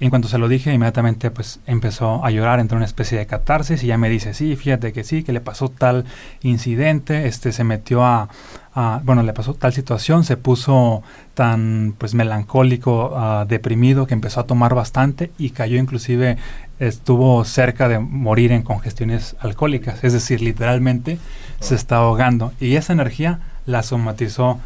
Y 0.00 0.04
en 0.04 0.10
cuanto 0.10 0.26
se 0.28 0.38
lo 0.38 0.48
dije, 0.48 0.72
inmediatamente 0.72 1.30
pues 1.30 1.60
empezó 1.66 2.24
a 2.24 2.30
llorar, 2.30 2.58
entró 2.58 2.76
en 2.76 2.78
una 2.78 2.86
especie 2.86 3.16
de 3.16 3.26
catarsis 3.26 3.82
y 3.84 3.86
ya 3.86 3.96
me 3.96 4.10
dice, 4.10 4.34
sí, 4.34 4.56
fíjate 4.56 4.92
que 4.92 5.04
sí, 5.04 5.22
que 5.22 5.32
le 5.32 5.40
pasó 5.40 5.68
tal 5.68 6.04
incidente, 6.42 7.28
este 7.28 7.52
se 7.52 7.62
metió 7.62 8.04
a, 8.04 8.28
bueno, 9.04 9.22
le 9.22 9.32
pasó 9.32 9.54
tal 9.54 9.72
situación, 9.72 10.24
se 10.24 10.36
puso 10.36 11.04
tan 11.34 11.94
pues 11.96 12.14
melancólico, 12.14 13.12
ah, 13.16 13.44
deprimido, 13.48 14.08
que 14.08 14.14
empezó 14.14 14.40
a 14.40 14.46
tomar 14.46 14.74
bastante 14.74 15.30
y 15.38 15.50
cayó 15.50 15.78
inclusive, 15.78 16.38
estuvo 16.80 17.44
cerca 17.44 17.88
de 17.88 18.00
morir 18.00 18.50
en 18.50 18.62
congestiones 18.62 19.36
alcohólicas, 19.38 20.02
es 20.02 20.12
decir, 20.12 20.42
literalmente 20.42 21.18
se 21.60 21.76
está 21.76 21.98
ahogando. 21.98 22.52
Y 22.58 22.74
esa 22.74 22.92
energía 22.92 23.38
la 23.64 23.84
somatizó 23.84 24.58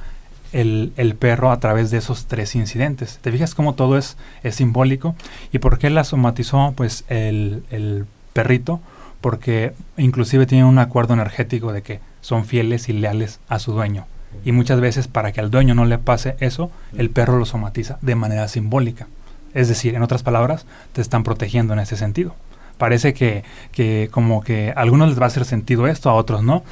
el, 0.52 1.16
perro 1.18 1.50
a 1.50 1.60
través 1.60 1.90
de 1.90 1.98
esos 1.98 2.26
tres 2.26 2.54
incidentes. 2.54 3.18
¿Te 3.20 3.32
fijas 3.32 3.54
cómo 3.54 3.74
todo 3.74 3.98
es, 3.98 4.16
es 4.42 4.56
simbólico? 4.56 5.14
¿Y 5.52 5.58
por 5.58 5.78
qué 5.78 5.90
la 5.90 6.04
somatizó 6.04 6.72
pues 6.76 7.04
el, 7.08 8.06
perrito? 8.32 8.80
Porque 9.20 9.72
inclusive 9.96 10.46
tienen 10.46 10.66
un 10.66 10.78
acuerdo 10.78 11.14
energético 11.14 11.72
de 11.72 11.82
que 11.82 12.00
son 12.20 12.44
fieles 12.44 12.88
y 12.88 12.92
leales 12.92 13.40
a 13.48 13.58
su 13.58 13.72
dueño. 13.72 14.06
Y 14.44 14.52
muchas 14.52 14.80
veces 14.80 15.08
para 15.08 15.32
que 15.32 15.40
al 15.40 15.50
dueño 15.50 15.74
no 15.74 15.84
le 15.84 15.98
pase 15.98 16.36
eso, 16.40 16.70
el 16.96 17.10
perro 17.10 17.38
lo 17.38 17.46
somatiza 17.46 17.98
de 18.02 18.14
manera 18.14 18.46
simbólica. 18.48 19.08
Es 19.54 19.68
decir, 19.68 19.94
en 19.94 20.02
otras 20.02 20.22
palabras, 20.22 20.66
te 20.92 21.00
están 21.00 21.24
protegiendo 21.24 21.72
en 21.72 21.80
ese 21.80 21.96
sentido. 21.96 22.34
Parece 22.78 23.12
que, 23.12 23.44
que 23.72 24.08
como 24.10 24.42
que 24.42 24.72
a 24.74 24.80
algunos 24.80 25.08
les 25.08 25.20
va 25.20 25.24
a 25.24 25.26
hacer 25.26 25.44
sentido 25.44 25.86
esto, 25.86 26.08
a 26.08 26.14
otros 26.14 26.42
no. 26.42 26.62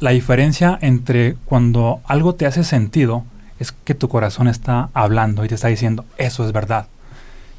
La 0.00 0.10
diferencia 0.10 0.78
entre 0.80 1.36
cuando 1.44 2.00
algo 2.04 2.34
te 2.34 2.46
hace 2.46 2.62
sentido 2.62 3.24
es 3.58 3.72
que 3.72 3.94
tu 3.94 4.08
corazón 4.08 4.48
está 4.48 4.90
hablando 4.92 5.44
y 5.44 5.48
te 5.48 5.54
está 5.54 5.68
diciendo, 5.68 6.04
eso 6.18 6.44
es 6.44 6.52
verdad. 6.52 6.88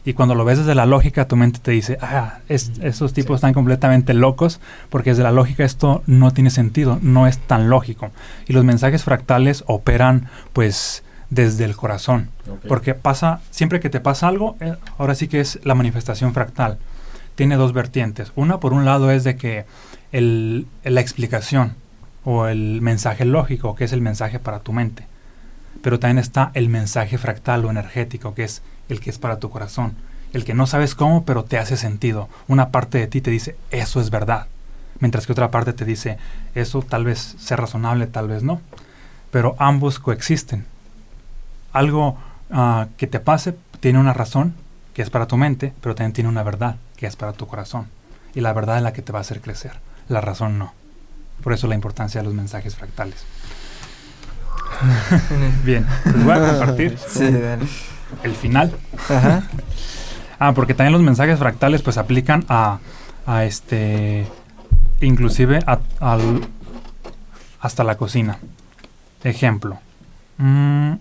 Y 0.06 0.14
cuando 0.14 0.36
lo 0.36 0.46
ves 0.46 0.60
desde 0.60 0.74
la 0.74 0.86
lógica, 0.86 1.28
tu 1.28 1.36
mente 1.36 1.60
te 1.60 1.72
dice, 1.72 1.98
ah, 2.02 2.40
esos 2.48 3.12
tipos 3.12 3.36
están 3.36 3.54
completamente 3.54 4.14
locos, 4.14 4.62
porque 4.90 5.10
desde 5.10 5.24
la 5.24 5.34
lógica 5.34 5.66
esto 5.66 6.02
no 6.06 6.32
tiene 6.32 6.50
sentido, 6.50 6.98
no 7.02 7.28
es 7.28 7.40
tan 7.40 7.70
lógico. 7.70 8.12
Y 8.48 8.54
los 8.54 8.64
mensajes 8.64 9.04
fractales 9.04 9.66
operan, 9.68 10.30
pues, 10.54 11.04
desde 11.30 11.66
el 11.66 11.76
corazón. 11.76 12.30
Porque 12.70 12.94
pasa, 12.94 13.42
siempre 13.52 13.82
que 13.82 13.90
te 13.90 14.00
pasa 14.00 14.30
algo, 14.30 14.56
eh, 14.62 14.76
ahora 14.98 15.14
sí 15.14 15.28
que 15.28 15.42
es 15.42 15.60
la 15.64 15.76
manifestación 15.76 16.34
fractal. 16.34 16.78
Tiene 17.38 17.56
dos 17.56 17.72
vertientes. 17.72 18.32
Una, 18.36 18.60
por 18.60 18.74
un 18.74 18.84
lado, 18.84 19.12
es 19.12 19.24
de 19.24 19.36
que 19.36 19.66
el, 20.12 20.66
la 20.84 21.02
explicación, 21.02 21.76
o 22.26 22.48
el 22.48 22.82
mensaje 22.82 23.26
lógico, 23.26 23.76
que 23.76 23.84
es 23.84 23.94
el 23.94 24.02
mensaje 24.02 24.40
para 24.40 24.60
tu 24.60 24.74
mente. 24.74 25.06
Pero 25.84 26.00
también 26.00 26.18
está 26.18 26.50
el 26.56 26.68
mensaje 26.68 27.20
fractal 27.20 27.64
o 27.64 27.70
energético, 27.70 28.34
que 28.34 28.44
es 28.44 28.64
el 28.90 29.00
que 29.00 29.12
es 29.12 29.20
para 29.20 29.38
tu 29.38 29.52
corazón. 29.52 29.94
El 30.34 30.46
que 30.46 30.56
no 30.56 30.66
sabes 30.66 30.96
cómo, 30.96 31.26
pero 31.26 31.44
te 31.44 31.60
hace 31.60 31.78
sentido. 31.78 32.28
Una 32.48 32.70
parte 32.70 32.98
de 32.98 33.06
ti 33.06 33.22
te 33.22 33.30
dice, 33.30 33.56
eso 33.70 34.02
es 34.02 34.10
verdad. 34.10 34.48
Mientras 35.00 35.28
que 35.28 35.34
otra 35.34 35.52
parte 35.52 35.74
te 35.74 35.86
dice, 35.86 36.18
eso 36.56 36.82
tal 36.82 37.06
vez 37.06 37.36
sea 37.38 37.56
razonable, 37.56 38.08
tal 38.08 38.28
vez 38.28 38.42
no. 38.42 38.62
Pero 39.30 39.56
ambos 39.60 40.00
coexisten. 40.00 40.66
Algo 41.72 42.18
ah, 42.50 42.88
que 42.98 43.06
te 43.06 43.20
pase 43.20 43.56
tiene 43.80 44.00
una 44.00 44.14
razón, 44.14 44.56
que 44.96 45.04
es 45.04 45.12
para 45.12 45.28
tu 45.28 45.38
mente, 45.38 45.72
pero 45.82 45.94
también 45.94 46.14
tiene 46.14 46.30
una 46.30 46.42
verdad, 46.42 46.78
que 46.98 47.06
es 47.06 47.16
para 47.16 47.34
tu 47.34 47.48
corazón. 47.48 47.88
Y 48.36 48.42
la 48.42 48.54
verdad 48.54 48.78
es 48.78 48.84
la 48.84 48.94
que 48.94 49.02
te 49.02 49.14
va 49.14 49.20
a 49.20 49.22
hacer 49.22 49.42
crecer. 49.42 49.74
La 50.10 50.22
razón 50.22 50.58
no. 50.58 50.74
Por 51.44 51.54
eso 51.54 51.68
la 51.68 51.76
importancia 51.76 52.20
de 52.22 52.26
los 52.26 52.34
mensajes 52.34 52.76
fractales. 52.76 53.26
Bien, 55.64 55.86
les 56.06 56.24
voy 56.24 56.34
a 56.34 56.50
compartir 56.50 56.98
el 58.24 58.36
final. 58.36 58.74
ah, 60.40 60.54
porque 60.54 60.74
también 60.74 60.94
los 60.94 61.02
mensajes 61.02 61.40
fractales 61.40 61.82
pues 61.82 61.98
aplican 61.98 62.46
a, 62.50 62.80
a 63.26 63.46
este, 63.46 64.28
inclusive 65.02 65.60
a, 65.66 65.80
al, 66.00 66.48
hasta 67.60 67.84
la 67.84 67.96
cocina. 67.96 68.40
Ejemplo, 69.24 69.80
mm, 70.38 70.94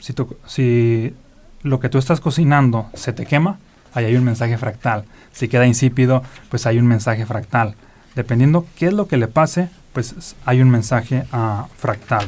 si, 0.00 0.14
si 0.46 1.14
lo 1.62 1.80
que 1.80 1.88
tú 1.88 1.98
estás 1.98 2.20
cocinando 2.20 2.90
se 2.94 3.12
te 3.12 3.26
quema, 3.26 3.58
ahí 3.94 4.04
hay 4.04 4.16
un 4.16 4.24
mensaje 4.24 4.58
fractal. 4.58 5.04
Si 5.32 5.48
queda 5.48 5.66
insípido, 5.66 6.22
pues 6.50 6.66
hay 6.66 6.78
un 6.78 6.86
mensaje 6.86 7.26
fractal 7.26 7.74
dependiendo 8.14 8.66
qué 8.76 8.86
es 8.86 8.92
lo 8.92 9.06
que 9.06 9.16
le 9.16 9.28
pase, 9.28 9.68
pues 9.92 10.36
hay 10.44 10.60
un 10.60 10.70
mensaje 10.70 11.24
uh, 11.32 11.66
fractal. 11.76 12.26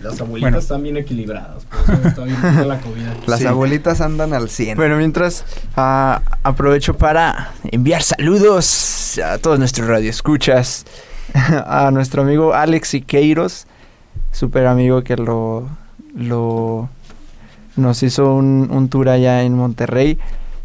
Las 0.00 0.20
abuelitas 0.20 0.64
están 0.64 0.82
bien 0.82 0.96
equilibradas, 0.96 1.64
por 1.64 1.94
eso 1.94 2.08
está 2.08 2.24
bien 2.24 2.68
la 2.68 2.80
comida. 2.80 3.14
Las 3.26 3.44
abuelitas 3.44 4.00
andan 4.00 4.34
al 4.34 4.48
100. 4.48 4.76
Bueno, 4.76 4.96
mientras 4.96 5.44
uh, 5.76 6.18
aprovecho 6.42 6.98
para 6.98 7.52
enviar 7.70 8.02
saludos 8.02 9.20
a 9.24 9.38
todos 9.38 9.60
nuestros 9.60 9.86
radioescuchas, 9.86 10.86
a 11.34 11.92
nuestro 11.92 12.22
amigo 12.22 12.52
Alex 12.52 12.88
Siqueiros, 12.88 13.68
súper 14.32 14.66
amigo 14.66 15.04
que 15.04 15.16
lo, 15.16 15.68
lo 16.16 16.88
nos 17.76 18.02
hizo 18.02 18.34
un, 18.34 18.68
un 18.70 18.88
tour 18.88 19.08
allá 19.08 19.42
en 19.42 19.54
Monterrey. 19.54 20.18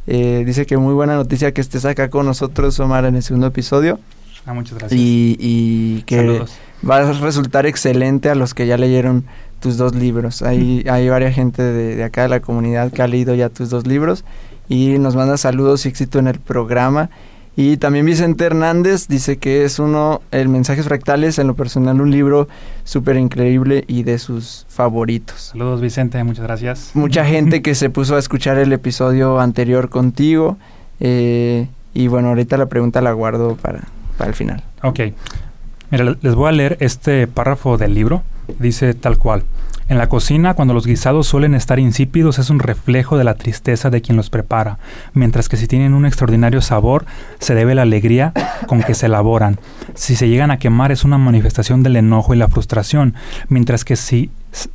Eh, 0.08 0.44
dice 0.46 0.66
que 0.66 0.78
muy 0.78 0.94
buena 0.94 1.16
noticia 1.16 1.54
que 1.54 1.62
estés 1.62 1.86
acá 1.86 2.10
con 2.10 2.26
nosotros, 2.26 2.80
Omar, 2.80 3.06
en 3.06 3.16
el 3.16 3.24
segundo 3.24 3.48
episodio. 3.48 4.00
Ah, 4.46 4.54
muchas 4.54 4.78
gracias. 4.78 5.00
Y, 5.00 6.04
que 6.06 6.42
va 6.88 6.98
a 6.98 7.12
resultar 7.12 7.66
excelente 7.66 8.30
a 8.30 8.36
los 8.36 8.54
que 8.54 8.66
ya 8.66 8.78
leyeron 8.78 9.26
tus 9.60 9.76
dos 9.76 9.96
libros. 9.96 10.42
Hay, 10.42 10.86
hay 10.90 11.10
varias 11.10 11.36
gente 11.36 11.62
de, 11.62 11.96
de, 11.98 12.04
acá 12.04 12.24
de 12.24 12.30
la 12.30 12.40
comunidad 12.40 12.92
que 12.92 13.02
ha 13.02 13.08
leído 13.08 13.36
ya 13.36 13.50
tus 13.50 13.70
dos 13.70 13.86
libros 13.86 14.24
y 14.70 14.98
nos 15.00 15.16
manda 15.16 15.38
saludos 15.38 15.86
y 15.86 15.90
éxito 15.90 16.20
en 16.20 16.28
el 16.28 16.40
programa. 16.40 17.10
Y 17.60 17.78
también 17.78 18.06
Vicente 18.06 18.46
Hernández 18.46 19.08
dice 19.08 19.38
que 19.38 19.66
es 19.66 19.80
uno, 19.80 20.22
el 20.30 20.48
Mensajes 20.48 20.86
Fractales, 20.86 21.40
en 21.40 21.48
lo 21.48 21.56
personal, 21.56 22.00
un 22.00 22.12
libro 22.12 22.48
súper 22.84 23.18
increíble 23.18 23.84
y 23.88 24.04
de 24.04 24.20
sus 24.20 24.68
favoritos. 24.70 25.50
Saludos 25.54 25.82
Vicente, 25.82 26.24
muchas 26.24 26.44
gracias. 26.46 26.92
Mucha 26.94 27.26
gente 27.26 27.64
que 27.64 27.74
se 27.74 27.90
puso 27.90 28.16
a 28.16 28.20
escuchar 28.20 28.60
el 28.60 28.72
episodio 28.74 29.40
anterior 29.40 29.90
contigo. 29.90 30.58
Eh, 31.00 31.68
y 31.96 32.08
bueno, 32.08 32.28
ahorita 32.28 32.58
la 32.58 32.68
pregunta 32.68 33.02
la 33.02 33.12
guardo 33.14 33.56
para, 33.56 33.86
para 34.20 34.30
el 34.30 34.36
final. 34.36 34.64
Ok. 34.84 35.00
Mira, 35.90 36.16
les 36.22 36.36
voy 36.36 36.50
a 36.50 36.52
leer 36.52 36.78
este 36.80 37.26
párrafo 37.26 37.80
del 37.80 37.96
libro 37.96 38.22
Dice 38.60 38.94
tal 38.94 39.18
cual. 39.18 39.44
En 39.90 39.98
la 39.98 40.10
cocina, 40.10 40.54
cuando 40.54 40.74
los 40.74 40.86
guisados 40.86 41.28
suelen 41.28 41.56
estar 41.56 41.80
insípidos, 41.80 42.40
es 42.40 42.50
un 42.50 42.60
reflejo 42.60 43.18
de 43.18 43.24
la 43.24 43.36
tristeza 43.36 43.90
de 43.90 44.02
quien 44.02 44.18
los 44.18 44.30
prepara, 44.30 44.80
mientras 45.14 45.48
que 45.48 45.56
si 45.56 45.66
tienen 45.66 45.94
un 45.94 46.06
extraordinario 46.06 46.62
sabor, 46.62 47.06
se 47.40 47.56
debe 47.56 47.74
la 47.74 47.84
alegría 47.84 48.34
con 48.68 48.84
que 48.84 48.94
se 48.94 49.06
elaboran. 49.06 49.60
Si 49.94 50.18
se 50.18 50.28
llegan 50.28 50.52
a 50.52 50.60
quemar, 50.60 50.92
es 50.92 51.06
una 51.06 51.18
manifestación 51.18 51.84
del 51.84 51.96
enojo 51.96 52.34
y 52.34 52.38
la 52.38 52.50
frustración, 52.50 53.16
mientras 53.48 53.86
que 53.86 53.96
si 53.96 54.30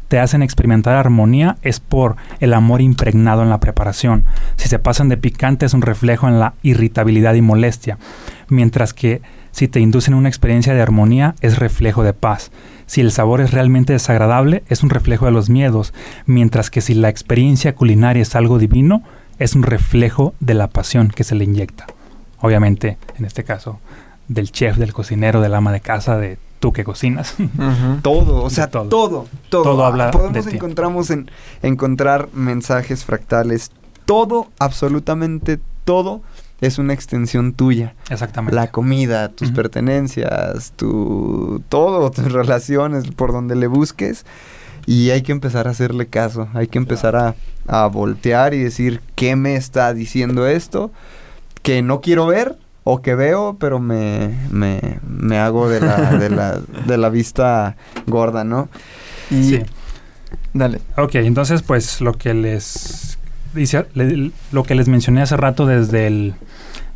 te 0.09 0.19
hacen 0.19 0.43
experimentar 0.43 0.97
armonía, 0.97 1.59
es 1.61 1.79
por 1.79 2.17
el 2.41 2.55
amor 2.55 2.81
impregnado 2.81 3.43
en 3.43 3.51
la 3.51 3.61
preparación. 3.61 4.25
Si 4.57 4.69
se 4.69 4.79
pasan 4.79 5.11
de 5.11 5.19
picante, 5.19 5.67
es 5.67 5.75
un 5.75 5.83
reflejo 5.83 6.27
en 6.27 6.41
la 6.41 6.55
irritabilidad 6.63 7.35
y 7.35 7.43
molestia, 7.43 7.99
mientras 8.49 8.95
que 8.95 9.21
si 9.51 9.69
te 9.69 9.81
inducen 9.81 10.15
una 10.15 10.31
experiencia 10.31 10.73
de 10.73 10.81
armonía, 10.81 11.35
es 11.43 11.59
reflejo 11.59 12.03
de 12.03 12.15
paz. 12.15 12.51
Si 12.93 13.01
el 13.01 13.11
sabor 13.11 13.41
es 13.41 13.53
realmente 13.53 13.95
desagradable, 13.95 14.65
es 14.69 14.83
un 14.83 14.91
reflejo 14.91 15.25
de 15.25 15.33
los 15.33 15.49
miedos, 15.49 15.95
mientras 16.27 16.69
que 16.69 16.83
si 16.83 16.93
la 16.93 17.09
experiencia 17.09 17.75
culinaria 17.75 18.21
es 18.21 18.35
algo 18.37 18.59
divino, 18.59 19.03
es 19.39 19.55
un 19.55 19.63
reflejo 19.63 20.35
de 20.41 20.53
la 20.53 20.69
pasión 20.69 21.09
que 21.09 21.25
se 21.25 21.35
le 21.35 21.45
inyecta. 21.45 21.87
Obviamente, 22.43 22.99
en 23.17 23.25
este 23.25 23.45
caso, 23.45 23.81
del 24.29 24.53
chef, 24.53 24.77
del 24.77 24.93
cocinero, 24.93 25.41
del 25.41 25.55
ama 25.55 25.73
de 25.73 25.81
casa, 25.81 26.19
de 26.19 26.37
tú 26.61 26.75
que 26.75 26.85
cocinas. 26.85 27.35
Todo, 28.03 28.43
o 28.43 28.51
sea, 28.51 28.67
todo. 28.69 28.91
todo, 28.91 29.27
todo. 29.49 29.87
habla 29.87 30.11
Podemos 30.11 30.45
de 30.45 30.51
ti. 30.51 30.57
encontramos 30.57 31.09
en 31.09 31.31
encontrar 31.63 32.29
mensajes 32.35 33.07
fractales. 33.07 33.71
Todo, 34.05 34.49
absolutamente 34.59 35.59
todo 35.87 36.21
es 36.63 36.79
una 36.79 36.95
extensión 36.95 37.53
tuya. 37.53 37.95
Exactamente. 38.09 38.57
La 38.57 38.71
comida, 38.71 39.29
tus 39.29 39.51
pertenencias, 39.51 40.73
tu 40.77 41.63
todo, 41.69 42.11
tus 42.13 42.33
relaciones, 42.33 43.09
por 43.11 43.33
donde 43.33 43.55
le 43.55 43.67
busques. 43.67 44.25
Y 44.87 45.11
hay 45.11 45.23
que 45.23 45.33
empezar 45.33 45.69
a 45.69 45.73
hacerle 45.73 46.07
caso, 46.07 46.49
hay 46.55 46.67
que 46.69 46.79
empezar 46.79 47.15
a, 47.15 47.35
a 47.69 47.87
voltear 47.87 48.55
y 48.55 48.63
decir 48.63 49.01
qué 49.15 49.37
me 49.37 49.55
está 49.55 49.93
diciendo 49.95 50.47
esto, 50.49 50.91
que 51.63 51.83
no 51.83 52.01
quiero 52.01 52.27
ver 52.27 52.57
o 52.83 53.01
que 53.01 53.15
veo, 53.15 53.57
pero 53.61 53.79
me, 53.79 54.37
me, 54.51 54.99
me 55.07 55.39
hago 55.39 55.69
de 55.69 55.81
la, 55.81 56.17
de, 56.19 56.31
la, 56.31 56.59
de 56.87 56.97
la 56.99 57.09
vista 57.11 57.77
gorda, 58.09 58.43
¿no? 58.43 58.69
Y 59.31 59.45
Sí. 59.45 59.63
dale. 60.53 60.81
Ok, 60.97 61.15
entonces 61.17 61.63
pues 61.63 62.01
lo 62.01 62.15
que 62.15 62.35
les 62.35 63.12
le- 63.95 64.31
lo 64.53 64.63
que 64.65 64.75
les 64.75 64.89
mencioné 64.89 65.23
hace 65.23 65.37
rato 65.37 65.67
desde 65.67 66.07
el 66.07 66.35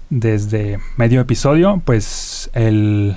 desde 0.09 0.79
medio 0.97 1.21
episodio, 1.21 1.83
pues 1.85 2.49
el, 2.55 3.17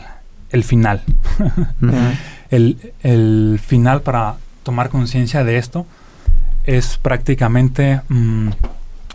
el 0.49 0.63
final. 0.63 1.03
el, 2.49 2.93
el 3.01 3.59
final 3.63 4.01
para 4.01 4.35
tomar 4.63 4.89
conciencia 4.89 5.43
de 5.43 5.57
esto 5.57 5.85
es 6.65 6.97
prácticamente 6.97 8.01
mm, 8.09 8.49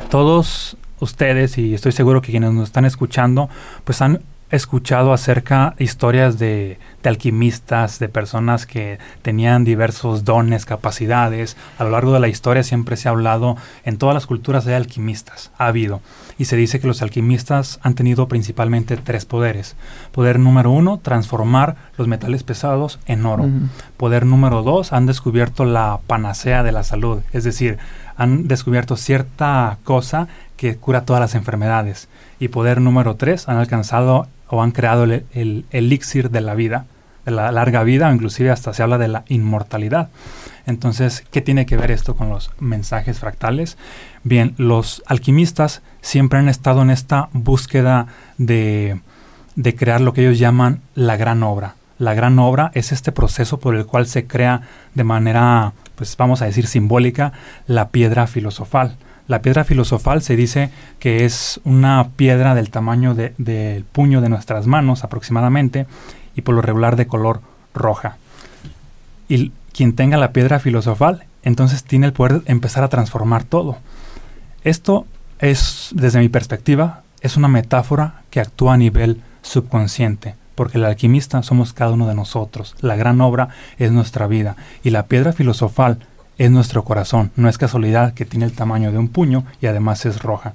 todos 0.08 0.76
ustedes 1.00 1.58
y 1.58 1.74
estoy 1.74 1.92
seguro 1.92 2.22
que 2.22 2.30
quienes 2.30 2.52
nos 2.52 2.64
están 2.68 2.84
escuchando 2.84 3.48
pues 3.84 4.00
han 4.02 4.20
escuchado 4.50 5.12
acerca 5.12 5.74
de 5.76 5.84
historias 5.84 6.38
de, 6.38 6.78
de 7.02 7.08
alquimistas, 7.08 7.98
de 7.98 8.08
personas 8.08 8.66
que 8.66 8.98
tenían 9.22 9.64
diversos 9.64 10.24
dones, 10.24 10.64
capacidades. 10.64 11.56
A 11.78 11.84
lo 11.84 11.90
largo 11.90 12.12
de 12.12 12.20
la 12.20 12.28
historia 12.28 12.62
siempre 12.62 12.96
se 12.96 13.08
ha 13.08 13.12
hablado, 13.12 13.56
en 13.84 13.98
todas 13.98 14.14
las 14.14 14.26
culturas 14.26 14.66
hay 14.66 14.74
alquimistas, 14.74 15.50
ha 15.58 15.66
habido. 15.66 16.00
Y 16.38 16.46
se 16.46 16.56
dice 16.56 16.80
que 16.80 16.86
los 16.86 17.02
alquimistas 17.02 17.78
han 17.82 17.94
tenido 17.94 18.26
principalmente 18.26 18.96
tres 18.96 19.24
poderes. 19.24 19.76
Poder 20.12 20.38
número 20.38 20.70
uno, 20.70 20.98
transformar 20.98 21.76
los 21.96 22.08
metales 22.08 22.42
pesados 22.42 22.98
en 23.06 23.26
oro. 23.26 23.48
Poder 23.96 24.26
número 24.26 24.62
dos, 24.62 24.92
han 24.92 25.06
descubierto 25.06 25.64
la 25.64 26.00
panacea 26.06 26.62
de 26.62 26.72
la 26.72 26.82
salud, 26.82 27.22
es 27.32 27.44
decir, 27.44 27.78
han 28.16 28.48
descubierto 28.48 28.96
cierta 28.96 29.78
cosa 29.84 30.28
que 30.56 30.76
cura 30.76 31.04
todas 31.04 31.20
las 31.20 31.34
enfermedades. 31.34 32.08
Y 32.38 32.48
poder 32.48 32.80
número 32.80 33.16
tres, 33.16 33.48
han 33.48 33.56
alcanzado 33.56 34.26
o 34.48 34.62
han 34.62 34.72
creado 34.72 35.04
el, 35.04 35.24
el 35.32 35.64
elixir 35.70 36.30
de 36.30 36.40
la 36.40 36.54
vida, 36.54 36.86
de 37.24 37.32
la 37.32 37.50
larga 37.52 37.82
vida, 37.82 38.08
o 38.08 38.12
inclusive 38.12 38.50
hasta 38.50 38.74
se 38.74 38.82
habla 38.82 38.98
de 38.98 39.08
la 39.08 39.24
inmortalidad. 39.28 40.10
Entonces, 40.66 41.24
¿qué 41.30 41.40
tiene 41.40 41.66
que 41.66 41.76
ver 41.76 41.90
esto 41.90 42.16
con 42.16 42.30
los 42.30 42.50
mensajes 42.58 43.18
fractales? 43.18 43.76
Bien, 44.22 44.54
los 44.56 45.02
alquimistas 45.06 45.82
siempre 46.00 46.38
han 46.38 46.48
estado 46.48 46.82
en 46.82 46.90
esta 46.90 47.28
búsqueda 47.32 48.06
de, 48.38 49.00
de 49.56 49.74
crear 49.76 50.00
lo 50.00 50.12
que 50.12 50.22
ellos 50.22 50.38
llaman 50.38 50.80
la 50.94 51.16
gran 51.16 51.42
obra. 51.42 51.76
La 51.98 52.14
gran 52.14 52.38
obra 52.38 52.70
es 52.74 52.92
este 52.92 53.12
proceso 53.12 53.60
por 53.60 53.76
el 53.76 53.86
cual 53.86 54.06
se 54.06 54.26
crea 54.26 54.62
de 54.94 55.04
manera, 55.04 55.74
pues 55.94 56.16
vamos 56.16 56.42
a 56.42 56.46
decir, 56.46 56.66
simbólica, 56.66 57.32
la 57.66 57.90
piedra 57.90 58.26
filosofal. 58.26 58.96
La 59.26 59.40
piedra 59.40 59.64
filosofal 59.64 60.22
se 60.22 60.36
dice 60.36 60.70
que 60.98 61.24
es 61.24 61.60
una 61.64 62.08
piedra 62.16 62.54
del 62.54 62.70
tamaño 62.70 63.14
de- 63.14 63.34
del 63.38 63.84
puño 63.84 64.20
de 64.20 64.28
nuestras 64.28 64.66
manos 64.66 65.02
aproximadamente 65.02 65.86
y 66.36 66.42
por 66.42 66.54
lo 66.54 66.62
regular 66.62 66.96
de 66.96 67.06
color 67.06 67.40
roja. 67.72 68.18
Y 69.28 69.52
quien 69.72 69.94
tenga 69.94 70.18
la 70.18 70.32
piedra 70.32 70.60
filosofal, 70.60 71.24
entonces 71.42 71.84
tiene 71.84 72.06
el 72.06 72.12
poder 72.12 72.42
de 72.42 72.52
empezar 72.52 72.84
a 72.84 72.88
transformar 72.88 73.44
todo. 73.44 73.78
Esto 74.62 75.06
es, 75.38 75.90
desde 75.94 76.20
mi 76.20 76.28
perspectiva, 76.28 77.02
es 77.20 77.36
una 77.36 77.48
metáfora 77.48 78.22
que 78.30 78.40
actúa 78.40 78.74
a 78.74 78.78
nivel 78.78 79.22
subconsciente, 79.42 80.34
porque 80.54 80.78
el 80.78 80.84
alquimista 80.84 81.42
somos 81.42 81.72
cada 81.72 81.92
uno 81.92 82.06
de 82.06 82.14
nosotros, 82.14 82.76
la 82.80 82.96
gran 82.96 83.20
obra 83.20 83.48
es 83.78 83.90
nuestra 83.90 84.26
vida, 84.26 84.56
y 84.82 84.90
la 84.90 85.06
piedra 85.06 85.32
filosofal 85.32 85.98
es 86.38 86.50
nuestro 86.50 86.84
corazón, 86.84 87.30
no 87.36 87.48
es 87.48 87.58
casualidad 87.58 88.14
que 88.14 88.24
tiene 88.24 88.46
el 88.46 88.52
tamaño 88.52 88.92
de 88.92 88.98
un 88.98 89.08
puño 89.08 89.44
y 89.60 89.66
además 89.66 90.06
es 90.06 90.22
roja. 90.22 90.54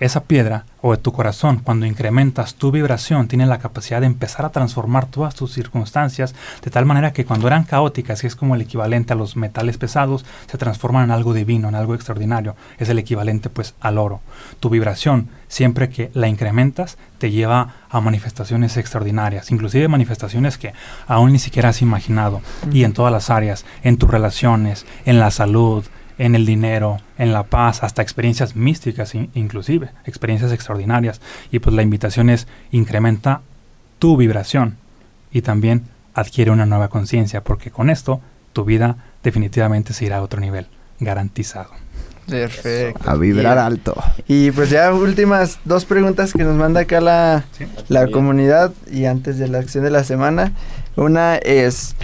Esa 0.00 0.24
piedra 0.24 0.64
o 0.80 0.92
de 0.92 0.96
tu 0.96 1.12
corazón, 1.12 1.60
cuando 1.62 1.84
incrementas 1.84 2.54
tu 2.54 2.70
vibración, 2.70 3.28
tiene 3.28 3.44
la 3.44 3.58
capacidad 3.58 4.00
de 4.00 4.06
empezar 4.06 4.46
a 4.46 4.50
transformar 4.50 5.04
todas 5.04 5.34
tus 5.34 5.52
circunstancias 5.52 6.34
de 6.64 6.70
tal 6.70 6.86
manera 6.86 7.12
que 7.12 7.26
cuando 7.26 7.46
eran 7.46 7.64
caóticas, 7.64 8.22
que 8.22 8.26
es 8.26 8.34
como 8.34 8.54
el 8.54 8.62
equivalente 8.62 9.12
a 9.12 9.16
los 9.16 9.36
metales 9.36 9.76
pesados, 9.76 10.24
se 10.50 10.56
transforman 10.56 11.04
en 11.04 11.10
algo 11.10 11.34
divino, 11.34 11.68
en 11.68 11.74
algo 11.74 11.94
extraordinario. 11.94 12.56
Es 12.78 12.88
el 12.88 12.98
equivalente 12.98 13.50
pues 13.50 13.74
al 13.78 13.98
oro. 13.98 14.20
Tu 14.58 14.70
vibración, 14.70 15.28
siempre 15.48 15.90
que 15.90 16.10
la 16.14 16.28
incrementas, 16.28 16.96
te 17.18 17.30
lleva 17.30 17.74
a 17.90 18.00
manifestaciones 18.00 18.78
extraordinarias, 18.78 19.50
inclusive 19.50 19.86
manifestaciones 19.88 20.56
que 20.56 20.72
aún 21.08 21.32
ni 21.32 21.38
siquiera 21.38 21.68
has 21.68 21.82
imaginado. 21.82 22.40
Y 22.72 22.84
en 22.84 22.94
todas 22.94 23.12
las 23.12 23.28
áreas, 23.28 23.66
en 23.82 23.98
tus 23.98 24.10
relaciones, 24.10 24.86
en 25.04 25.20
la 25.20 25.30
salud, 25.30 25.84
en 26.20 26.34
el 26.34 26.44
dinero, 26.44 26.98
en 27.18 27.32
la 27.32 27.44
paz, 27.44 27.82
hasta 27.82 28.02
experiencias 28.02 28.54
místicas 28.54 29.14
in- 29.14 29.30
inclusive, 29.34 29.90
experiencias 30.04 30.52
extraordinarias. 30.52 31.20
Y 31.50 31.58
pues 31.60 31.74
la 31.74 31.82
invitación 31.82 32.28
es 32.28 32.46
incrementa 32.70 33.40
tu 33.98 34.16
vibración 34.16 34.76
y 35.32 35.40
también 35.42 35.84
adquiere 36.14 36.50
una 36.50 36.66
nueva 36.66 36.88
conciencia, 36.88 37.42
porque 37.42 37.70
con 37.70 37.88
esto 37.88 38.20
tu 38.52 38.64
vida 38.64 38.96
definitivamente 39.22 39.92
se 39.94 40.04
irá 40.04 40.18
a 40.18 40.22
otro 40.22 40.40
nivel, 40.40 40.66
garantizado. 40.98 41.70
Perfecto. 42.28 43.10
A 43.10 43.16
vibrar 43.16 43.56
Y- 43.56 43.60
alto. 43.60 43.94
Y 44.28 44.50
pues 44.50 44.70
ya 44.70 44.92
últimas 44.92 45.58
dos 45.64 45.84
preguntas 45.84 46.32
que 46.32 46.44
nos 46.44 46.54
manda 46.56 46.80
acá 46.82 47.00
la, 47.00 47.44
la 47.88 48.08
comunidad 48.08 48.72
y 48.92 49.06
antes 49.06 49.38
de 49.38 49.48
la 49.48 49.58
acción 49.58 49.84
de 49.84 49.90
la 49.90 50.04
semana. 50.04 50.52
Una 50.96 51.36
es, 51.36 51.96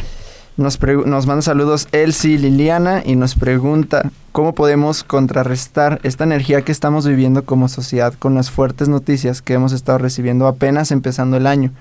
nos, 0.56 0.80
nos 0.80 1.26
manda 1.26 1.42
saludos 1.42 1.88
Elsie 1.92 2.38
Liliana 2.38 3.02
y 3.04 3.16
nos 3.16 3.34
pregunta 3.34 4.10
cómo 4.32 4.54
podemos 4.54 5.04
contrarrestar 5.04 6.00
esta 6.02 6.24
energía 6.24 6.62
que 6.62 6.72
estamos 6.72 7.06
viviendo 7.06 7.44
como 7.44 7.68
sociedad 7.68 8.14
con 8.18 8.34
las 8.34 8.50
fuertes 8.50 8.88
noticias 8.88 9.42
que 9.42 9.54
hemos 9.54 9.72
estado 9.72 9.98
recibiendo 9.98 10.46
apenas 10.46 10.90
empezando 10.92 11.36
el 11.36 11.46
año. 11.46 11.72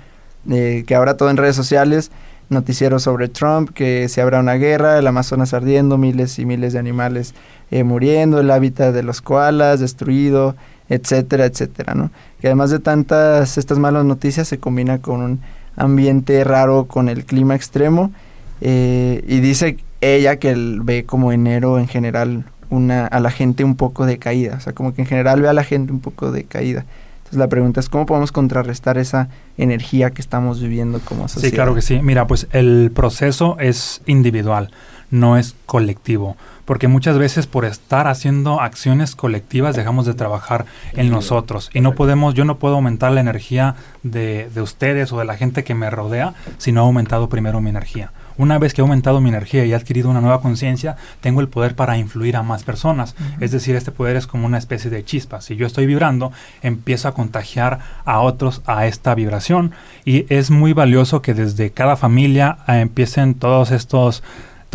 Eh, 0.49 0.83
que 0.85 0.93
ahora 0.93 1.17
todo 1.17 1.29
en 1.29 1.37
redes 1.37 1.55
sociales, 1.55 2.11
noticieros 2.49 3.03
sobre 3.03 3.29
Trump, 3.29 3.71
que 3.73 4.07
se 4.09 4.21
habrá 4.21 4.39
una 4.39 4.53
guerra, 4.53 4.99
el 4.99 5.07
Amazonas 5.07 5.53
ardiendo, 5.53 5.97
miles 5.97 6.37
y 6.37 6.45
miles 6.45 6.73
de 6.73 6.79
animales 6.79 7.33
eh, 7.71 7.83
muriendo, 7.83 8.39
el 8.39 8.51
hábitat 8.51 8.93
de 8.93 9.03
los 9.03 9.21
koalas 9.21 9.79
destruido, 9.79 10.55
etcétera, 10.87 11.45
etcétera, 11.45 11.95
¿no? 11.95 12.11
Que 12.39 12.47
además 12.47 12.69
de 12.69 12.79
tantas 12.79 13.57
estas 13.57 13.79
malas 13.79 14.05
noticias 14.05 14.47
se 14.47 14.59
combina 14.59 14.99
con 14.99 15.21
un 15.21 15.41
ambiente 15.75 16.43
raro 16.43 16.85
con 16.85 17.09
el 17.09 17.25
clima 17.25 17.55
extremo 17.55 18.11
eh, 18.61 19.23
y 19.27 19.39
dice 19.39 19.77
ella 20.01 20.37
que 20.37 20.49
él 20.49 20.81
ve 20.83 21.05
como 21.05 21.31
enero 21.31 21.79
en 21.79 21.87
general 21.87 22.45
una 22.69 23.07
a 23.07 23.19
la 23.19 23.31
gente 23.31 23.63
un 23.63 23.75
poco 23.75 24.05
decaída, 24.05 24.55
o 24.57 24.59
sea, 24.59 24.73
como 24.73 24.93
que 24.93 25.01
en 25.01 25.07
general 25.07 25.41
ve 25.41 25.47
a 25.47 25.53
la 25.53 25.63
gente 25.63 25.91
un 25.91 25.99
poco 25.99 26.31
decaída. 26.31 26.85
Entonces 27.17 27.39
la 27.39 27.47
pregunta 27.47 27.79
es 27.79 27.89
cómo 27.89 28.05
podemos 28.05 28.31
contrarrestar 28.31 28.99
esa 28.99 29.29
energía 29.57 30.11
que 30.11 30.21
estamos 30.21 30.61
viviendo 30.61 30.99
como 30.99 31.27
sociedad. 31.27 31.49
Sí, 31.49 31.55
claro 31.55 31.73
que 31.73 31.81
sí. 31.81 31.99
Mira, 32.01 32.27
pues 32.27 32.47
el 32.51 32.91
proceso 32.93 33.57
es 33.59 34.01
individual, 34.05 34.69
no 35.09 35.35
es 35.37 35.55
colectivo, 35.65 36.37
porque 36.65 36.87
muchas 36.87 37.17
veces 37.17 37.47
por 37.47 37.65
estar 37.65 38.07
haciendo 38.07 38.61
acciones 38.61 39.15
colectivas 39.15 39.75
dejamos 39.75 40.05
de 40.05 40.13
trabajar 40.13 40.65
en 40.93 41.09
nosotros 41.09 41.71
y 41.73 41.81
no 41.81 41.95
podemos, 41.95 42.35
yo 42.35 42.45
no 42.45 42.57
puedo 42.57 42.75
aumentar 42.75 43.11
la 43.11 43.21
energía 43.21 43.75
de, 44.03 44.49
de 44.53 44.61
ustedes 44.61 45.11
o 45.11 45.17
de 45.17 45.25
la 45.25 45.35
gente 45.35 45.63
que 45.63 45.73
me 45.73 45.89
rodea 45.89 46.35
si 46.59 46.71
no 46.71 46.81
he 46.81 46.85
aumentado 46.85 47.27
primero 47.29 47.59
mi 47.59 47.71
energía. 47.71 48.11
Una 48.37 48.59
vez 48.59 48.73
que 48.73 48.81
he 48.81 48.83
aumentado 48.83 49.21
mi 49.21 49.29
energía 49.29 49.65
y 49.65 49.71
he 49.71 49.75
adquirido 49.75 50.09
una 50.09 50.21
nueva 50.21 50.41
conciencia, 50.41 50.97
tengo 51.21 51.41
el 51.41 51.47
poder 51.47 51.75
para 51.75 51.97
influir 51.97 52.35
a 52.35 52.43
más 52.43 52.63
personas. 52.63 53.15
Es 53.39 53.51
decir, 53.51 53.75
este 53.75 53.91
poder 53.91 54.15
es 54.15 54.27
como 54.27 54.45
una 54.45 54.57
especie 54.57 54.89
de 54.89 55.03
chispa. 55.03 55.41
Si 55.41 55.55
yo 55.55 55.65
estoy 55.67 55.85
vibrando, 55.85 56.31
empiezo 56.61 57.07
a 57.07 57.13
contagiar 57.13 57.79
a 58.05 58.19
otros 58.19 58.61
a 58.65 58.87
esta 58.87 59.15
vibración 59.15 59.71
y 60.03 60.25
es 60.33 60.51
muy 60.51 60.73
valioso 60.73 61.21
que 61.21 61.33
desde 61.33 61.71
cada 61.71 61.95
familia 61.95 62.57
eh, 62.67 62.79
empiecen 62.81 63.35
todos 63.35 63.71
estos 63.71 64.23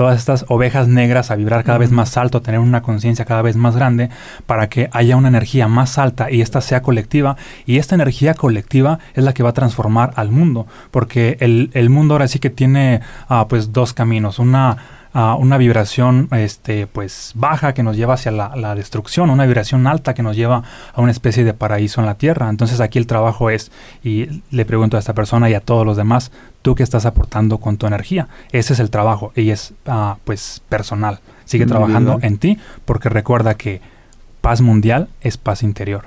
todas 0.00 0.18
estas 0.18 0.46
ovejas 0.48 0.88
negras 0.88 1.30
a 1.30 1.36
vibrar 1.36 1.62
cada 1.62 1.76
vez 1.76 1.90
más 1.90 2.16
alto, 2.16 2.38
a 2.38 2.40
tener 2.40 2.58
una 2.58 2.80
conciencia 2.80 3.26
cada 3.26 3.42
vez 3.42 3.56
más 3.56 3.76
grande, 3.76 4.08
para 4.46 4.70
que 4.70 4.88
haya 4.92 5.14
una 5.14 5.28
energía 5.28 5.68
más 5.68 5.98
alta 5.98 6.30
y 6.30 6.40
esta 6.40 6.62
sea 6.62 6.80
colectiva. 6.80 7.36
Y 7.66 7.76
esta 7.76 7.96
energía 7.96 8.32
colectiva 8.32 8.98
es 9.12 9.24
la 9.24 9.34
que 9.34 9.42
va 9.42 9.50
a 9.50 9.52
transformar 9.52 10.14
al 10.16 10.30
mundo, 10.30 10.66
porque 10.90 11.36
el, 11.40 11.68
el 11.74 11.90
mundo 11.90 12.14
ahora 12.14 12.28
sí 12.28 12.38
que 12.38 12.48
tiene 12.48 13.02
ah, 13.28 13.44
pues 13.46 13.74
dos 13.74 13.92
caminos. 13.92 14.38
Una 14.38 14.78
una 15.12 15.58
vibración 15.58 16.28
este, 16.30 16.86
pues, 16.86 17.32
baja 17.34 17.74
que 17.74 17.82
nos 17.82 17.96
lleva 17.96 18.14
hacia 18.14 18.30
la, 18.30 18.74
destrucción, 18.74 19.30
una 19.30 19.44
vibración 19.44 19.86
alta 19.86 20.14
que 20.14 20.22
nos 20.22 20.36
lleva 20.36 20.62
a 20.94 21.00
una 21.00 21.10
especie 21.10 21.44
de 21.44 21.52
paraíso 21.52 22.00
en 22.00 22.06
la 22.06 22.14
tierra. 22.14 22.48
Entonces 22.48 22.80
aquí 22.80 22.98
el 22.98 23.06
trabajo 23.06 23.50
es, 23.50 23.72
y 24.04 24.42
le 24.50 24.64
pregunto 24.64 24.96
a 24.96 25.00
esta 25.00 25.14
persona 25.14 25.50
y 25.50 25.54
a 25.54 25.60
todos 25.60 25.84
los 25.84 25.96
demás, 25.96 26.30
¿tú 26.62 26.74
qué 26.74 26.82
estás 26.82 27.06
aportando 27.06 27.58
con 27.58 27.76
tu 27.76 27.86
energía? 27.86 28.28
Ese 28.52 28.72
es 28.72 28.80
el 28.80 28.90
trabajo 28.90 29.32
y 29.34 29.50
es 29.50 29.74
ah, 29.86 30.18
pues 30.24 30.62
personal. 30.68 31.20
Sigue 31.44 31.66
trabajando 31.66 32.18
en 32.22 32.38
ti 32.38 32.58
porque 32.84 33.08
recuerda 33.08 33.54
que 33.54 33.80
paz 34.40 34.60
mundial 34.60 35.08
es 35.20 35.36
paz 35.36 35.62
interior. 35.62 36.04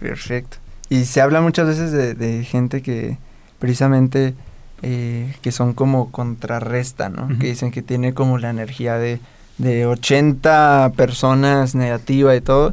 Perfecto. 0.00 0.56
Y 0.88 1.04
se 1.04 1.20
habla 1.20 1.42
muchas 1.42 1.66
veces 1.66 1.92
de 1.92 2.44
gente 2.44 2.80
que 2.80 3.18
precisamente 3.58 4.34
eh, 4.80 5.34
que 5.42 5.50
son 5.50 5.74
como 5.74 6.12
contrarresta, 6.12 7.08
¿no? 7.08 7.26
Que 7.40 7.48
dicen 7.48 7.72
que 7.72 7.82
tiene 7.82 8.14
como 8.14 8.38
la 8.38 8.50
energía 8.50 8.96
de, 8.96 9.18
de 9.58 9.86
80 9.86 10.92
personas 10.96 11.74
negativa 11.74 12.36
y 12.36 12.40
todo. 12.40 12.72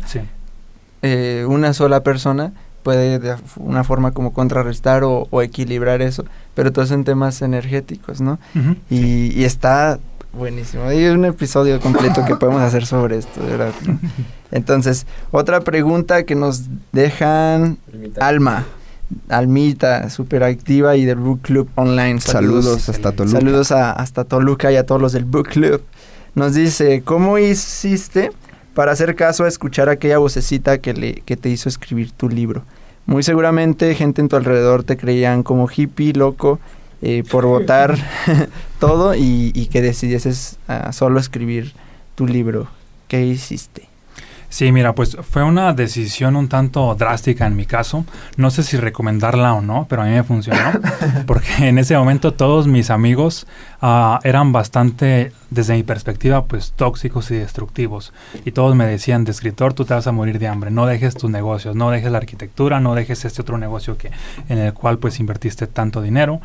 Eh, 1.01 1.45
una 1.47 1.73
sola 1.73 2.03
persona 2.03 2.53
puede 2.85 3.17
de 3.17 3.35
una 3.55 3.83
forma 3.83 4.11
como 4.11 4.31
contrarrestar 4.31 5.01
o, 5.03 5.41
equilibrar 5.41 6.03
eso, 6.03 6.23
pero 6.53 6.71
todo 6.71 6.85
es 6.85 6.91
en 6.91 7.03
temas 7.03 7.41
energéticos, 7.41 8.21
¿no? 8.21 8.37
y, 8.91 9.43
está 9.43 9.99
buenísimo. 10.31 10.83
Hay 10.83 11.03
un 11.05 11.25
episodio 11.25 11.81
completo 11.81 12.23
que 12.25 12.35
podemos 12.35 12.61
hacer 12.61 12.85
sobre 12.85 13.17
esto, 13.17 13.43
¿verdad? 13.43 13.73
Entonces, 14.51 15.07
otra 15.31 15.61
pregunta 15.61 16.25
que 16.25 16.35
nos 16.35 16.65
dejan 16.91 17.79
Alma. 18.19 18.65
Almita, 19.29 20.09
súper 20.11 20.43
activa 20.43 20.95
y 20.95 21.05
del 21.05 21.17
Book 21.17 21.41
Club 21.41 21.69
Online. 21.75 22.21
Saludos, 22.21 22.87
hasta 22.87 23.13
Toluca. 23.13 23.39
Saludos 23.39 23.71
a, 23.71 23.91
hasta 23.93 24.25
Toluca 24.25 24.71
y 24.71 24.75
a 24.75 24.85
todos 24.85 25.01
los 25.01 25.11
del 25.13 25.25
Book 25.25 25.47
Club. 25.47 25.81
Nos 26.35 26.53
dice, 26.53 27.01
¿cómo 27.03 27.39
hiciste 27.39 28.31
para 28.75 28.91
hacer 28.91 29.15
caso 29.15 29.43
a 29.43 29.47
escuchar 29.47 29.89
aquella 29.89 30.19
vocecita 30.19 30.77
que, 30.77 30.93
le, 30.93 31.13
que 31.21 31.35
te 31.35 31.49
hizo 31.49 31.67
escribir 31.69 32.11
tu 32.11 32.29
libro? 32.29 32.63
Muy 33.05 33.23
seguramente 33.23 33.93
gente 33.95 34.21
en 34.21 34.29
tu 34.29 34.35
alrededor 34.35 34.83
te 34.83 34.97
creían 34.97 35.43
como 35.43 35.69
hippie, 35.69 36.13
loco, 36.13 36.59
eh, 37.01 37.23
por 37.29 37.45
votar 37.47 37.97
todo 38.79 39.13
y, 39.15 39.67
que 39.71 39.81
decidieses 39.81 40.57
uh, 40.67 40.91
solo 40.91 41.19
escribir 41.19 41.73
tu 42.15 42.25
libro. 42.25 42.67
¿Qué 43.07 43.25
hiciste? 43.25 43.87
Sí, 44.49 44.71
mira, 44.71 44.95
pues 44.95 45.17
fue 45.29 45.43
una 45.43 45.73
decisión 45.73 46.35
un 46.35 46.47
tanto 46.47 46.93
drástica 46.95 47.45
en 47.45 47.55
mi 47.55 47.65
caso. 47.65 48.05
No 48.37 48.51
sé 48.51 48.63
si 48.63 48.77
recomendarla 48.77 49.53
o 49.53 49.61
no, 49.61 49.85
pero 49.89 50.03
a 50.03 50.05
mí 50.05 50.11
me 50.11 50.23
funcionó. 50.23 50.79
porque 51.25 51.67
en 51.67 51.77
ese 51.77 51.97
momento 51.97 52.33
todos 52.33 52.67
mis 52.67 52.89
amigos 52.89 53.47
ah, 53.81 54.19
eran 54.23 54.51
bastante, 54.51 55.31
desde 55.49 55.75
mi 55.75 55.83
perspectiva, 55.83 56.45
pues 56.45 56.73
tóxicos 56.75 57.31
y 57.31 57.35
destructivos. 57.35 58.13
Y 58.45 58.51
todos 58.51 58.75
me 58.75 58.85
decían, 58.85 59.25
de 59.25 59.31
escritor, 59.31 59.73
tú 59.73 59.85
te 59.85 59.93
vas 59.93 60.07
a 60.07 60.11
morir 60.11 60.39
de 60.39 60.47
hambre. 60.47 60.71
No 60.71 60.85
dejes 60.85 61.15
tus 61.15 61.29
negocios, 61.29 61.75
no 61.75 61.91
dejes 61.91 62.11
la 62.11 62.19
arquitectura, 62.19 62.79
no 62.79 62.95
dejes 62.95 63.25
este 63.25 63.41
otro 63.41 63.57
negocio 63.57 63.97
que, 63.97 64.11
en 64.47 64.59
el 64.59 64.73
cual 64.73 64.99
pues 64.99 65.19
invertiste 65.19 65.67
tanto 65.67 66.01
dinero. 66.01 66.39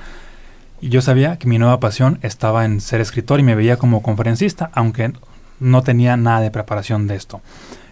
Y 0.81 0.89
yo 0.89 1.02
sabía 1.02 1.39
que 1.39 1.47
mi 1.47 1.59
nueva 1.59 1.78
pasión 1.78 2.18
estaba 2.22 2.64
en 2.64 2.81
ser 2.81 3.01
escritor 3.01 3.39
y 3.39 3.43
me 3.43 3.55
veía 3.55 3.77
como 3.77 4.02
conferencista, 4.02 4.70
aunque 4.72 5.12
no 5.60 5.82
tenía 5.82 6.16
nada 6.16 6.40
de 6.40 6.51
preparación 6.51 7.06
de 7.06 7.16
esto. 7.16 7.43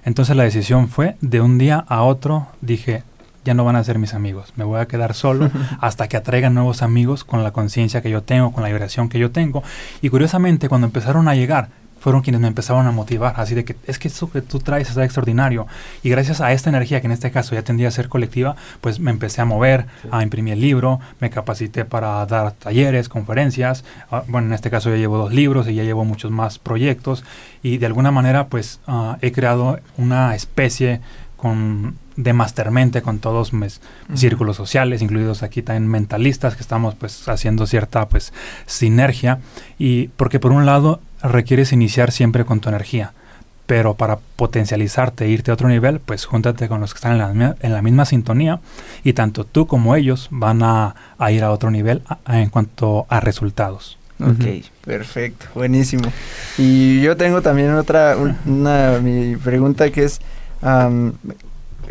Entonces 0.08 0.36
la 0.36 0.44
decisión 0.44 0.88
fue, 0.88 1.16
de 1.20 1.42
un 1.42 1.58
día 1.58 1.84
a 1.86 2.02
otro, 2.02 2.46
dije, 2.62 3.02
ya 3.44 3.52
no 3.52 3.62
van 3.66 3.76
a 3.76 3.84
ser 3.84 3.98
mis 3.98 4.14
amigos, 4.14 4.54
me 4.56 4.64
voy 4.64 4.80
a 4.80 4.88
quedar 4.88 5.12
solo 5.12 5.50
hasta 5.82 6.08
que 6.08 6.16
atraigan 6.16 6.54
nuevos 6.54 6.80
amigos 6.80 7.24
con 7.24 7.44
la 7.44 7.50
conciencia 7.50 8.00
que 8.00 8.08
yo 8.08 8.22
tengo, 8.22 8.50
con 8.50 8.62
la 8.62 8.70
vibración 8.70 9.10
que 9.10 9.18
yo 9.18 9.32
tengo. 9.32 9.62
Y 10.00 10.08
curiosamente, 10.08 10.70
cuando 10.70 10.86
empezaron 10.86 11.28
a 11.28 11.34
llegar, 11.34 11.68
fueron 11.98 12.22
quienes 12.22 12.40
me 12.40 12.48
empezaron 12.48 12.86
a 12.86 12.90
motivar, 12.92 13.34
así 13.36 13.54
de 13.54 13.64
que 13.64 13.76
es 13.86 13.98
que 13.98 14.08
eso 14.08 14.30
que 14.30 14.42
tú 14.42 14.58
traes 14.58 14.90
es 14.90 14.96
extraordinario. 14.96 15.66
Y 16.02 16.10
gracias 16.10 16.40
a 16.40 16.52
esta 16.52 16.70
energía, 16.70 17.00
que 17.00 17.06
en 17.06 17.12
este 17.12 17.30
caso 17.30 17.54
ya 17.54 17.62
tendría 17.62 17.88
a 17.88 17.90
ser 17.90 18.08
colectiva, 18.08 18.56
pues 18.80 19.00
me 19.00 19.10
empecé 19.10 19.40
a 19.40 19.44
mover, 19.44 19.86
a 20.10 20.22
imprimir 20.22 20.54
el 20.54 20.60
libro, 20.60 21.00
me 21.20 21.30
capacité 21.30 21.84
para 21.84 22.24
dar 22.26 22.52
talleres, 22.52 23.08
conferencias. 23.08 23.84
Ah, 24.10 24.22
bueno, 24.28 24.48
en 24.48 24.54
este 24.54 24.70
caso 24.70 24.90
ya 24.90 24.96
llevo 24.96 25.18
dos 25.18 25.32
libros 25.32 25.68
y 25.68 25.74
ya 25.74 25.84
llevo 25.84 26.04
muchos 26.04 26.30
más 26.30 26.58
proyectos. 26.58 27.24
Y 27.62 27.78
de 27.78 27.86
alguna 27.86 28.10
manera, 28.10 28.48
pues 28.48 28.80
ah, 28.86 29.18
he 29.20 29.32
creado 29.32 29.80
una 29.96 30.34
especie 30.34 31.00
con 31.38 31.96
de 32.18 32.32
mastermente 32.32 33.00
con 33.00 33.20
todos 33.20 33.52
mis 33.52 33.80
círculos 34.12 34.56
sociales, 34.56 35.02
incluidos 35.02 35.44
aquí 35.44 35.62
también 35.62 35.86
mentalistas, 35.88 36.56
que 36.56 36.62
estamos 36.62 36.96
pues 36.96 37.28
haciendo 37.28 37.64
cierta 37.66 38.08
pues 38.08 38.32
sinergia. 38.66 39.38
Y 39.78 40.08
porque 40.08 40.40
por 40.40 40.50
un 40.50 40.66
lado 40.66 41.00
requieres 41.22 41.72
iniciar 41.72 42.10
siempre 42.10 42.44
con 42.44 42.60
tu 42.60 42.68
energía. 42.68 43.12
Pero 43.66 43.94
para 43.94 44.18
potencializarte 44.34 45.26
e 45.26 45.28
irte 45.28 45.52
a 45.52 45.54
otro 45.54 45.68
nivel, 45.68 46.00
pues 46.00 46.24
júntate 46.24 46.68
con 46.68 46.80
los 46.80 46.92
que 46.92 46.98
están 46.98 47.12
en 47.60 47.72
la, 47.72 47.82
misma 47.82 48.04
sintonía 48.04 48.60
y 49.04 49.12
tanto 49.12 49.44
tú 49.44 49.66
como 49.66 49.94
ellos 49.94 50.28
van 50.32 50.62
a, 50.62 50.96
ir 51.30 51.44
a 51.44 51.52
otro 51.52 51.70
nivel 51.70 52.02
en 52.26 52.48
cuanto 52.48 53.06
a 53.08 53.20
resultados. 53.20 53.96
Ok, 54.20 54.64
perfecto, 54.84 55.46
buenísimo. 55.54 56.10
Y 56.56 57.00
yo 57.02 57.16
tengo 57.16 57.42
también 57.42 57.74
otra, 57.74 58.16
una, 58.46 58.98
mi 59.00 59.36
pregunta 59.36 59.90
que 59.90 60.04
es, 60.04 60.20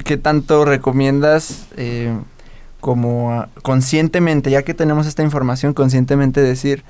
¿qué 0.04 0.18
tanto 0.18 0.66
recomiendas 0.66 1.68
eh, 1.78 2.16
como 2.80 3.46
conscientemente, 3.64 4.52
ya 4.52 4.64
que 4.64 4.74
tenemos 4.74 5.08
esta 5.08 5.24
información, 5.24 5.74
conscientemente 5.74 6.42
decir, 6.42 6.84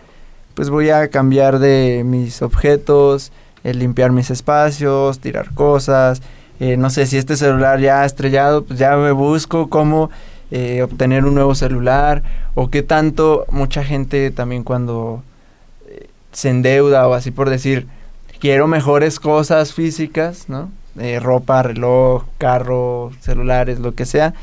pues 0.54 0.70
voy 0.70 0.90
a 0.90 1.10
cambiar 1.10 1.60
de 1.60 2.04
mis 2.06 2.42
objetos, 2.42 3.32
eh, 3.64 3.74
limpiar 3.74 4.12
mis 4.12 4.30
espacios, 4.30 5.20
tirar 5.20 5.54
cosas. 5.54 6.22
Eh, 6.60 6.78
no 6.78 6.90
sé 6.90 7.06
si 7.06 7.18
este 7.18 7.38
celular 7.38 7.80
ya 7.80 8.02
ha 8.02 8.06
estrellado, 8.06 8.66
pues 8.66 8.80
ya 8.80 8.98
me 8.98 9.12
busco 9.12 9.70
cómo 9.70 10.10
obtener 10.82 11.26
un 11.26 11.36
nuevo 11.36 11.56
celular 11.56 12.24
o 12.56 12.70
qué 12.70 12.82
tanto 12.82 13.46
mucha 13.52 13.84
gente 13.84 14.32
también 14.32 14.64
cuando 14.64 15.22
se 16.32 16.50
endeuda 16.50 17.06
o 17.06 17.14
así 17.14 17.32
por 17.32 17.50
decir, 17.50 17.86
quiero 18.40 18.66
mejores 18.66 19.20
cosas 19.20 19.74
físicas, 19.74 20.48
¿no? 20.48 20.72
Ropa, 21.22 21.64
reloj, 21.64 22.24
carro, 22.38 23.12
celulares, 23.22 23.80
lo 23.80 23.94
que 23.94 24.06
sea, 24.06 24.34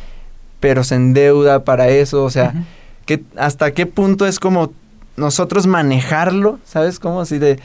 pero 0.61 0.85
se 0.85 0.95
endeuda 0.95 1.65
para 1.65 1.89
eso, 1.89 2.25
o 2.25 2.31
sea, 2.31 2.55
¿hasta 3.37 3.73
qué 3.73 3.87
punto 3.87 4.27
es 4.27 4.39
como 4.39 4.73
nosotros 5.17 5.67
manejarlo, 5.67 6.59
¿sabes? 6.65 6.99
Como 6.99 7.21
así 7.21 7.39
de, 7.39 7.59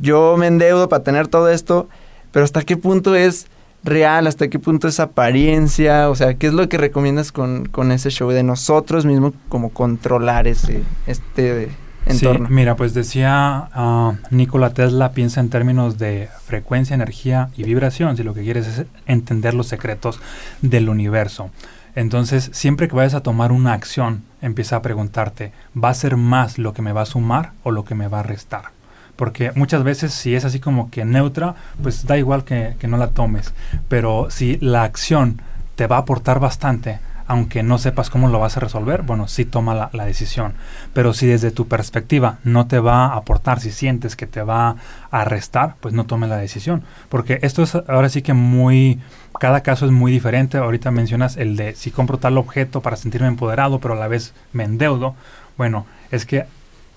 yo 0.00 0.36
me 0.36 0.46
endeudo 0.46 0.88
para 0.88 1.04
tener 1.04 1.28
todo 1.28 1.48
esto, 1.48 1.88
pero 2.32 2.44
hasta 2.44 2.62
qué 2.62 2.76
punto 2.76 3.14
es 3.14 3.46
real, 3.82 4.26
hasta 4.26 4.48
qué 4.48 4.58
punto 4.58 4.88
es 4.88 5.00
apariencia, 5.00 6.10
o 6.10 6.14
sea, 6.14 6.34
¿qué 6.34 6.46
es 6.46 6.52
lo 6.52 6.68
que 6.68 6.76
recomiendas 6.76 7.32
con, 7.32 7.66
con 7.66 7.92
ese 7.92 8.10
show 8.10 8.30
de 8.30 8.42
nosotros 8.42 9.06
mismos 9.06 9.32
como 9.48 9.70
controlar 9.70 10.46
ese, 10.46 10.82
este 11.06 11.70
entorno? 12.06 12.48
Sí, 12.48 12.52
mira, 12.52 12.76
pues 12.76 12.94
decía 12.94 13.68
uh, 13.76 14.12
Nikola 14.34 14.70
Tesla, 14.70 15.12
piensa 15.12 15.40
en 15.40 15.50
términos 15.50 15.98
de 15.98 16.28
frecuencia, 16.44 16.94
energía 16.94 17.50
y 17.56 17.64
vibración, 17.64 18.16
si 18.16 18.22
lo 18.22 18.34
que 18.34 18.42
quieres 18.42 18.66
es 18.66 18.86
entender 19.06 19.54
los 19.54 19.68
secretos 19.68 20.20
del 20.62 20.88
universo. 20.88 21.50
Entonces, 21.94 22.50
siempre 22.52 22.88
que 22.88 22.96
vayas 22.96 23.14
a 23.14 23.22
tomar 23.22 23.52
una 23.52 23.72
acción, 23.72 24.22
empieza 24.40 24.76
a 24.76 24.82
preguntarte, 24.82 25.52
¿va 25.76 25.90
a 25.90 25.94
ser 25.94 26.16
más 26.16 26.58
lo 26.58 26.72
que 26.72 26.82
me 26.82 26.92
va 26.92 27.02
a 27.02 27.06
sumar 27.06 27.52
o 27.62 27.72
lo 27.72 27.84
que 27.84 27.94
me 27.94 28.08
va 28.08 28.20
a 28.20 28.24
restar? 28.24 28.70
Porque 29.16 29.52
muchas 29.54 29.82
veces 29.82 30.14
si 30.14 30.34
es 30.34 30.44
así 30.44 30.60
como 30.60 30.90
que 30.90 31.04
neutra, 31.04 31.54
pues 31.82 32.06
da 32.06 32.16
igual 32.16 32.44
que, 32.44 32.76
que 32.78 32.88
no 32.88 32.96
la 32.96 33.10
tomes. 33.10 33.52
Pero 33.88 34.28
si 34.30 34.56
la 34.58 34.84
acción 34.84 35.42
te 35.74 35.86
va 35.86 35.96
a 35.96 36.00
aportar 36.00 36.40
bastante, 36.40 37.00
aunque 37.30 37.62
no 37.62 37.78
sepas 37.78 38.10
cómo 38.10 38.26
lo 38.26 38.40
vas 38.40 38.56
a 38.56 38.60
resolver, 38.60 39.02
bueno, 39.02 39.28
sí 39.28 39.44
toma 39.44 39.88
la, 39.92 40.04
decisión. 40.04 40.54
Pero 40.92 41.14
si 41.14 41.28
desde 41.28 41.52
tu 41.52 41.68
perspectiva 41.68 42.38
no 42.42 42.66
te 42.66 42.80
va 42.80 43.06
a 43.06 43.16
aportar, 43.18 43.60
si 43.60 43.70
sientes 43.70 44.16
que 44.16 44.26
te 44.26 44.42
va 44.42 44.74
a 45.12 45.24
restar, 45.24 45.76
pues 45.78 45.94
no 45.94 46.06
tome 46.06 46.26
la 46.26 46.38
decisión. 46.38 46.82
Porque 47.08 47.38
esto 47.42 47.62
es 47.62 47.76
ahora 47.76 48.08
sí 48.08 48.22
que 48.22 48.32
muy, 48.32 48.98
cada 49.38 49.60
caso 49.60 49.86
es 49.86 49.92
muy 49.92 50.10
diferente. 50.10 50.58
Ahorita 50.58 50.90
mencionas 50.90 51.36
el 51.36 51.54
de 51.54 51.76
si 51.76 51.92
compro 51.92 52.18
tal 52.18 52.36
objeto 52.36 52.80
para 52.80 52.96
sentirme 52.96 53.28
empoderado, 53.28 53.78
pero 53.78 53.94
a 53.94 53.98
la 53.98 54.08
vez 54.08 54.34
me 54.52 54.64
endeudo. 54.64 55.14
Bueno, 55.56 55.86
es 56.10 56.26
que 56.26 56.46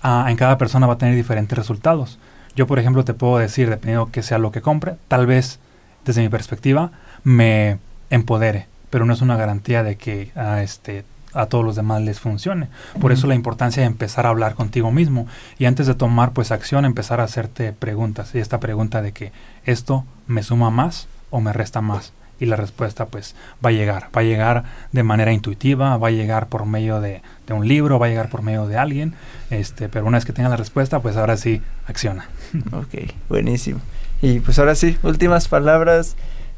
ah, 0.02 0.26
en 0.28 0.36
cada 0.36 0.58
persona 0.58 0.88
va 0.88 0.94
a 0.94 0.98
tener 0.98 1.14
diferentes 1.14 1.56
resultados. 1.56 2.18
Yo, 2.56 2.66
por 2.66 2.80
ejemplo, 2.80 3.04
te 3.04 3.14
puedo 3.14 3.38
decir, 3.38 3.70
dependiendo 3.70 4.10
que 4.10 4.24
sea 4.24 4.38
lo 4.38 4.50
que 4.50 4.62
compre, 4.62 4.96
tal 5.06 5.26
vez 5.26 5.60
desde 6.04 6.22
mi 6.22 6.28
perspectiva 6.28 6.90
me 7.22 7.78
empodere, 8.10 8.66
pero 8.94 9.06
no 9.06 9.12
es 9.12 9.22
una 9.22 9.36
garantía 9.36 9.82
de 9.82 9.96
que 9.96 10.30
a, 10.36 10.62
este, 10.62 11.04
a 11.32 11.46
todos 11.46 11.64
los 11.64 11.74
demás 11.74 12.00
les 12.02 12.20
funcione. 12.20 12.68
Por 13.00 13.10
eso 13.10 13.26
la 13.26 13.34
importancia 13.34 13.80
de 13.80 13.88
empezar 13.88 14.24
a 14.24 14.28
hablar 14.28 14.54
contigo 14.54 14.92
mismo 14.92 15.26
y 15.58 15.64
antes 15.64 15.88
de 15.88 15.96
tomar 15.96 16.30
pues 16.30 16.52
acción, 16.52 16.84
empezar 16.84 17.18
a 17.20 17.24
hacerte 17.24 17.72
preguntas. 17.72 18.36
Y 18.36 18.38
esta 18.38 18.60
pregunta 18.60 19.02
de 19.02 19.10
que 19.10 19.32
esto 19.64 20.04
me 20.28 20.44
suma 20.44 20.70
más 20.70 21.08
o 21.30 21.40
me 21.40 21.52
resta 21.52 21.80
más 21.80 22.12
y 22.38 22.46
la 22.46 22.54
respuesta 22.54 23.06
pues 23.06 23.34
va 23.64 23.70
a 23.70 23.72
llegar, 23.72 24.10
va 24.16 24.20
a 24.20 24.24
llegar 24.24 24.62
de 24.92 25.02
manera 25.02 25.32
intuitiva, 25.32 25.96
va 25.96 26.06
a 26.06 26.12
llegar 26.12 26.46
por 26.46 26.64
medio 26.64 27.00
de, 27.00 27.20
de, 27.48 27.52
un 27.52 27.66
libro, 27.66 27.98
va 27.98 28.06
a 28.06 28.10
llegar 28.10 28.28
por 28.28 28.42
medio 28.42 28.68
de 28.68 28.76
alguien, 28.76 29.14
este, 29.50 29.88
pero 29.88 30.06
una 30.06 30.18
vez 30.18 30.24
que 30.24 30.32
tenga 30.32 30.50
la 30.50 30.56
respuesta 30.56 31.00
pues 31.00 31.16
ahora 31.16 31.36
sí 31.36 31.60
acciona. 31.88 32.28
Ok, 32.70 33.10
buenísimo. 33.28 33.80
Y 34.22 34.38
pues 34.38 34.60
ahora 34.60 34.76
sí, 34.76 34.96
últimas 35.02 35.48
palabras 35.48 36.14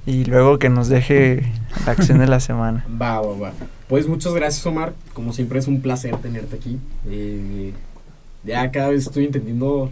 y 0.06 0.24
luego 0.24 0.58
que 0.58 0.68
nos 0.68 0.88
deje 0.88 1.42
la 1.84 1.92
acción 1.92 2.18
de 2.18 2.26
la 2.26 2.40
semana. 2.40 2.86
Va, 3.02 3.20
va, 3.20 3.36
va. 3.36 3.52
Pues 3.88 4.08
muchas 4.08 4.32
gracias 4.34 4.64
Omar, 4.66 4.94
como 5.12 5.32
siempre 5.32 5.58
es 5.58 5.68
un 5.68 5.80
placer 5.80 6.16
tenerte 6.16 6.56
aquí. 6.56 6.78
Eh, 7.08 7.72
ya 8.44 8.70
cada 8.70 8.88
vez 8.88 9.06
estoy 9.06 9.26
entendiendo 9.26 9.90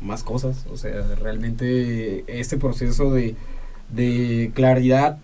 más 0.00 0.22
cosas, 0.22 0.66
o 0.70 0.76
sea, 0.76 0.92
realmente 1.20 2.24
este 2.28 2.56
proceso 2.58 3.12
de 3.12 3.34
de 3.90 4.50
claridad, 4.54 5.18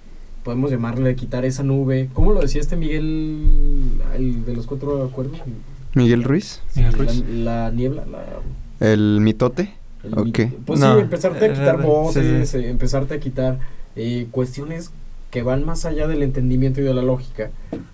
podemos 0.45 0.71
llamarle 0.71 1.15
quitar 1.15 1.45
esa 1.45 1.63
nube. 1.63 2.09
¿Cómo 2.13 2.33
lo 2.33 2.41
decía 2.41 2.61
este 2.61 2.77
Miguel, 2.77 4.01
el 4.15 4.45
de 4.45 4.55
los 4.55 4.67
cuatro 4.67 5.03
acuerdos? 5.05 5.41
Miguel 5.95 6.25
Ruiz. 6.25 6.63
Miguel 6.75 6.93
Ruiz. 6.93 7.25
La, 7.29 7.71
niebla, 7.71 8.05
la... 8.07 8.25
El 8.81 9.21
mitote. 9.21 9.73
El 10.05 10.19
okay. 10.19 10.53
Pues 10.67 10.81
sí, 10.81 10.87
empezarte 10.87 11.45
a 11.45 11.53
quitar 11.53 11.83
voces, 11.83 12.55
eh, 12.55 12.71
empezarte 12.71 13.15
a 13.15 13.21
quitar 13.21 13.59
eh, 13.97 14.27
cuestiones 14.31 14.91
que 15.31 15.43
van 15.43 15.65
más 15.65 15.85
allá 15.87 16.07
del 16.07 16.23
entendimiento 16.23 16.81
y 16.81 16.85
de 16.85 16.95
la 16.95 17.03
lógica. 17.03 17.51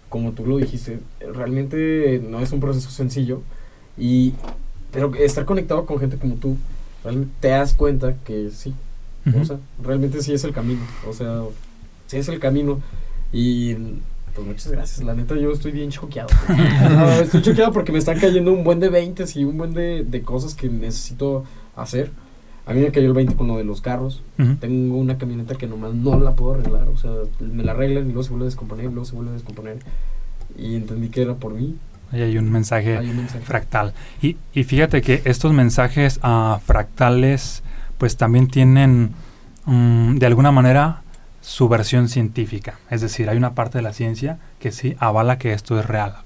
Como 0.08 0.32
tú 0.32 0.46
lo 0.46 0.56
dijiste, 0.56 1.00
realmente 1.20 2.20
no 2.28 2.40
es 2.40 2.52
un 2.52 2.60
proceso 2.60 2.90
sencillo. 2.90 3.42
Y, 3.96 4.34
pero 4.92 5.14
estar 5.14 5.44
conectado 5.44 5.86
con 5.86 6.00
gente 6.00 6.16
como 6.16 6.34
tú, 6.34 6.56
realmente 7.04 7.32
te 7.40 7.48
das 7.48 7.74
cuenta 7.74 8.14
que 8.24 8.50
sí, 8.50 8.74
o 9.40 9.44
sea, 9.44 9.58
realmente 9.82 10.22
sí 10.22 10.32
es 10.32 10.44
el 10.44 10.52
camino. 10.52 10.80
O 11.08 11.12
sea, 11.12 11.42
sí 12.06 12.16
es 12.16 12.28
el 12.28 12.40
camino. 12.40 12.80
Y 13.32 13.74
pues 14.34 14.46
muchas 14.46 14.72
gracias. 14.72 15.04
La 15.04 15.14
neta, 15.14 15.36
yo 15.36 15.52
estoy 15.52 15.72
bien 15.72 15.90
choqueado. 15.90 16.28
estoy 17.22 17.42
choqueado 17.42 17.72
porque 17.72 17.92
me 17.92 17.98
están 17.98 18.18
cayendo 18.18 18.52
un 18.52 18.64
buen 18.64 18.80
de 18.80 18.88
20 18.88 19.24
y 19.34 19.44
un 19.44 19.58
buen 19.58 19.74
de, 19.74 20.04
de, 20.04 20.22
cosas 20.22 20.54
que 20.54 20.68
necesito 20.68 21.44
hacer. 21.76 22.10
A 22.68 22.74
mí 22.74 22.80
me 22.80 22.92
cayó 22.92 23.06
el 23.06 23.14
20 23.14 23.34
con 23.34 23.48
lo 23.48 23.56
de 23.56 23.64
los 23.64 23.80
carros. 23.80 24.22
Tengo 24.60 24.98
una 24.98 25.16
camioneta 25.16 25.54
que 25.54 25.66
nomás 25.66 25.94
no 25.94 26.20
la 26.20 26.34
puedo 26.34 26.54
arreglar. 26.54 26.86
O 26.88 26.98
sea, 26.98 27.10
me 27.40 27.64
la 27.64 27.72
arreglan 27.72 28.04
y 28.04 28.12
luego 28.12 28.22
se 28.22 28.28
vuelve 28.28 28.44
a 28.44 28.50
descomponer 28.50 28.84
y 28.84 28.88
luego 28.88 29.06
se 29.06 29.14
vuelve 29.14 29.30
a 29.30 29.34
descomponer. 29.34 29.78
Y 30.54 30.76
entendí 30.76 31.08
que 31.08 31.22
era 31.22 31.34
por 31.34 31.54
mí. 31.54 31.76
Ahí 32.12 32.20
hay 32.20 32.36
un 32.36 32.52
mensaje, 32.52 33.00
fractal. 33.42 33.94
Y, 34.20 34.36
y, 34.52 34.64
fíjate 34.64 35.00
que 35.00 35.22
estos 35.24 35.52
mensajes 35.52 36.20
uh, 36.22 36.58
fractales 36.58 37.62
pues 37.96 38.16
también 38.16 38.48
tienen 38.48 39.12
mm, 39.64 40.16
de 40.16 40.26
alguna 40.26 40.52
manera 40.52 41.02
su 41.40 41.68
versión 41.68 42.10
científica. 42.10 42.78
Es 42.90 43.00
decir, 43.00 43.30
hay 43.30 43.38
una 43.38 43.54
parte 43.54 43.78
de 43.78 43.82
la 43.82 43.94
ciencia 43.94 44.38
que 44.58 44.72
sí 44.72 44.94
avala 44.98 45.38
que 45.38 45.54
esto 45.54 45.78
es 45.80 45.86
real 45.86 46.16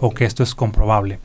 o 0.00 0.10
que 0.14 0.24
esto 0.24 0.44
es 0.44 0.54
comprobable. 0.54 1.18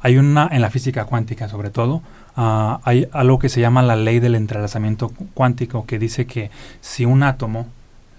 Hay 0.00 0.18
una, 0.18 0.48
en 0.50 0.60
la 0.60 0.68
física 0.68 1.06
cuántica 1.06 1.48
sobre 1.48 1.70
todo, 1.70 2.02
ah, 2.36 2.80
hay 2.84 3.08
algo 3.12 3.38
que 3.38 3.48
se 3.48 3.60
llama 3.60 3.82
la 3.82 3.96
ley 3.96 4.20
del 4.20 4.34
entrelazamiento 4.34 5.12
cuántico 5.34 5.86
que 5.86 5.98
dice 5.98 6.26
que 6.26 6.50
si 6.80 7.04
un 7.04 7.22
átomo 7.22 7.66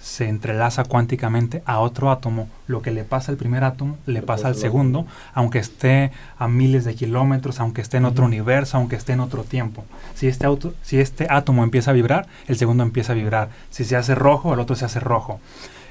se 0.03 0.27
entrelaza 0.27 0.83
cuánticamente 0.83 1.63
a 1.65 1.79
otro 1.79 2.11
átomo. 2.11 2.49
Lo 2.67 2.81
que 2.81 2.91
le 2.91 3.05
pasa 3.05 3.31
al 3.31 3.37
primer 3.37 3.63
átomo 3.63 3.97
le 4.05 4.21
pasa 4.21 4.49
al 4.49 4.55
segundo, 4.55 5.07
aunque 5.33 5.59
esté 5.59 6.11
a 6.37 6.49
miles 6.49 6.83
de 6.83 6.93
kilómetros, 6.93 7.61
aunque 7.61 7.81
esté 7.81 7.97
en 7.97 8.05
otro 8.05 8.25
universo, 8.25 8.75
aunque 8.75 8.97
esté 8.97 9.13
en 9.13 9.21
otro 9.21 9.45
tiempo. 9.45 9.85
Si 10.13 10.27
este, 10.27 10.45
auto, 10.45 10.73
si 10.81 10.99
este 10.99 11.27
átomo 11.29 11.63
empieza 11.63 11.91
a 11.91 11.93
vibrar, 11.93 12.27
el 12.47 12.57
segundo 12.57 12.83
empieza 12.83 13.13
a 13.13 13.15
vibrar. 13.15 13.49
Si 13.69 13.85
se 13.85 13.95
hace 13.95 14.13
rojo, 14.13 14.53
el 14.53 14.59
otro 14.59 14.75
se 14.75 14.83
hace 14.83 14.99
rojo. 14.99 15.39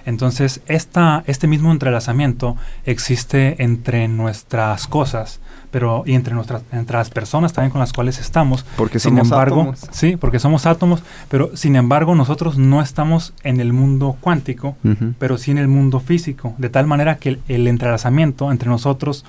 Entonces, 0.05 0.61
esta, 0.67 1.25
este 1.27 1.47
mismo 1.47 1.73
entrelazamiento 1.73 2.57
existe 2.85 3.63
entre 3.63 4.09
nuestras 4.09 4.89
cosas 4.89 5.41
pero 5.73 6.05
y 6.07 6.15
entre 6.15 6.35
nuestras 6.35 6.63
entre 6.71 6.99
las 6.99 7.11
personas 7.11 7.53
también 7.53 7.73
con 7.73 7.81
las 7.81 7.93
cuales 7.93 8.21
estamos. 8.21 8.65
Porque 8.77 9.01
sin 9.01 9.19
embargo, 9.19 9.75
sí, 9.91 10.17
porque 10.17 10.39
somos 10.39 10.67
átomos, 10.67 11.03
pero 11.29 11.57
sin 11.57 11.75
embargo 11.75 12.15
nosotros 12.15 12.59
no 12.59 12.81
estamos 12.81 13.33
en 13.43 13.59
el 13.59 13.73
mundo 13.73 14.17
cuántico, 14.21 14.77
pero 15.19 15.39
sí 15.39 15.51
en 15.51 15.59
el 15.59 15.69
mundo 15.69 15.99
físico, 15.99 16.55
de 16.59 16.69
tal 16.69 16.87
manera 16.87 17.17
que 17.17 17.41
el, 17.49 17.67
entrelazamiento 17.67 18.53
entre 18.53 18.69
nosotros 18.69 19.25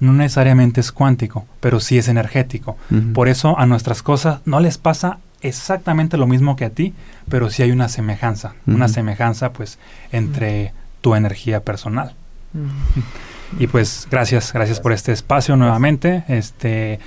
no 0.00 0.14
necesariamente 0.14 0.80
es 0.80 0.90
cuántico, 0.90 1.44
pero 1.60 1.78
sí 1.78 1.98
es 1.98 2.08
energético. 2.08 2.76
Por 3.12 3.28
eso 3.28 3.56
a 3.58 3.66
nuestras 3.66 4.02
cosas 4.02 4.40
no 4.46 4.58
les 4.58 4.78
pasa 4.78 5.18
exactamente 5.42 6.16
lo 6.16 6.26
mismo 6.26 6.56
que 6.56 6.64
a 6.64 6.70
ti, 6.70 6.94
pero 7.28 7.50
sí 7.50 7.62
hay 7.62 7.70
una 7.70 7.88
semejanza, 7.90 8.54
una 8.66 8.88
semejanza 8.88 9.52
pues 9.52 9.78
entre 10.10 10.72
tu 11.02 11.14
energía 11.14 11.60
personal. 11.60 12.14
Y 13.58 13.66
pues 13.66 14.08
gracias, 14.10 14.52
gracias 14.52 14.80
por 14.80 14.92
este 14.92 15.12
espacio 15.12 15.56
nuevamente. 15.56 16.24
Este 16.28 16.98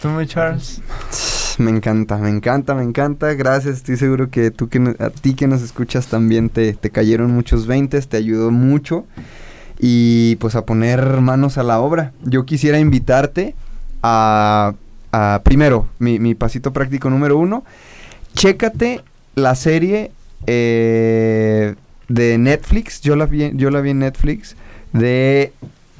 ¿Tú, 0.00 0.08
Charles? 0.24 0.80
Me 1.58 1.70
encanta, 1.70 2.16
me 2.16 2.30
encanta, 2.30 2.74
me 2.74 2.82
encanta. 2.82 3.34
Gracias, 3.34 3.76
estoy 3.76 3.98
seguro 3.98 4.30
que 4.30 4.50
tú 4.50 4.70
que 4.70 4.94
a 4.98 5.10
ti 5.10 5.34
que 5.34 5.46
nos 5.46 5.60
escuchas 5.60 6.06
también 6.06 6.48
te, 6.48 6.72
te 6.72 6.88
cayeron 6.88 7.32
muchos 7.32 7.66
veintes, 7.66 8.08
te 8.08 8.16
ayudó 8.16 8.50
mucho. 8.50 9.04
Y 9.78 10.36
pues 10.36 10.54
a 10.54 10.64
poner 10.64 11.20
manos 11.20 11.58
a 11.58 11.62
la 11.62 11.80
obra. 11.80 12.12
Yo 12.22 12.46
quisiera 12.46 12.78
invitarte 12.78 13.54
a, 14.02 14.74
a 15.12 15.40
primero, 15.44 15.86
mi, 15.98 16.18
mi, 16.18 16.34
pasito 16.34 16.72
práctico 16.72 17.10
número 17.10 17.36
uno. 17.36 17.62
Chécate 18.34 19.02
la 19.34 19.54
serie 19.54 20.12
eh, 20.46 21.74
de 22.08 22.38
Netflix. 22.38 23.02
Yo 23.02 23.16
la 23.16 23.26
vi, 23.26 23.52
yo 23.54 23.70
la 23.70 23.82
vi 23.82 23.90
en 23.90 23.98
Netflix. 23.98 24.56
De 24.94 25.52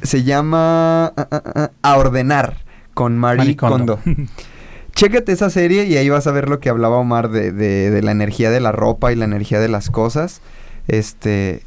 se 0.03 0.23
llama 0.23 1.07
ah, 1.07 1.29
ah, 1.31 1.43
ah, 1.55 1.71
A 1.83 1.97
Ordenar 1.97 2.57
con 2.95 3.19
Marie, 3.19 3.57
Kondo. 3.57 3.99
Chécate 4.95 5.33
esa 5.33 5.51
serie 5.51 5.85
y 5.85 5.97
ahí 5.97 6.09
vas 6.09 6.27
a 6.27 6.33
ver 6.33 6.49
lo 6.49 6.61
que 6.61 6.69
hablaba 6.69 6.97
Omar 6.97 7.31
de, 7.31 7.53
de, 7.53 8.03
la 8.03 8.11
energía 8.11 8.51
de 8.51 8.61
la 8.61 8.73
ropa 8.73 9.13
y 9.13 9.17
la 9.17 9.25
energía 9.25 9.61
de 9.61 9.69
las 9.69 9.89
cosas. 9.89 10.43
Este, 10.89 11.63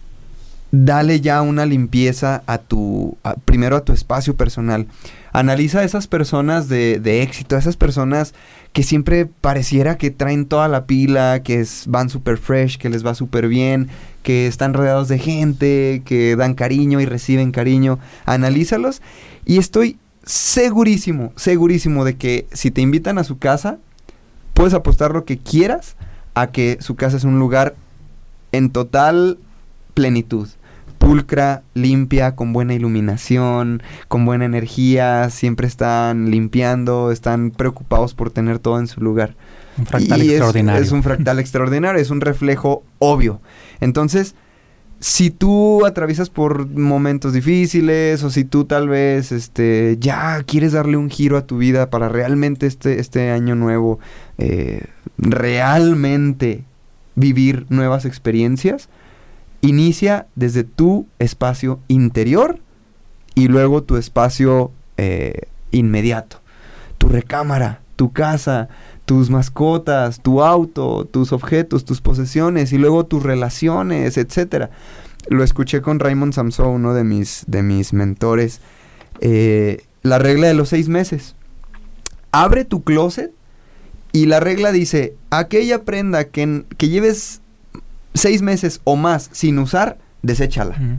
dale 0.71 1.21
ya 1.21 1.41
una 1.41 1.65
limpieza 1.65 2.43
a 2.45 2.57
tu, 2.57 3.17
primero 3.45 3.77
a 3.77 3.81
tu 3.85 3.93
espacio 3.93 4.35
personal. 4.35 4.87
Analiza 5.31 5.79
a 5.79 5.83
esas 5.83 6.07
personas 6.07 6.67
de, 6.67 6.99
de, 6.99 7.23
éxito, 7.23 7.55
a 7.55 7.59
esas 7.59 7.77
personas 7.77 8.33
que 8.73 8.81
siempre 8.81 9.27
pareciera 9.27 9.97
que 9.97 10.09
traen 10.09 10.47
toda 10.47 10.67
la 10.67 10.85
pila, 10.85 11.43
que 11.43 11.65
van 11.87 12.09
súper 12.09 12.37
fresh, 12.37 12.77
que 12.77 12.89
les 12.89 13.05
va 13.05 13.13
súper 13.13 13.47
bien, 13.47 13.89
que 14.23 14.47
están 14.47 14.73
rodeados 14.73 15.07
de 15.07 15.19
gente, 15.19 16.01
que 16.05 16.35
dan 16.35 16.55
cariño 16.55 16.99
y 16.99 17.05
reciben 17.05 17.51
cariño. 17.51 17.99
Analízalos 18.25 19.03
y 19.45 19.59
estoy 19.59 19.97
segurísimo, 20.25 21.33
segurísimo 21.35 22.03
de 22.03 22.15
que 22.15 22.47
si 22.51 22.71
te 22.71 22.81
invitan 22.81 23.19
a 23.19 23.23
su 23.23 23.37
casa, 23.37 23.77
puedes 24.55 24.73
apostar 24.73 25.11
lo 25.11 25.23
que 25.23 25.37
quieras 25.37 25.95
a 26.33 26.47
que 26.47 26.77
su 26.81 26.95
casa 26.95 27.17
es 27.17 27.25
un 27.25 27.37
lugar 27.37 27.75
en 28.51 28.71
total 28.71 29.37
plenitud. 29.93 30.47
Pulcra, 31.03 31.63
limpia, 31.73 32.35
con 32.35 32.53
buena 32.53 32.73
iluminación, 32.73 33.83
con 34.07 34.25
buena 34.25 34.45
energía, 34.45 35.29
siempre 35.29 35.67
están 35.67 36.31
limpiando, 36.31 37.11
están 37.11 37.51
preocupados 37.51 38.13
por 38.13 38.31
tener 38.31 38.59
todo 38.59 38.79
en 38.79 38.87
su 38.87 39.01
lugar. 39.01 39.35
Un 39.77 39.85
fractal 39.85 40.21
extraordinario. 40.21 40.81
Es, 40.81 40.91
un 40.91 41.03
fractal 41.03 41.39
extraordinario, 41.39 42.01
es 42.01 42.09
un 42.09 42.21
reflejo 42.21 42.83
obvio. 42.99 43.41
Entonces, 43.81 44.35
si 44.99 45.31
tú 45.31 45.85
atraviesas 45.85 46.29
por 46.29 46.69
momentos 46.69 47.33
difíciles 47.33 48.23
o 48.23 48.29
si 48.29 48.45
tú 48.45 48.63
tal 48.63 48.87
vez 48.87 49.33
este, 49.33 49.97
ya 49.99 50.41
quieres 50.43 50.71
darle 50.71 50.95
un 50.95 51.09
giro 51.09 51.35
a 51.35 51.45
tu 51.45 51.57
vida 51.57 51.89
para 51.89 52.07
realmente 52.07 52.67
este, 52.67 53.01
este 53.01 53.31
año 53.31 53.55
nuevo, 53.55 53.99
eh, 54.37 54.85
realmente 55.17 56.63
vivir 57.15 57.65
nuevas 57.67 58.05
experiencias, 58.05 58.87
inicia 59.63 60.27
desde 60.35 60.63
tu 60.65 61.07
espacio 61.19 61.79
interior 61.87 62.59
y 63.33 63.47
luego 63.47 63.81
tu 63.81 63.95
espacio 63.95 64.71
eh, 64.97 65.47
inmediato. 65.71 66.41
Tu 66.97 67.07
recámara, 67.07 67.81
tu 67.95 68.11
casa, 68.11 68.67
tus 69.05 69.29
mascotas, 69.29 70.21
tu 70.21 70.43
auto, 70.43 71.05
tus 71.05 71.31
objetos, 71.31 71.85
tus 71.85 72.01
posesiones 72.01 72.73
y 72.73 72.77
luego 72.77 73.05
tus 73.05 73.23
relaciones, 73.23 74.17
etcétera. 74.17 74.69
Lo 75.29 75.43
escuché 75.43 75.81
con 75.81 75.99
Raymond 75.99 76.33
Samson, 76.33 76.67
uno 76.67 76.93
de 76.93 77.05
mis, 77.05 77.45
de 77.47 77.63
mis 77.63 77.93
mentores. 77.93 78.59
Eh, 79.21 79.85
la 80.01 80.19
regla 80.19 80.47
de 80.47 80.53
los 80.53 80.69
seis 80.69 80.89
meses. 80.89 81.35
abre 82.33 82.65
tu 82.65 82.83
closet 82.83 83.31
y 84.11 84.25
la 84.25 84.41
regla 84.41 84.73
dice, 84.73 85.15
aquella 85.29 85.83
prenda 85.83 86.25
que, 86.25 86.65
que 86.77 86.89
lleves 86.89 87.41
seis 88.13 88.41
meses 88.41 88.81
o 88.83 88.95
más 88.95 89.29
sin 89.31 89.59
usar, 89.59 89.97
deséchala. 90.21 90.75
Ujú. 90.75 90.97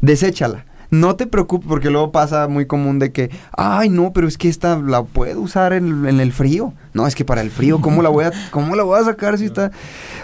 Deséchala. 0.00 0.66
No 0.90 1.16
te 1.16 1.26
preocupes 1.26 1.66
porque 1.66 1.88
luego 1.88 2.12
pasa 2.12 2.48
muy 2.48 2.66
común 2.66 2.98
de 2.98 3.12
que, 3.12 3.30
ay 3.56 3.88
no, 3.88 4.12
pero 4.12 4.28
es 4.28 4.36
que 4.36 4.50
esta 4.50 4.76
la 4.76 5.02
puedo 5.04 5.40
usar 5.40 5.72
en, 5.72 6.06
en 6.06 6.20
el 6.20 6.32
frío. 6.32 6.74
No, 6.92 7.06
es 7.06 7.14
que 7.14 7.24
para 7.24 7.40
el 7.40 7.50
frío, 7.50 7.80
¿cómo 7.80 8.02
la 8.02 8.10
voy 8.10 8.26
a, 8.26 8.32
cómo 8.50 8.76
la 8.76 8.82
voy 8.82 9.00
a 9.00 9.04
sacar 9.04 9.38
si 9.38 9.46
está? 9.46 9.70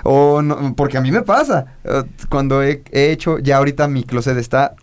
O 0.04 0.42
no, 0.42 0.74
porque 0.76 0.98
a 0.98 1.00
mí 1.00 1.10
me 1.10 1.22
pasa. 1.22 1.66
eh, 1.84 2.02
Cuando 2.28 2.62
he, 2.62 2.82
he 2.92 3.10
hecho, 3.12 3.38
ya 3.38 3.56
ahorita 3.56 3.88
mi 3.88 4.04
closet 4.04 4.36
está 4.36 4.74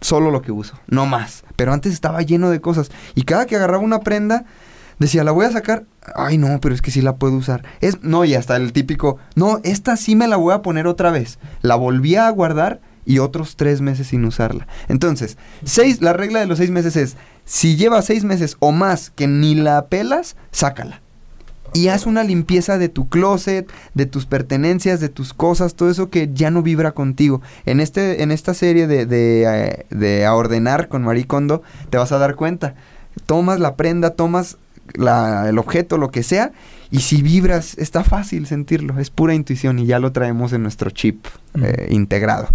solo 0.00 0.30
lo 0.30 0.40
que 0.40 0.50
uso, 0.50 0.78
no 0.86 1.04
más. 1.04 1.44
Pero 1.56 1.74
antes 1.74 1.92
estaba 1.92 2.22
lleno 2.22 2.48
de 2.48 2.62
cosas. 2.62 2.90
Y 3.14 3.24
cada 3.24 3.44
que 3.44 3.56
agarraba 3.56 3.82
una 3.84 4.00
prenda, 4.00 4.46
decía, 4.98 5.24
la 5.24 5.32
voy 5.32 5.46
a 5.46 5.52
sacar. 5.52 5.84
Ay, 6.14 6.38
no, 6.38 6.60
pero 6.60 6.74
es 6.74 6.82
que 6.82 6.90
sí 6.90 7.00
la 7.00 7.16
puedo 7.16 7.36
usar. 7.36 7.64
Es, 7.80 8.02
no, 8.02 8.24
y 8.24 8.34
hasta 8.34 8.56
el 8.56 8.72
típico, 8.72 9.18
no, 9.34 9.60
esta 9.64 9.96
sí 9.96 10.16
me 10.16 10.28
la 10.28 10.36
voy 10.36 10.54
a 10.54 10.62
poner 10.62 10.86
otra 10.86 11.10
vez. 11.10 11.38
La 11.62 11.76
volví 11.76 12.16
a 12.16 12.28
guardar 12.30 12.80
y 13.06 13.18
otros 13.18 13.56
tres 13.56 13.80
meses 13.80 14.08
sin 14.08 14.24
usarla. 14.24 14.66
Entonces, 14.88 15.36
seis, 15.64 16.00
la 16.00 16.12
regla 16.12 16.40
de 16.40 16.46
los 16.46 16.58
seis 16.58 16.70
meses 16.70 16.96
es, 16.96 17.16
si 17.44 17.76
lleva 17.76 18.02
seis 18.02 18.24
meses 18.24 18.56
o 18.60 18.72
más 18.72 19.10
que 19.10 19.26
ni 19.26 19.54
la 19.54 19.86
pelas, 19.86 20.36
sácala. 20.50 21.00
Y 21.72 21.88
haz 21.88 22.06
una 22.06 22.22
limpieza 22.22 22.78
de 22.78 22.88
tu 22.88 23.08
closet, 23.08 23.68
de 23.94 24.06
tus 24.06 24.26
pertenencias, 24.26 25.00
de 25.00 25.08
tus 25.08 25.34
cosas, 25.34 25.74
todo 25.74 25.90
eso 25.90 26.08
que 26.08 26.30
ya 26.32 26.52
no 26.52 26.62
vibra 26.62 26.92
contigo. 26.92 27.42
En, 27.66 27.80
este, 27.80 28.22
en 28.22 28.30
esta 28.30 28.54
serie 28.54 28.86
de, 28.86 29.06
de, 29.06 29.42
eh, 29.42 29.86
de 29.90 30.24
A 30.24 30.36
Ordenar 30.36 30.86
con 30.86 31.02
Marie 31.02 31.26
Kondo, 31.26 31.62
te 31.90 31.98
vas 31.98 32.12
a 32.12 32.18
dar 32.18 32.36
cuenta. 32.36 32.76
Tomas 33.26 33.58
la 33.58 33.74
prenda, 33.74 34.10
tomas 34.10 34.56
la- 34.94 35.48
el 35.48 35.58
objeto, 35.58 35.98
lo 35.98 36.10
que 36.10 36.22
sea, 36.22 36.52
y 36.90 37.00
si 37.00 37.22
vibras, 37.22 37.76
está 37.78 38.04
fácil 38.04 38.46
sentirlo. 38.46 38.98
Es 39.00 39.10
pura 39.10 39.34
intuición 39.34 39.78
y 39.78 39.86
ya 39.86 39.98
lo 39.98 40.12
traemos 40.12 40.52
en 40.52 40.62
nuestro 40.62 40.90
chip 40.90 41.26
eh, 41.60 41.88
integrado. 41.90 42.48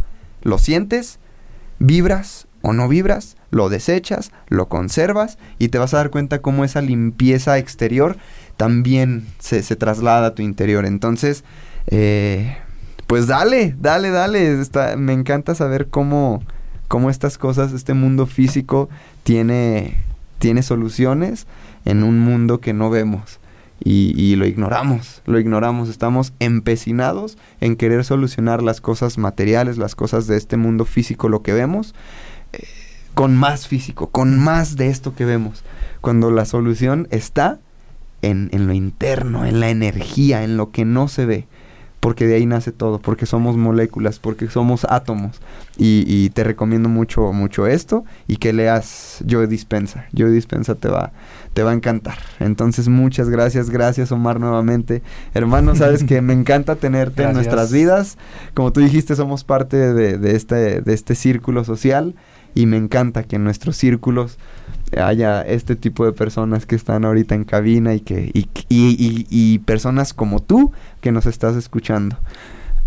Lo 0.43 0.57
sientes, 0.57 1.19
vibras 1.80 2.47
o 2.61 2.73
no 2.73 2.88
vibras, 2.88 3.35
lo 3.51 3.69
desechas, 3.69 4.31
lo 4.47 4.68
conservas 4.68 5.38
y 5.57 5.69
te 5.69 5.77
vas 5.77 5.93
a 5.93 5.97
dar 5.97 6.10
cuenta 6.10 6.41
cómo 6.41 6.64
esa 6.65 6.81
limpieza 6.81 7.57
exterior 7.57 8.18
también 8.57 9.26
se, 9.39 9.64
se 9.64 9.76
traslada 9.76 10.27
a 10.27 10.35
tu 10.35 10.41
interior. 10.41 10.85
Entonces, 10.85 11.43
eh, 11.88 12.57
pues 13.07 13.27
dale, 13.27 13.76
dale, 13.80 14.10
dale. 14.11 14.60
Está- 14.61 14.95
me 14.97 15.14
encanta 15.14 15.56
saber 15.56 15.88
cómo, 15.89 16.43
cómo 16.88 17.10
estas 17.10 17.38
cosas, 17.38 17.72
este 17.73 17.93
mundo 17.93 18.26
físico 18.26 18.89
tiene, 19.23 19.95
tiene 20.38 20.61
soluciones 20.64 21.47
en 21.85 22.03
un 22.03 22.19
mundo 22.19 22.60
que 22.60 22.73
no 22.73 22.89
vemos. 22.89 23.39
Y, 23.81 24.35
lo 24.35 24.45
ignoramos, 24.45 25.22
lo 25.26 25.39
ignoramos. 25.39 25.88
Estamos 25.88 26.34
empecinados 26.39 27.38
en 27.61 27.77
querer 27.77 28.03
solucionar 28.03 28.61
las 28.61 28.81
cosas 28.81 29.18
materiales, 29.18 29.77
las 29.77 29.95
cosas 29.95 30.27
de 30.27 30.35
este 30.35 30.57
mundo 30.57 30.84
físico, 30.84 31.30
lo 31.30 31.43
que 31.43 31.53
vemos, 31.53 31.95
eh, 32.51 32.65
con 33.14 33.38
más 33.38 33.68
físico, 33.68 34.07
con 34.07 34.38
más 34.38 34.76
de 34.76 34.89
esto 34.89 35.15
que 35.15 35.23
vemos. 35.23 35.64
Cuando 36.01 36.30
la 36.30 36.43
solución 36.43 37.07
está 37.10 37.60
en 38.22 38.49
lo 38.51 38.73
interno, 38.73 39.45
en 39.45 39.61
la 39.61 39.69
energía, 39.69 40.43
en 40.43 40.57
lo 40.57 40.72
que 40.72 40.84
no 40.84 41.07
se 41.07 41.26
ve. 41.26 41.47
Porque 41.99 42.27
de 42.27 42.35
ahí 42.35 42.45
nace 42.45 42.71
todo, 42.71 42.99
porque 42.99 43.26
somos 43.26 43.57
moléculas, 43.57 44.19
porque 44.19 44.47
somos 44.49 44.85
átomos. 44.89 45.41
Y, 45.77 46.05
y 46.07 46.30
te 46.30 46.43
recomiendo 46.43 46.88
mucho, 46.89 47.34
mucho 47.34 47.67
esto 47.67 48.05
y 48.27 48.38
que 48.38 48.53
leas 48.53 49.21
Yo 49.26 49.45
Dispensa. 49.47 50.05
Yo 50.13 50.30
Dispensa 50.30 50.76
te 50.76 50.88
va, 50.88 51.11
te 51.53 51.63
va 51.63 51.71
a 51.71 51.73
encantar. 51.73 52.17
Entonces, 52.39 52.88
muchas 52.88 53.30
gracias, 53.30 53.69
gracias 53.69 54.11
Omar 54.11 54.39
nuevamente. 54.39 55.01
Hermano, 55.34 55.76
sabes 55.76 56.03
que 56.03 56.21
me 56.21 56.34
encanta 56.39 56.76
tenerte 56.76 57.23
en 57.23 57.34
nuestras 57.34 57.71
vidas. 57.71 58.17
Como 58.53 58.71
tú 58.71 58.80
dijiste, 58.80 59.15
somos 59.15 59.43
parte 59.43 59.93
de, 59.93 60.17
de 60.17 60.35
este, 60.35 60.81
de 60.81 60.93
este 60.93 61.15
círculo 61.15 61.63
social 61.63 62.15
y 62.55 62.65
me 62.65 62.77
encanta 62.77 63.23
que 63.23 63.35
en 63.35 63.43
nuestros 63.43 63.77
círculos 63.77 64.38
haya 64.97 65.41
este 65.41 65.75
tipo 65.75 66.05
de 66.05 66.11
personas 66.13 66.65
que 66.65 66.75
están 66.75 67.05
ahorita 67.05 67.35
en 67.35 67.43
cabina 67.43 67.93
y 67.93 67.99
que 67.99 68.31
y, 68.33 68.47
y- 68.69 68.95
y- 68.97 69.27
y 69.29 69.59
personas 69.59 70.13
como 70.13 70.39
tú 70.41 70.71
que 71.01 71.11
nos 71.11 71.25
estás 71.25 71.55
escuchando. 71.55 72.17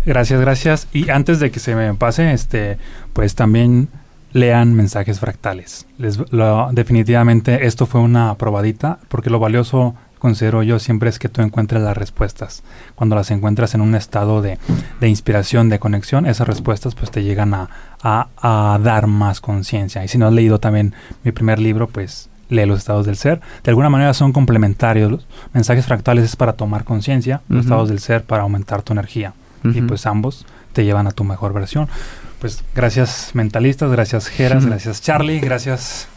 Gracias, 0.05 0.41
gracias. 0.41 0.87
Y 0.91 1.09
antes 1.09 1.39
de 1.39 1.49
que 1.51 1.59
se 1.59 1.75
me 1.75 1.93
pase, 1.93 2.33
este, 2.33 2.77
pues 3.13 3.35
también 3.35 3.87
lean 4.33 4.73
mensajes 4.73 5.19
fractales. 5.19 5.85
Les, 5.97 6.19
lo- 6.31 6.69
definitivamente 6.73 7.65
esto 7.67 7.85
fue 7.85 8.01
una 8.01 8.35
probadita, 8.35 8.99
porque 9.07 9.29
lo 9.29 9.39
valioso 9.39 9.95
considero 10.23 10.63
yo 10.63 10.79
siempre 10.79 11.09
es 11.09 11.19
que 11.19 11.29
tú 11.29 11.41
encuentres 11.43 11.83
las 11.83 11.95
respuestas. 11.95 12.63
Cuando 12.95 13.15
las 13.15 13.29
encuentras 13.29 13.75
en 13.75 13.81
un 13.81 13.93
estado 13.93 14.41
de, 14.41 14.57
de 14.99 15.07
inspiración, 15.09 15.69
de 15.69 15.77
conexión, 15.77 16.25
esas 16.25 16.47
respuestas 16.47 16.95
pues 16.95 17.11
te 17.11 17.21
llegan 17.23 17.53
a, 17.53 17.69
a- 18.01 18.29
a 18.41 18.79
dar 18.79 19.05
más 19.07 19.41
conciencia. 19.41 20.03
Y 20.03 20.07
si 20.07 20.17
no 20.17 20.25
has 20.27 20.33
leído 20.33 20.59
también 20.59 20.95
mi 21.23 21.31
primer 21.31 21.59
libro, 21.59 21.87
pues 21.87 22.29
lee 22.49 22.65
los 22.65 22.79
estados 22.79 23.05
del 23.05 23.17
ser. 23.17 23.41
De 23.63 23.69
alguna 23.71 23.89
manera 23.89 24.13
son 24.13 24.31
complementarios. 24.33 25.11
Los 25.11 25.27
mensajes 25.53 25.85
fractales 25.85 26.23
es 26.25 26.35
para 26.35 26.53
tomar 26.53 26.83
conciencia, 26.85 27.41
los 27.49 27.65
estados 27.65 27.89
del 27.89 27.99
ser 27.99 28.23
para 28.23 28.43
aumentar 28.43 28.81
tu 28.81 28.93
energía 28.93 29.33
y 29.65 29.81
pues 29.81 30.05
ambos 30.05 30.45
te 30.73 30.83
llevan 30.85 31.07
a 31.07 31.11
tu 31.11 31.23
mejor 31.23 31.53
versión. 31.53 31.87
Pues 32.39 32.63
gracias 32.75 33.31
mentalistas, 33.33 33.91
gracias 33.91 34.27
Geras, 34.27 34.65
gracias 34.69 35.01
Charlie, 35.01 35.39
gracias 35.39 36.07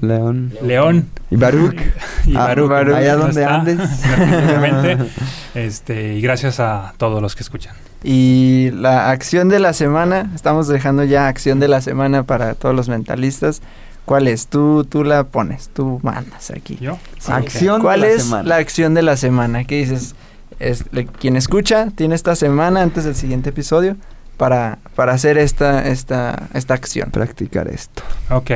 León 0.00 0.52
León 0.62 1.08
y 1.30 1.36
Baruch. 1.36 1.74
y 2.26 2.36
Ah, 2.36 2.46
Baruch, 2.48 2.68
Baruch, 2.68 2.94
que 2.94 3.00
allá 3.00 3.16
donde 3.16 3.40
está, 3.42 3.54
andes. 3.54 3.78
este, 5.54 6.14
y 6.14 6.20
gracias 6.20 6.60
a 6.60 6.94
todos 6.96 7.20
los 7.22 7.34
que 7.36 7.42
escuchan. 7.42 7.74
Y 8.04 8.70
la 8.74 9.10
acción 9.10 9.48
de 9.48 9.58
la 9.58 9.72
semana, 9.72 10.30
estamos 10.34 10.68
dejando 10.68 11.04
ya 11.04 11.26
acción 11.28 11.58
de 11.58 11.68
la 11.68 11.80
semana 11.80 12.22
para 12.22 12.54
todos 12.54 12.74
los 12.74 12.88
mentalistas. 12.88 13.60
¿Cuál 14.04 14.28
es? 14.28 14.46
Tú, 14.46 14.84
tú 14.88 15.04
la 15.04 15.24
pones, 15.24 15.68
tú 15.74 16.00
mandas 16.02 16.50
aquí. 16.50 16.78
¿Yo? 16.80 16.96
Sí. 17.18 17.30
Acción 17.32 17.82
¿Cuál 17.82 18.00
de 18.02 18.06
la 18.08 18.12
es 18.14 18.22
semana. 18.22 18.48
la 18.48 18.56
acción 18.56 18.94
de 18.94 19.02
la 19.02 19.16
semana? 19.16 19.64
¿Qué 19.64 19.76
dices? 19.78 20.14
Es, 20.60 20.84
le- 20.92 21.06
quien 21.06 21.36
escucha 21.36 21.88
tiene 21.94 22.14
esta 22.14 22.34
semana 22.34 22.82
antes 22.82 23.04
del 23.04 23.14
siguiente 23.14 23.50
episodio 23.50 23.96
para, 24.38 24.78
para 24.94 25.12
hacer 25.12 25.36
esta, 25.36 25.86
esta, 25.88 26.44
esta 26.54 26.74
acción. 26.74 27.10
Practicar 27.10 27.68
esto. 27.68 28.02
Ok, 28.30 28.50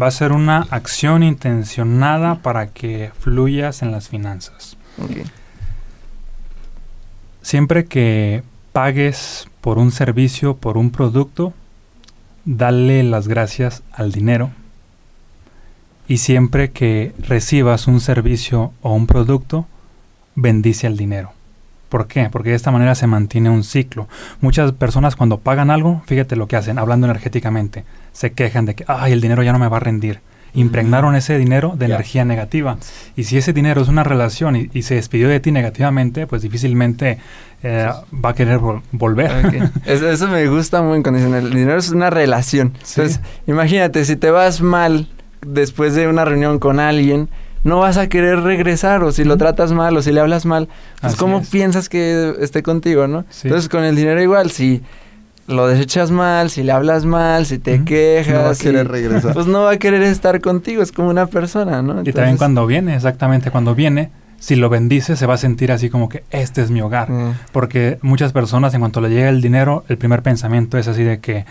va 0.00 0.06
a 0.06 0.10
ser 0.10 0.32
una 0.32 0.66
acción 0.70 1.22
intencionada 1.22 2.36
para 2.36 2.68
que 2.68 3.10
fluyas 3.18 3.82
en 3.82 3.92
las 3.92 4.08
finanzas. 4.08 4.76
Siempre 7.42 7.86
que 7.86 8.42
pagues 8.72 9.48
por 9.60 9.78
un 9.78 9.92
servicio, 9.92 10.56
por 10.56 10.76
un 10.76 10.90
producto, 10.90 11.52
dale 12.44 13.02
las 13.02 13.28
gracias 13.28 13.82
al 13.92 14.12
dinero. 14.12 14.50
Y 16.06 16.18
siempre 16.18 16.70
que 16.70 17.14
recibas 17.18 17.86
un 17.86 18.00
servicio 18.00 18.72
o 18.82 18.92
un 18.94 19.06
producto, 19.06 19.66
bendice 20.34 20.86
al 20.86 20.96
dinero. 20.96 21.32
¿Por 21.88 22.06
qué? 22.06 22.28
Porque 22.30 22.50
de 22.50 22.56
esta 22.56 22.70
manera 22.70 22.94
se 22.94 23.06
mantiene 23.06 23.50
un 23.50 23.64
ciclo. 23.64 24.08
Muchas 24.40 24.72
personas 24.72 25.16
cuando 25.16 25.38
pagan 25.38 25.70
algo, 25.70 26.02
fíjate 26.06 26.36
lo 26.36 26.46
que 26.46 26.56
hacen, 26.56 26.78
hablando 26.78 27.06
energéticamente, 27.06 27.84
se 28.12 28.32
quejan 28.32 28.66
de 28.66 28.74
que, 28.74 28.84
ay, 28.88 29.12
el 29.12 29.20
dinero 29.20 29.42
ya 29.42 29.52
no 29.52 29.58
me 29.58 29.68
va 29.68 29.78
a 29.78 29.80
rendir. 29.80 30.20
Impregnaron 30.52 31.14
ese 31.14 31.38
dinero 31.38 31.74
de 31.78 31.84
energía 31.86 32.24
negativa. 32.24 32.76
Y 33.14 33.22
si 33.22 33.38
ese 33.38 33.52
dinero 33.52 33.82
es 33.82 33.88
una 33.88 34.02
relación 34.02 34.56
y, 34.56 34.68
y 34.74 34.82
se 34.82 34.96
despidió 34.96 35.28
de 35.28 35.38
ti 35.38 35.52
negativamente, 35.52 36.26
pues 36.26 36.42
difícilmente 36.42 37.18
eh, 37.62 37.88
va 38.12 38.30
a 38.30 38.34
querer 38.34 38.58
vol- 38.58 38.82
volver. 38.90 39.70
Eso, 39.86 40.10
eso 40.10 40.26
me 40.26 40.48
gusta 40.48 40.82
muy 40.82 40.98
incondicional. 40.98 41.46
El 41.46 41.54
dinero 41.54 41.78
es 41.78 41.90
una 41.90 42.10
relación. 42.10 42.72
Sí. 42.82 43.00
Entonces, 43.00 43.20
imagínate, 43.46 44.04
si 44.04 44.16
te 44.16 44.32
vas 44.32 44.60
mal 44.60 45.08
después 45.46 45.94
de 45.94 46.08
una 46.08 46.24
reunión 46.24 46.58
con 46.58 46.80
alguien, 46.80 47.28
no 47.62 47.78
vas 47.78 47.96
a 47.96 48.08
querer 48.08 48.40
regresar. 48.40 49.04
O 49.04 49.12
si 49.12 49.22
lo 49.22 49.36
tratas 49.36 49.70
mal, 49.70 49.96
o 49.96 50.02
si 50.02 50.10
le 50.10 50.18
hablas 50.20 50.46
mal, 50.46 50.66
pues 51.00 51.12
Así 51.12 51.16
¿cómo 51.16 51.38
es. 51.38 51.48
piensas 51.48 51.88
que 51.88 52.34
esté 52.40 52.64
contigo, 52.64 53.06
no? 53.06 53.24
Sí. 53.30 53.46
Entonces, 53.46 53.68
con 53.68 53.84
el 53.84 53.94
dinero 53.94 54.20
igual, 54.20 54.50
si 54.50 54.82
lo 55.50 55.66
desechas 55.66 56.10
mal, 56.10 56.48
si 56.50 56.62
le 56.62 56.72
hablas 56.72 57.04
mal, 57.04 57.44
si 57.46 57.58
te 57.58 57.84
quejas, 57.84 58.34
No 58.34 58.42
va 58.44 58.50
a 58.50 58.54
querer 58.54 58.88
regresar. 58.88 59.34
pues 59.34 59.46
no 59.46 59.62
va 59.62 59.72
a 59.72 59.76
querer 59.76 60.02
estar 60.02 60.40
contigo. 60.40 60.82
Es 60.82 60.92
como 60.92 61.08
una 61.10 61.26
persona, 61.26 61.82
¿no? 61.82 62.02
Y 62.02 62.12
también 62.12 62.36
cuando 62.36 62.66
viene, 62.66 62.94
exactamente 62.94 63.50
cuando 63.50 63.74
viene, 63.74 64.10
si 64.38 64.56
lo 64.56 64.68
bendice, 64.70 65.16
se 65.16 65.26
va 65.26 65.34
a 65.34 65.36
sentir 65.36 65.70
así 65.72 65.90
como 65.90 66.08
que 66.08 66.24
este 66.30 66.62
es 66.62 66.70
mi 66.70 66.80
hogar. 66.80 67.08
Porque 67.52 67.98
muchas 68.00 68.32
personas, 68.32 68.72
en 68.74 68.80
cuanto 68.80 69.00
le 69.00 69.10
llega 69.10 69.28
el 69.28 69.42
dinero, 69.42 69.84
el 69.88 69.98
primer 69.98 70.22
pensamiento 70.22 70.78
es 70.78 70.88
así 70.88 71.02
de 71.02 71.18
que 71.20 71.44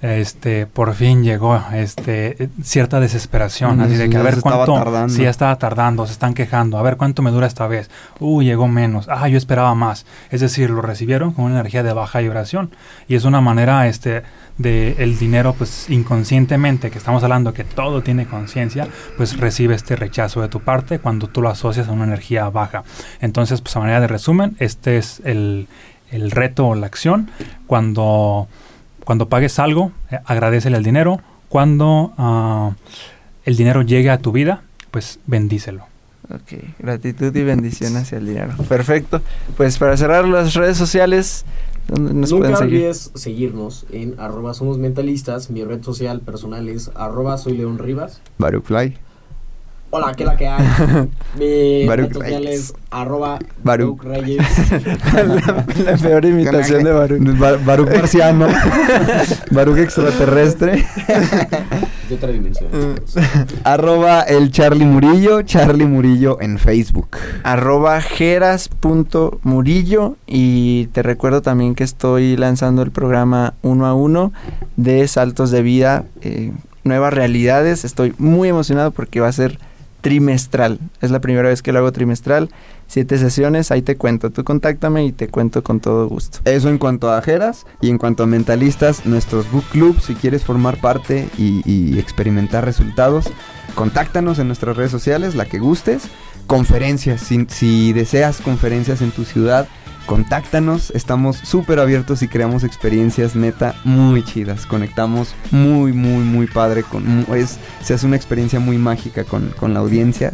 este, 0.00 0.66
por 0.66 0.94
fin 0.94 1.24
llegó 1.24 1.60
este, 1.72 2.50
cierta 2.62 3.00
desesperación, 3.00 3.80
así 3.80 3.94
de 3.94 4.08
que 4.08 4.16
a 4.16 4.22
ver 4.22 4.40
cuánto, 4.40 4.74
tardando. 4.74 5.14
sí, 5.14 5.22
ya 5.22 5.30
estaba 5.30 5.56
tardando, 5.56 6.06
se 6.06 6.12
están 6.12 6.34
quejando, 6.34 6.78
a 6.78 6.82
ver 6.82 6.96
cuánto 6.96 7.22
me 7.22 7.30
dura 7.30 7.46
esta 7.46 7.66
vez, 7.66 7.90
uh, 8.20 8.42
llegó 8.42 8.68
menos, 8.68 9.08
ah, 9.08 9.28
yo 9.28 9.38
esperaba 9.38 9.74
más, 9.74 10.06
es 10.30 10.40
decir, 10.40 10.70
lo 10.70 10.82
recibieron 10.82 11.32
con 11.32 11.46
una 11.46 11.60
energía 11.60 11.82
de 11.82 11.92
baja 11.92 12.20
vibración 12.20 12.70
y 13.08 13.16
es 13.16 13.24
una 13.24 13.40
manera, 13.40 13.88
este, 13.88 14.22
de 14.58 14.96
el 14.98 15.18
dinero, 15.18 15.54
pues 15.56 15.88
inconscientemente, 15.88 16.90
que 16.90 16.98
estamos 16.98 17.22
hablando 17.22 17.54
que 17.54 17.64
todo 17.64 18.02
tiene 18.02 18.26
conciencia, 18.26 18.88
pues 19.16 19.38
recibe 19.38 19.74
este 19.74 19.96
rechazo 19.96 20.42
de 20.42 20.48
tu 20.48 20.60
parte 20.60 20.98
cuando 20.98 21.28
tú 21.28 21.40
lo 21.40 21.48
asocias 21.48 21.88
a 21.88 21.92
una 21.92 22.04
energía 22.04 22.50
baja. 22.50 22.82
Entonces, 23.20 23.60
pues 23.60 23.74
a 23.76 23.80
manera 23.80 24.00
de 24.00 24.08
resumen, 24.08 24.56
este 24.58 24.98
es 24.98 25.22
el, 25.24 25.68
el 26.10 26.30
reto 26.30 26.66
o 26.66 26.74
la 26.74 26.86
acción. 26.86 27.30
Cuando, 27.66 28.48
cuando 29.08 29.30
pagues 29.30 29.58
algo, 29.58 29.90
eh, 30.10 30.18
agradecele 30.26 30.76
el 30.76 30.84
dinero. 30.84 31.18
Cuando 31.48 32.12
ah, 32.18 32.72
el 33.46 33.56
dinero 33.56 33.80
llegue 33.80 34.10
a 34.10 34.18
tu 34.18 34.32
vida, 34.32 34.64
pues 34.90 35.18
bendícelo. 35.24 35.84
Ok, 36.24 36.62
gratitud 36.78 37.34
y 37.34 37.42
bendición 37.42 37.96
hacia 37.96 38.18
el 38.18 38.26
dinero. 38.26 38.54
Perfecto. 38.68 39.22
Pues 39.56 39.78
para 39.78 39.96
cerrar 39.96 40.28
las 40.28 40.52
redes 40.52 40.76
sociales, 40.76 41.46
¿dónde 41.86 42.12
nos 42.12 42.30
Nunca 42.30 42.48
pueden 42.48 42.56
seguir? 42.58 42.80
olvides 42.80 43.10
seguirnos 43.14 43.86
en 43.90 44.14
arroba 44.20 44.52
somos 44.52 44.76
mentalistas. 44.76 45.48
Mi 45.48 45.64
red 45.64 45.82
social 45.82 46.20
personal 46.20 46.68
es 46.68 46.90
arroba 46.94 47.38
soy 47.38 47.56
León 47.56 47.78
Rivas. 47.78 48.20
Baruch 48.36 48.64
Fly. 48.64 48.98
Hola, 49.90 50.12
¿qué 50.14 50.22
la 50.26 50.36
que 50.36 50.46
hay? 50.46 50.62
Mi 51.38 51.86
Baruch 51.86 52.08
red 52.08 52.12
social 52.14 52.44
Reyes. 52.44 52.60
es 52.60 52.74
arroba 52.90 53.38
Baruch. 53.62 54.02
Baruch 54.04 54.22
Reyes. 54.22 54.46
la, 55.14 55.64
la 55.82 55.96
peor 55.96 56.26
imitación 56.26 56.84
de 56.84 56.92
Baruch. 56.92 57.22
Ba- 57.38 57.56
Baruch 57.64 57.88
marciano. 57.96 58.48
Baruch 59.50 59.78
extraterrestre. 59.78 60.84
de 62.10 62.14
otra 62.14 62.28
dimensión. 62.30 62.68
Arroba 63.64 64.20
el 64.22 64.50
Charlie 64.50 64.84
Murillo. 64.84 65.40
Charlie 65.40 65.86
Murillo 65.86 66.38
en 66.42 66.58
Facebook. 66.58 67.08
arroba 67.42 68.02
jeras.murillo 68.02 70.16
y 70.26 70.88
te 70.88 71.02
recuerdo 71.02 71.40
también 71.40 71.74
que 71.74 71.84
estoy 71.84 72.36
lanzando 72.36 72.82
el 72.82 72.90
programa 72.90 73.54
uno 73.62 73.86
a 73.86 73.94
uno 73.94 74.34
de 74.76 75.08
saltos 75.08 75.50
de 75.50 75.62
vida, 75.62 76.04
eh, 76.20 76.52
nuevas 76.84 77.14
realidades. 77.14 77.86
Estoy 77.86 78.12
muy 78.18 78.50
emocionado 78.50 78.90
porque 78.90 79.20
va 79.20 79.28
a 79.28 79.32
ser 79.32 79.58
trimestral. 80.00 80.78
Es 81.00 81.10
la 81.10 81.20
primera 81.20 81.48
vez 81.48 81.62
que 81.62 81.72
lo 81.72 81.78
hago 81.80 81.92
trimestral. 81.92 82.50
Siete 82.86 83.18
sesiones, 83.18 83.70
ahí 83.70 83.82
te 83.82 83.96
cuento. 83.96 84.30
Tú 84.30 84.44
contáctame 84.44 85.04
y 85.04 85.12
te 85.12 85.28
cuento 85.28 85.62
con 85.62 85.80
todo 85.80 86.08
gusto. 86.08 86.38
Eso 86.44 86.68
en 86.68 86.78
cuanto 86.78 87.12
a 87.12 87.20
Jeras 87.20 87.66
y 87.80 87.90
en 87.90 87.98
cuanto 87.98 88.22
a 88.22 88.26
mentalistas, 88.26 89.04
nuestros 89.06 89.50
book 89.50 89.64
club, 89.70 90.00
si 90.00 90.14
quieres 90.14 90.44
formar 90.44 90.80
parte 90.80 91.28
y, 91.36 91.98
experimentar 91.98 92.64
resultados, 92.64 93.26
contáctanos 93.74 94.38
en 94.38 94.46
nuestras 94.46 94.76
redes 94.76 94.90
sociales, 94.90 95.34
la 95.34 95.44
que 95.44 95.58
gustes. 95.58 96.04
Conferencias, 96.46 97.20
si 97.48 97.92
deseas 97.92 98.40
conferencias 98.40 99.02
en 99.02 99.10
tu 99.10 99.24
ciudad, 99.24 99.68
contáctanos. 100.08 100.90
Estamos 100.92 101.36
súper 101.36 101.78
abiertos 101.78 102.22
y 102.22 102.28
creamos 102.28 102.64
experiencias 102.64 103.36
neta 103.36 103.74
muy 103.84 104.24
chidas. 104.24 104.64
Conectamos 104.64 105.34
muy, 105.50 105.92
muy, 105.92 106.24
muy 106.24 106.46
padre. 106.46 106.82
Con, 106.82 107.26
es, 107.34 107.58
se 107.82 107.94
hace 107.94 108.06
una 108.06 108.16
experiencia 108.16 108.58
muy 108.58 108.78
mágica 108.78 109.24
con, 109.24 109.50
con 109.50 109.74
la 109.74 109.80
audiencia. 109.80 110.32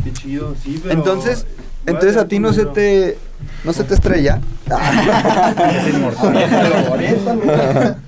Qué 0.05 0.13
chido, 0.13 0.55
sí, 0.63 0.79
pero... 0.81 0.95
Entonces, 0.95 1.47
entonces 1.85 2.17
a 2.17 2.21
a 2.21 2.29
ti 2.29 2.39
no 2.39 2.53
se 2.53 2.67
te 2.67 3.19
no 3.65 3.73
se 3.73 3.83
te 3.83 3.95
estrella. 3.95 4.41